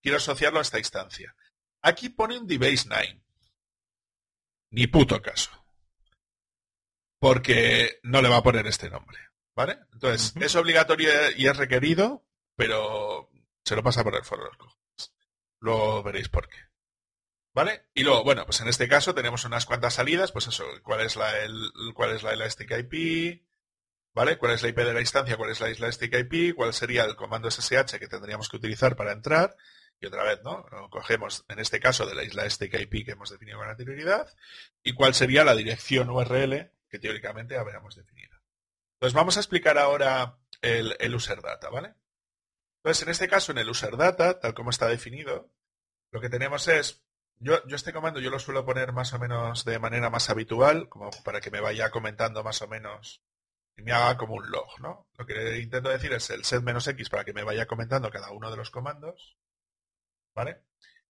quiero 0.00 0.16
asociarlo 0.16 0.58
a 0.58 0.62
esta 0.62 0.78
instancia. 0.78 1.34
Aquí 1.82 2.08
pone 2.08 2.38
un 2.38 2.46
DBase 2.46 2.86
9. 2.88 3.22
Ni 4.70 4.86
puto 4.86 5.20
caso. 5.20 5.50
Porque 7.18 8.00
no 8.02 8.22
le 8.22 8.28
va 8.28 8.38
a 8.38 8.42
poner 8.42 8.66
este 8.66 8.88
nombre. 8.88 9.18
¿Vale? 9.54 9.78
Entonces, 9.92 10.34
es 10.40 10.56
obligatorio 10.56 11.10
y 11.36 11.46
es 11.46 11.56
requerido, 11.56 12.24
pero 12.56 13.30
se 13.64 13.76
lo 13.76 13.82
pasa 13.82 14.02
por 14.02 14.14
el 14.14 14.24
foro 14.24 14.44
de 14.44 14.48
los 14.48 14.56
cojones. 14.56 15.14
Luego 15.60 16.02
veréis 16.02 16.28
por 16.30 16.48
qué. 16.48 16.56
¿Vale? 17.54 17.84
Y 17.94 18.02
luego, 18.02 18.24
bueno, 18.24 18.46
pues 18.46 18.60
en 18.62 18.68
este 18.68 18.88
caso 18.88 19.14
tenemos 19.14 19.44
unas 19.44 19.66
cuantas 19.66 19.94
salidas, 19.94 20.32
pues 20.32 20.46
eso, 20.46 20.64
cuál 20.82 21.02
es 21.02 21.16
la, 21.16 21.38
el, 21.40 21.70
cuál 21.94 22.12
es 22.12 22.22
la 22.22 22.32
Elastic 22.32 22.70
IP, 22.70 23.42
¿vale? 24.14 24.38
¿Cuál 24.38 24.52
es 24.52 24.62
la 24.62 24.70
IP 24.70 24.78
de 24.78 24.94
la 24.94 25.00
instancia? 25.00 25.36
¿Cuál 25.36 25.50
es 25.50 25.60
la 25.60 25.68
Elastic 25.68 26.14
IP? 26.14 26.54
¿Cuál 26.56 26.72
sería 26.72 27.04
el 27.04 27.14
comando 27.14 27.50
SSH 27.50 27.98
que 27.98 28.08
tendríamos 28.08 28.48
que 28.48 28.56
utilizar 28.56 28.96
para 28.96 29.12
entrar? 29.12 29.56
Y 30.02 30.06
otra 30.06 30.24
vez, 30.24 30.42
¿no? 30.42 30.66
cogemos, 30.90 31.44
en 31.48 31.60
este 31.60 31.78
caso, 31.78 32.06
de 32.06 32.16
la 32.16 32.24
isla 32.24 32.48
STKIP 32.48 33.04
que 33.04 33.12
hemos 33.12 33.30
definido 33.30 33.58
con 33.58 33.68
anterioridad, 33.68 34.28
y 34.82 34.94
cuál 34.94 35.14
sería 35.14 35.44
la 35.44 35.54
dirección 35.54 36.10
URL 36.10 36.72
que 36.88 36.98
teóricamente 36.98 37.56
habríamos 37.56 37.94
definido. 37.94 38.36
Entonces 38.94 39.14
vamos 39.14 39.36
a 39.36 39.40
explicar 39.40 39.78
ahora 39.78 40.38
el, 40.60 41.14
user 41.14 41.40
data, 41.40 41.70
¿vale? 41.70 41.94
Entonces, 42.78 43.04
en 43.04 43.10
este 43.10 43.28
caso, 43.28 43.52
en 43.52 43.58
el 43.58 43.70
user 43.70 43.96
data, 43.96 44.40
tal 44.40 44.54
como 44.54 44.70
está 44.70 44.88
definido, 44.88 45.52
lo 46.10 46.20
que 46.20 46.28
tenemos 46.28 46.66
es, 46.66 47.04
yo, 47.42 47.66
yo 47.66 47.76
este 47.76 47.92
comando 47.92 48.20
yo 48.20 48.30
lo 48.30 48.38
suelo 48.38 48.64
poner 48.64 48.92
más 48.92 49.12
o 49.12 49.18
menos 49.18 49.64
de 49.64 49.78
manera 49.78 50.10
más 50.10 50.30
habitual, 50.30 50.88
como 50.88 51.10
para 51.24 51.40
que 51.40 51.50
me 51.50 51.60
vaya 51.60 51.90
comentando 51.90 52.42
más 52.42 52.62
o 52.62 52.68
menos 52.68 53.22
y 53.76 53.82
me 53.82 53.92
haga 53.92 54.16
como 54.16 54.34
un 54.34 54.50
log, 54.50 54.80
¿no? 54.80 55.08
Lo 55.16 55.26
que 55.26 55.58
intento 55.60 55.88
decir 55.88 56.12
es 56.12 56.30
el 56.30 56.44
set 56.44 56.62
menos 56.62 56.86
x 56.88 57.08
para 57.10 57.24
que 57.24 57.32
me 57.32 57.44
vaya 57.44 57.66
comentando 57.66 58.10
cada 58.10 58.30
uno 58.30 58.50
de 58.50 58.56
los 58.56 58.70
comandos. 58.70 59.36
¿vale? 60.34 60.62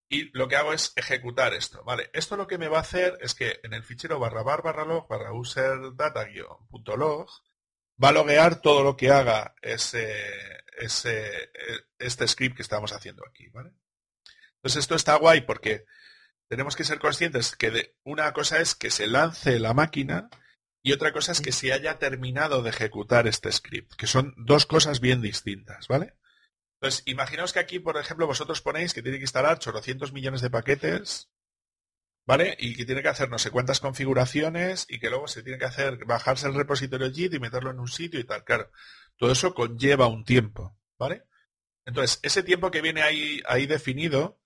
Y 0.09 0.37
lo 0.37 0.47
que 0.49 0.57
hago 0.57 0.72
es 0.72 0.93
ejecutar 0.97 1.55
esto, 1.55 1.83
¿vale? 1.85 2.11
Esto 2.12 2.37
lo 2.37 2.47
que 2.47 2.59
me 2.59 2.68
va 2.68 2.78
a 2.78 2.83
hacer 2.83 3.16
es 3.20 3.35
que 3.35 3.61
en 3.62 3.72
el 3.72 3.83
fichero 3.83 4.18
barra 4.18 4.43
bar 4.43 4.62
barra 4.62 4.85
log 4.85 5.09
barra 5.09 5.33
user 5.33 5.95
data 5.95 6.26
log 6.97 7.30
va 8.03 8.09
a 8.09 8.12
loguear 8.12 8.61
todo 8.61 8.83
lo 8.83 8.97
que 8.97 9.11
haga 9.11 9.55
ese, 9.62 10.62
ese, 10.76 11.51
este 11.99 12.28
script 12.28 12.57
que 12.57 12.62
estamos 12.62 12.93
haciendo 12.93 13.24
aquí, 13.26 13.49
¿vale? 13.49 13.72
Entonces 14.57 14.80
esto 14.80 14.95
está 14.95 15.16
guay 15.16 15.43
porque 15.43 15.87
tenemos 16.53 16.76
que 16.76 16.84
ser 16.84 16.98
conscientes 16.98 17.57
que 17.57 17.94
una 18.05 18.30
cosa 18.34 18.61
es 18.61 18.74
que 18.74 18.90
se 18.90 19.07
lance 19.07 19.59
la 19.59 19.72
máquina 19.72 20.28
y 20.82 20.92
otra 20.92 21.11
cosa 21.11 21.32
es 21.32 21.40
que 21.40 21.50
se 21.50 21.72
haya 21.72 21.98
terminado 21.98 22.62
de 22.62 22.68
ejecutar 22.68 23.26
este 23.26 23.50
script, 23.50 23.94
que 23.94 24.07
son 24.07 24.34
dos 24.36 24.66
cosas 24.66 25.00
bien 25.00 25.22
distintas, 25.22 25.88
¿vale? 25.88 26.12
Entonces, 26.78 27.05
imaginaos 27.07 27.55
que 27.55 27.59
aquí, 27.59 27.78
por 27.78 27.96
ejemplo, 27.96 28.26
vosotros 28.26 28.61
ponéis 28.61 28.92
que 28.92 29.00
tiene 29.00 29.16
que 29.16 29.24
instalar 29.24 29.55
800 29.55 30.12
millones 30.12 30.42
de 30.42 30.50
paquetes, 30.50 31.30
¿vale? 32.26 32.55
Y 32.59 32.76
que 32.76 32.84
tiene 32.84 33.00
que 33.00 33.09
hacer 33.09 33.30
no 33.30 33.38
sé 33.38 33.50
cuántas 33.50 33.80
configuraciones 33.80 34.84
y 34.90 35.00
que 35.00 35.09
luego 35.09 35.28
se 35.28 35.42
tiene 35.42 35.59
que 35.59 35.64
hacer, 35.64 36.05
bajarse 36.05 36.48
el 36.48 36.55
repositorio 36.55 37.11
JIT 37.11 37.32
y 37.32 37.40
meterlo 37.40 37.70
en 37.70 37.80
un 37.80 37.88
sitio 37.88 38.20
y 38.20 38.24
tal. 38.24 38.44
Claro, 38.44 38.70
todo 39.16 39.32
eso 39.32 39.55
conlleva 39.55 40.07
un 40.07 40.26
tiempo, 40.26 40.78
¿vale? 40.98 41.24
Entonces, 41.86 42.20
ese 42.22 42.42
tiempo 42.42 42.70
que 42.70 42.82
viene 42.82 43.00
ahí, 43.00 43.40
ahí 43.46 43.64
definido, 43.64 44.41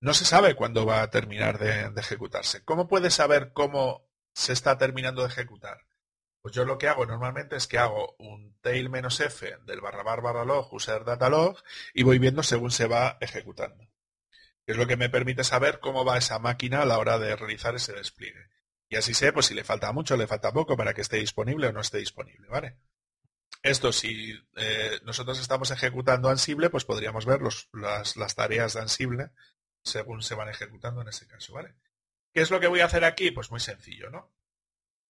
no 0.00 0.14
se 0.14 0.24
sabe 0.24 0.54
cuándo 0.54 0.86
va 0.86 1.02
a 1.02 1.10
terminar 1.10 1.58
de, 1.58 1.92
ejecutarse. 2.00 2.64
¿Cómo 2.64 2.88
puedes 2.88 3.14
saber 3.14 3.52
cómo 3.52 4.08
se 4.32 4.52
está 4.52 4.78
terminando 4.78 5.22
de 5.22 5.28
ejecutar? 5.28 5.86
Pues 6.40 6.54
yo 6.54 6.64
lo 6.64 6.78
que 6.78 6.88
hago 6.88 7.04
normalmente 7.04 7.56
es 7.56 7.66
que 7.66 7.78
hago 7.78 8.14
un 8.18 8.56
tail 8.60 8.90
f 8.94 9.56
del 9.66 9.80
barra 9.80 10.04
bar 10.04 10.22
barra 10.22 10.44
log 10.44 10.72
user 10.72 11.04
data 11.04 11.28
log 11.28 11.58
y 11.92 12.04
voy 12.04 12.18
viendo 12.18 12.42
según 12.42 12.70
se 12.70 12.86
va 12.86 13.18
ejecutando. 13.20 13.88
Es 14.66 14.76
lo 14.76 14.86
que 14.86 14.96
me 14.96 15.08
permite 15.08 15.44
saber 15.44 15.80
cómo 15.80 16.04
va 16.04 16.18
esa 16.18 16.38
máquina 16.38 16.82
a 16.82 16.86
la 16.86 16.98
hora 16.98 17.18
de 17.18 17.34
realizar 17.34 17.74
ese 17.74 17.92
despliegue. 17.92 18.50
Y 18.88 18.96
así 18.96 19.14
sé 19.14 19.32
pues 19.32 19.46
si 19.46 19.54
le 19.54 19.64
falta 19.64 19.92
mucho, 19.92 20.16
le 20.16 20.26
falta 20.26 20.52
poco 20.52 20.76
para 20.76 20.94
que 20.94 21.00
esté 21.00 21.16
disponible 21.16 21.68
o 21.68 21.72
no 21.72 21.80
esté 21.80 21.98
disponible, 21.98 22.46
¿vale? 22.48 22.76
Esto 23.62 23.92
si 23.92 24.34
eh, 24.56 25.00
nosotros 25.04 25.40
estamos 25.40 25.70
ejecutando 25.70 26.28
Ansible, 26.28 26.70
pues 26.70 26.84
podríamos 26.84 27.26
ver 27.26 27.40
las, 27.42 28.34
tareas 28.36 28.74
de 28.74 28.80
Ansible 28.80 29.30
según 29.82 30.22
se 30.22 30.34
van 30.34 30.48
ejecutando 30.48 31.02
en 31.02 31.08
ese 31.08 31.26
caso, 31.26 31.54
¿vale? 31.54 31.74
¿Qué 32.32 32.40
es 32.40 32.50
lo 32.50 32.60
que 32.60 32.66
voy 32.66 32.80
a 32.80 32.86
hacer 32.86 33.04
aquí? 33.04 33.30
Pues 33.30 33.50
muy 33.50 33.60
sencillo, 33.60 34.10
¿no? 34.10 34.32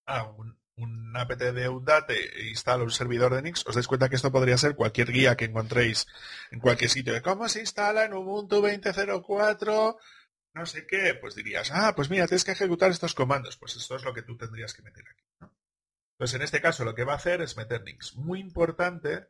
Ah, 0.07 0.24
un, 0.24 0.59
un 0.77 1.16
apt 1.16 1.39
de 1.39 1.69
Udate 1.69 2.40
e 2.40 2.49
instalo 2.49 2.85
un 2.85 2.90
servidor 2.90 3.35
de 3.35 3.43
Nix, 3.43 3.66
os 3.66 3.74
dais 3.74 3.86
cuenta 3.86 4.09
que 4.09 4.16
esto 4.16 4.32
podría 4.32 4.57
ser 4.57 4.74
cualquier 4.74 5.12
guía 5.12 5.36
que 5.36 5.47
encontréis 5.47 6.07
en 6.51 6.61
cualquier 6.61 6.90
sitio 6.90 7.12
de 7.12 7.23
cómo 7.23 7.49
se 7.49 7.61
instala 7.61 8.05
en 8.05 8.15
Ubuntu 8.15 8.62
20.04, 8.62 9.99
no 10.55 10.66
sé 10.66 10.86
qué, 10.86 11.15
pues 11.20 11.35
dirías, 11.35 11.70
ah, 11.73 11.95
pues 11.95 12.11
mira, 12.11 12.27
tienes 12.27 12.45
que 12.45 12.53
ejecutar 12.53 12.90
estos 12.90 13.15
comandos. 13.15 13.57
Pues 13.57 13.77
esto 13.77 13.97
es 13.97 14.05
lo 14.05 14.15
que 14.15 14.23
tú 14.23 14.36
tendrías 14.36 14.74
que 14.74 14.82
meter 14.82 15.05
aquí. 15.09 15.24
¿no? 15.40 15.55
Entonces, 16.15 16.35
en 16.35 16.43
este 16.43 16.61
caso, 16.61 16.85
lo 16.85 16.95
que 16.95 17.05
va 17.05 17.12
a 17.12 17.16
hacer 17.16 17.43
es 17.43 17.57
meter 17.57 17.82
Nix. 17.85 18.16
Muy 18.16 18.40
importante 18.40 19.28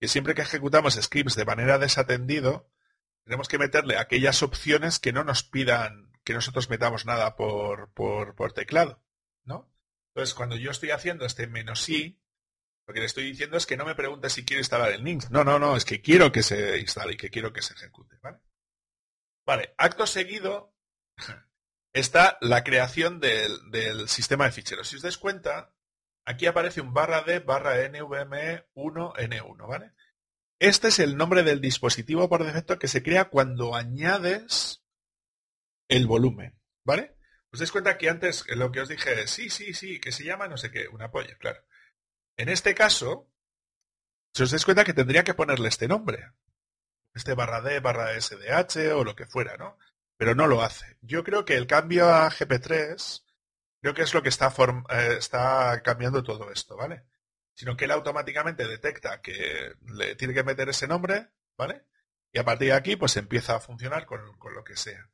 que 0.00 0.08
siempre 0.08 0.34
que 0.34 0.42
ejecutamos 0.42 0.94
scripts 0.94 1.36
de 1.36 1.44
manera 1.44 1.78
desatendido, 1.78 2.70
tenemos 3.24 3.48
que 3.48 3.58
meterle 3.58 3.98
aquellas 3.98 4.42
opciones 4.42 4.98
que 4.98 5.12
no 5.12 5.24
nos 5.24 5.42
pidan 5.42 6.12
que 6.24 6.34
nosotros 6.34 6.70
metamos 6.70 7.04
nada 7.04 7.36
por, 7.36 7.90
teclado. 8.54 9.02
¿no? 9.44 9.72
Entonces, 10.14 10.34
cuando 10.34 10.56
yo 10.56 10.70
estoy 10.70 10.90
haciendo 10.90 11.24
este 11.24 11.46
menos 11.46 11.88
i, 11.88 12.20
lo 12.86 12.94
que 12.94 13.00
le 13.00 13.06
estoy 13.06 13.24
diciendo 13.24 13.56
es 13.56 13.66
que 13.66 13.76
no 13.76 13.84
me 13.84 13.94
pregunte 13.94 14.30
si 14.30 14.44
quiero 14.44 14.60
instalar 14.60 14.92
el 14.92 15.04
Linux. 15.04 15.30
No, 15.30 15.44
no, 15.44 15.58
no, 15.58 15.76
es 15.76 15.84
que 15.84 16.00
quiero 16.00 16.32
que 16.32 16.42
se 16.42 16.78
instale 16.78 17.14
y 17.14 17.16
que 17.16 17.30
quiero 17.30 17.52
que 17.52 17.62
se 17.62 17.74
ejecute. 17.74 18.18
¿vale? 19.46 19.74
Acto 19.78 20.06
seguido 20.06 20.74
está 21.92 22.38
la 22.40 22.64
creación 22.64 23.20
del, 23.20 24.08
sistema 24.08 24.44
de 24.46 24.52
ficheros. 24.52 24.88
Si 24.88 24.96
os 24.96 25.02
dais 25.02 25.18
cuenta, 25.18 25.74
aquí 26.24 26.46
aparece 26.46 26.80
un 26.80 26.92
barra 26.92 27.22
d 27.22 27.40
barra 27.40 27.76
nvme 27.88 28.66
1 28.74 29.14
n1, 29.14 29.68
¿vale? 29.68 29.92
Este 30.62 30.86
es 30.86 31.00
el 31.00 31.16
nombre 31.16 31.42
del 31.42 31.60
dispositivo 31.60 32.28
por 32.28 32.44
defecto 32.44 32.78
que 32.78 32.86
se 32.86 33.02
crea 33.02 33.30
cuando 33.30 33.74
añades 33.74 34.80
el 35.88 36.06
volumen, 36.06 36.56
¿vale? 36.84 37.16
Os 37.50 37.58
dais 37.58 37.72
cuenta 37.72 37.98
que 37.98 38.08
antes 38.08 38.44
lo 38.46 38.70
que 38.70 38.80
os 38.80 38.88
dije, 38.88 39.26
sí, 39.26 39.50
sí, 39.50 39.74
sí, 39.74 39.98
que 39.98 40.12
se 40.12 40.22
llama 40.22 40.46
no 40.46 40.56
sé 40.56 40.70
qué, 40.70 40.86
una 40.86 41.10
polla, 41.10 41.36
claro. 41.36 41.64
En 42.36 42.48
este 42.48 42.76
caso, 42.76 43.28
si 44.32 44.44
os 44.44 44.52
dais 44.52 44.64
cuenta 44.64 44.84
que 44.84 44.94
tendría 44.94 45.24
que 45.24 45.34
ponerle 45.34 45.68
este 45.68 45.88
nombre. 45.88 46.30
Este 47.12 47.34
barra 47.34 47.60
D, 47.60 47.80
barra 47.80 48.14
SDH 48.14 48.94
o 48.94 49.02
lo 49.02 49.16
que 49.16 49.26
fuera, 49.26 49.56
¿no? 49.56 49.78
Pero 50.16 50.36
no 50.36 50.46
lo 50.46 50.62
hace. 50.62 50.96
Yo 51.00 51.24
creo 51.24 51.44
que 51.44 51.56
el 51.56 51.66
cambio 51.66 52.08
a 52.08 52.30
GP3, 52.30 53.24
creo 53.80 53.94
que 53.94 54.02
es 54.02 54.14
lo 54.14 54.22
que 54.22 54.28
está, 54.28 54.54
eh, 54.90 55.16
está 55.18 55.82
cambiando 55.82 56.22
todo 56.22 56.52
esto, 56.52 56.76
¿vale? 56.76 57.06
Sino 57.54 57.76
que 57.76 57.84
él 57.84 57.90
automáticamente 57.90 58.66
detecta 58.66 59.20
que 59.20 59.74
le 59.86 60.14
tiene 60.16 60.34
que 60.34 60.44
meter 60.44 60.68
ese 60.68 60.88
nombre, 60.88 61.28
¿vale? 61.56 61.84
Y 62.32 62.38
a 62.38 62.44
partir 62.44 62.68
de 62.68 62.74
aquí, 62.74 62.96
pues 62.96 63.16
empieza 63.16 63.56
a 63.56 63.60
funcionar 63.60 64.06
con, 64.06 64.20
lo 64.24 64.64
que 64.64 64.76
sea. 64.76 65.10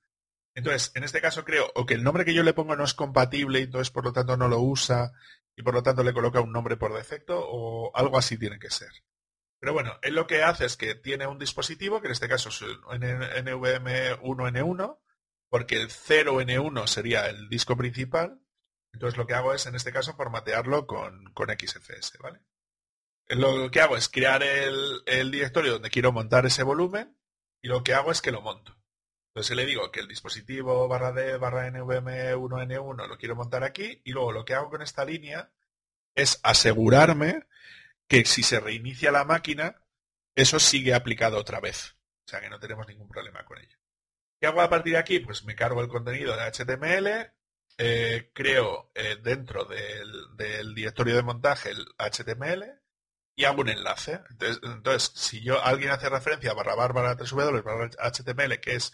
Entonces, 0.55 0.93
en 0.95 1.05
este 1.05 1.21
caso 1.21 1.45
creo 1.45 1.71
o 1.75 1.87
que 1.87 1.95
el 1.95 2.03
nombre 2.03 2.25
que 2.25 2.35
yo 2.35 2.43
le 2.43 2.55
pongo 2.55 2.77
no 2.77 2.85
es 2.85 2.95
compatible 2.95 3.61
y 3.61 3.65
entonces 3.65 3.91
por 3.91 4.05
lo 4.05 4.13
tanto 4.13 4.37
no 4.37 4.49
lo 4.49 4.61
usa 4.61 5.13
y 5.57 5.63
por 5.63 5.75
lo 5.75 5.83
tanto 5.83 6.03
le 6.03 6.13
coloca 6.13 6.41
un 6.41 6.53
nombre 6.53 6.77
por 6.77 6.95
defecto 6.95 7.39
o 7.39 7.97
algo 7.97 8.19
así 8.19 8.39
tiene 8.39 8.59
que 8.59 8.71
ser. 8.71 8.91
Pero 9.61 9.73
bueno, 9.73 9.99
él 10.03 10.15
lo 10.15 10.27
que 10.27 10.43
hace 10.43 10.67
es 10.67 10.77
que 10.77 10.95
tiene 10.95 11.27
un 11.27 11.39
dispositivo, 11.39 12.01
que 12.01 12.07
en 12.07 12.13
este 12.13 12.29
caso 12.29 12.51
es 12.51 12.63
NVM1N1, 12.63 14.99
porque 15.49 15.81
el 15.81 15.89
0N1 15.89 16.87
sería 16.87 17.27
el 17.27 17.49
disco 17.49 17.77
principal. 17.77 18.41
Entonces 18.99 19.17
lo 19.17 19.29
que 19.29 19.35
hago 19.35 19.55
es, 19.55 19.65
en 19.67 19.77
este 19.77 19.93
caso, 19.93 20.17
formatearlo 20.17 20.89
con, 20.89 21.33
con 21.33 21.51
XFS, 21.51 22.19
¿vale? 22.19 22.41
Lo 23.29 23.71
que 23.71 23.81
hago 23.81 23.97
es 23.97 24.09
crear 24.09 24.43
el, 24.43 25.05
el, 25.07 25.31
directorio 25.31 25.75
donde 25.75 25.89
quiero 25.89 26.11
montar 26.11 26.47
ese 26.47 26.65
volumen 26.65 27.17
y 27.63 27.69
lo 27.69 27.85
que 27.85 27.95
hago 27.95 28.11
es 28.11 28.21
que 28.21 28.33
lo 28.33 28.43
monto. 28.43 28.77
Entonces 29.29 29.57
le 29.57 29.67
digo 29.67 29.93
que 29.93 30.01
el 30.01 30.09
dispositivo 30.09 30.89
barra 30.89 31.13
D 31.13 31.37
barra 31.37 31.69
NVM1N1 31.71 33.07
lo 33.07 33.19
quiero 33.19 33.37
montar 33.37 33.63
aquí 33.63 34.03
y 34.05 34.11
luego 34.11 34.33
lo 34.33 34.45
que 34.45 34.55
hago 34.55 34.69
con 34.69 34.83
esta 34.83 35.05
línea 35.05 35.53
es 36.17 36.41
asegurarme 36.43 37.47
que 38.09 38.25
si 38.25 38.43
se 38.43 38.59
reinicia 38.59 39.13
la 39.13 39.25
máquina, 39.25 39.81
eso 40.35 40.59
sigue 40.59 40.93
aplicado 40.93 41.39
otra 41.39 41.61
vez. 41.61 41.95
O 42.27 42.31
sea 42.31 42.41
que 42.41 42.51
no 42.51 42.59
tenemos 42.59 42.89
ningún 42.89 43.07
problema 43.07 43.45
con 43.45 43.59
ello. 43.59 43.79
¿Qué 44.41 44.49
hago 44.49 44.61
a 44.61 44.69
partir 44.69 44.95
de 44.95 44.99
aquí? 44.99 45.21
Pues 45.21 45.45
me 45.45 45.55
cargo 45.55 45.83
el 45.83 45.89
contenido 45.89 46.37
de 46.37 46.51
HTML, 46.51 47.38
eh, 47.79 48.31
creo 48.35 48.91
eh, 48.95 49.17
dentro 49.23 49.65
del, 49.65 50.75
directorio 50.75 51.15
de 51.15 51.23
montaje 51.23 51.71
el 51.71 51.87
HTML 51.97 52.65
y 53.37 53.45
hago 53.45 53.61
un 53.61 53.69
enlace. 53.69 54.21
Entonces, 54.63 55.13
si 55.15 55.43
yo 55.43 55.63
alguien 55.63 55.93
hace 55.93 56.09
referencia 56.09 56.51
a 56.51 56.55
barra 56.55 56.75
barra 56.75 57.17
3W 57.17 57.63
barra 57.63 57.89
HTML, 58.11 58.61
que 58.61 58.75
es 58.75 58.93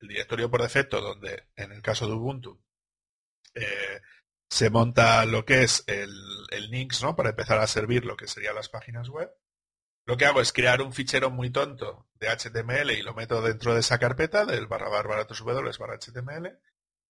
el 0.00 0.08
directorio 0.08 0.50
por 0.50 0.60
defecto 0.60 1.00
donde 1.00 1.44
en 1.56 1.72
el 1.72 1.80
caso 1.80 2.06
de 2.06 2.12
Ubuntu 2.12 2.62
eh, 3.54 4.02
se 4.50 4.68
monta 4.68 5.24
lo 5.24 5.46
que 5.46 5.62
es 5.62 5.84
el, 5.86 6.12
el 6.50 6.70
links, 6.70 7.02
¿no? 7.02 7.16
Para 7.16 7.30
empezar 7.30 7.58
a 7.58 7.66
servir 7.66 8.04
lo 8.04 8.16
que 8.16 8.28
serían 8.28 8.54
las 8.54 8.68
páginas 8.68 9.08
web. 9.08 9.30
Lo 10.04 10.18
que 10.18 10.26
hago 10.26 10.42
es 10.42 10.52
crear 10.52 10.82
un 10.82 10.92
fichero 10.92 11.30
muy 11.30 11.50
tonto 11.50 12.06
de 12.20 12.28
HTML 12.28 12.90
y 12.92 13.02
lo 13.02 13.14
meto 13.14 13.40
dentro 13.40 13.74
de 13.74 13.80
esa 13.80 13.98
carpeta 13.98 14.44
del 14.44 14.66
barra 14.66 14.88
barra 14.90 15.24
w 15.24 15.78
barra 15.78 15.98
HTML. 15.98 16.58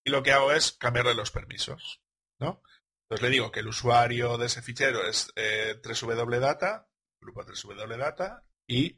Y 0.06 0.10
lo 0.10 0.22
que 0.22 0.30
hago 0.30 0.52
es 0.52 0.70
cambiarle 0.70 1.16
los 1.16 1.32
permisos, 1.32 2.00
¿no? 2.38 2.62
Entonces 3.02 3.24
le 3.24 3.30
digo 3.30 3.50
que 3.50 3.58
el 3.58 3.66
usuario 3.66 4.38
de 4.38 4.46
ese 4.46 4.62
fichero 4.62 5.04
es 5.04 5.32
eh, 5.34 5.80
3wdata, 5.82 6.86
grupo 7.20 7.44
3wdata, 7.44 8.44
y 8.68 8.96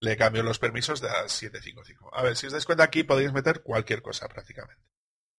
le 0.00 0.16
cambio 0.16 0.42
los 0.42 0.58
permisos 0.58 1.02
de 1.02 1.10
a 1.10 1.28
755. 1.28 2.10
A 2.10 2.22
ver, 2.22 2.36
si 2.36 2.46
os 2.46 2.52
dais 2.52 2.64
cuenta 2.64 2.84
aquí 2.84 3.02
podéis 3.02 3.34
meter 3.34 3.62
cualquier 3.62 4.00
cosa 4.00 4.28
prácticamente. 4.28 4.82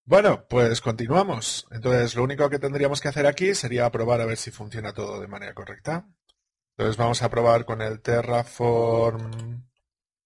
Bueno, 0.05 0.47
pues 0.47 0.81
continuamos. 0.81 1.65
Entonces, 1.71 2.13
lo 2.13 2.23
único 2.23 2.47
que 2.51 2.59
tendríamos 2.59 3.01
que 3.01 3.07
hacer 3.07 3.25
aquí 3.25 3.55
sería 3.55 3.91
probar 3.91 4.21
a 4.21 4.25
ver 4.27 4.37
si 4.37 4.51
funciona 4.51 4.93
todo 4.93 5.19
de 5.19 5.27
manera 5.27 5.55
correcta. 5.55 6.07
Entonces, 6.77 6.95
vamos 6.95 7.23
a 7.23 7.29
probar 7.29 7.65
con 7.65 7.81
el 7.81 8.01
Terraform 8.01 9.67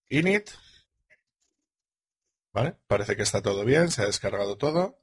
init. 0.09 0.49
¿Vale? 2.53 2.75
Parece 2.87 3.15
que 3.15 3.23
está 3.23 3.41
todo 3.41 3.63
bien, 3.65 3.91
se 3.91 4.01
ha 4.01 4.05
descargado 4.05 4.57
todo. 4.57 4.99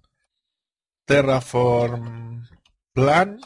Terraform 1.05 2.47
plan. 2.93 3.41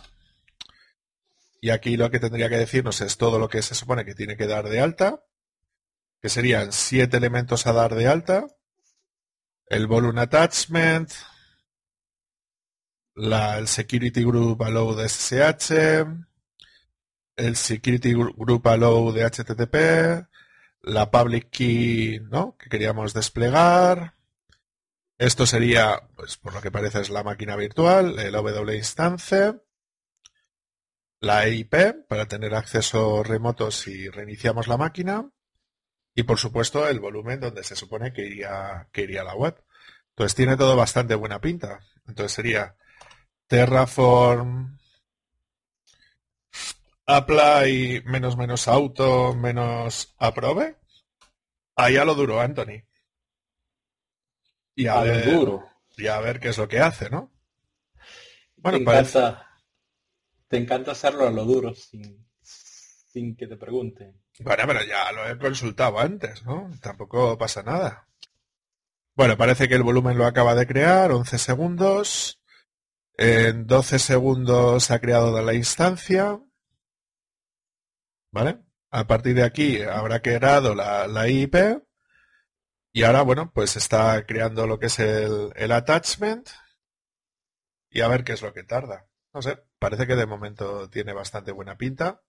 Y 1.61 1.71
aquí 1.71 1.97
lo 1.97 2.11
que 2.11 2.19
tendría 2.19 2.49
que 2.49 2.59
decirnos 2.59 3.01
es 3.01 3.17
todo 3.17 3.39
lo 3.39 3.49
que 3.49 3.63
se 3.63 3.75
supone 3.75 4.05
que 4.05 4.15
tiene 4.15 4.37
que 4.37 4.49
dar 4.49 4.69
de 4.69 4.81
alta, 4.81 5.25
que 6.21 6.29
serían 6.29 6.73
siete 6.73 7.19
elementos 7.19 7.67
a 7.67 7.73
dar 7.73 7.95
de 7.95 8.09
alta 8.09 8.47
el 9.73 9.87
volume 9.87 10.21
attachment, 10.21 11.11
la, 13.15 13.59
el 13.59 13.69
security 13.69 14.23
group 14.23 14.63
allow 14.63 14.95
de 14.95 15.09
SSH, 15.09 15.73
el 17.37 17.57
security 17.57 18.13
group 18.13 18.69
allow 18.69 19.11
de 19.13 19.25
HTTP, 19.25 20.29
la 20.83 21.11
public 21.11 21.51
key 21.51 22.21
¿no? 22.31 22.57
que 22.59 22.69
queríamos 22.69 23.15
desplegar. 23.15 24.15
Esto 25.19 25.47
sería, 25.47 26.09
pues 26.17 26.37
por 26.37 26.53
lo 26.55 26.61
que 26.61 26.71
parece 26.71 27.01
es 27.01 27.11
la 27.11 27.23
máquina 27.23 27.55
virtual, 27.57 28.19
el 28.19 28.33
W 28.33 28.77
instance, 28.77 29.55
la 31.21 31.47
EIP 31.47 32.07
para 32.09 32.27
tener 32.27 32.55
acceso 32.55 33.23
remoto 33.23 33.71
si 33.71 34.09
reiniciamos 34.09 34.67
la 34.67 34.77
máquina 34.77 35.31
y 36.15 36.25
por 36.25 36.39
supuesto 36.39 36.89
el 36.89 36.99
volumen 36.99 37.41
donde 37.41 37.63
se 37.63 37.77
supone 37.77 38.13
que 38.13 38.27
iría, 38.27 38.89
que 38.93 39.03
iría 39.03 39.23
la 39.23 39.37
web. 39.37 39.63
Entonces 40.11 40.35
tiene 40.35 40.57
todo 40.57 40.77
bastante 40.77 41.15
buena 41.15 41.41
pinta. 41.41 41.81
Entonces 42.07 42.33
sería 42.33 42.77
Terraform, 43.47 44.79
apply 47.17 48.03
menos 48.05 48.37
menos 48.37 48.69
auto 48.69 49.35
menos 49.35 50.15
aprove. 50.19 50.77
Ahí 51.77 51.97
a 51.97 52.05
lo 52.05 52.15
duro, 52.15 52.41
Anthony. 52.41 52.85
Y 54.75 54.87
a, 54.87 55.01
ver, 55.01 55.31
duro. 55.31 55.65
Y 55.97 56.07
a 56.07 56.21
ver 56.21 56.41
qué 56.41 56.49
es 56.49 56.59
lo 56.59 56.69
que 56.69 56.81
hace, 56.81 57.11
¿no? 57.11 57.33
Bueno, 58.57 58.79
te 58.79 58.83
encanta, 58.83 59.49
te 60.49 60.57
encanta 60.57 60.93
hacerlo 60.93 61.27
a 61.27 61.31
lo 61.31 61.45
duro 61.45 61.75
sin, 61.75 62.27
sin 62.43 63.37
que 63.37 63.47
te 63.47 63.57
pregunten. 63.57 64.23
Bueno, 64.41 64.65
pero 64.67 64.85
ya 64.85 65.13
lo 65.13 65.29
he 65.29 65.39
consultado 65.39 65.99
antes, 65.99 66.45
¿no? 66.45 66.71
Tampoco 66.81 67.37
pasa 67.37 67.63
nada. 67.63 68.09
Bueno, 69.15 69.37
parece 69.37 69.69
que 69.69 69.75
el 69.75 69.83
volumen 69.83 70.17
lo 70.17 70.25
acaba 70.25 70.55
de 70.55 70.67
crear, 70.67 71.11
11 71.11 71.39
segundos. 71.39 72.41
En 73.19 73.67
12 73.67 73.99
segundos 73.99 74.91
ha 74.91 75.01
creado 75.01 75.41
la 75.43 75.53
instancia. 75.53 76.41
¿Vale? 78.33 78.59
A 78.91 79.07
partir 79.07 79.35
de 79.35 79.45
aquí 79.45 79.81
habrá 79.83 80.21
creado 80.21 80.75
la, 80.75 81.07
la 81.07 81.29
IP. 81.29 81.55
Y 82.93 83.05
ahora, 83.05 83.23
bueno, 83.23 83.53
pues 83.55 83.77
está 83.77 84.27
creando 84.27 84.67
lo 84.67 84.79
que 84.79 84.87
es 84.87 84.99
el, 84.99 85.53
el 85.55 85.73
attachment. 85.73 86.49
Y 87.91 88.01
a 88.01 88.09
ver 88.09 88.25
qué 88.25 88.33
es 88.33 88.43
lo 88.43 88.53
que 88.53 88.65
tarda. 88.65 89.07
No 89.33 89.41
sé, 89.41 89.63
parece 89.79 90.07
que 90.07 90.17
de 90.17 90.27
momento 90.27 90.91
tiene 90.91 91.13
bastante 91.13 91.53
buena 91.53 91.77
pinta 91.77 92.21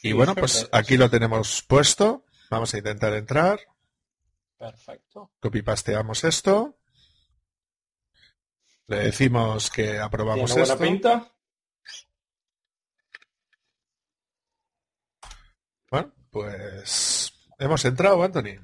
y 0.00 0.12
bueno, 0.12 0.34
pues 0.34 0.68
aquí 0.72 0.96
lo 0.96 1.10
tenemos 1.10 1.62
puesto. 1.62 2.24
Vamos 2.50 2.72
a 2.74 2.78
intentar 2.78 3.12
entrar. 3.14 3.60
Perfecto. 4.58 5.32
Copy-pasteamos 5.40 6.24
esto. 6.24 6.78
Le 8.86 8.96
decimos 8.96 9.70
que 9.70 9.98
aprobamos 9.98 10.52
¿Tiene 10.52 10.68
buena 10.68 10.82
pinta? 10.84 11.32
Bueno, 15.90 16.12
pues 16.32 17.32
hemos 17.58 17.84
entrado, 17.84 18.22
Anthony. 18.22 18.58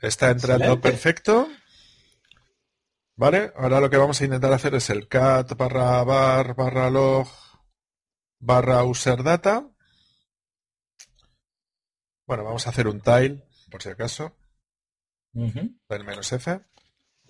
Está 0.00 0.30
entrando 0.30 0.80
perfecto. 0.80 1.48
Vale, 3.16 3.52
ahora 3.56 3.80
lo 3.80 3.88
que 3.88 3.96
vamos 3.96 4.20
a 4.20 4.24
intentar 4.24 4.52
hacer 4.52 4.74
es 4.74 4.90
el 4.90 5.08
cat 5.08 5.56
barra 5.56 6.02
bar 6.04 6.54
barra 6.54 6.90
log 6.90 7.28
barra 8.38 8.82
user 8.84 9.22
data. 9.22 9.70
Bueno, 12.26 12.44
vamos 12.44 12.66
a 12.66 12.70
hacer 12.70 12.88
un 12.88 13.00
tile, 13.00 13.46
por 13.70 13.82
si 13.82 13.90
acaso. 13.90 14.36
El 15.34 16.04
menos 16.04 16.32
F. 16.32 16.60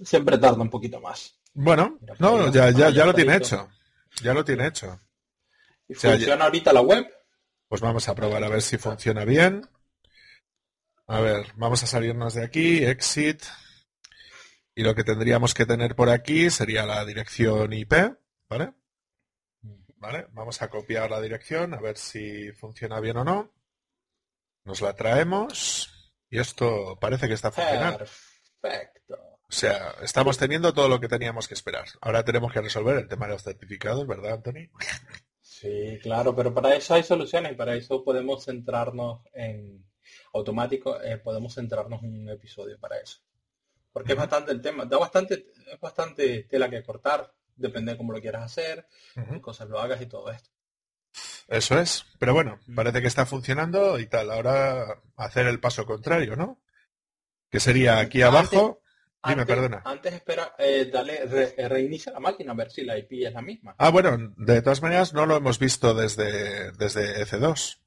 Siempre 0.03 0.39
tarda 0.39 0.63
un 0.63 0.71
poquito 0.71 1.01
más. 1.01 1.41
Bueno, 1.55 1.99
no, 2.19 2.53
ya, 2.53 2.71
ya, 2.71 2.91
ya 2.91 3.05
lo 3.05 3.15
tiene 3.15 3.37
hecho. 3.37 3.69
Ya 4.23 4.33
lo 4.33 4.45
tiene 4.45 4.69
hecho. 4.69 5.01
¿Y 5.89 5.95
funciona 5.95 6.45
ahorita 6.45 6.73
la 6.73 6.81
web? 6.81 7.16
Pues 7.69 7.81
vamos 7.81 8.09
a 8.09 8.15
probar 8.15 8.45
a 8.45 8.49
ver 8.49 8.63
si 8.63 8.79
funciona 8.79 9.25
bien. 9.25 9.69
A 11.09 11.21
ver, 11.21 11.47
vamos 11.57 11.83
a 11.83 11.87
salirnos 11.87 12.35
de 12.35 12.45
aquí, 12.45 12.85
exit. 12.85 13.43
Y 14.75 14.83
lo 14.83 14.95
que 14.95 15.05
tendríamos 15.05 15.55
que 15.55 15.67
tener 15.67 15.97
por 15.97 16.11
aquí 16.11 16.51
sería 16.51 16.85
la 16.85 17.05
dirección 17.05 17.73
IP, 17.73 17.93
¿vale? 18.49 18.75
¿Vale? 19.97 20.27
Vamos 20.33 20.61
a 20.63 20.69
copiar 20.69 21.11
la 21.11 21.21
dirección 21.21 21.75
a 21.75 21.81
ver 21.81 21.97
si 21.97 22.53
funciona 22.53 23.01
bien 23.01 23.17
o 23.17 23.25
no. 23.25 23.53
Nos 24.65 24.81
la 24.83 24.95
traemos 24.95 26.13
y 26.29 26.39
esto 26.39 26.99
parece 27.01 27.29
que 27.29 27.35
está 27.35 27.51
funcionando. 27.51 28.05
Perfecto. 28.61 29.15
O 29.49 29.53
sea, 29.53 29.95
estamos 30.03 30.39
teniendo 30.39 30.75
todo 30.75 30.89
lo 30.89 31.01
que 31.01 31.09
teníamos 31.09 31.47
que 31.47 31.55
esperar. 31.55 31.87
Ahora 32.01 32.25
tenemos 32.25 32.53
que 32.53 32.61
resolver 32.61 32.99
el 32.99 33.09
tema 33.09 33.27
de 33.27 33.33
los 33.33 33.43
certificados, 33.43 34.07
¿verdad, 34.07 34.35
Anthony? 34.35 34.69
Sí, 35.67 35.99
claro, 36.01 36.35
pero 36.35 36.55
para 36.55 36.77
eso 36.77 36.95
hay 36.95 37.03
soluciones 37.03 37.53
y 37.53 37.55
para 37.57 37.75
eso 37.75 38.05
podemos 38.05 38.45
centrarnos 38.45 39.23
en 39.33 39.85
automático, 40.33 41.03
eh, 41.03 41.19
podemos 41.19 41.55
centrarnos 41.55 42.03
en 42.05 42.21
un 42.21 42.29
episodio 42.29 42.79
para 42.79 42.99
eso. 42.99 43.19
Porque 43.93 44.13
es 44.13 44.19
bastante 44.19 44.53
el 44.53 44.61
tema, 44.61 44.85
da 44.85 44.99
bastante, 44.99 45.47
es 45.73 45.81
bastante 45.81 46.45
tela 46.45 46.71
que 46.71 46.85
cortar, 46.85 47.35
depende 47.57 47.93
de 47.93 47.99
cómo 47.99 48.13
lo 48.13 48.21
quieras 48.21 48.45
hacer, 48.45 48.87
qué 49.15 49.41
cosas 49.41 49.69
lo 49.69 49.81
hagas 49.81 50.01
y 50.01 50.07
todo 50.07 50.31
esto. 50.31 50.51
Eso 51.49 51.81
es, 51.81 52.05
pero 52.21 52.33
bueno, 52.33 52.61
parece 52.75 53.01
que 53.01 53.09
está 53.09 53.27
funcionando 53.27 53.99
y 53.99 54.07
tal. 54.07 54.31
Ahora 54.31 55.03
hacer 55.17 55.47
el 55.47 55.59
paso 55.59 55.85
contrario, 55.85 56.37
¿no? 56.37 56.61
Que 57.51 57.59
sería 57.59 57.99
aquí 57.99 58.23
abajo. 58.23 58.83
Dime, 59.27 59.47
perdona. 59.47 59.83
Antes 59.85 60.15
espera, 60.15 60.55
eh, 60.59 60.89
dale, 60.93 61.27
reinicia 61.69 62.13
la 62.13 62.21
máquina 62.21 62.53
a 62.53 62.55
ver 62.55 62.71
si 62.71 62.85
la 62.85 62.97
IP 62.97 63.27
es 63.27 63.33
la 63.33 63.43
misma. 63.43 63.75
Ah, 63.79 63.91
bueno, 63.91 64.35
de 64.37 64.63
todas 64.63 64.83
maneras 64.83 65.13
no 65.15 65.27
lo 65.27 65.37
hemos 65.37 65.59
visto 65.59 65.95
desde, 65.95 66.73
desde 66.73 67.25
EC2. 67.25 67.79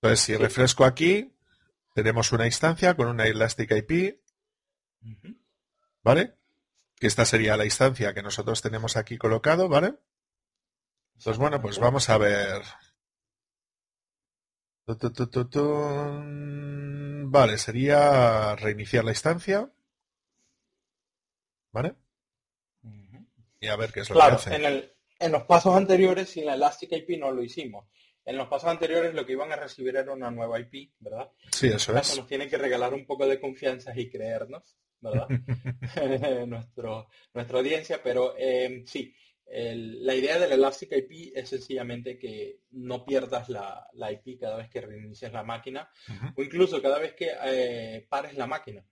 Entonces, 0.00 0.20
si 0.20 0.36
refresco 0.36 0.84
aquí, 0.84 1.34
tenemos 1.94 2.32
una 2.32 2.46
instancia 2.46 2.94
con 2.94 3.08
una 3.08 3.26
Elastic 3.26 3.70
IP. 3.70 4.20
¿Vale? 6.02 6.34
Que 6.98 7.06
esta 7.06 7.24
sería 7.24 7.56
la 7.56 7.64
instancia 7.64 8.12
que 8.14 8.22
nosotros 8.22 8.62
tenemos 8.62 8.96
aquí 8.96 9.16
colocado, 9.16 9.68
¿vale? 9.68 9.94
Entonces, 11.16 11.38
bueno, 11.38 11.60
pues 11.62 11.78
vamos 11.78 12.08
a 12.10 12.18
ver. 12.18 12.62
Vale, 17.24 17.58
sería 17.58 18.56
reiniciar 18.56 19.04
la 19.04 19.12
instancia. 19.12 19.70
¿Vale? 21.72 21.94
Y 23.60 23.68
a 23.68 23.76
ver 23.76 23.92
qué 23.92 24.00
es 24.00 24.10
lo 24.10 24.16
que 24.16 24.22
hace. 24.22 24.54
En, 24.54 24.84
en 25.18 25.32
los 25.32 25.44
pasos 25.44 25.74
anteriores, 25.74 26.30
sin 26.30 26.46
la 26.46 26.54
Elastic 26.54 26.92
IP 26.92 27.18
no 27.18 27.30
lo 27.30 27.42
hicimos. 27.42 27.86
En 28.24 28.36
los 28.36 28.48
pasos 28.48 28.70
anteriores 28.70 29.14
lo 29.14 29.26
que 29.26 29.32
iban 29.32 29.50
a 29.52 29.56
recibir 29.56 29.96
era 29.96 30.12
una 30.12 30.30
nueva 30.30 30.60
IP, 30.60 30.92
¿verdad? 31.00 31.30
Sí, 31.50 31.68
eso 31.68 31.96
es. 31.96 32.16
Nos 32.16 32.26
tiene 32.26 32.48
que 32.48 32.58
regalar 32.58 32.94
un 32.94 33.04
poco 33.04 33.26
de 33.26 33.40
confianza 33.40 33.92
y 33.96 34.10
creernos, 34.10 34.76
¿verdad? 35.00 35.26
Nuestro, 36.46 37.08
nuestra 37.34 37.58
audiencia, 37.58 38.00
pero 38.02 38.34
eh, 38.36 38.84
sí, 38.86 39.14
la 39.54 40.14
idea 40.14 40.38
del 40.38 40.52
Elastic 40.52 40.92
IP 40.92 41.32
es 41.34 41.48
sencillamente 41.48 42.18
que 42.18 42.60
no 42.70 43.04
pierdas 43.04 43.48
la, 43.48 43.88
IP 44.10 44.40
cada 44.40 44.56
vez 44.56 44.70
que 44.70 44.80
reinicias 44.80 45.32
la 45.32 45.42
máquina 45.42 45.90
o 46.36 46.42
incluso 46.42 46.80
cada 46.80 46.98
vez 46.98 47.14
que 47.14 47.30
eh, 47.44 48.06
pares 48.08 48.34
la 48.34 48.46
máquina. 48.46 48.84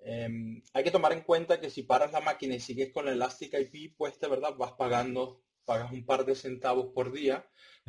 Em, 0.00 0.62
hay 0.72 0.84
que 0.84 0.90
tomar 0.90 1.12
en 1.12 1.22
cuenta 1.22 1.60
que 1.60 1.70
si 1.70 1.82
paras 1.82 2.12
la 2.12 2.20
máquina 2.20 2.54
y 2.54 2.60
sigues 2.60 2.92
con 2.92 3.08
el 3.08 3.14
Elastic 3.14 3.54
IP, 3.54 3.96
pues 3.96 4.18
de 4.20 4.28
verdad 4.28 4.54
vas 4.56 4.72
pagando, 4.72 5.42
pagas 5.64 5.92
un 5.92 6.06
par 6.06 6.24
de 6.24 6.34
centavos 6.34 6.92
por 6.94 7.12
día 7.12 7.46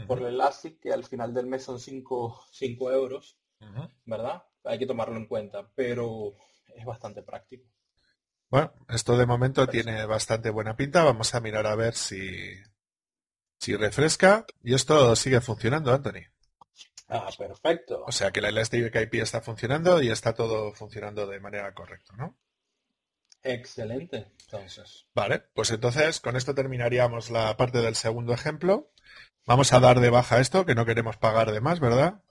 por 0.07 0.19
el 0.19 0.27
Elastic, 0.27 0.79
que 0.79 0.93
al 0.93 1.03
final 1.03 1.33
del 1.33 1.47
mes 1.47 1.63
son 1.63 1.79
5 1.79 2.91
euros, 2.91 3.37
¿verdad? 4.05 4.43
Hay 4.63 4.79
que 4.79 4.85
tomarlo 4.85 5.17
en 5.17 5.27
cuenta, 5.27 5.69
pero 5.75 6.35
es 6.75 6.85
bastante 6.85 7.21
práctico. 7.21 7.65
Bueno, 8.49 8.73
esto 8.87 9.17
de 9.17 9.25
momento 9.25 9.67
tiene 9.67 10.05
bastante 10.05 10.49
buena 10.49 10.75
pinta. 10.75 11.03
Vamos 11.03 11.35
a 11.35 11.39
mirar 11.39 11.67
a 11.67 11.75
ver 11.75 11.93
si, 11.93 12.27
si 13.59 13.75
refresca. 13.75 14.45
Y 14.63 14.73
esto 14.73 15.15
sigue 15.15 15.39
funcionando, 15.39 15.93
Anthony. 15.93 16.25
Ah, 17.09 17.29
perfecto. 17.37 18.03
O 18.05 18.11
sea 18.11 18.31
que 18.31 18.39
la 18.39 18.49
Elastic 18.49 18.95
IP 18.95 19.15
está 19.15 19.41
funcionando 19.41 20.01
y 20.01 20.09
está 20.09 20.33
todo 20.33 20.73
funcionando 20.73 21.25
de 21.25 21.39
manera 21.39 21.73
correcta, 21.73 22.13
¿no? 22.15 22.37
Excelente. 23.41 24.31
Entonces. 24.45 25.07
Vale, 25.15 25.39
pues 25.53 25.71
entonces 25.71 26.19
con 26.19 26.35
esto 26.35 26.53
terminaríamos 26.53 27.31
la 27.31 27.55
parte 27.57 27.79
del 27.79 27.95
segundo 27.95 28.33
ejemplo. 28.33 28.91
Vamos 29.45 29.73
a 29.73 29.79
dar 29.79 29.99
de 29.99 30.11
baja 30.11 30.39
esto, 30.39 30.65
que 30.65 30.75
no 30.75 30.85
queremos 30.85 31.17
pagar 31.17 31.51
de 31.51 31.61
más, 31.61 31.79
¿verdad? 31.79 32.21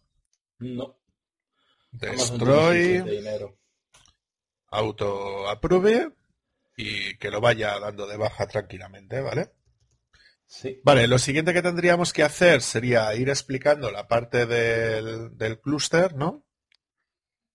No. 0.59 0.97
Destroy. 1.91 3.03
Auto 4.71 5.49
apruebe 5.49 6.13
y 6.77 7.17
que 7.17 7.31
lo 7.31 7.41
vaya 7.41 7.81
dando 7.81 8.07
de 8.07 8.17
baja 8.17 8.47
tranquilamente, 8.47 9.21
¿vale? 9.21 9.51
Sí. 10.49 10.81
Vale, 10.83 11.07
lo 11.07 11.19
siguiente 11.19 11.53
que 11.53 11.63
tendríamos 11.63 12.13
que 12.13 12.23
hacer 12.23 12.63
sería 12.63 13.15
ir 13.15 13.29
explicando 13.29 13.91
la 13.91 14.09
parte 14.09 14.47
del, 14.47 15.37
del 15.37 15.61
clúster, 15.61 16.15
¿no? 16.15 16.47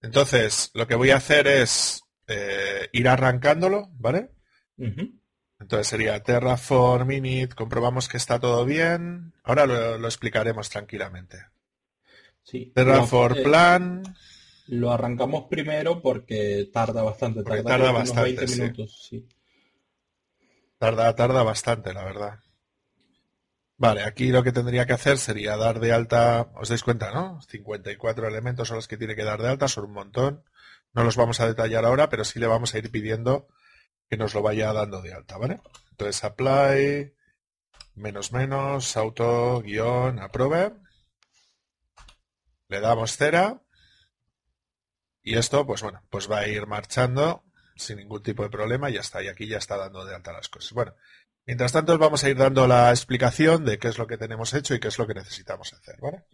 Entonces, 0.01 0.69
lo 0.75 0.85
que 0.85 0.95
voy 0.95 1.09
a 1.09 1.17
hacer 1.17 1.47
es 1.47 2.03
eh, 2.27 2.89
ir 2.91 3.07
arrancándolo, 3.07 3.89
¿vale? 3.93 4.31
Entonces 5.59 5.87
sería 5.87 6.21
Terraform 6.21 7.09
init, 7.11 7.53
comprobamos 7.53 8.07
que 8.07 8.17
está 8.17 8.39
todo 8.39 8.65
bien. 8.65 9.33
Ahora 9.43 9.65
lo, 9.65 10.05
explicaremos 10.05 10.69
tranquilamente. 10.69 11.37
Sí. 12.43 12.71
Terraform 12.75 13.37
eh, 13.37 13.43
plan. 13.43 14.03
Lo 14.67 14.91
arrancamos 14.91 15.45
primero 15.49 16.01
porque 16.01 16.69
tarda 16.71 17.01
bastante. 17.01 17.43
tarda, 17.43 17.91
bastante. 17.91 18.45
minutos, 18.45 19.07
sí. 19.09 19.27
Tarda, 20.77 21.15
tarda 21.15 21.43
bastante, 21.43 21.93
la 21.93 22.03
verdad. 22.03 22.39
Vale, 23.77 24.03
aquí 24.03 24.27
lo 24.29 24.43
que 24.43 24.51
tendría 24.51 24.85
que 24.85 24.93
hacer 24.93 25.17
sería 25.17 25.57
dar 25.57 25.79
de 25.79 25.91
alta, 25.91 26.51
os 26.55 26.69
dais 26.69 26.83
cuenta, 26.83 27.11
¿no? 27.11 27.41
54 27.41 28.27
elementos 28.27 28.67
son 28.67 28.77
los 28.77 28.87
que 28.87 28.97
tiene 28.97 29.15
que 29.15 29.23
dar 29.23 29.41
de 29.41 29.49
alta, 29.49 29.67
son 29.67 29.85
un 29.85 29.93
montón. 29.93 30.43
No 30.93 31.03
los 31.03 31.17
vamos 31.17 31.39
a 31.39 31.47
detallar 31.47 31.85
ahora, 31.85 32.09
pero 32.09 32.23
sí 32.23 32.39
le 32.39 32.47
vamos 32.47 32.73
a 32.73 32.77
ir 32.77 32.91
pidiendo 32.91 33.47
que 34.09 34.17
nos 34.17 34.33
lo 34.33 34.41
vaya 34.43 34.73
dando 34.73 35.01
de 35.01 35.13
alta, 35.13 35.37
¿vale? 35.37 35.59
Entonces, 35.91 36.23
apply, 36.23 37.15
menos 37.95 38.31
menos, 38.31 38.95
auto, 38.97 39.61
guion, 39.61 40.19
approve. 40.19 40.73
Le 42.67 42.79
damos 42.79 43.17
cera. 43.17 43.61
Y 45.23 45.37
esto, 45.37 45.65
pues 45.65 45.81
bueno, 45.81 46.03
pues 46.09 46.29
va 46.29 46.39
a 46.39 46.47
ir 46.47 46.67
marchando 46.67 47.43
sin 47.75 47.97
ningún 47.97 48.21
tipo 48.21 48.43
de 48.43 48.49
problema 48.49 48.89
ya 48.89 49.01
está. 49.01 49.23
Y 49.23 49.27
aquí 49.27 49.47
ya 49.47 49.57
está 49.57 49.77
dando 49.77 50.05
de 50.05 50.15
alta 50.15 50.33
las 50.33 50.49
cosas. 50.49 50.73
Bueno, 50.73 50.95
mientras 51.45 51.71
tanto 51.71 51.93
os 51.93 51.99
vamos 51.99 52.23
a 52.23 52.29
ir 52.29 52.37
dando 52.37 52.67
la 52.67 52.89
explicación 52.89 53.65
de 53.65 53.77
qué 53.79 53.89
es 53.89 53.97
lo 53.97 54.07
que 54.07 54.17
tenemos 54.17 54.53
hecho 54.53 54.73
y 54.73 54.79
qué 54.79 54.87
es 54.87 54.97
lo 54.97 55.07
que 55.07 55.13
necesitamos 55.13 55.73
hacer, 55.73 55.95
¿vale? 55.99 56.25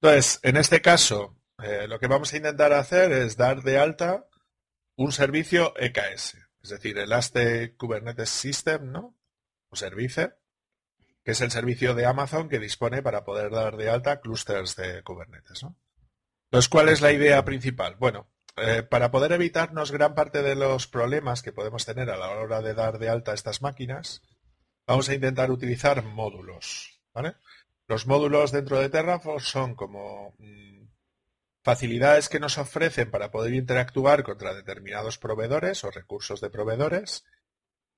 Entonces, 0.00 0.40
en 0.42 0.56
este 0.56 0.80
caso, 0.80 1.38
eh, 1.62 1.86
lo 1.86 1.98
que 1.98 2.08
vamos 2.08 2.32
a 2.32 2.36
intentar 2.36 2.72
hacer 2.72 3.12
es 3.12 3.36
dar 3.36 3.62
de 3.62 3.78
alta 3.78 4.26
un 4.96 5.12
servicio 5.12 5.74
EKS, 5.76 6.36
es 6.62 6.70
decir, 6.70 6.98
el 6.98 7.04
Elastic 7.04 7.76
Kubernetes 7.76 8.30
System, 8.30 8.90
¿no? 8.90 9.16
O 9.68 9.76
servicio, 9.76 10.34
que 11.24 11.32
es 11.32 11.40
el 11.40 11.50
servicio 11.50 11.94
de 11.94 12.06
Amazon 12.06 12.48
que 12.48 12.58
dispone 12.58 13.02
para 13.02 13.24
poder 13.24 13.50
dar 13.50 13.76
de 13.76 13.90
alta 13.90 14.20
clústeres 14.20 14.76
de 14.76 15.02
Kubernetes, 15.02 15.62
¿no? 15.62 15.76
Entonces, 16.50 16.68
¿cuál 16.68 16.88
es 16.88 17.00
la 17.00 17.12
idea 17.12 17.44
principal? 17.44 17.96
Bueno, 17.96 18.30
eh, 18.56 18.82
para 18.82 19.10
poder 19.10 19.32
evitarnos 19.32 19.92
gran 19.92 20.14
parte 20.14 20.42
de 20.42 20.54
los 20.54 20.86
problemas 20.86 21.42
que 21.42 21.52
podemos 21.52 21.86
tener 21.86 22.10
a 22.10 22.18
la 22.18 22.30
hora 22.30 22.60
de 22.60 22.74
dar 22.74 22.98
de 22.98 23.08
alta 23.08 23.32
estas 23.32 23.62
máquinas, 23.62 24.22
vamos 24.86 25.08
a 25.08 25.14
intentar 25.14 25.50
utilizar 25.50 26.04
módulos. 26.04 27.00
Los 27.88 28.06
módulos 28.06 28.52
dentro 28.52 28.78
de 28.78 28.90
Terraform 28.90 29.40
son 29.40 29.74
como 29.74 30.34
mm, 30.38 30.88
facilidades 31.62 32.28
que 32.28 32.40
nos 32.40 32.58
ofrecen 32.58 33.10
para 33.10 33.30
poder 33.30 33.54
interactuar 33.54 34.22
contra 34.22 34.54
determinados 34.54 35.18
proveedores 35.18 35.82
o 35.84 35.90
recursos 35.90 36.40
de 36.40 36.50
proveedores 36.50 37.24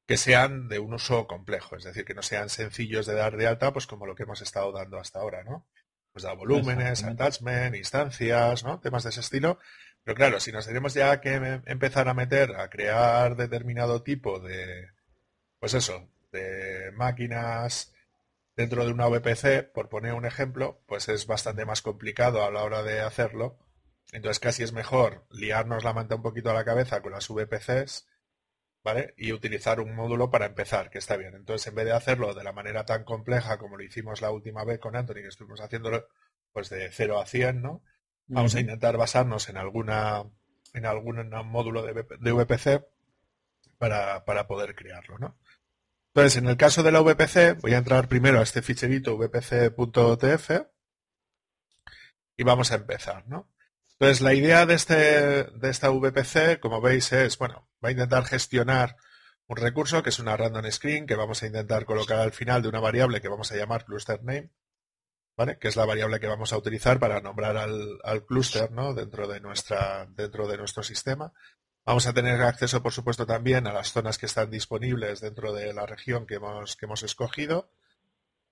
que 0.07 0.17
sean 0.17 0.69
de 0.69 0.79
un 0.79 0.95
uso 0.95 1.27
complejo, 1.27 1.77
es 1.77 1.85
decir, 1.85 2.05
que 2.05 2.15
no 2.15 2.23
sean 2.23 2.49
sencillos 2.49 3.07
de 3.07 3.15
dar 3.15 3.37
de 3.37 3.47
alta, 3.47 3.73
pues 3.73 3.87
como 3.87 4.07
lo 4.07 4.15
que 4.15 4.25
hemos 4.25 4.43
estado 4.43 4.71
dando 4.71 4.99
hasta 4.99 5.21
ahora, 5.21 5.43
¿no? 5.45 5.67
pues 6.15 6.23
da 6.23 6.33
volúmenes, 6.33 7.03
attachment, 7.03 7.75
instancias, 7.75 8.63
¿no? 8.63 8.79
Temas 8.79 9.03
de 9.03 9.11
ese 9.11 9.19
estilo. 9.19 9.59
Pero 10.05 10.17
claro, 10.17 10.41
si 10.41 10.53
nos 10.53 10.67
tenemos 10.67 10.95
ya 10.95 11.21
que 11.21 11.35
em, 11.35 11.63
empezar 11.67 12.09
a 12.09 12.15
meter, 12.15 12.57
a 12.57 12.71
crear 12.71 13.37
determinado 13.37 14.03
tipo 14.03 14.41
de, 14.41 14.89
pues 15.59 15.75
eso, 15.75 16.09
de 16.33 16.93
máquinas 16.93 17.93
dentro 18.57 18.85
de 18.85 18.93
una 18.93 19.09
VPC, 19.09 19.73
por 19.73 19.89
poner 19.89 20.15
un 20.15 20.27
ejemplo, 20.27 20.83
pues 20.87 21.09
es 21.09 21.27
bastante 21.27 21.65
más 21.65 21.83
complicado 21.83 22.45
a 22.45 22.51
la 22.51 22.63
hora 22.65 22.83
de 22.83 23.01
hacerlo. 23.01 23.59
Entonces 24.13 24.41
casi 24.41 24.63
es 24.63 24.73
mejor 24.73 25.27
liarnos 25.31 25.85
la 25.85 25.93
manta 25.95 26.17
un 26.17 26.23
poquito 26.23 26.51
a 26.51 26.55
la 26.55 26.65
cabeza 26.65 27.03
con 27.03 27.13
las 27.13 27.29
VPCs 27.29 28.07
¿vale? 28.85 29.15
Y 29.17 29.33
utilizar 29.33 29.81
un 29.81 29.97
módulo 29.97 30.31
para 30.31 30.47
empezar, 30.47 30.91
que 30.91 30.99
está 30.99 31.17
bien. 31.17 31.35
Entonces, 31.35 31.67
en 31.67 31.75
vez 31.75 31.87
de 31.87 31.93
hacerlo 31.93 32.35
de 32.35 32.45
la 32.45 32.53
manera 32.53 32.85
tan 32.85 33.03
compleja 33.05 33.59
como 33.59 33.77
lo 33.77 33.83
hicimos 33.83 34.21
la 34.21 34.31
última 34.31 34.65
vez 34.65 34.79
con 34.79 34.95
Anthony, 34.95 35.15
que 35.15 35.29
estuvimos 35.29 35.61
haciéndolo 35.61 36.07
pues 36.53 36.71
de 36.71 36.91
0 36.93 37.19
a 37.21 37.27
100, 37.27 37.63
¿no? 37.63 37.83
Vamos 38.27 38.55
a 38.55 38.61
intentar 38.61 38.97
basarnos 38.97 39.49
en 39.49 39.57
alguna 39.57 40.25
en 40.73 40.87
algún 40.87 41.31
módulo 41.47 41.83
de, 41.83 41.93
VPC 42.33 42.85
para, 43.79 44.25
para, 44.25 44.47
poder 44.47 44.75
crearlo, 44.75 45.19
¿no? 45.19 45.39
Entonces, 46.09 46.37
en 46.37 46.49
el 46.49 46.57
caso 46.57 46.83
de 46.83 46.93
la 46.93 47.01
VPC, 47.01 47.61
voy 47.61 47.75
a 47.75 47.79
entrar 47.79 48.09
primero 48.09 48.41
a 48.41 48.43
este 48.43 48.63
ficherito 48.63 49.17
vpc.tf 49.17 50.51
y 52.37 52.43
vamos 52.43 52.73
a 52.73 52.77
empezar, 52.77 53.27
¿no? 53.29 53.49
Entonces, 53.93 54.21
la 54.21 54.35
idea 54.35 54.67
de, 54.67 54.75
este, 54.75 54.95
de 55.45 55.71
esta 55.71 55.91
VPC, 55.91 56.59
como 56.61 56.81
veis, 56.81 57.13
es, 57.13 57.39
bueno, 57.39 57.69
va 57.85 57.89
a 57.89 57.93
intentar 57.93 58.25
gestionar 58.25 58.97
un 59.47 59.57
recurso 59.57 60.03
que 60.03 60.09
es 60.09 60.19
una 60.19 60.37
random 60.37 60.71
screen 60.71 61.07
que 61.07 61.15
vamos 61.15 61.43
a 61.43 61.47
intentar 61.47 61.85
colocar 61.85 62.19
al 62.19 62.33
final 62.33 62.63
de 62.63 62.69
una 62.69 62.81
variable 62.81 63.21
que 63.21 63.29
vamos 63.29 63.53
a 63.53 63.57
llamar 63.57 63.85
cluster 63.85 64.23
name, 64.25 64.51
Que 65.37 65.69
es 65.69 65.77
la 65.77 65.85
variable 65.85 66.21
que 66.21 66.29
vamos 66.29 66.53
a 66.53 66.57
utilizar 66.57 67.01
para 67.01 67.21
nombrar 67.21 67.57
al, 67.57 67.99
al 68.05 68.25
clúster, 68.25 68.71
¿no? 68.71 68.95
Dentro 68.95 69.27
de 69.27 69.41
dentro 70.15 70.47
de 70.47 70.57
nuestro 70.57 70.83
sistema. 70.85 71.33
Vamos 71.85 72.07
a 72.07 72.15
tener 72.15 72.41
acceso, 72.41 72.83
por 72.83 72.93
supuesto, 72.93 73.27
también 73.27 73.67
a 73.67 73.73
las 73.73 73.93
zonas 73.93 74.17
que 74.17 74.27
están 74.27 74.51
disponibles 74.51 75.21
dentro 75.21 75.53
de 75.53 75.75
la 75.75 75.87
región 75.87 76.27
que 76.27 76.37
hemos, 76.37 76.77
que 76.77 76.87
hemos 76.87 77.03
escogido. 77.03 77.69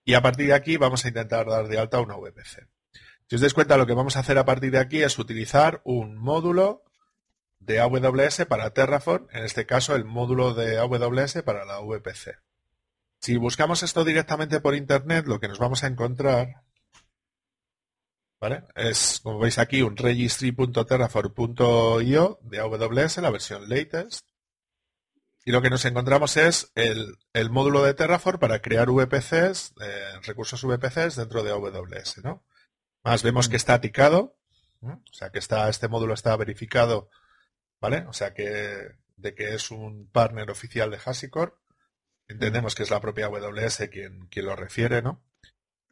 Y 0.04 0.14
a 0.14 0.22
partir 0.22 0.48
de 0.48 0.54
aquí 0.54 0.76
vamos 0.76 1.04
a 1.04 1.08
intentar 1.08 1.46
dar 1.46 1.68
de 1.68 1.78
alta 1.78 2.00
una 2.00 2.16
VPC. 2.16 2.68
Si 3.28 3.36
os 3.36 3.40
dais 3.40 3.54
cuenta, 3.54 3.76
lo 3.76 3.86
que 3.86 3.94
vamos 3.94 4.16
a 4.16 4.20
hacer 4.20 4.36
a 4.36 4.44
partir 4.44 4.72
de 4.72 4.78
aquí 4.78 5.02
es 5.02 5.18
utilizar 5.18 5.80
un 5.84 6.18
módulo 6.18 6.82
de 7.60 7.80
AWS 7.80 8.44
para 8.46 8.74
Terraform, 8.74 9.28
en 9.30 9.44
este 9.44 9.66
caso 9.66 9.94
el 9.94 10.04
módulo 10.04 10.52
de 10.52 10.78
AWS 10.78 11.42
para 11.42 11.64
la 11.64 11.78
VPC. 11.78 12.40
Si 13.20 13.36
buscamos 13.36 13.84
esto 13.84 14.04
directamente 14.04 14.60
por 14.60 14.74
Internet, 14.74 15.26
lo 15.26 15.38
que 15.38 15.46
nos 15.46 15.60
vamos 15.60 15.84
a 15.84 15.86
encontrar 15.86 16.64
¿vale? 18.42 18.64
es, 18.74 19.20
como 19.22 19.38
veis 19.38 19.58
aquí, 19.58 19.80
un 19.82 19.96
registry.terraform.io 19.96 22.40
de 22.42 22.58
AWS, 22.58 23.18
la 23.18 23.30
versión 23.30 23.68
latest. 23.68 24.26
Y 25.44 25.52
lo 25.52 25.62
que 25.62 25.70
nos 25.70 25.84
encontramos 25.84 26.36
es 26.36 26.72
el, 26.74 27.16
módulo 27.50 27.84
de 27.84 27.94
Terraform 27.94 28.40
para 28.40 28.60
crear 28.60 28.90
VPCs, 28.90 29.74
eh, 29.80 30.18
recursos 30.24 30.64
VPCs 30.64 31.14
dentro 31.16 31.44
de 31.44 31.52
AWS. 31.52 32.24
¿no? 32.24 32.44
Más 33.04 33.22
vemos 33.22 33.48
que 33.48 33.54
mm. 33.54 33.56
está 33.56 33.80
ticado, 33.80 34.36
o 34.82 35.00
sea 35.12 35.30
que 35.30 35.38
está, 35.38 35.68
este 35.68 35.86
módulo 35.88 36.14
está 36.14 36.36
verificado 36.36 37.08
¿vale? 37.80 38.04
O 38.08 38.12
sea 38.12 38.34
que 38.34 38.96
de 39.16 39.34
que 39.34 39.54
es 39.54 39.70
un 39.70 40.08
partner 40.08 40.50
oficial 40.50 40.90
de 40.90 40.98
HashiCorp. 41.04 41.54
Entendemos 42.28 42.74
que 42.74 42.82
es 42.82 42.90
la 42.90 43.00
propia 43.00 43.26
AWS 43.26 43.88
quien, 43.90 44.26
quien 44.26 44.46
lo 44.46 44.56
refiere, 44.56 45.02
¿no? 45.02 45.22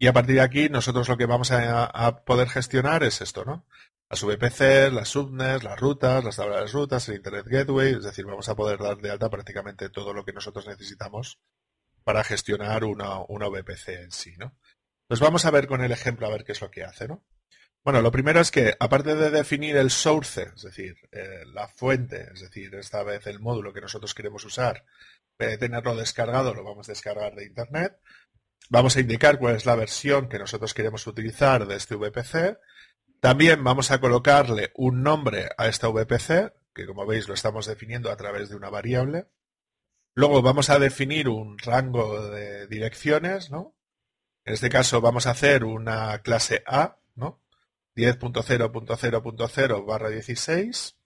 Y 0.02 0.06
a 0.06 0.14
partir 0.14 0.36
de 0.36 0.40
aquí 0.40 0.70
nosotros 0.70 1.10
lo 1.10 1.18
que 1.18 1.26
vamos 1.26 1.50
a, 1.50 2.24
poder 2.24 2.48
gestionar 2.48 3.02
es 3.02 3.20
esto, 3.20 3.44
¿no? 3.44 3.66
Las 4.08 4.24
VPC, 4.24 4.90
las 4.90 5.10
subnets, 5.10 5.62
las 5.62 5.78
rutas, 5.78 6.24
las 6.24 6.36
tablas 6.36 6.64
de 6.64 6.72
rutas, 6.72 7.06
el 7.10 7.16
Internet 7.16 7.44
Gateway, 7.46 7.92
es 7.92 8.04
decir, 8.04 8.24
vamos 8.24 8.48
a 8.48 8.56
poder 8.56 8.78
dar 8.78 8.96
de 8.96 9.10
alta 9.10 9.28
prácticamente 9.28 9.90
todo 9.90 10.14
lo 10.14 10.24
que 10.24 10.32
nosotros 10.32 10.66
necesitamos 10.66 11.38
para 12.02 12.24
gestionar 12.24 12.84
una, 12.84 13.18
VPC 13.28 13.88
en 13.88 14.10
sí, 14.10 14.32
¿no? 14.38 14.56
Pues 15.06 15.20
vamos 15.20 15.44
a 15.44 15.50
ver 15.50 15.66
con 15.66 15.82
el 15.82 15.92
ejemplo 15.92 16.26
a 16.26 16.30
ver 16.30 16.44
qué 16.44 16.52
es 16.52 16.62
lo 16.62 16.70
que 16.70 16.82
hace, 16.82 17.06
¿no? 17.06 17.22
Bueno, 17.84 18.00
lo 18.00 18.10
primero 18.10 18.40
es 18.40 18.50
que, 18.50 18.74
aparte 18.80 19.14
de 19.14 19.30
definir 19.30 19.76
el 19.76 19.90
source, 19.90 20.50
es 20.56 20.62
decir, 20.62 20.96
eh, 21.12 21.44
la 21.52 21.68
fuente, 21.68 22.30
es 22.32 22.40
decir, 22.40 22.74
esta 22.74 23.02
vez 23.02 23.26
el 23.26 23.38
módulo 23.38 23.74
que 23.74 23.82
nosotros 23.82 24.14
queremos 24.14 24.46
usar, 24.46 24.82
tenerlo 25.36 25.94
descargado, 25.94 26.54
lo 26.54 26.64
vamos 26.64 26.88
a 26.88 26.92
descargar 26.92 27.34
de 27.34 27.44
Internet. 27.44 27.98
Vamos 28.72 28.96
a 28.96 29.00
indicar 29.00 29.40
cuál 29.40 29.56
es 29.56 29.66
la 29.66 29.74
versión 29.74 30.28
que 30.28 30.38
nosotros 30.38 30.74
queremos 30.74 31.04
utilizar 31.08 31.66
de 31.66 31.74
este 31.74 31.96
VPC. 31.96 32.56
También 33.18 33.64
vamos 33.64 33.90
a 33.90 34.00
colocarle 34.00 34.70
un 34.76 35.02
nombre 35.02 35.48
a 35.58 35.66
esta 35.66 35.88
VPC, 35.88 36.54
que 36.72 36.86
como 36.86 37.04
veis 37.04 37.26
lo 37.26 37.34
estamos 37.34 37.66
definiendo 37.66 38.12
a 38.12 38.16
través 38.16 38.48
de 38.48 38.54
una 38.54 38.70
variable. 38.70 39.26
Luego 40.14 40.40
vamos 40.40 40.70
a 40.70 40.78
definir 40.78 41.28
un 41.28 41.58
rango 41.58 42.28
de 42.28 42.68
direcciones, 42.68 43.50
¿no? 43.50 43.74
En 44.44 44.54
este 44.54 44.70
caso 44.70 45.00
vamos 45.00 45.26
a 45.26 45.32
hacer 45.32 45.64
una 45.64 46.22
clase 46.22 46.62
A, 46.64 46.96
¿no? 47.16 47.40
10.0.0.0 47.96 49.84
barra 49.84 50.10
16. 50.10 50.96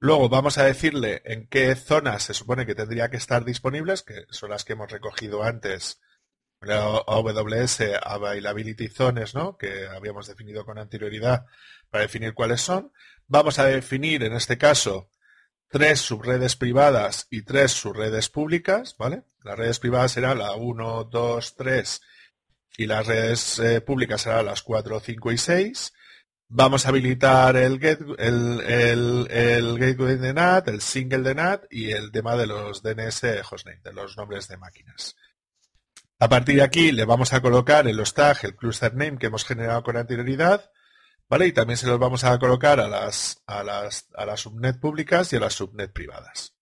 Luego 0.00 0.28
vamos 0.28 0.58
a 0.58 0.64
decirle 0.64 1.22
en 1.24 1.46
qué 1.46 1.74
zonas 1.76 2.24
se 2.24 2.34
supone 2.34 2.66
que 2.66 2.74
tendría 2.74 3.08
que 3.08 3.16
estar 3.16 3.42
disponibles, 3.46 4.02
que 4.02 4.26
son 4.28 4.50
las 4.50 4.66
que 4.66 4.74
hemos 4.74 4.92
recogido 4.92 5.42
antes 5.42 6.02
la 6.66 6.84
AWS 6.84 7.80
Availability 8.02 8.88
Zones, 8.88 9.34
¿no? 9.34 9.56
que 9.56 9.86
habíamos 9.86 10.26
definido 10.26 10.64
con 10.64 10.78
anterioridad 10.78 11.46
para 11.90 12.02
definir 12.02 12.34
cuáles 12.34 12.60
son. 12.60 12.92
Vamos 13.26 13.58
a 13.58 13.64
definir, 13.64 14.22
en 14.22 14.34
este 14.34 14.58
caso, 14.58 15.10
tres 15.68 16.00
subredes 16.00 16.56
privadas 16.56 17.26
y 17.30 17.42
tres 17.42 17.72
subredes 17.72 18.28
públicas, 18.28 18.96
¿vale? 18.98 19.24
Las 19.42 19.58
redes 19.58 19.80
privadas 19.80 20.12
serán 20.12 20.38
la 20.38 20.52
1, 20.54 21.04
2, 21.04 21.56
3 21.56 22.00
y 22.76 22.86
las 22.86 23.06
redes 23.06 23.58
eh, 23.58 23.80
públicas 23.80 24.22
serán 24.22 24.46
las 24.46 24.62
4, 24.62 25.00
5 25.00 25.32
y 25.32 25.38
6. 25.38 25.92
Vamos 26.48 26.86
a 26.86 26.90
habilitar 26.90 27.56
el, 27.56 27.82
el, 28.18 29.26
el, 29.30 29.78
gateway 29.78 30.16
de 30.16 30.34
NAT, 30.34 30.68
el 30.68 30.80
single 30.80 31.22
de 31.22 31.34
NAT 31.34 31.64
y 31.70 31.90
el 31.90 32.12
tema 32.12 32.36
de 32.36 32.46
los 32.46 32.82
DNS 32.82 33.24
hostname, 33.50 33.80
de 33.82 33.92
los 33.92 34.16
nombres 34.16 34.46
de 34.48 34.56
máquinas. 34.56 35.16
A 36.24 36.28
partir 36.30 36.56
de 36.56 36.62
aquí 36.62 36.90
le 36.90 37.04
vamos 37.04 37.34
a 37.34 37.42
colocar 37.42 37.86
en 37.86 37.98
los 37.98 38.14
el 38.44 38.56
cluster 38.56 38.94
name 38.94 39.18
que 39.18 39.26
hemos 39.26 39.44
generado 39.44 39.82
con 39.82 39.98
anterioridad, 39.98 40.70
¿vale? 41.28 41.48
Y 41.48 41.52
también 41.52 41.76
se 41.76 41.86
los 41.86 41.98
vamos 41.98 42.24
a 42.24 42.38
colocar 42.38 42.80
a 42.80 42.88
las, 42.88 43.42
a 43.46 43.62
las, 43.62 44.40
subnet 44.40 44.80
públicas 44.80 45.30
y 45.30 45.36
a 45.36 45.40
las 45.40 45.52
subnet 45.52 45.92
privadas. 45.92 46.56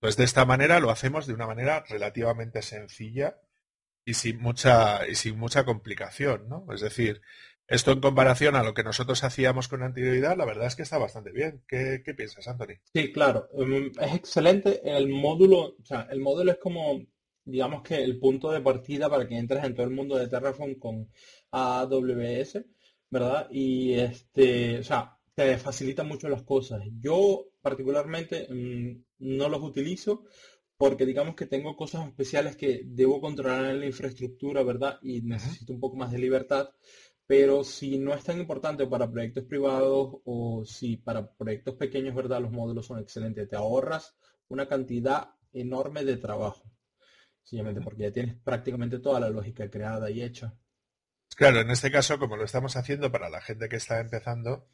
Pues 0.00 0.16
de 0.16 0.24
esta 0.24 0.46
manera 0.46 0.80
lo 0.80 0.90
hacemos 0.90 1.26
de 1.26 1.34
una 1.34 1.46
manera 1.46 1.84
relativamente 1.86 2.62
sencilla 2.62 3.38
y 4.02 4.14
sin 4.14 4.40
mucha, 4.40 5.06
y 5.06 5.14
sin 5.14 5.38
mucha 5.38 5.66
complicación, 5.66 6.48
¿no? 6.48 6.66
Es 6.72 6.80
decir, 6.80 7.20
esto 7.66 7.92
en 7.92 8.00
comparación 8.00 8.56
a 8.56 8.62
lo 8.62 8.72
que 8.72 8.82
nosotros 8.82 9.22
hacíamos 9.24 9.68
con 9.68 9.82
anterioridad, 9.82 10.38
la 10.38 10.46
verdad 10.46 10.68
es 10.68 10.74
que 10.74 10.84
está 10.84 10.96
bastante 10.96 11.32
bien. 11.32 11.62
¿Qué, 11.68 12.00
piensas, 12.16 12.48
Anthony? 12.48 12.78
Sí, 12.94 13.12
claro. 13.12 13.50
Em, 13.58 13.92
es 14.00 14.14
excelente. 14.14 14.80
El 14.82 15.10
módulo, 15.10 15.76
o 15.78 15.84
sea, 15.84 16.08
el 16.10 16.20
módulo 16.20 16.52
es 16.52 16.58
como, 16.58 17.02
digamos 17.46 17.82
que 17.82 18.02
el 18.02 18.18
punto 18.18 18.50
de 18.50 18.60
partida 18.60 19.08
para 19.08 19.26
que 19.26 19.38
entres 19.38 19.64
en 19.64 19.74
todo 19.74 19.86
el 19.86 19.94
mundo 19.94 20.16
de 20.16 20.28
Terraform 20.28 20.74
con 20.74 21.08
AWS, 21.52 22.64
¿verdad? 23.08 23.48
Y 23.50 23.94
este, 23.94 24.80
o 24.80 24.84
sea, 24.84 25.16
te 25.34 25.56
facilita 25.56 26.02
mucho 26.02 26.28
las 26.28 26.42
cosas. 26.42 26.82
Yo 27.00 27.46
particularmente 27.62 28.48
mm, 28.50 29.04
no 29.20 29.48
los 29.48 29.62
utilizo 29.62 30.24
porque 30.76 31.06
digamos 31.06 31.34
que 31.36 31.46
tengo 31.46 31.76
cosas 31.76 32.06
especiales 32.06 32.56
que 32.56 32.82
debo 32.84 33.20
controlar 33.20 33.66
en 33.66 33.80
la 33.80 33.86
infraestructura, 33.86 34.62
¿verdad? 34.62 34.98
Y 35.02 35.22
necesito 35.22 35.72
un 35.72 35.80
poco 35.80 35.96
más 35.96 36.12
de 36.12 36.18
libertad. 36.18 36.70
Pero 37.26 37.64
si 37.64 37.98
no 37.98 38.14
es 38.14 38.22
tan 38.24 38.38
importante 38.38 38.86
para 38.86 39.10
proyectos 39.10 39.44
privados 39.44 40.16
o 40.24 40.64
si 40.64 40.96
para 40.96 41.28
proyectos 41.32 41.74
pequeños, 41.76 42.14
¿verdad? 42.14 42.40
Los 42.40 42.52
módulos 42.52 42.86
son 42.86 42.98
excelentes. 43.00 43.48
Te 43.48 43.56
ahorras 43.56 44.14
una 44.48 44.68
cantidad 44.68 45.30
enorme 45.52 46.04
de 46.04 46.18
trabajo. 46.18 46.62
Simplemente 47.46 47.80
porque 47.80 48.02
ya 48.02 48.10
tienes 48.10 48.34
prácticamente 48.42 48.98
toda 48.98 49.20
la 49.20 49.30
lógica 49.30 49.70
creada 49.70 50.10
y 50.10 50.20
hecha. 50.20 50.52
Claro, 51.36 51.60
en 51.60 51.70
este 51.70 51.92
caso, 51.92 52.18
como 52.18 52.36
lo 52.36 52.44
estamos 52.44 52.76
haciendo 52.76 53.12
para 53.12 53.30
la 53.30 53.40
gente 53.40 53.68
que 53.68 53.76
está 53.76 54.00
empezando, 54.00 54.68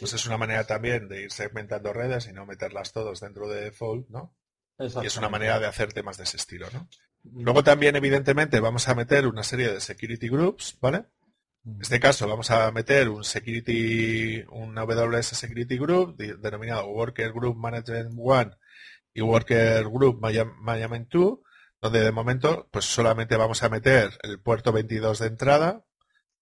pues 0.00 0.14
es 0.14 0.26
una 0.26 0.38
manera 0.38 0.66
también 0.66 1.06
de 1.06 1.24
ir 1.24 1.30
segmentando 1.30 1.92
redes 1.92 2.26
y 2.26 2.32
no 2.32 2.46
meterlas 2.46 2.92
todos 2.92 3.20
dentro 3.20 3.46
de 3.48 3.64
default, 3.64 4.08
¿no? 4.08 4.34
Y 4.78 5.06
es 5.06 5.16
una 5.18 5.28
manera 5.28 5.60
de 5.60 5.66
hacer 5.66 5.92
temas 5.92 6.16
de 6.16 6.24
ese 6.24 6.38
estilo, 6.38 6.66
¿no? 6.72 6.88
Luego 7.24 7.62
también, 7.62 7.94
evidentemente, 7.94 8.58
vamos 8.58 8.88
a 8.88 8.94
meter 8.94 9.26
una 9.26 9.42
serie 9.42 9.70
de 9.70 9.80
security 9.80 10.28
groups, 10.28 10.78
¿vale? 10.80 11.04
En 11.66 11.80
este 11.80 11.98
caso 11.98 12.28
vamos 12.28 12.50
a 12.50 12.70
meter 12.72 13.08
un 13.08 13.24
security, 13.24 14.42
un 14.50 14.76
AWS 14.76 15.28
Security 15.28 15.78
Group 15.78 16.16
denominado 16.16 16.86
Worker 16.88 17.32
Group 17.32 17.56
Management 17.56 18.12
1 18.14 18.50
y 19.14 19.22
Worker 19.22 19.84
Group 19.84 20.20
Management 20.20 21.10
2, 21.10 21.38
donde 21.84 22.00
de 22.00 22.12
momento 22.12 22.66
pues 22.70 22.86
solamente 22.86 23.36
vamos 23.36 23.62
a 23.62 23.68
meter 23.68 24.18
el 24.22 24.40
puerto 24.40 24.72
22 24.72 25.18
de 25.18 25.26
entrada 25.26 25.84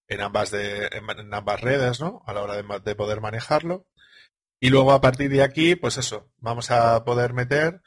en 0.07 0.21
ambas, 0.21 0.53
en, 0.53 1.35
ambas 1.35 1.61
redes, 1.61 2.01
¿no? 2.01 2.23
A 2.27 2.33
la 2.33 2.43
hora 2.43 2.63
de, 2.63 2.81
de 2.85 2.95
poder 2.95 3.21
manejarlo. 3.21 3.89
Y 4.61 4.71
luego 4.71 4.93
a 4.93 5.01
partir 5.01 5.31
de 5.31 5.43
aquí, 5.43 5.75
pues 5.75 5.99
eso, 5.99 6.31
vamos 6.39 6.71
a 6.71 7.05
poder 7.05 7.33
meter 7.33 7.83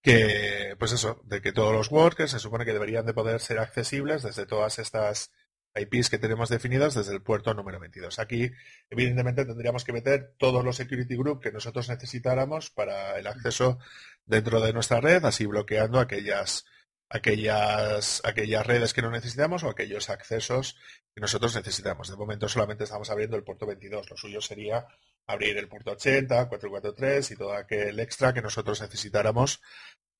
que, 0.00 0.76
pues 0.78 0.92
eso, 0.92 1.20
de 1.24 1.42
que 1.42 1.50
todos 1.50 1.72
los 1.72 1.90
workers 1.90 2.30
se 2.30 2.38
supone 2.38 2.64
que 2.64 2.72
deberían 2.72 3.04
de 3.04 3.14
poder 3.14 3.40
ser 3.40 3.58
accesibles 3.58 4.22
desde 4.22 4.46
todas 4.46 4.78
estas 4.78 5.32
IPs 5.74 6.08
que 6.08 6.18
tenemos 6.18 6.50
definidas 6.50 6.94
desde 6.94 7.14
el 7.14 7.22
puerto 7.22 7.52
número 7.52 7.80
22. 7.80 8.20
Aquí, 8.20 8.52
evidentemente, 8.90 9.44
tendríamos 9.44 9.82
que 9.82 9.92
meter 9.92 10.34
todos 10.38 10.64
los 10.64 10.76
security 10.76 11.16
group 11.16 11.40
que 11.40 11.50
nosotros 11.50 11.88
necesitáramos 11.88 12.70
para 12.70 13.18
el 13.18 13.26
acceso 13.26 13.80
dentro 14.24 14.60
de 14.60 14.72
nuestra 14.72 15.00
red, 15.00 15.24
así 15.24 15.46
bloqueando 15.46 15.98
aquellas, 15.98 16.64
aquellas, 17.12 18.22
aquellas 18.24 18.66
redes 18.66 18.94
que 18.94 19.02
no 19.02 19.10
necesitamos 19.10 19.62
o 19.62 19.68
aquellos 19.68 20.08
accesos 20.10 20.76
que 21.14 21.20
nosotros 21.20 21.54
necesitamos. 21.54 22.08
De 22.08 22.16
momento 22.16 22.48
solamente 22.48 22.84
estamos 22.84 23.10
abriendo 23.10 23.36
el 23.36 23.44
puerto 23.44 23.66
22. 23.66 24.10
Lo 24.10 24.16
suyo 24.16 24.40
sería 24.40 24.86
abrir 25.26 25.56
el 25.58 25.68
puerto 25.68 25.92
80, 25.92 26.48
443 26.48 27.30
y 27.30 27.36
todo 27.36 27.54
aquel 27.54 28.00
extra 28.00 28.32
que 28.32 28.42
nosotros 28.42 28.80
necesitáramos 28.80 29.60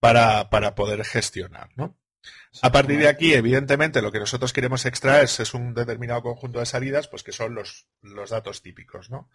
para, 0.01 0.51
para 0.51 0.75
poder 0.75 1.05
gestionar, 1.05 1.71
¿no? 1.77 1.99
A 2.61 2.71
partir 2.71 3.01
de 3.01 3.09
aquí, 3.09 3.35
evidentemente, 3.35 4.01
lo 4.01 4.13
que 4.13 4.21
nosotros 4.21 4.53
queremos 4.53 4.85
extraer 4.87 5.25
es 5.25 5.55
un 5.55 5.75
determinado 5.75 6.23
conjunto 6.23 6.61
de 6.61 6.67
salidas, 6.67 7.09
pues 7.09 7.25
que 7.25 7.33
son 7.33 7.55
los, 7.55 7.89
los 8.01 8.31
datos 8.31 8.63
típicos, 8.63 9.11
¿no? 9.11 9.29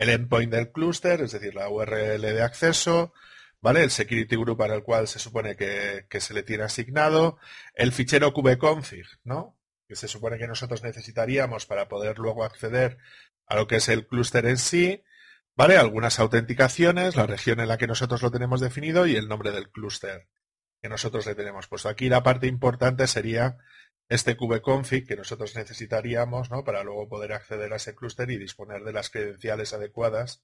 el 0.00 0.08
endpoint 0.08 0.50
del 0.50 0.72
clúster, 0.72 1.20
es 1.20 1.32
decir, 1.32 1.54
la 1.54 1.68
URL 1.68 2.22
de 2.22 2.42
acceso, 2.42 3.12
¿vale? 3.60 3.82
El 3.82 3.90
security 3.90 4.36
group 4.36 4.60
el 4.62 4.82
cual 4.82 5.08
se 5.08 5.18
supone 5.18 5.56
que, 5.56 6.06
se 6.20 6.34
le 6.34 6.42
tiene 6.42 6.64
asignado, 6.64 7.38
el 7.74 7.92
fichero 7.92 8.32
kubeconfig, 8.32 9.06
¿no? 9.24 9.58
Que 9.88 9.96
se 9.96 10.08
supone 10.08 10.38
que 10.38 10.46
nosotros 10.46 10.82
necesitaríamos 10.82 11.66
para 11.66 11.88
poder 11.88 12.18
luego 12.18 12.44
acceder 12.44 12.98
a 13.46 13.56
lo 13.56 13.66
que 13.66 13.76
es 13.76 13.88
el 13.88 14.06
clúster 14.06 14.46
en 14.46 14.58
sí, 14.58 15.02
¿vale? 15.56 15.76
Algunas 15.76 16.18
autenticaciones, 16.20 17.16
la 17.16 17.26
región 17.26 17.60
en 17.60 17.68
la 17.68 17.78
que 17.78 17.86
nosotros 17.86 18.22
lo 18.22 18.30
tenemos 18.30 18.60
definido 18.60 19.06
y 19.06 19.16
el 19.16 19.28
nombre 19.28 19.50
del 19.50 19.70
clúster 19.70 20.28
que 20.80 20.88
nosotros 20.88 21.26
le 21.26 21.34
tenemos 21.34 21.66
puesto. 21.66 21.88
Aquí 21.88 22.08
la 22.08 22.22
parte 22.22 22.46
importante 22.46 23.06
sería 23.06 23.58
este 24.08 24.36
kubeconfig 24.36 25.06
que 25.06 25.16
nosotros 25.16 25.54
necesitaríamos 25.54 26.50
¿no? 26.50 26.64
para 26.64 26.82
luego 26.82 27.08
poder 27.08 27.32
acceder 27.32 27.72
a 27.72 27.76
ese 27.76 27.94
clúster 27.94 28.30
y 28.30 28.38
disponer 28.38 28.82
de 28.82 28.92
las 28.92 29.10
credenciales 29.10 29.72
adecuadas 29.74 30.42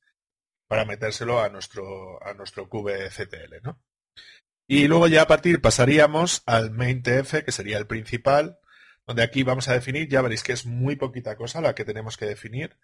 para 0.68 0.84
metérselo 0.84 1.40
a 1.40 1.48
nuestro, 1.48 2.22
a 2.24 2.34
nuestro 2.34 2.68
kubectl. 2.68 3.62
¿no? 3.62 3.80
Y 4.68 4.88
luego 4.88 5.06
ya 5.06 5.22
a 5.22 5.26
partir 5.26 5.60
pasaríamos 5.60 6.43
al 6.47 6.70
maintf, 6.72 7.44
que 7.44 7.52
sería 7.52 7.78
el 7.78 7.86
principal, 7.86 8.59
donde 9.06 9.22
aquí 9.22 9.44
vamos 9.44 9.68
a 9.68 9.74
definir, 9.74 10.09
ya 10.09 10.22
veréis 10.22 10.43
que 10.43 10.52
es 10.52 10.66
muy 10.66 10.97
poquita 10.97 11.36
cosa 11.36 11.60
la 11.60 11.74
que 11.74 11.84
tenemos 11.84 12.16
que 12.16 12.26
definir. 12.26 12.76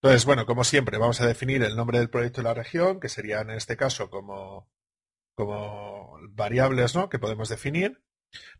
Entonces, 0.00 0.24
bueno, 0.24 0.46
como 0.46 0.62
siempre, 0.62 0.98
vamos 0.98 1.20
a 1.20 1.26
definir 1.26 1.62
el 1.62 1.74
nombre 1.74 1.98
del 1.98 2.10
proyecto 2.10 2.40
y 2.40 2.44
la 2.44 2.54
región, 2.54 3.00
que 3.00 3.08
serían 3.08 3.50
en 3.50 3.56
este 3.56 3.76
caso 3.76 4.08
como, 4.08 4.70
como 5.34 6.18
variables 6.30 6.94
¿no? 6.94 7.08
que 7.08 7.18
podemos 7.18 7.48
definir. 7.48 8.02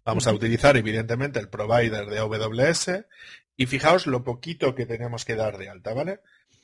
Vamos 0.05 0.26
a 0.26 0.32
utilizar 0.32 0.76
evidentemente 0.76 1.38
el 1.38 1.48
provider 1.48 2.06
de 2.06 2.18
AWS 2.18 3.05
y 3.56 3.66
fijaos 3.66 4.06
lo 4.06 4.24
poquito 4.24 4.74
que 4.74 4.86
tenemos 4.86 5.24
que 5.24 5.36
dar 5.36 5.59
de 5.59 5.68
alta, 5.68 5.93
¿vale? 5.93 6.20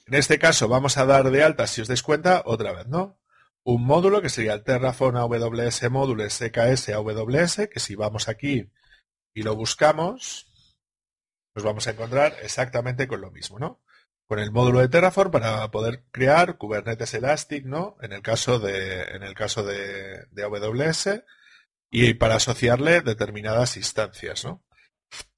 En 0.06 0.14
este 0.14 0.38
caso 0.38 0.68
vamos 0.68 0.96
a 0.98 1.06
dar 1.06 1.30
de 1.30 1.42
alta, 1.42 1.66
si 1.66 1.80
os 1.80 1.88
dais 1.88 2.02
cuenta, 2.02 2.42
otra 2.44 2.72
vez, 2.72 2.86
¿no? 2.86 3.18
Un 3.64 3.84
módulo 3.84 4.20
que 4.20 4.28
sería 4.28 4.54
el 4.54 4.64
Terraform 4.64 5.16
AWS 5.16 5.90
módulo 5.90 6.28
SKS 6.28 6.90
AWS, 6.90 7.68
que 7.68 7.80
si 7.80 7.94
vamos 7.94 8.28
aquí 8.28 8.70
y 9.34 9.42
lo 9.42 9.54
buscamos, 9.54 10.48
pues 11.52 11.64
vamos 11.64 11.86
a 11.86 11.90
encontrar 11.92 12.36
exactamente 12.42 13.06
con 13.06 13.20
lo 13.20 13.30
mismo, 13.30 13.58
¿no? 13.58 13.80
Con 14.26 14.38
el 14.40 14.50
módulo 14.50 14.80
de 14.80 14.88
Terraform 14.88 15.30
para 15.30 15.70
poder 15.70 16.04
crear 16.10 16.58
Kubernetes 16.58 17.14
Elastic, 17.14 17.64
¿no? 17.64 17.96
En 18.02 18.12
el 18.12 18.22
caso 18.22 18.58
de, 18.58 19.02
en 19.02 19.22
el 19.22 19.34
caso 19.34 19.62
de 19.62 20.26
AWS 20.42 21.22
y 21.90 22.14
para 22.14 22.36
asociarle 22.36 23.02
determinadas 23.02 23.76
instancias, 23.76 24.44
¿no? 24.44 24.64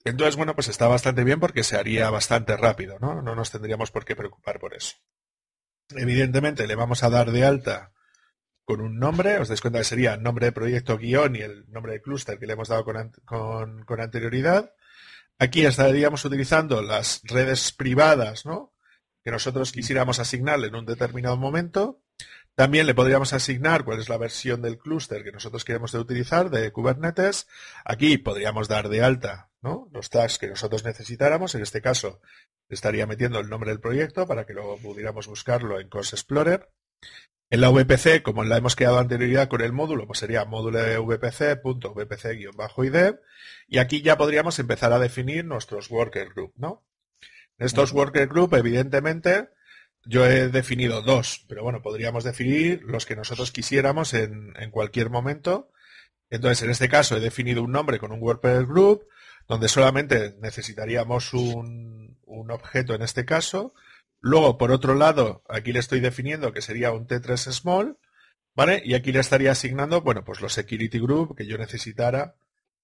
Entonces, 0.05 0.37
bueno, 0.37 0.55
pues 0.55 0.69
está 0.69 0.87
bastante 0.87 1.25
bien 1.25 1.41
porque 1.41 1.65
se 1.65 1.77
haría 1.77 2.11
bastante 2.11 2.57
rápido, 2.57 2.99
¿no? 2.99 3.23
No 3.23 3.35
nos 3.35 3.51
tendríamos 3.51 3.91
por 3.91 4.05
qué 4.05 4.15
preocupar 4.15 4.61
por 4.61 4.75
eso. 4.75 4.97
Evidentemente 5.91 6.67
le 6.67 6.75
vamos 6.75 7.03
a 7.03 7.11
dar 7.11 7.31
de 7.31 7.45
alta 7.45 7.93
con 8.65 8.81
un 8.81 8.99
nombre, 8.99 9.39
os 9.39 9.49
dais 9.49 9.61
cuenta 9.61 9.79
que 9.79 9.85
sería 9.85 10.17
nombre 10.17 10.47
de 10.47 10.53
proyecto 10.53 10.97
guion 10.97 11.37
y 11.37 11.41
el 11.41 11.71
nombre 11.71 11.93
de 11.93 12.03
clúster 12.03 12.39
que 12.39 12.47
le 12.47 12.55
hemos 12.55 12.69
dado 12.69 12.85
con, 12.85 14.01
anterioridad. 14.01 14.73
Aquí 15.39 15.67
estaríamos 15.67 16.25
utilizando 16.25 16.81
las 16.81 17.21
redes 17.25 17.73
privadas, 17.73 18.47
¿no? 18.47 18.73
Que 19.23 19.31
nosotros 19.31 19.73
quisiéramos 19.73 20.19
asignarle 20.19 20.69
en 20.69 20.77
un 20.77 20.87
determinado 20.87 21.37
momento. 21.37 22.01
También 22.55 22.87
le 22.87 22.95
podríamos 22.95 23.33
asignar 23.33 23.85
cuál 23.85 23.99
es 24.01 24.09
la 24.09 24.17
versión 24.17 24.63
del 24.63 24.79
clúster 24.79 25.25
que 25.25 25.33
nosotros 25.33 25.65
queremos 25.65 25.93
utilizar 25.95 26.51
de 26.51 26.71
Kubernetes. 26.73 27.49
Aquí 27.85 28.17
podríamos 28.19 28.69
dar 28.69 28.89
de 28.89 29.03
alta 29.03 29.51
los 29.93 30.11
tags 30.11 30.39
que 30.39 30.49
nosotros 30.49 30.85
necesitáramos. 30.85 31.55
En 31.55 31.62
este 31.62 31.81
caso, 31.81 32.20
estaría 32.69 33.07
metiendo 33.07 33.41
el 33.41 33.49
nombre 33.49 33.70
del 33.70 33.81
proyecto 33.81 34.27
para 34.27 34.45
que 34.47 34.53
luego 34.53 34.78
pudiéramos 34.78 35.27
buscarlo 35.27 35.81
en 35.81 35.89
Course 35.89 36.16
Explorer. 36.16 36.70
En 37.51 37.61
la 37.61 37.70
VPC, 37.70 38.23
como 38.23 38.43
la 38.45 38.57
hemos 38.57 38.74
creado 38.74 38.99
anterioridad 38.99 39.49
con 39.49 39.61
el 39.61 39.73
módulo, 39.73 40.07
pues 40.07 40.19
sería 40.19 40.45
módulo 40.45 40.81
vpc.vpc-id. 41.07 42.49
Y 43.69 43.78
aquí 43.78 44.03
ya 44.03 44.16
podríamos 44.16 44.59
empezar 44.59 44.93
a 44.93 44.99
definir 44.99 45.45
nuestros 45.45 45.91
worker 45.91 46.31
group, 46.35 46.53
¿no? 46.57 46.85
estos 47.59 47.93
worker 47.93 48.27
group, 48.27 48.55
evidentemente, 48.55 49.51
yo 50.05 50.27
he 50.27 50.49
definido 50.49 51.03
dos, 51.03 51.45
pero 51.49 51.62
bueno, 51.62 51.82
podríamos 51.82 52.24
definir 52.24 52.82
los 52.82 53.07
que 53.07 53.15
nosotros 53.15 53.53
quisiéramos 53.53 54.12
en, 54.15 54.53
en 54.59 54.70
cualquier 54.70 55.09
momento. 55.09 55.70
Entonces, 56.31 56.62
en 56.62 56.70
este 56.70 56.89
caso 56.89 57.16
he 57.16 57.20
definido 57.20 57.62
un 57.62 57.70
nombre 57.73 57.99
con 57.99 58.11
un 58.11 58.20
worker 58.20 58.66
group, 58.66 59.07
donde 59.49 59.69
solamente 59.69 60.37
necesitaríamos 60.41 61.33
un, 61.35 62.19
objeto 62.27 62.95
en 62.95 63.03
este 63.03 63.25
caso. 63.25 63.75
Luego, 64.21 64.59
por 64.59 64.73
otro 64.73 64.95
lado, 64.95 65.43
aquí 65.49 65.73
le 65.73 65.79
estoy 65.79 66.01
definiendo 66.01 66.53
que 66.53 66.62
sería 66.62 66.93
un 66.93 67.07
T3 67.07 67.53
small, 67.53 67.99
¿vale? 68.55 68.83
Y 68.85 68.95
aquí 68.95 69.12
le 69.12 69.21
estaría 69.21 69.53
asignando, 69.53 70.01
bueno, 70.01 70.25
pues 70.25 70.41
los 70.41 70.53
security 70.53 70.99
group 70.99 71.37
que 71.37 71.47
yo 71.47 71.59
necesitara 71.59 72.35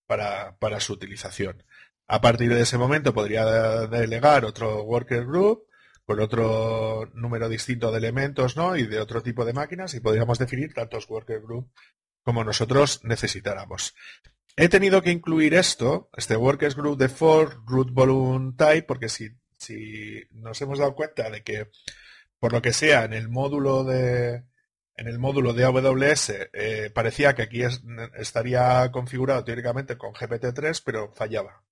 para, 0.07 0.57
para 0.59 0.81
su 0.81 0.93
utilización. 0.93 1.65
A 2.07 2.21
partir 2.21 2.55
de 2.55 2.63
ese 2.63 2.79
momento 2.79 3.15
podría 3.15 3.87
delegar 3.87 4.45
otro 4.45 4.83
worker 4.83 5.27
group 5.27 5.67
con 6.05 6.21
otro 6.21 7.09
número 7.15 7.49
distinto 7.49 7.93
de 7.93 7.99
elementos, 7.99 8.57
¿no? 8.57 8.77
Y 8.77 8.87
de 8.87 9.01
otro 9.01 9.23
tipo 9.23 9.45
de 9.45 9.53
máquinas 9.53 9.95
y 9.95 10.01
podríamos 10.01 10.39
definir 10.39 10.75
tantos 10.75 11.09
worker 11.09 11.41
group 11.41 11.71
como 12.25 12.45
nosotros 12.45 13.01
necesitáramos. 13.05 13.95
He 14.57 14.69
tenido 14.69 15.03
que 15.03 15.11
incluir 15.11 15.55
esto, 15.55 16.11
este 16.17 16.37
Workers 16.37 16.77
Group 16.77 16.99
de 16.99 17.09
for 17.09 17.63
root 17.67 17.91
volume 17.93 18.55
type, 18.57 18.83
porque 18.83 19.09
si, 19.09 19.31
si 19.57 20.23
nos 20.33 20.61
hemos 20.61 20.79
dado 20.79 20.95
cuenta 20.95 21.31
de 21.31 21.43
que, 21.43 21.71
por 22.39 22.53
lo 22.53 22.61
que 22.61 22.73
sea, 22.73 23.05
en 23.05 23.13
el 23.13 23.29
módulo 23.29 23.85
de 23.85 24.45
en 25.01 25.09
el 25.09 25.19
módulo 25.19 25.55
de 25.55 25.65
AWS 25.65 26.33
eh, 26.53 26.91
parecía 26.95 27.35
que 27.35 27.41
aquí 27.41 27.63
estaría 28.19 28.91
configurado 28.93 29.43
teóricamente 29.45 29.97
con 29.97 30.13
GPT-3, 30.13 30.83
pero 30.85 31.11
fallaba. 31.15 31.63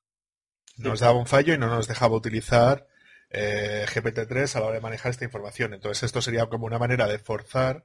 Nos 0.79 1.01
daba 1.01 1.19
un 1.19 1.27
fallo 1.27 1.53
y 1.53 1.59
no 1.59 1.67
nos 1.67 1.89
dejaba 1.89 2.17
utilizar 2.17 2.87
eh, 3.29 3.85
GPT-3 3.87 4.57
a 4.57 4.61
la 4.61 4.67
hora 4.67 4.75
de 4.77 4.81
manejar 4.81 5.11
esta 5.11 5.27
información. 5.27 5.75
Entonces 5.75 6.05
esto 6.05 6.23
sería 6.23 6.47
como 6.47 6.65
una 6.65 6.79
manera 6.79 7.07
de 7.07 7.19
forzar 7.19 7.85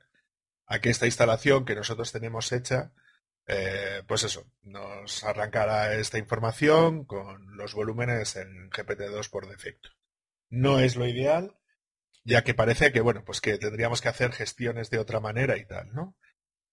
a 0.65 0.79
que 0.79 0.89
esta 0.89 1.07
instalación 1.07 1.65
que 1.65 1.75
nosotros 1.75 2.13
tenemos 2.13 2.53
hecha 2.53 2.93
eh, 3.47 4.03
pues 4.07 4.23
eso, 4.23 4.45
nos 4.61 5.23
arrancará 5.23 5.95
esta 5.95 6.17
información 6.17 7.05
con 7.05 7.57
los 7.57 7.73
volúmenes 7.73 8.35
en 8.35 8.69
GPT-2 8.69 9.29
por 9.29 9.47
defecto. 9.47 9.89
No 10.49 10.79
es 10.79 10.95
lo 10.95 11.07
ideal, 11.07 11.57
ya 12.23 12.43
que 12.43 12.53
parece 12.53 12.91
que, 12.91 13.01
bueno, 13.01 13.23
pues 13.25 13.41
que 13.41 13.57
tendríamos 13.57 14.01
que 14.01 14.09
hacer 14.09 14.31
gestiones 14.31 14.89
de 14.89 14.99
otra 14.99 15.19
manera 15.19 15.57
y 15.57 15.65
tal, 15.65 15.93
¿no? 15.93 16.15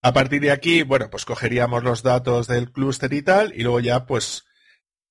A 0.02 0.12
partir 0.12 0.40
de 0.40 0.52
aquí, 0.52 0.82
bueno, 0.82 1.10
pues 1.10 1.24
cogeríamos 1.24 1.82
los 1.82 2.02
datos 2.02 2.46
del 2.46 2.72
clúster 2.72 3.12
y 3.12 3.22
tal, 3.22 3.52
y 3.54 3.62
luego 3.62 3.80
ya, 3.80 4.06
pues, 4.06 4.44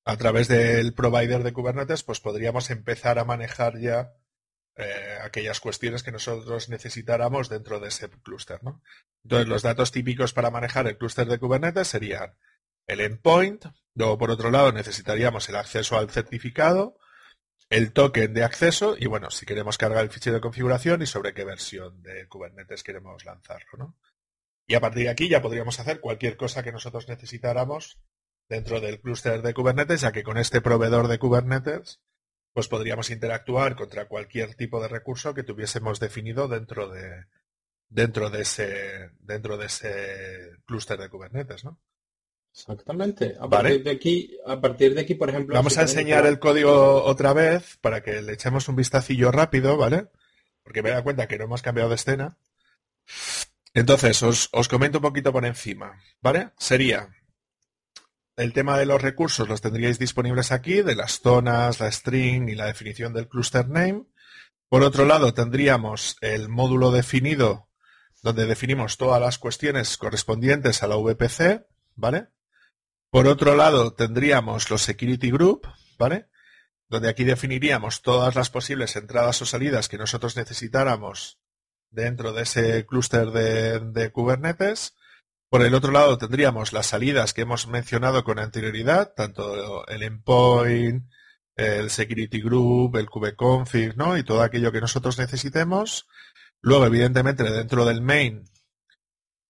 a 0.06 0.18
través 0.18 0.48
del 0.48 0.94
provider 0.94 1.44
de 1.44 1.54
Kubernetes, 1.54 2.04
pues 2.04 2.20
podríamos 2.20 2.70
empezar 2.72 3.20
a 3.20 3.26
manejar 3.26 3.80
ya 3.80 4.14
eh, 4.80 5.20
aquellas 5.22 5.60
cuestiones 5.60 6.04
que 6.04 6.12
nosotros 6.12 6.70
necesitáramos 6.70 7.50
dentro 7.50 7.82
de 7.82 7.90
ese 7.90 8.10
clúster. 8.10 8.64
¿no? 8.64 8.82
Entonces, 9.24 9.50
los 9.50 9.62
datos 9.62 9.92
típicos 9.92 10.32
para 10.32 10.52
manejar 10.52 10.88
el 10.88 10.98
clúster 10.98 11.28
de 11.28 11.38
Kubernetes 11.38 11.90
serían 11.90 12.38
el 12.88 13.02
endpoint, 13.02 13.66
luego 13.94 14.18
por 14.18 14.32
otro 14.32 14.52
lado 14.52 14.72
necesitaríamos 14.72 15.50
el 15.50 15.58
acceso 15.58 15.98
al 15.98 16.10
certificado, 16.10 16.98
el 17.70 17.92
token 17.92 18.34
de 18.34 18.46
acceso 18.46 18.96
y 18.98 19.08
bueno, 19.08 19.30
si 19.32 19.46
queremos 19.46 19.78
cargar 19.78 20.06
el 20.06 20.12
fichero 20.12 20.36
de 20.36 20.42
configuración 20.42 21.02
y 21.02 21.06
sobre 21.08 21.34
qué 21.34 21.44
versión 21.44 22.02
de 22.02 22.28
Kubernetes 22.30 22.82
queremos 22.82 23.26
lanzarlo. 23.26 23.78
¿no? 23.78 23.98
Y 24.66 24.76
a 24.76 24.80
partir 24.80 25.04
de 25.04 25.10
aquí 25.10 25.28
ya 25.28 25.42
podríamos 25.42 25.78
hacer 25.82 26.00
cualquier 26.00 26.38
cosa 26.38 26.64
que 26.64 26.72
nosotros 26.72 27.10
necesitáramos 27.10 28.00
dentro 28.48 28.80
del 28.80 29.02
clúster 29.02 29.42
de 29.42 29.54
Kubernetes, 29.54 30.02
ya 30.02 30.14
que 30.14 30.24
con 30.24 30.38
este 30.38 30.62
proveedor 30.62 31.10
de 31.10 31.20
Kubernetes 31.20 32.00
pues 32.60 32.68
podríamos 32.68 33.10
interactuar 33.10 33.78
contra 33.78 34.10
cualquier 34.10 34.54
tipo 34.54 34.82
de 34.82 34.90
recurso 34.90 35.34
que 35.34 35.44
tuviésemos 35.44 35.98
definido 35.98 36.50
dentro 36.50 36.90
de 36.90 37.24
dentro 37.88 38.30
de 38.30 38.42
ese 38.42 39.12
dentro 39.22 39.56
de 39.56 39.68
ese 39.68 40.58
clúster 40.66 41.00
de 41.00 41.08
Kubernetes, 41.08 41.64
¿no? 41.64 41.80
Exactamente. 42.52 43.38
A 43.40 43.48
partir 43.48 43.82
de 43.82 43.92
aquí, 43.92 44.38
a 44.46 44.60
partir 44.60 44.94
de 44.94 45.00
aquí, 45.00 45.16
por 45.16 45.30
ejemplo. 45.30 45.56
Vamos 45.56 45.78
a 45.78 45.84
enseñar 45.84 46.26
el 46.26 46.38
código 46.38 47.02
otra 47.02 47.32
vez 47.32 47.78
para 47.80 48.04
que 48.04 48.22
le 48.22 48.34
echemos 48.34 48.68
un 48.68 48.76
vistacillo 48.76 49.32
rápido, 49.32 49.78
¿vale? 49.78 50.08
Porque 50.62 50.84
me 50.84 50.90
da 50.90 51.02
cuenta 51.02 51.30
que 51.30 51.38
no 51.38 51.46
hemos 51.46 51.62
cambiado 51.62 51.88
de 51.88 51.96
escena. 51.96 52.38
Entonces, 53.74 54.22
os, 54.22 54.50
os 54.52 54.68
comento 54.68 54.98
un 54.98 55.04
poquito 55.04 55.32
por 55.32 55.46
encima, 55.46 55.98
¿vale? 56.20 56.50
Sería 56.58 57.08
el 58.40 58.54
tema 58.54 58.78
de 58.78 58.86
los 58.86 59.02
recursos 59.02 59.48
los 59.48 59.62
tendríais 59.62 60.00
disponibles 60.00 60.52
aquí, 60.52 60.82
de 60.82 60.96
las 60.96 61.20
zonas, 61.20 61.80
la 61.80 61.92
string 61.92 62.50
y 62.50 62.56
la 62.56 62.66
definición 62.66 63.14
del 63.14 63.28
cluster 63.28 63.68
name. 63.68 64.06
Por 64.68 64.84
otro 64.84 65.06
lado, 65.06 65.34
tendríamos 65.34 66.18
el 66.22 66.50
módulo 66.50 66.92
definido 66.92 67.70
donde 68.22 68.46
definimos 68.46 68.98
todas 68.98 69.22
las 69.22 69.38
cuestiones 69.38 69.98
correspondientes 69.98 70.84
a 70.84 70.88
la 70.88 70.98
VPC, 70.98 71.66
¿vale? 71.96 72.28
Por 73.10 73.28
otro 73.28 73.56
lado, 73.56 73.94
tendríamos 73.94 74.70
los 74.70 74.82
security 74.82 75.32
group, 75.32 75.68
¿vale? 75.98 76.30
donde 76.90 77.08
aquí 77.08 77.24
definiríamos 77.24 78.02
todas 78.02 78.36
las 78.36 78.50
posibles 78.50 78.96
entradas 78.96 79.42
o 79.42 79.46
salidas 79.46 79.88
que 79.88 79.98
nosotros 79.98 80.36
necesitáramos 80.36 81.40
dentro 81.92 82.34
de 82.34 82.44
ese 82.44 82.86
clúster 82.86 83.30
de, 83.32 84.12
Kubernetes. 84.12 84.96
Por 85.50 85.64
el 85.64 85.74
otro 85.74 85.92
lado 85.92 86.18
tendríamos 86.18 86.74
las 86.74 86.86
salidas 86.88 87.34
que 87.34 87.42
hemos 87.42 87.68
mencionado 87.68 88.24
con 88.24 88.38
anterioridad, 88.38 89.14
tanto 89.16 89.86
el 89.88 90.04
endpoint, 90.04 91.10
el 91.56 91.90
security 91.90 92.40
group, 92.40 92.98
el 92.98 93.10
kubeconfig, 93.10 93.98
¿no? 93.98 94.18
Y 94.18 94.24
todo 94.24 94.44
aquello 94.44 94.72
que 94.72 94.80
nosotros 94.80 95.18
necesitemos. 95.18 96.08
Luego, 96.62 96.86
evidentemente, 96.86 97.44
dentro 97.44 97.84
del 97.86 98.02
main 98.02 98.44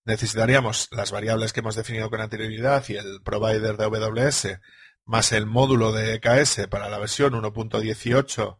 necesitaríamos 0.06 0.88
las 0.92 1.12
variables 1.12 1.54
que 1.54 1.60
hemos 1.60 1.76
definido 1.76 2.10
con 2.10 2.22
anterioridad 2.22 2.84
y 2.88 2.96
el 2.96 3.22
provider 3.22 3.78
de 3.78 3.84
AWS 3.84 4.60
más 5.06 5.32
el 5.32 5.46
módulo 5.46 5.92
de 5.92 6.14
EKS 6.14 6.68
para 6.68 6.88
la 6.88 7.00
versión 7.00 7.34
1.18 7.34 8.60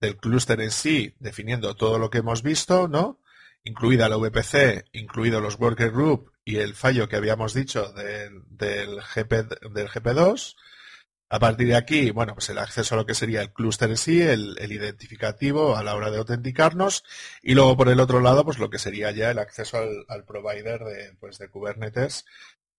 del 0.00 0.16
clúster 0.16 0.60
en 0.60 0.70
sí, 0.70 1.14
definiendo 1.18 1.74
todo 1.74 1.98
lo 1.98 2.08
que 2.08 2.18
hemos 2.18 2.42
visto, 2.42 2.88
¿no? 2.88 3.20
Incluida 3.64 4.08
la 4.08 4.16
VPC, 4.16 4.86
incluidos 4.92 5.42
los 5.42 5.58
worker 5.58 5.90
group 5.90 6.30
y 6.48 6.56
el 6.56 6.74
fallo 6.74 7.10
que 7.10 7.16
habíamos 7.16 7.52
dicho 7.52 7.92
del, 7.92 8.42
del, 8.48 9.02
GP, 9.02 9.32
del 9.70 9.86
GP2. 9.86 10.56
A 11.28 11.38
partir 11.38 11.68
de 11.68 11.76
aquí, 11.76 12.10
bueno, 12.10 12.32
pues 12.32 12.48
el 12.48 12.56
acceso 12.56 12.94
a 12.94 12.98
lo 12.98 13.04
que 13.04 13.12
sería 13.12 13.42
el 13.42 13.52
clúster 13.52 13.90
en 13.90 13.98
sí, 13.98 14.22
el, 14.22 14.56
identificativo 14.58 15.76
a 15.76 15.82
la 15.82 15.94
hora 15.94 16.10
de 16.10 16.16
autenticarnos 16.16 17.04
y 17.42 17.52
luego 17.52 17.76
por 17.76 17.90
el 17.90 18.00
otro 18.00 18.20
lado, 18.20 18.46
pues 18.46 18.58
lo 18.58 18.70
que 18.70 18.78
sería 18.78 19.10
ya 19.10 19.30
el 19.30 19.38
acceso 19.38 19.76
al, 20.08 20.24
provider 20.24 20.84
de, 20.84 21.14
pues 21.20 21.36
de 21.36 21.50
Kubernetes 21.50 22.24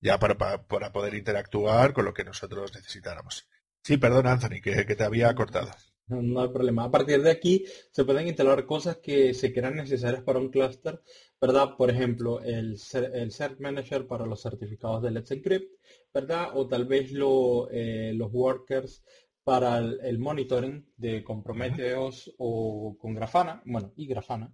ya 0.01 0.17
para, 0.17 0.35
para, 0.65 0.91
poder 0.91 1.13
interactuar 1.13 1.93
con 1.93 2.05
lo 2.05 2.13
que 2.15 2.23
nosotros 2.23 2.73
necesitáramos. 2.73 3.47
Sí, 3.83 3.97
perdón, 3.97 4.25
Anthony, 4.25 4.61
que, 4.63 4.83
te 4.83 5.03
había 5.03 5.35
cortado. 5.35 5.69
No, 6.07 6.41
hay 6.41 6.49
problema. 6.49 6.85
A 6.85 6.91
partir 6.91 7.21
de 7.21 7.29
aquí 7.29 7.65
se 7.91 8.03
pueden 8.03 8.25
instalar 8.25 8.65
cosas 8.65 8.97
que 8.97 9.35
se 9.35 9.53
crean 9.53 9.75
necesarias 9.75 10.23
para 10.23 10.39
un 10.39 10.49
clúster, 10.49 11.03
¿verdad? 11.41 11.75
Por 11.77 11.89
ejemplo, 11.89 12.41
el, 12.41 12.77
el 13.13 13.31
Cert 13.31 13.59
Manager 13.59 14.05
para 14.07 14.25
los 14.25 14.41
certificados 14.41 15.01
de 15.01 15.11
Let's 15.11 15.31
Encrypt, 15.31 15.71
¿verdad? 16.13 16.49
O 16.53 16.67
tal 16.67 16.85
vez 16.85 17.11
eh, 17.11 18.13
los 18.15 18.31
workers 18.31 19.03
para 19.43 19.77
el, 19.79 20.19
monitoring 20.19 20.93
de 20.97 21.23
con 21.23 21.41
Prometheus 21.41 22.33
o 22.37 22.97
con 22.99 23.13
Grafana, 23.13 23.63
bueno, 23.65 23.93
y 23.95 24.05
Grafana, 24.07 24.53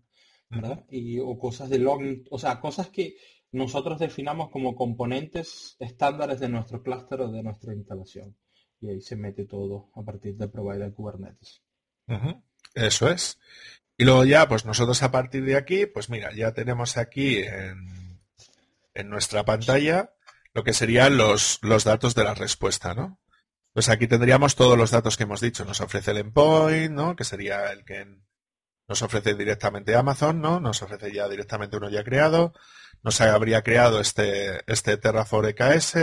¿verdad? 0.50 0.86
Y, 0.90 1.20
o 1.20 1.38
cosas 1.38 1.70
de 1.70 1.80
logging, 1.80 2.24
o 2.30 2.40
sea, 2.40 2.62
cosas 2.62 2.90
que 2.90 3.16
nosotros 3.52 4.00
definamos 4.00 4.50
como 4.50 4.76
componentes 4.76 5.76
estándares 5.80 6.40
de 6.40 6.50
nuestro 6.50 6.84
clúster 6.84 7.22
o 7.22 7.32
de 7.32 7.44
nuestra 7.44 7.74
instalación. 7.74 8.38
Y 8.80 8.90
ahí 8.90 9.02
se 9.02 9.16
mete 9.16 9.46
todo 9.46 9.90
a 9.96 10.04
partir 10.04 10.36
del 10.36 10.52
provider 10.52 10.94
Kubernetes. 10.94 11.62
Eso 12.74 13.10
es. 13.10 13.40
Y 13.98 14.04
luego 14.04 14.26
ya, 14.26 14.48
pues 14.48 14.66
nosotros 14.66 15.02
a 15.04 15.12
partir 15.12 15.46
de 15.46 15.56
aquí, 15.56 15.86
pues 15.86 16.10
mira, 16.10 16.34
ya 16.34 16.54
tenemos 16.54 16.98
aquí 16.98 17.38
en, 17.38 19.10
nuestra 19.10 19.44
pantalla 19.44 20.14
lo 20.54 20.64
que 20.64 20.74
serían 20.74 21.18
los, 21.18 21.60
datos 21.62 22.16
de 22.16 22.24
la 22.24 22.34
respuesta, 22.34 22.94
¿no? 22.94 23.20
Pues 23.74 23.90
aquí 23.90 24.08
tendríamos 24.08 24.56
todos 24.56 24.78
los 24.78 24.92
datos 24.92 25.18
que 25.18 25.24
hemos 25.24 25.42
dicho. 25.42 25.66
Nos 25.66 25.82
ofrece 25.82 26.12
el 26.12 26.18
endpoint, 26.18 26.92
¿no? 26.92 27.16
Que 27.16 27.26
sería 27.26 27.72
el 27.72 27.84
que 27.84 28.06
nos 28.88 29.02
ofrece 29.02 29.34
directamente 29.34 29.96
Amazon, 29.96 30.40
¿no? 30.40 30.62
Nos 30.62 30.82
ofrece 30.82 31.12
ya 31.12 31.28
directamente 31.28 31.76
uno 31.76 31.90
ya 31.90 32.04
creado. 32.04 32.54
Nos 33.04 33.20
habría 33.20 33.64
creado 33.64 34.00
este, 34.00 34.62
este 34.72 34.96
Terraform 34.98 35.50
EKS, 35.50 35.98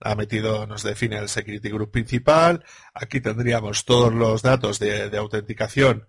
ha 0.00 0.14
metido, 0.14 0.66
nos 0.66 0.82
define 0.82 1.18
el 1.18 1.28
security 1.28 1.68
group 1.68 1.90
principal. 1.90 2.64
Aquí 2.94 3.20
tendríamos 3.20 3.84
todos 3.84 4.12
los 4.12 4.40
datos 4.40 4.78
de 4.78 5.16
autenticación 5.18 6.08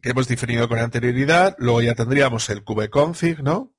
que 0.00 0.10
hemos 0.10 0.28
definido 0.28 0.68
con 0.68 0.78
anterioridad. 0.78 1.56
Luego 1.58 1.82
ya 1.82 1.94
tendríamos 1.94 2.48
el 2.50 2.64
kubeconfig, 2.64 3.42
¿no? 3.42 3.72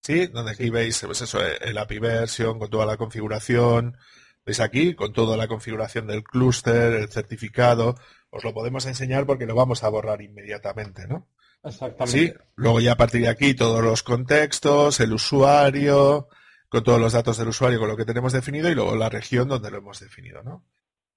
Sí, 0.00 0.26
donde 0.26 0.52
aquí 0.52 0.68
veis 0.70 1.00
pues 1.04 1.22
eso, 1.22 1.40
el 1.40 1.78
API 1.78 1.98
version 1.98 2.58
con 2.58 2.68
toda 2.68 2.84
la 2.84 2.96
configuración. 2.96 3.96
Veis 4.44 4.60
aquí 4.60 4.94
con 4.94 5.12
toda 5.12 5.36
la 5.36 5.48
configuración 5.48 6.06
del 6.06 6.22
clúster, 6.22 6.92
el 6.92 7.08
certificado. 7.08 7.94
Os 8.28 8.44
lo 8.44 8.52
podemos 8.52 8.84
enseñar 8.84 9.24
porque 9.24 9.46
lo 9.46 9.54
vamos 9.54 9.82
a 9.82 9.88
borrar 9.88 10.20
inmediatamente, 10.20 11.06
¿no? 11.06 11.28
Exactamente. 11.62 12.18
Sí, 12.18 12.34
luego 12.56 12.80
ya 12.80 12.92
a 12.92 12.96
partir 12.96 13.22
de 13.22 13.28
aquí 13.28 13.54
todos 13.54 13.82
los 13.82 14.02
contextos, 14.02 15.00
el 15.00 15.14
usuario, 15.14 16.28
con 16.68 16.84
todos 16.84 17.00
los 17.00 17.14
datos 17.14 17.38
del 17.38 17.48
usuario, 17.48 17.78
con 17.78 17.88
lo 17.88 17.96
que 17.96 18.04
tenemos 18.04 18.32
definido 18.32 18.68
y 18.68 18.74
luego 18.74 18.96
la 18.96 19.08
región 19.08 19.48
donde 19.48 19.70
lo 19.70 19.78
hemos 19.78 20.00
definido, 20.00 20.42
¿no? 20.42 20.66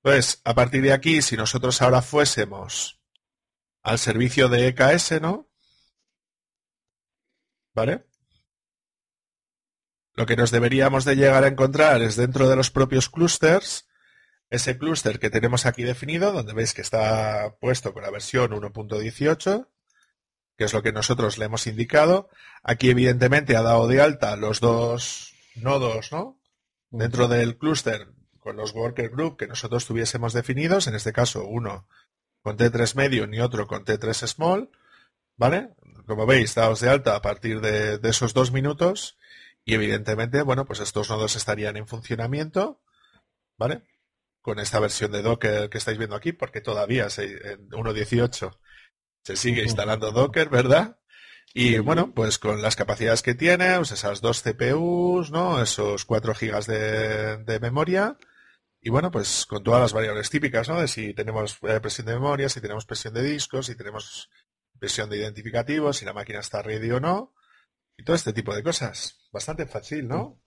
Entonces, 0.04 0.40
a 0.46 0.54
partir 0.54 0.84
de 0.84 0.94
aquí, 0.94 1.22
si 1.22 1.36
nosotros 1.36 1.82
ahora 1.82 2.02
fuésemos 2.02 2.97
al 3.84 4.00
servicio 4.00 4.50
de 4.50 4.68
EKS, 4.68 5.22
¿no? 5.22 5.50
¿Vale? 7.74 8.06
Lo 10.14 10.26
que 10.26 10.36
nos 10.36 10.50
deberíamos 10.50 11.06
de 11.06 11.16
llegar 11.16 11.44
a 11.44 11.48
encontrar 11.48 12.02
es 12.02 12.16
dentro 12.16 12.50
de 12.50 12.56
los 12.56 12.72
propios 12.72 13.08
clusters, 13.08 13.88
ese 14.50 14.78
clúster 14.78 15.20
que 15.20 15.30
tenemos 15.30 15.66
aquí 15.66 15.84
definido, 15.84 16.32
donde 16.32 16.54
veis 16.54 16.74
que 16.74 16.82
está 16.82 17.56
puesto 17.60 17.94
con 17.94 18.02
la 18.02 18.10
versión 18.10 18.52
1.18, 18.52 19.68
que 20.58 20.64
es 20.64 20.74
lo 20.74 20.82
que 20.82 20.92
nosotros 20.92 21.38
le 21.38 21.46
hemos 21.46 21.68
indicado. 21.68 22.30
Aquí 22.64 22.90
evidentemente 22.90 23.56
ha 23.56 23.62
dado 23.62 23.88
de 23.88 24.02
alta 24.02 24.36
los 24.38 24.60
dos 24.60 25.36
nodos, 25.56 26.12
¿no? 26.12 26.42
Dentro 26.90 27.28
del 27.28 27.58
clúster 27.58 28.08
con 28.40 28.56
los 28.56 28.74
worker 28.74 29.10
group 29.10 29.38
que 29.38 29.48
nosotros 29.48 29.86
tuviésemos 29.86 30.34
definidos, 30.34 30.88
en 30.88 30.96
este 30.96 31.14
caso 31.14 31.46
uno 31.46 31.88
con 32.48 32.56
T3 32.56 32.96
medio 32.96 33.28
y 33.30 33.42
otro 33.42 33.68
con 33.68 33.84
T3 33.84 34.26
small, 34.26 34.70
¿vale? 35.36 35.76
Como 36.06 36.26
veis, 36.26 36.56
daos 36.56 36.80
de 36.80 36.88
alta 36.88 37.18
a 37.18 37.22
partir 37.22 37.60
de 37.60 38.00
esos 38.04 38.34
dos 38.34 38.54
minutos 38.54 39.18
y 39.66 39.74
evidentemente, 39.74 40.44
bueno, 40.44 40.64
pues 40.64 40.80
estos 40.80 41.10
nodos 41.10 41.36
estarían 41.36 41.76
en 41.76 41.90
funcionamiento, 41.90 42.82
¿vale? 43.58 43.82
Con 44.40 44.60
esta 44.60 44.80
versión 44.80 45.12
de 45.12 45.24
Docker 45.24 45.70
que 45.70 45.78
estáis 45.78 45.98
viendo 45.98 46.16
aquí, 46.16 46.32
porque 46.32 46.62
todavía 46.62 47.08
en 47.18 47.70
1.18 47.70 48.58
se 49.26 49.36
sigue 49.36 49.64
instalando 49.64 50.14
Docker, 50.14 50.48
¿verdad? 50.48 51.00
Y 51.54 51.80
bueno, 51.80 52.14
pues 52.14 52.40
con 52.40 52.62
las 52.62 52.78
capacidades 52.78 53.24
que 53.24 53.36
tiene, 53.36 53.76
pues 53.76 53.92
esas 53.92 54.22
dos 54.22 54.42
CPUs, 54.42 55.32
¿no? 55.32 55.62
Esos 55.62 56.06
4 56.06 56.34
gigas 56.34 56.66
de, 56.66 57.60
memoria. 57.62 58.18
Y 58.88 58.90
bueno, 58.90 59.12
pues 59.12 59.46
con 59.46 59.62
todas 59.62 59.82
las 59.82 59.92
variables 59.92 60.30
típicas, 60.30 60.70
¿no? 60.70 60.80
De 60.80 60.88
si 60.88 61.14
tenemos 61.14 61.58
eh, 61.64 61.82
presión 61.82 62.08
de 62.08 62.14
memoria, 62.14 62.48
si 62.48 62.62
tenemos 62.62 62.86
presión 62.86 63.14
de 63.14 63.22
discos, 63.22 63.66
si 63.66 63.76
tenemos 63.76 64.30
presión 64.80 65.10
de 65.10 65.18
identificativos, 65.18 65.98
si 65.98 66.06
la 66.06 66.14
máquina 66.14 66.40
está 66.40 66.62
ready 66.62 66.92
o 66.92 67.02
no. 67.02 67.34
Y 67.98 68.06
todo 68.06 68.16
este 68.16 68.32
tipo 68.32 68.56
de 68.56 68.64
cosas. 68.64 69.20
Bastante 69.30 69.66
fácil, 69.66 70.08
¿no? 70.08 70.40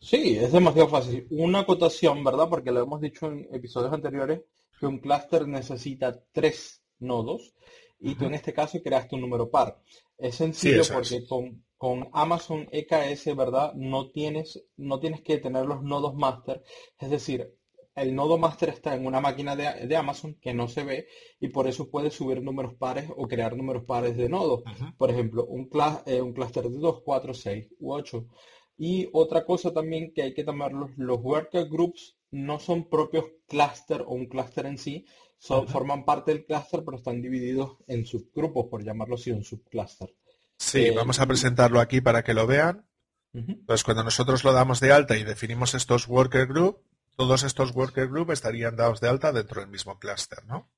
Sí, 0.00 0.38
es 0.38 0.52
demasiado 0.52 0.88
fácil. 0.88 1.26
Una 1.32 1.58
acotación, 1.58 2.24
¿verdad? 2.24 2.48
Porque 2.48 2.70
lo 2.70 2.80
hemos 2.80 2.98
dicho 3.02 3.26
en 3.26 3.46
episodios 3.52 3.92
anteriores, 3.92 4.40
que 4.80 4.86
un 4.86 4.98
clúster 4.98 5.46
necesita 5.46 6.18
tres 6.32 6.82
nodos 6.98 7.52
y 8.00 8.14
tú 8.14 8.24
en 8.24 8.32
este 8.32 8.54
caso 8.54 8.82
creaste 8.82 9.16
un 9.16 9.20
número 9.20 9.50
par. 9.50 9.82
Es 10.16 10.36
sencillo 10.36 10.80
porque 10.90 11.26
con, 11.26 11.62
con, 11.76 12.08
Amazon 12.14 12.66
EKS, 12.72 13.36
¿verdad? 13.36 13.74
No 13.74 14.10
tienes, 14.10 14.64
no 14.78 14.98
tienes 14.98 15.20
que 15.20 15.36
tener 15.36 15.66
los 15.66 15.82
nodos 15.82 16.14
master. 16.14 16.62
Es 16.98 17.10
decir, 17.10 17.54
el 17.94 18.14
nodo 18.14 18.38
master 18.38 18.70
está 18.70 18.94
en 18.94 19.06
una 19.06 19.20
máquina 19.20 19.54
de, 19.54 19.96
Amazon 19.96 20.34
que 20.40 20.54
no 20.54 20.68
se 20.68 20.84
ve 20.84 21.08
y 21.40 21.48
por 21.48 21.66
eso 21.66 21.90
puedes 21.90 22.14
subir 22.14 22.42
números 22.42 22.74
pares 22.74 23.08
o 23.16 23.28
crear 23.28 23.56
números 23.56 23.84
pares 23.84 24.16
de 24.16 24.28
nodos. 24.28 24.62
Por 24.96 25.10
ejemplo, 25.10 25.44
un, 25.46 25.68
eh, 26.06 26.20
un 26.20 26.32
clúster 26.32 26.68
de 26.68 26.78
2, 26.78 27.02
4, 27.04 27.34
6 27.34 27.68
u 27.78 27.92
8. 27.92 28.26
Y 28.78 29.08
otra 29.12 29.44
cosa 29.44 29.72
también 29.72 30.12
que 30.14 30.22
hay 30.22 30.34
que 30.34 30.44
tomarlos, 30.44 30.90
los 30.96 31.18
worker 31.20 31.68
groups 31.68 32.16
no 32.30 32.58
son 32.58 32.88
propios 32.88 33.26
clúster 33.46 34.02
o 34.02 34.14
un 34.14 34.26
clúster 34.26 34.66
en 34.66 34.78
sí, 34.78 35.04
forman 35.38 36.04
parte 36.04 36.32
del 36.32 36.46
clúster 36.46 36.82
pero 36.84 36.96
están 36.96 37.20
divididos 37.20 37.76
en 37.86 38.06
subgrupos, 38.06 38.66
por 38.68 38.82
llamarlo 38.82 39.16
así, 39.16 39.30
un 39.30 39.44
subcluster. 39.44 40.14
Sí, 40.56 40.86
eh, 40.86 40.92
vamos 40.92 41.20
a 41.20 41.26
presentarlo 41.26 41.80
aquí 41.80 42.00
para 42.00 42.22
que 42.22 42.34
lo 42.34 42.46
vean. 42.46 42.86
Pues 43.66 43.82
cuando 43.82 44.04
nosotros 44.04 44.44
lo 44.44 44.52
damos 44.52 44.78
de 44.80 44.92
alta 44.92 45.16
y 45.16 45.24
definimos 45.24 45.74
estos 45.74 46.06
worker 46.06 46.46
groups, 46.46 46.80
todos 47.22 47.44
estos 47.44 47.72
worker 47.76 48.08
group 48.08 48.32
estarían 48.32 48.74
dados 48.74 49.00
de 49.00 49.08
alta 49.08 49.30
dentro 49.30 49.60
del 49.60 49.70
mismo 49.70 49.96
clúster, 49.96 50.44
¿no? 50.44 50.68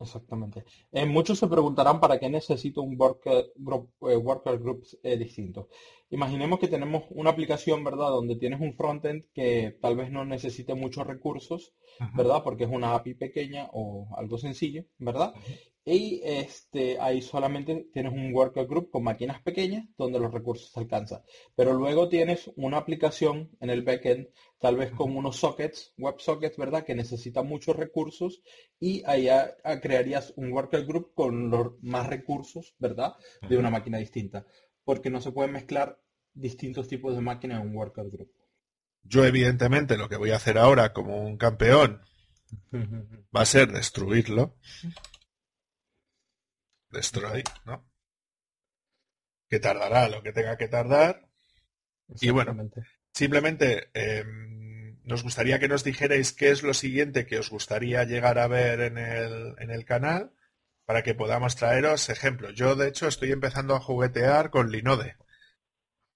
Exactamente. 0.00 0.64
Eh, 0.90 1.06
muchos 1.06 1.38
se 1.38 1.46
preguntarán 1.46 2.00
para 2.00 2.18
qué 2.18 2.28
necesito 2.28 2.82
un 2.82 3.00
worker 3.00 3.52
group, 3.54 3.88
eh, 4.10 4.16
worker 4.16 4.58
groups 4.58 4.98
eh, 5.04 5.16
distinto. 5.16 5.68
Imaginemos 6.10 6.58
que 6.58 6.66
tenemos 6.66 7.04
una 7.10 7.30
aplicación, 7.30 7.84
¿verdad? 7.84 8.08
Donde 8.08 8.34
tienes 8.34 8.60
un 8.60 8.74
frontend 8.74 9.26
que 9.32 9.78
tal 9.80 9.94
vez 9.94 10.10
no 10.10 10.24
necesite 10.24 10.74
muchos 10.74 11.06
recursos, 11.06 11.72
¿verdad? 12.16 12.42
Porque 12.42 12.64
es 12.64 12.70
una 12.70 12.94
API 12.94 13.14
pequeña 13.14 13.68
o 13.72 14.08
algo 14.16 14.38
sencillo, 14.38 14.84
¿verdad? 14.98 15.32
Y 15.84 16.20
este, 16.22 17.00
ahí 17.00 17.20
solamente 17.22 17.88
tienes 17.92 18.12
un 18.12 18.32
worker 18.32 18.66
group 18.66 18.90
con 18.90 19.02
máquinas 19.02 19.42
pequeñas 19.42 19.84
donde 19.98 20.20
los 20.20 20.32
recursos 20.32 20.70
se 20.70 20.78
alcanzan. 20.78 21.22
Pero 21.56 21.74
luego 21.74 22.08
tienes 22.08 22.50
una 22.56 22.76
aplicación 22.76 23.50
en 23.60 23.70
el 23.70 23.82
backend, 23.82 24.28
tal 24.60 24.76
vez 24.76 24.92
con 24.92 25.16
unos 25.16 25.36
sockets, 25.36 25.92
web 25.98 26.20
sockets, 26.20 26.56
¿verdad? 26.56 26.84
Que 26.84 26.94
necesitan 26.94 27.48
muchos 27.48 27.74
recursos 27.74 28.42
y 28.78 29.02
ahí 29.06 29.28
crearías 29.80 30.32
un 30.36 30.52
worker 30.52 30.86
group 30.86 31.14
con 31.14 31.50
los 31.50 31.72
más 31.82 32.06
recursos, 32.06 32.76
¿verdad? 32.78 33.14
De 33.48 33.56
una 33.56 33.70
máquina 33.70 33.98
distinta. 33.98 34.46
Porque 34.84 35.10
no 35.10 35.20
se 35.20 35.32
pueden 35.32 35.52
mezclar 35.52 36.00
distintos 36.32 36.86
tipos 36.86 37.14
de 37.14 37.20
máquinas 37.20 37.60
en 37.60 37.68
un 37.68 37.76
worker 37.76 38.08
group. 38.08 38.30
Yo 39.02 39.24
evidentemente 39.24 39.96
lo 39.96 40.08
que 40.08 40.16
voy 40.16 40.30
a 40.30 40.36
hacer 40.36 40.58
ahora 40.58 40.92
como 40.92 41.20
un 41.20 41.36
campeón 41.36 42.02
va 42.72 43.40
a 43.40 43.46
ser 43.46 43.72
destruirlo 43.72 44.54
destroy, 46.92 47.42
¿no? 47.64 47.90
Que 49.48 49.58
tardará 49.58 50.08
lo 50.08 50.22
que 50.22 50.32
tenga 50.32 50.56
que 50.56 50.68
tardar. 50.68 51.28
Y 52.20 52.30
bueno, 52.30 52.70
simplemente 53.12 53.90
em, 53.94 54.98
nos 55.04 55.22
gustaría 55.22 55.58
que 55.58 55.68
nos 55.68 55.84
dijerais 55.84 56.32
qué 56.32 56.50
es 56.50 56.62
lo 56.62 56.74
siguiente 56.74 57.26
que 57.26 57.38
os 57.38 57.50
gustaría 57.50 58.04
llegar 58.04 58.38
a 58.38 58.46
ver 58.46 58.80
en 58.80 58.98
el, 58.98 59.54
en 59.58 59.70
el 59.70 59.84
canal 59.84 60.32
para 60.84 61.02
que 61.02 61.14
podamos 61.14 61.56
traeros 61.56 62.08
ejemplos. 62.08 62.54
Yo, 62.54 62.76
de 62.76 62.88
hecho, 62.88 63.08
estoy 63.08 63.32
empezando 63.32 63.74
a 63.74 63.80
juguetear 63.80 64.50
con 64.50 64.70
Linode, 64.70 65.16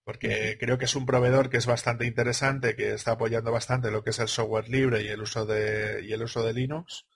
porque 0.05 0.57
creo 0.61 0.79
que 0.79 0.85
es 0.85 0.95
un 0.95 1.07
proveedor 1.07 1.51
que 1.51 1.57
es 1.57 1.67
bastante 1.67 2.07
interesante, 2.07 2.77
que 2.77 2.93
está 2.93 3.13
apoyando 3.13 3.51
bastante 3.51 3.91
lo 3.91 4.05
que 4.05 4.11
es 4.11 4.19
el 4.19 4.29
software 4.29 4.69
libre 4.69 5.03
y 5.03 5.09
el 5.09 5.21
uso 5.23 5.47
de, 5.47 6.05
y 6.05 6.13
el 6.13 6.23
uso 6.23 6.45
de 6.45 6.53
Linux. 6.53 7.07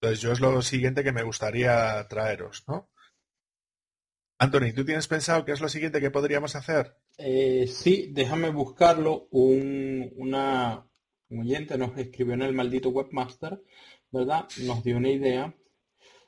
Entonces 0.00 0.20
yo 0.20 0.32
es 0.32 0.40
lo 0.40 0.62
siguiente 0.62 1.02
que 1.02 1.12
me 1.12 1.24
gustaría 1.24 2.06
traeros, 2.08 2.64
¿no? 2.68 2.88
Anthony, 4.38 4.72
¿tú 4.72 4.84
tienes 4.84 5.08
pensado 5.08 5.44
qué 5.44 5.50
es 5.50 5.60
lo 5.60 5.68
siguiente 5.68 6.00
que 6.00 6.12
podríamos 6.12 6.54
hacer? 6.54 6.94
Eh, 7.16 7.66
sí, 7.66 8.10
déjame 8.12 8.50
buscarlo. 8.50 9.26
Un, 9.32 10.12
una, 10.16 10.88
oyente 11.28 11.76
nos 11.76 11.98
escribió 11.98 12.34
en 12.34 12.42
el 12.42 12.54
maldito 12.54 12.90
webmaster, 12.90 13.60
¿verdad? 14.12 14.46
Nos 14.62 14.84
dio 14.84 14.96
una 14.96 15.10
idea. 15.10 15.52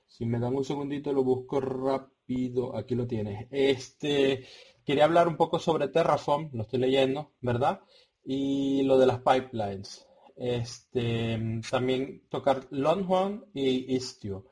Si 0.08 0.26
me 0.26 0.40
dan 0.40 0.56
un 0.56 0.64
segundito 0.64 1.12
lo 1.12 1.22
busco 1.22 1.60
rápido. 1.60 2.76
Aquí 2.76 2.96
lo 2.96 3.06
tienes. 3.06 3.46
Este, 3.52 4.44
quería 4.84 5.04
hablar 5.04 5.28
un 5.28 5.36
poco 5.36 5.60
sobre 5.60 5.86
Terraform, 5.86 6.50
lo 6.52 6.62
estoy 6.62 6.80
leyendo, 6.80 7.32
¿verdad? 7.40 7.80
Y 8.24 8.82
lo 8.82 8.98
de 8.98 9.06
las 9.06 9.20
pipelines. 9.20 10.09
Este, 10.40 11.38
también 11.70 12.22
tocar 12.30 12.66
Longhorn 12.70 13.44
y 13.52 13.94
Istio. 13.94 14.46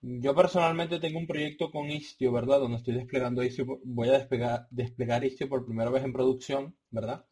Yo 0.00 0.36
personalmente 0.36 1.00
tengo 1.00 1.18
un 1.18 1.26
proyecto 1.26 1.72
con 1.72 1.90
Istio, 1.90 2.30
¿verdad? 2.30 2.60
Donde 2.60 2.76
estoy 2.76 2.94
desplegando 2.94 3.42
Istio, 3.42 3.80
voy 3.82 4.08
a 4.10 4.18
desplegar, 4.18 4.68
desplegar 4.70 5.24
Istio 5.24 5.48
por 5.48 5.66
primera 5.66 5.90
vez 5.90 6.04
en 6.04 6.12
producción, 6.12 6.76
¿verdad? 6.90 7.26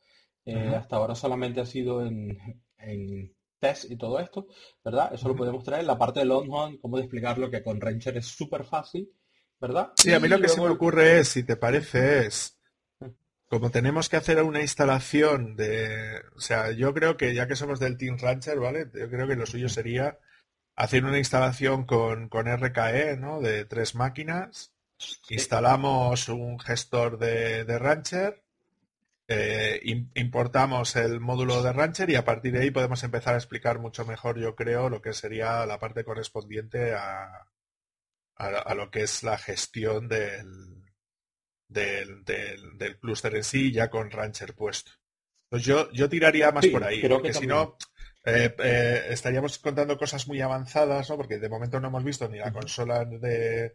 Eh, 0.45 0.75
hasta 0.77 0.97
ahora 0.97 1.15
solamente 1.15 1.61
ha 1.61 1.67
sido 1.67 2.05
en, 2.05 2.37
test 3.61 3.89
y 3.89 3.97
todo 3.97 4.19
esto, 4.19 4.49
¿verdad? 4.85 5.15
Eso 5.15 5.29
lo 5.29 5.37
podemos 5.37 5.63
traer. 5.63 5.85
La 5.85 5.97
parte 5.97 6.19
de 6.19 6.27
Longhorn, 6.27 6.79
cómo 6.79 6.99
desplegarlo, 6.99 7.49
que 7.49 7.63
con 7.63 7.81
Rancher 7.81 8.17
es 8.17 8.27
súper 8.27 8.65
fácil, 8.65 9.09
¿verdad? 9.61 9.93
Sí, 9.95 10.13
a 10.13 10.19
mí 10.19 10.27
lo 10.27 10.41
que 10.41 10.49
se 10.49 10.61
me 10.61 10.69
ocurre 10.69 11.21
es, 11.21 11.29
si 11.29 11.45
te 11.45 11.55
parece, 11.55 12.27
es 12.27 12.59
como 13.55 13.71
tenemos 13.71 14.09
que 14.09 14.17
hacer 14.17 14.43
una 14.43 14.63
instalación 14.63 15.55
de, 15.55 16.25
o 16.35 16.41
sea, 16.41 16.73
yo 16.73 16.93
creo 16.93 17.17
que 17.17 17.35
ya 17.35 17.47
que 17.47 17.55
somos 17.55 17.79
del 17.79 17.97
Team 17.97 18.19
Rancher, 18.19 18.59
¿vale? 18.59 18.91
Yo 18.93 19.09
creo 19.09 19.29
que 19.29 19.37
lo 19.37 19.47
suyo 19.47 19.69
sería 19.69 20.19
hacer 20.75 21.05
una 21.05 21.19
instalación 21.19 21.85
con, 21.85 22.29
con 22.29 22.49
RKE, 22.49 23.17
¿no? 23.17 23.41
De 23.41 23.65
tres 23.65 23.95
máquinas. 23.95 24.73
Instalamos 25.29 26.29
un 26.29 26.59
gestor 26.59 27.17
de, 27.17 27.79
Rancher, 27.79 28.43
eh, 29.29 29.81
importamos 30.17 30.97
el 30.97 31.21
módulo 31.21 31.63
de 31.63 31.73
Rancher 31.73 32.11
y 32.11 32.17
a 32.17 32.25
partir 32.25 32.55
de 32.55 32.63
ahí 32.63 32.73
podemos 32.73 33.05
empezar 33.05 33.35
a 33.35 33.39
explicar 33.39 33.79
mucho 33.79 34.05
mejor, 34.05 34.37
yo 34.37 34.57
creo, 34.57 34.89
lo 34.91 35.01
que 35.01 35.13
sería 35.13 35.65
la 35.65 35.79
parte 35.79 36.03
correspondiente 36.03 36.93
a, 36.95 37.47
a 38.35 38.75
lo 38.75 38.91
que 38.91 39.03
es 39.03 39.23
la 39.23 39.39
gestión 39.39 40.09
del, 40.09 40.84
del, 41.69 42.25
del, 42.25 42.99
clúster 42.99 43.35
en 43.37 43.45
sí, 43.45 43.73
ya 43.73 43.91
con 43.91 44.11
Rancher 44.11 44.55
puesto. 44.55 44.93
Pues 45.49 45.63
yo, 45.65 45.91
yo 45.93 46.09
tiraría 46.09 46.51
más 46.51 46.67
por 46.67 46.85
ahí, 46.85 47.07
porque 47.07 47.33
si 47.33 47.47
no, 47.47 47.77
eh, 48.25 48.55
eh, 48.59 49.07
estaríamos 49.11 49.59
contando 49.59 49.99
cosas 49.99 50.27
muy 50.27 50.41
avanzadas, 50.41 51.11
¿no? 51.11 51.17
Porque 51.17 51.39
de 51.39 51.49
momento 51.49 51.79
no 51.79 51.89
hemos 51.89 52.05
visto 52.05 52.29
ni 52.29 52.39
la 52.39 52.53
consola 52.53 53.05
de, 53.05 53.75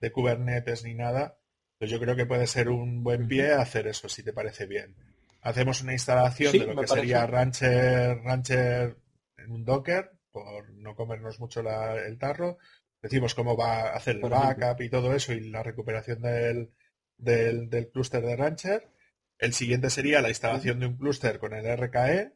de 0.00 0.12
Kubernetes 0.12 0.84
ni 0.84 0.94
nada. 0.94 1.38
Pues 1.78 1.90
yo 1.90 1.98
creo 2.00 2.16
que 2.16 2.26
puede 2.26 2.46
ser 2.46 2.68
un 2.68 3.02
buen 3.02 3.28
pie 3.28 3.52
hacer 3.52 3.86
eso, 3.86 4.08
si 4.08 4.22
te 4.22 4.32
parece 4.32 4.66
bien. 4.66 4.94
Hacemos 5.42 5.82
una 5.82 5.92
instalación 5.92 6.52
de 6.52 6.66
lo 6.66 6.80
que 6.80 6.88
sería 6.88 7.26
Rancher, 7.26 8.18
Rancher 8.22 8.96
en 9.36 9.50
un 9.50 9.64
Docker, 9.64 10.10
por 10.30 10.70
no 10.70 10.94
comernos 10.94 11.38
mucho 11.38 11.60
el 11.60 12.18
tarro. 12.18 12.58
Decimos 13.00 13.34
cómo 13.34 13.56
va 13.56 13.82
a 13.82 13.96
hacer 13.96 14.16
el 14.16 14.22
backup 14.22 14.80
y 14.80 14.90
todo 14.90 15.14
eso 15.14 15.32
y 15.32 15.50
la 15.50 15.62
recuperación 15.62 16.20
del, 16.22 16.70
del, 17.18 17.68
del 17.70 17.90
clúster 17.90 18.24
de 18.24 18.36
Rancher. 18.36 18.90
El 19.38 19.52
siguiente 19.52 19.90
sería 19.90 20.22
la 20.22 20.30
instalación 20.30 20.80
de 20.80 20.86
un 20.86 20.96
clúster 20.96 21.38
con 21.38 21.52
el 21.52 21.76
RKE. 21.76 22.32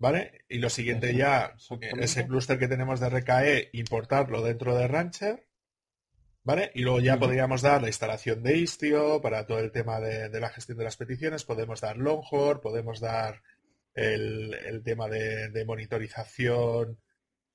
¿Vale? 0.00 0.44
Y 0.48 0.58
lo 0.58 0.70
siguiente 0.70 1.12
ya, 1.12 1.56
ese 1.98 2.26
clúster 2.26 2.56
que 2.56 2.68
tenemos 2.68 3.00
de 3.00 3.10
RKE, 3.10 3.70
importarlo 3.72 4.42
dentro 4.42 4.76
de 4.76 4.86
Rancher. 4.86 5.48
¿Vale? 6.44 6.70
Y 6.74 6.82
luego 6.82 7.00
ya 7.00 7.18
podríamos 7.18 7.62
dar 7.62 7.82
la 7.82 7.88
instalación 7.88 8.42
de 8.42 8.56
Istio 8.56 9.20
para 9.20 9.44
todo 9.46 9.58
el 9.58 9.72
tema 9.72 9.98
de, 9.98 10.30
la 10.40 10.50
gestión 10.50 10.78
de 10.78 10.84
las 10.84 10.96
peticiones. 10.96 11.44
Podemos 11.44 11.80
dar 11.80 11.96
Longhorn, 11.96 12.60
podemos 12.60 13.00
dar 13.00 13.42
el, 13.92 14.82
tema 14.84 15.08
de, 15.08 15.64
monitorización 15.66 17.00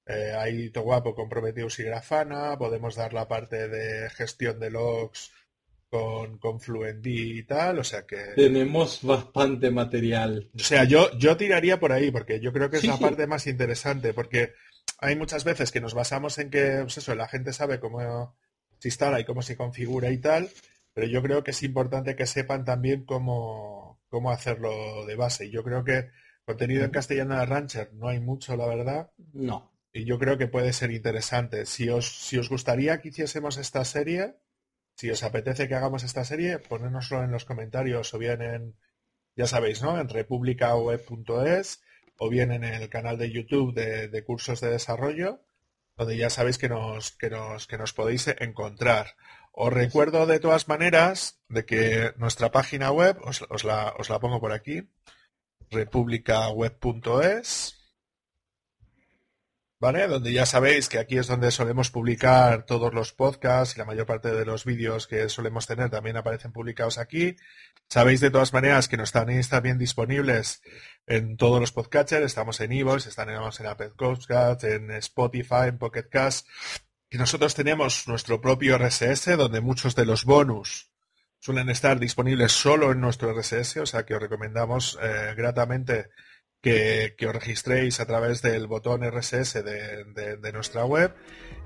eh, 0.06 0.34
ahí 0.38 0.70
todo 0.70 0.84
guapo 0.84 1.16
con 1.16 1.30
Prometheus 1.30 1.80
y 1.80 1.84
Grafana. 1.84 2.58
Podemos 2.58 2.96
dar 2.96 3.14
la 3.14 3.28
parte 3.28 3.70
de 3.70 4.10
gestión 4.10 4.60
de 4.60 4.70
logs 4.70 5.32
con, 5.94 6.40
con 6.40 6.60
y 7.04 7.44
tal, 7.44 7.78
o 7.78 7.84
sea 7.84 8.08
que... 8.08 8.34
Tenemos 8.36 9.02
bastante 9.04 9.70
material. 9.70 10.50
O 10.56 10.60
sea, 10.60 10.86
yo, 10.86 11.16
yo 11.20 11.38
tiraría 11.38 11.80
por 11.80 11.92
ahí, 11.92 12.10
porque 12.10 12.40
yo 12.40 12.52
creo 12.52 12.72
que 12.72 12.78
es 12.78 12.84
la 12.84 12.98
parte 12.98 13.28
más 13.28 13.46
interesante, 13.46 14.12
porque 14.12 14.54
hay 14.98 15.16
muchas 15.16 15.44
veces 15.44 15.72
que 15.72 15.82
nos 15.82 15.94
basamos 15.94 16.40
en 16.40 16.50
que, 16.50 16.80
pues 16.82 16.98
eso, 16.98 17.14
la 17.14 17.28
gente 17.28 17.54
sabe 17.54 17.80
cómo 17.80 18.36
se 18.80 18.88
instala 18.88 19.20
y 19.20 19.24
cómo 19.24 19.44
se 19.44 19.56
configura 19.56 20.10
y 20.10 20.18
tal, 20.18 20.50
pero 20.96 21.06
yo 21.06 21.22
creo 21.22 21.44
que 21.44 21.52
es 21.52 21.62
importante 21.62 22.16
que 22.16 22.26
sepan 22.26 22.66
también 22.66 23.06
cómo, 23.06 24.02
cómo 24.10 24.32
hacerlo 24.32 25.06
de 25.06 25.16
base. 25.16 25.46
Y 25.46 25.52
yo 25.52 25.64
creo 25.64 25.84
que 25.84 26.10
contenido 26.44 26.86
en 26.86 26.90
castellano 26.90 27.38
de 27.38 27.46
Rancher 27.46 27.94
no 27.94 28.08
hay 28.08 28.20
mucho, 28.20 28.58
la 28.58 28.66
verdad. 28.66 29.12
No. 29.32 29.72
Y 29.94 30.06
yo 30.06 30.18
creo 30.18 30.40
que 30.40 30.48
puede 30.48 30.74
ser 30.74 30.90
interesante. 30.90 31.68
Si 31.68 31.88
os, 31.88 32.26
si 32.26 32.40
os 32.40 32.50
gustaría 32.50 33.00
que 33.00 33.10
hiciésemos 33.10 33.58
esta 33.58 33.86
serie, 33.86 34.38
si 34.96 35.12
os 35.12 35.24
apetece 35.24 35.68
que 35.68 35.76
hagamos 35.76 36.04
esta 36.04 36.26
serie, 36.26 36.60
ponérnoslo 36.60 37.24
en 37.24 37.32
los 37.32 37.46
comentarios 37.46 38.14
o 38.14 38.18
bien 38.18 38.42
en, 38.42 38.76
ya 39.36 39.48
sabéis, 39.48 39.82
¿no? 39.82 40.00
En 40.00 40.10
republicaweb.es 40.10 41.82
o 42.18 42.30
bien 42.30 42.52
en 42.52 42.64
el 42.64 42.90
canal 42.90 43.18
de 43.18 43.32
YouTube 43.32 43.74
de, 43.74 44.24
cursos 44.24 44.62
de 44.62 44.70
desarrollo, 44.70 45.42
donde 45.98 46.18
ya 46.18 46.30
sabéis 46.30 46.58
que 46.58 46.70
nos, 46.70 47.12
que 47.12 47.30
nos, 47.30 47.68
que 47.68 47.78
nos 47.78 47.94
podéis 47.94 48.28
encontrar. 48.40 49.16
Os 49.52 49.74
recuerdo 49.74 50.26
de 50.26 50.40
todas 50.40 50.68
maneras 50.68 51.40
de 51.50 51.66
que 51.66 52.14
nuestra 52.18 52.52
página 52.52 52.92
web, 52.92 53.18
os, 53.24 53.44
os, 53.50 53.64
la, 53.64 53.94
os 54.00 54.10
la 54.10 54.20
pongo 54.20 54.40
por 54.40 54.52
aquí, 54.52 54.90
republicaweb.es 55.70 57.83
Donde 59.84 60.32
ya 60.32 60.46
sabéis 60.46 60.88
que 60.88 60.98
aquí 60.98 61.18
es 61.18 61.28
donde 61.28 61.52
solemos 61.52 61.92
publicar 61.92 62.66
todos 62.66 62.94
los 62.94 63.12
podcasts 63.12 63.76
y 63.76 63.80
la 63.80 63.84
mayor 63.84 64.06
parte 64.06 64.32
de 64.32 64.46
los 64.46 64.64
vídeos 64.64 65.08
que 65.08 65.28
solemos 65.28 65.68
tener 65.68 65.90
también 65.90 66.16
aparecen 66.16 66.54
publicados 66.54 66.98
aquí. 66.98 67.36
Sabéis 67.90 68.22
de 68.22 68.32
todas 68.32 68.54
maneras 68.54 68.88
que 68.88 68.96
nos 68.96 69.10
están 69.10 69.28
también 69.50 69.78
disponibles 69.78 70.62
en 71.06 71.36
todos 71.36 71.60
los 71.60 71.74
podcatchers, 71.74 72.28
estamos 72.28 72.62
en 72.62 72.72
Evox, 72.72 73.08
estamos 73.08 73.60
en 73.60 73.66
Apple 73.66 73.92
Podcasts, 73.98 74.64
en 74.64 74.90
Spotify, 74.92 75.68
en 75.68 75.78
Pocket 75.78 76.08
Cast, 76.10 76.48
y 77.10 77.18
nosotros 77.18 77.54
tenemos 77.54 78.08
nuestro 78.08 78.40
propio 78.40 78.78
RSS 78.78 79.36
donde 79.36 79.60
muchos 79.60 79.96
de 79.96 80.06
los 80.06 80.24
bonus 80.24 80.94
suelen 81.40 81.70
estar 81.70 82.00
disponibles 82.00 82.54
solo 82.54 82.94
en 82.94 83.02
nuestro 83.02 83.38
RSS, 83.38 83.78
o 83.78 83.86
sea 83.86 84.06
que 84.06 84.16
os 84.16 84.22
recomendamos 84.22 84.98
eh, 85.02 85.34
gratamente 85.36 86.10
que, 86.64 87.28
os 87.28 87.36
registréis 87.36 88.00
a 88.00 88.06
través 88.06 88.42
del 88.42 88.68
botón 88.68 89.04
RSS 89.04 89.64
de, 89.64 90.52
nuestra 90.54 90.86
web. 90.86 91.14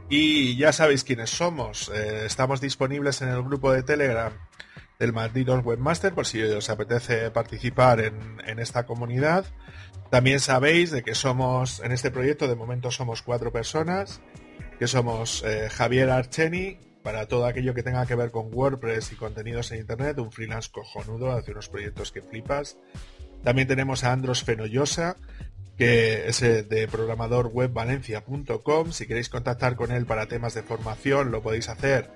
Y 0.09 0.57
ya 0.57 0.73
sabéis 0.73 1.03
quiénes 1.03 1.29
somos. 1.29 1.89
Eh, 1.93 2.25
estamos 2.25 2.59
disponibles 2.59 3.21
en 3.21 3.29
el 3.29 3.43
grupo 3.43 3.71
de 3.71 3.83
Telegram 3.83 4.33
del 4.99 5.13
Malditos 5.13 5.63
Webmaster 5.63 6.13
por 6.13 6.25
si 6.25 6.41
os 6.41 6.69
apetece 6.71 7.29
participar 7.29 7.99
en, 7.99 8.59
esta 8.59 8.85
comunidad. 8.85 9.45
También 10.09 10.39
sabéis 10.39 10.89
de 10.89 11.03
que 11.03 11.13
somos, 11.13 11.81
en 11.81 11.91
este 11.91 12.09
proyecto 12.09 12.47
de 12.47 12.55
momento 12.55 12.89
somos 12.89 13.21
cuatro 13.21 13.51
personas 13.51 14.21
que 14.79 14.87
somos 14.87 15.43
eh, 15.43 15.69
Javier 15.69 16.09
Archeni, 16.09 16.79
para 17.03 17.27
todo 17.27 17.45
aquello 17.45 17.73
que 17.73 17.83
tenga 17.83 18.05
que 18.05 18.15
ver 18.15 18.31
con 18.31 18.53
WordPress 18.53 19.11
y 19.11 19.15
contenidos 19.15 19.71
en 19.71 19.79
Internet, 19.79 20.17
un 20.19 20.31
freelance 20.31 20.69
cojonudo, 20.71 21.31
hace 21.31 21.51
unos 21.51 21.69
proyectos 21.69 22.11
que 22.11 22.21
flipas. 22.21 22.77
También 23.43 23.67
tenemos 23.67 24.03
a 24.03 24.11
Andros 24.11 24.43
Fenollosa, 24.43 25.15
que 25.77 26.27
es 26.27 26.41
de 26.41 26.87
programadorwebvalencia.com. 26.91 28.91
Si 28.91 29.07
queréis 29.07 29.29
contactar 29.29 29.75
con 29.75 29.91
él 29.91 30.05
para 30.05 30.27
temas 30.27 30.53
de 30.53 30.63
formación, 30.63 31.31
lo 31.31 31.41
podéis 31.41 31.69
hacer 31.69 32.09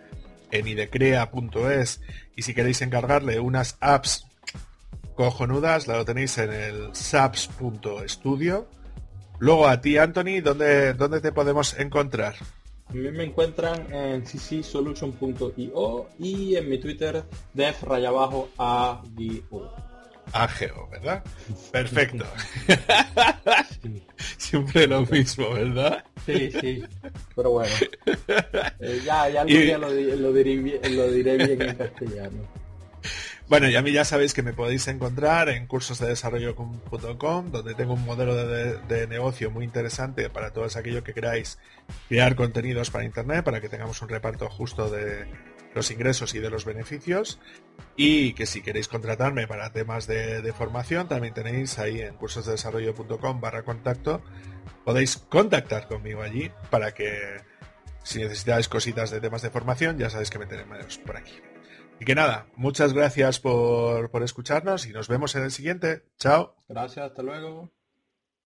en 0.51 0.67
idecrea.es. 0.67 2.01
Y 2.35 2.41
si 2.41 2.53
queréis 2.53 2.81
encargarle 2.81 3.39
unas 3.39 3.77
apps 3.79 4.27
cojonudas, 5.15 5.87
lo 5.87 6.03
tenéis 6.05 6.37
en 6.37 6.51
el 6.51 6.95
saps.studio. 6.95 8.67
Luego 9.39 9.67
a 9.67 9.81
ti, 9.81 9.97
Anthony, 9.97 10.41
¿dónde, 10.43 10.93
¿dónde 10.93 11.21
te 11.21 11.31
podemos 11.31 11.77
encontrar? 11.79 12.35
Mí 12.93 13.09
me 13.09 13.23
encuentran 13.23 13.91
en 13.93 14.23
ccsolution.io 14.23 16.07
y 16.19 16.55
en 16.55 16.69
mi 16.69 16.77
Twitter 16.77 17.23
def 17.53 17.83
rayabajo 17.83 18.49
Ageo, 20.33 20.87
¿verdad? 20.91 21.23
Perfecto. 21.71 22.25
Siempre 24.37 24.87
lo 24.87 25.05
mismo, 25.05 25.51
¿verdad? 25.51 26.03
Sí, 26.25 26.51
sí. 26.59 26.83
Pero 27.35 27.51
bueno. 27.51 27.73
Eh, 28.79 29.01
ya, 29.05 29.29
ya 29.29 29.43
lo, 29.43 29.49
lo, 29.49 30.33
diré, 30.33 30.89
lo 30.89 31.11
diré 31.11 31.37
bien 31.37 31.61
en 31.61 31.75
castellano. 31.75 32.61
Bueno, 33.51 33.67
y 33.67 33.75
a 33.75 33.81
mí 33.81 33.91
ya 33.91 34.05
sabéis 34.05 34.33
que 34.33 34.43
me 34.43 34.53
podéis 34.53 34.87
encontrar 34.87 35.49
en 35.49 35.67
cursosdedesarrollo.com, 35.67 37.51
donde 37.51 37.75
tengo 37.75 37.95
un 37.95 38.05
modelo 38.05 38.33
de, 38.33 39.07
negocio 39.07 39.51
muy 39.51 39.65
interesante 39.65 40.29
para 40.29 40.53
todos 40.53 40.77
aquellos 40.77 41.03
que 41.03 41.13
queráis 41.13 41.59
crear 42.07 42.37
contenidos 42.37 42.91
para 42.91 43.03
Internet, 43.03 43.43
para 43.43 43.59
que 43.59 43.67
tengamos 43.67 44.01
un 44.01 44.07
reparto 44.07 44.49
justo 44.49 44.89
de 44.89 45.25
los 45.73 45.91
ingresos 45.91 46.35
y 46.35 46.39
de 46.39 46.49
los 46.49 46.65
beneficios. 46.65 47.39
Y 47.95 48.33
que 48.33 48.45
si 48.45 48.61
queréis 48.61 48.87
contratarme 48.87 49.47
para 49.47 49.71
temas 49.71 50.07
de, 50.07 50.53
formación, 50.57 51.07
también 51.07 51.33
tenéis 51.33 51.79
ahí 51.79 52.01
en 52.01 52.15
cursosdedesarrollo.com 52.15 53.41
barra 53.41 53.63
contacto. 53.63 54.21
Podéis 54.85 55.17
contactar 55.17 55.87
conmigo 55.87 56.21
allí 56.21 56.51
para 56.69 56.93
que 56.93 57.41
si 58.03 58.19
necesitáis 58.19 58.67
cositas 58.67 59.11
de 59.11 59.21
temas 59.21 59.41
de 59.41 59.49
formación, 59.49 59.97
ya 59.97 60.09
sabéis 60.09 60.29
que 60.29 60.39
me 60.39 60.45
tenéis 60.45 60.97
por 60.99 61.17
aquí. 61.17 61.33
Y 61.99 62.05
que 62.05 62.15
nada, 62.15 62.47
muchas 62.55 62.93
gracias 62.93 63.39
por, 63.39 64.09
por 64.09 64.23
escucharnos 64.23 64.87
y 64.87 64.91
nos 64.91 65.07
vemos 65.07 65.35
en 65.35 65.43
el 65.43 65.51
siguiente. 65.51 66.03
Chao. 66.17 66.55
Gracias, 66.67 67.05
hasta 67.05 67.21
luego. 67.21 67.71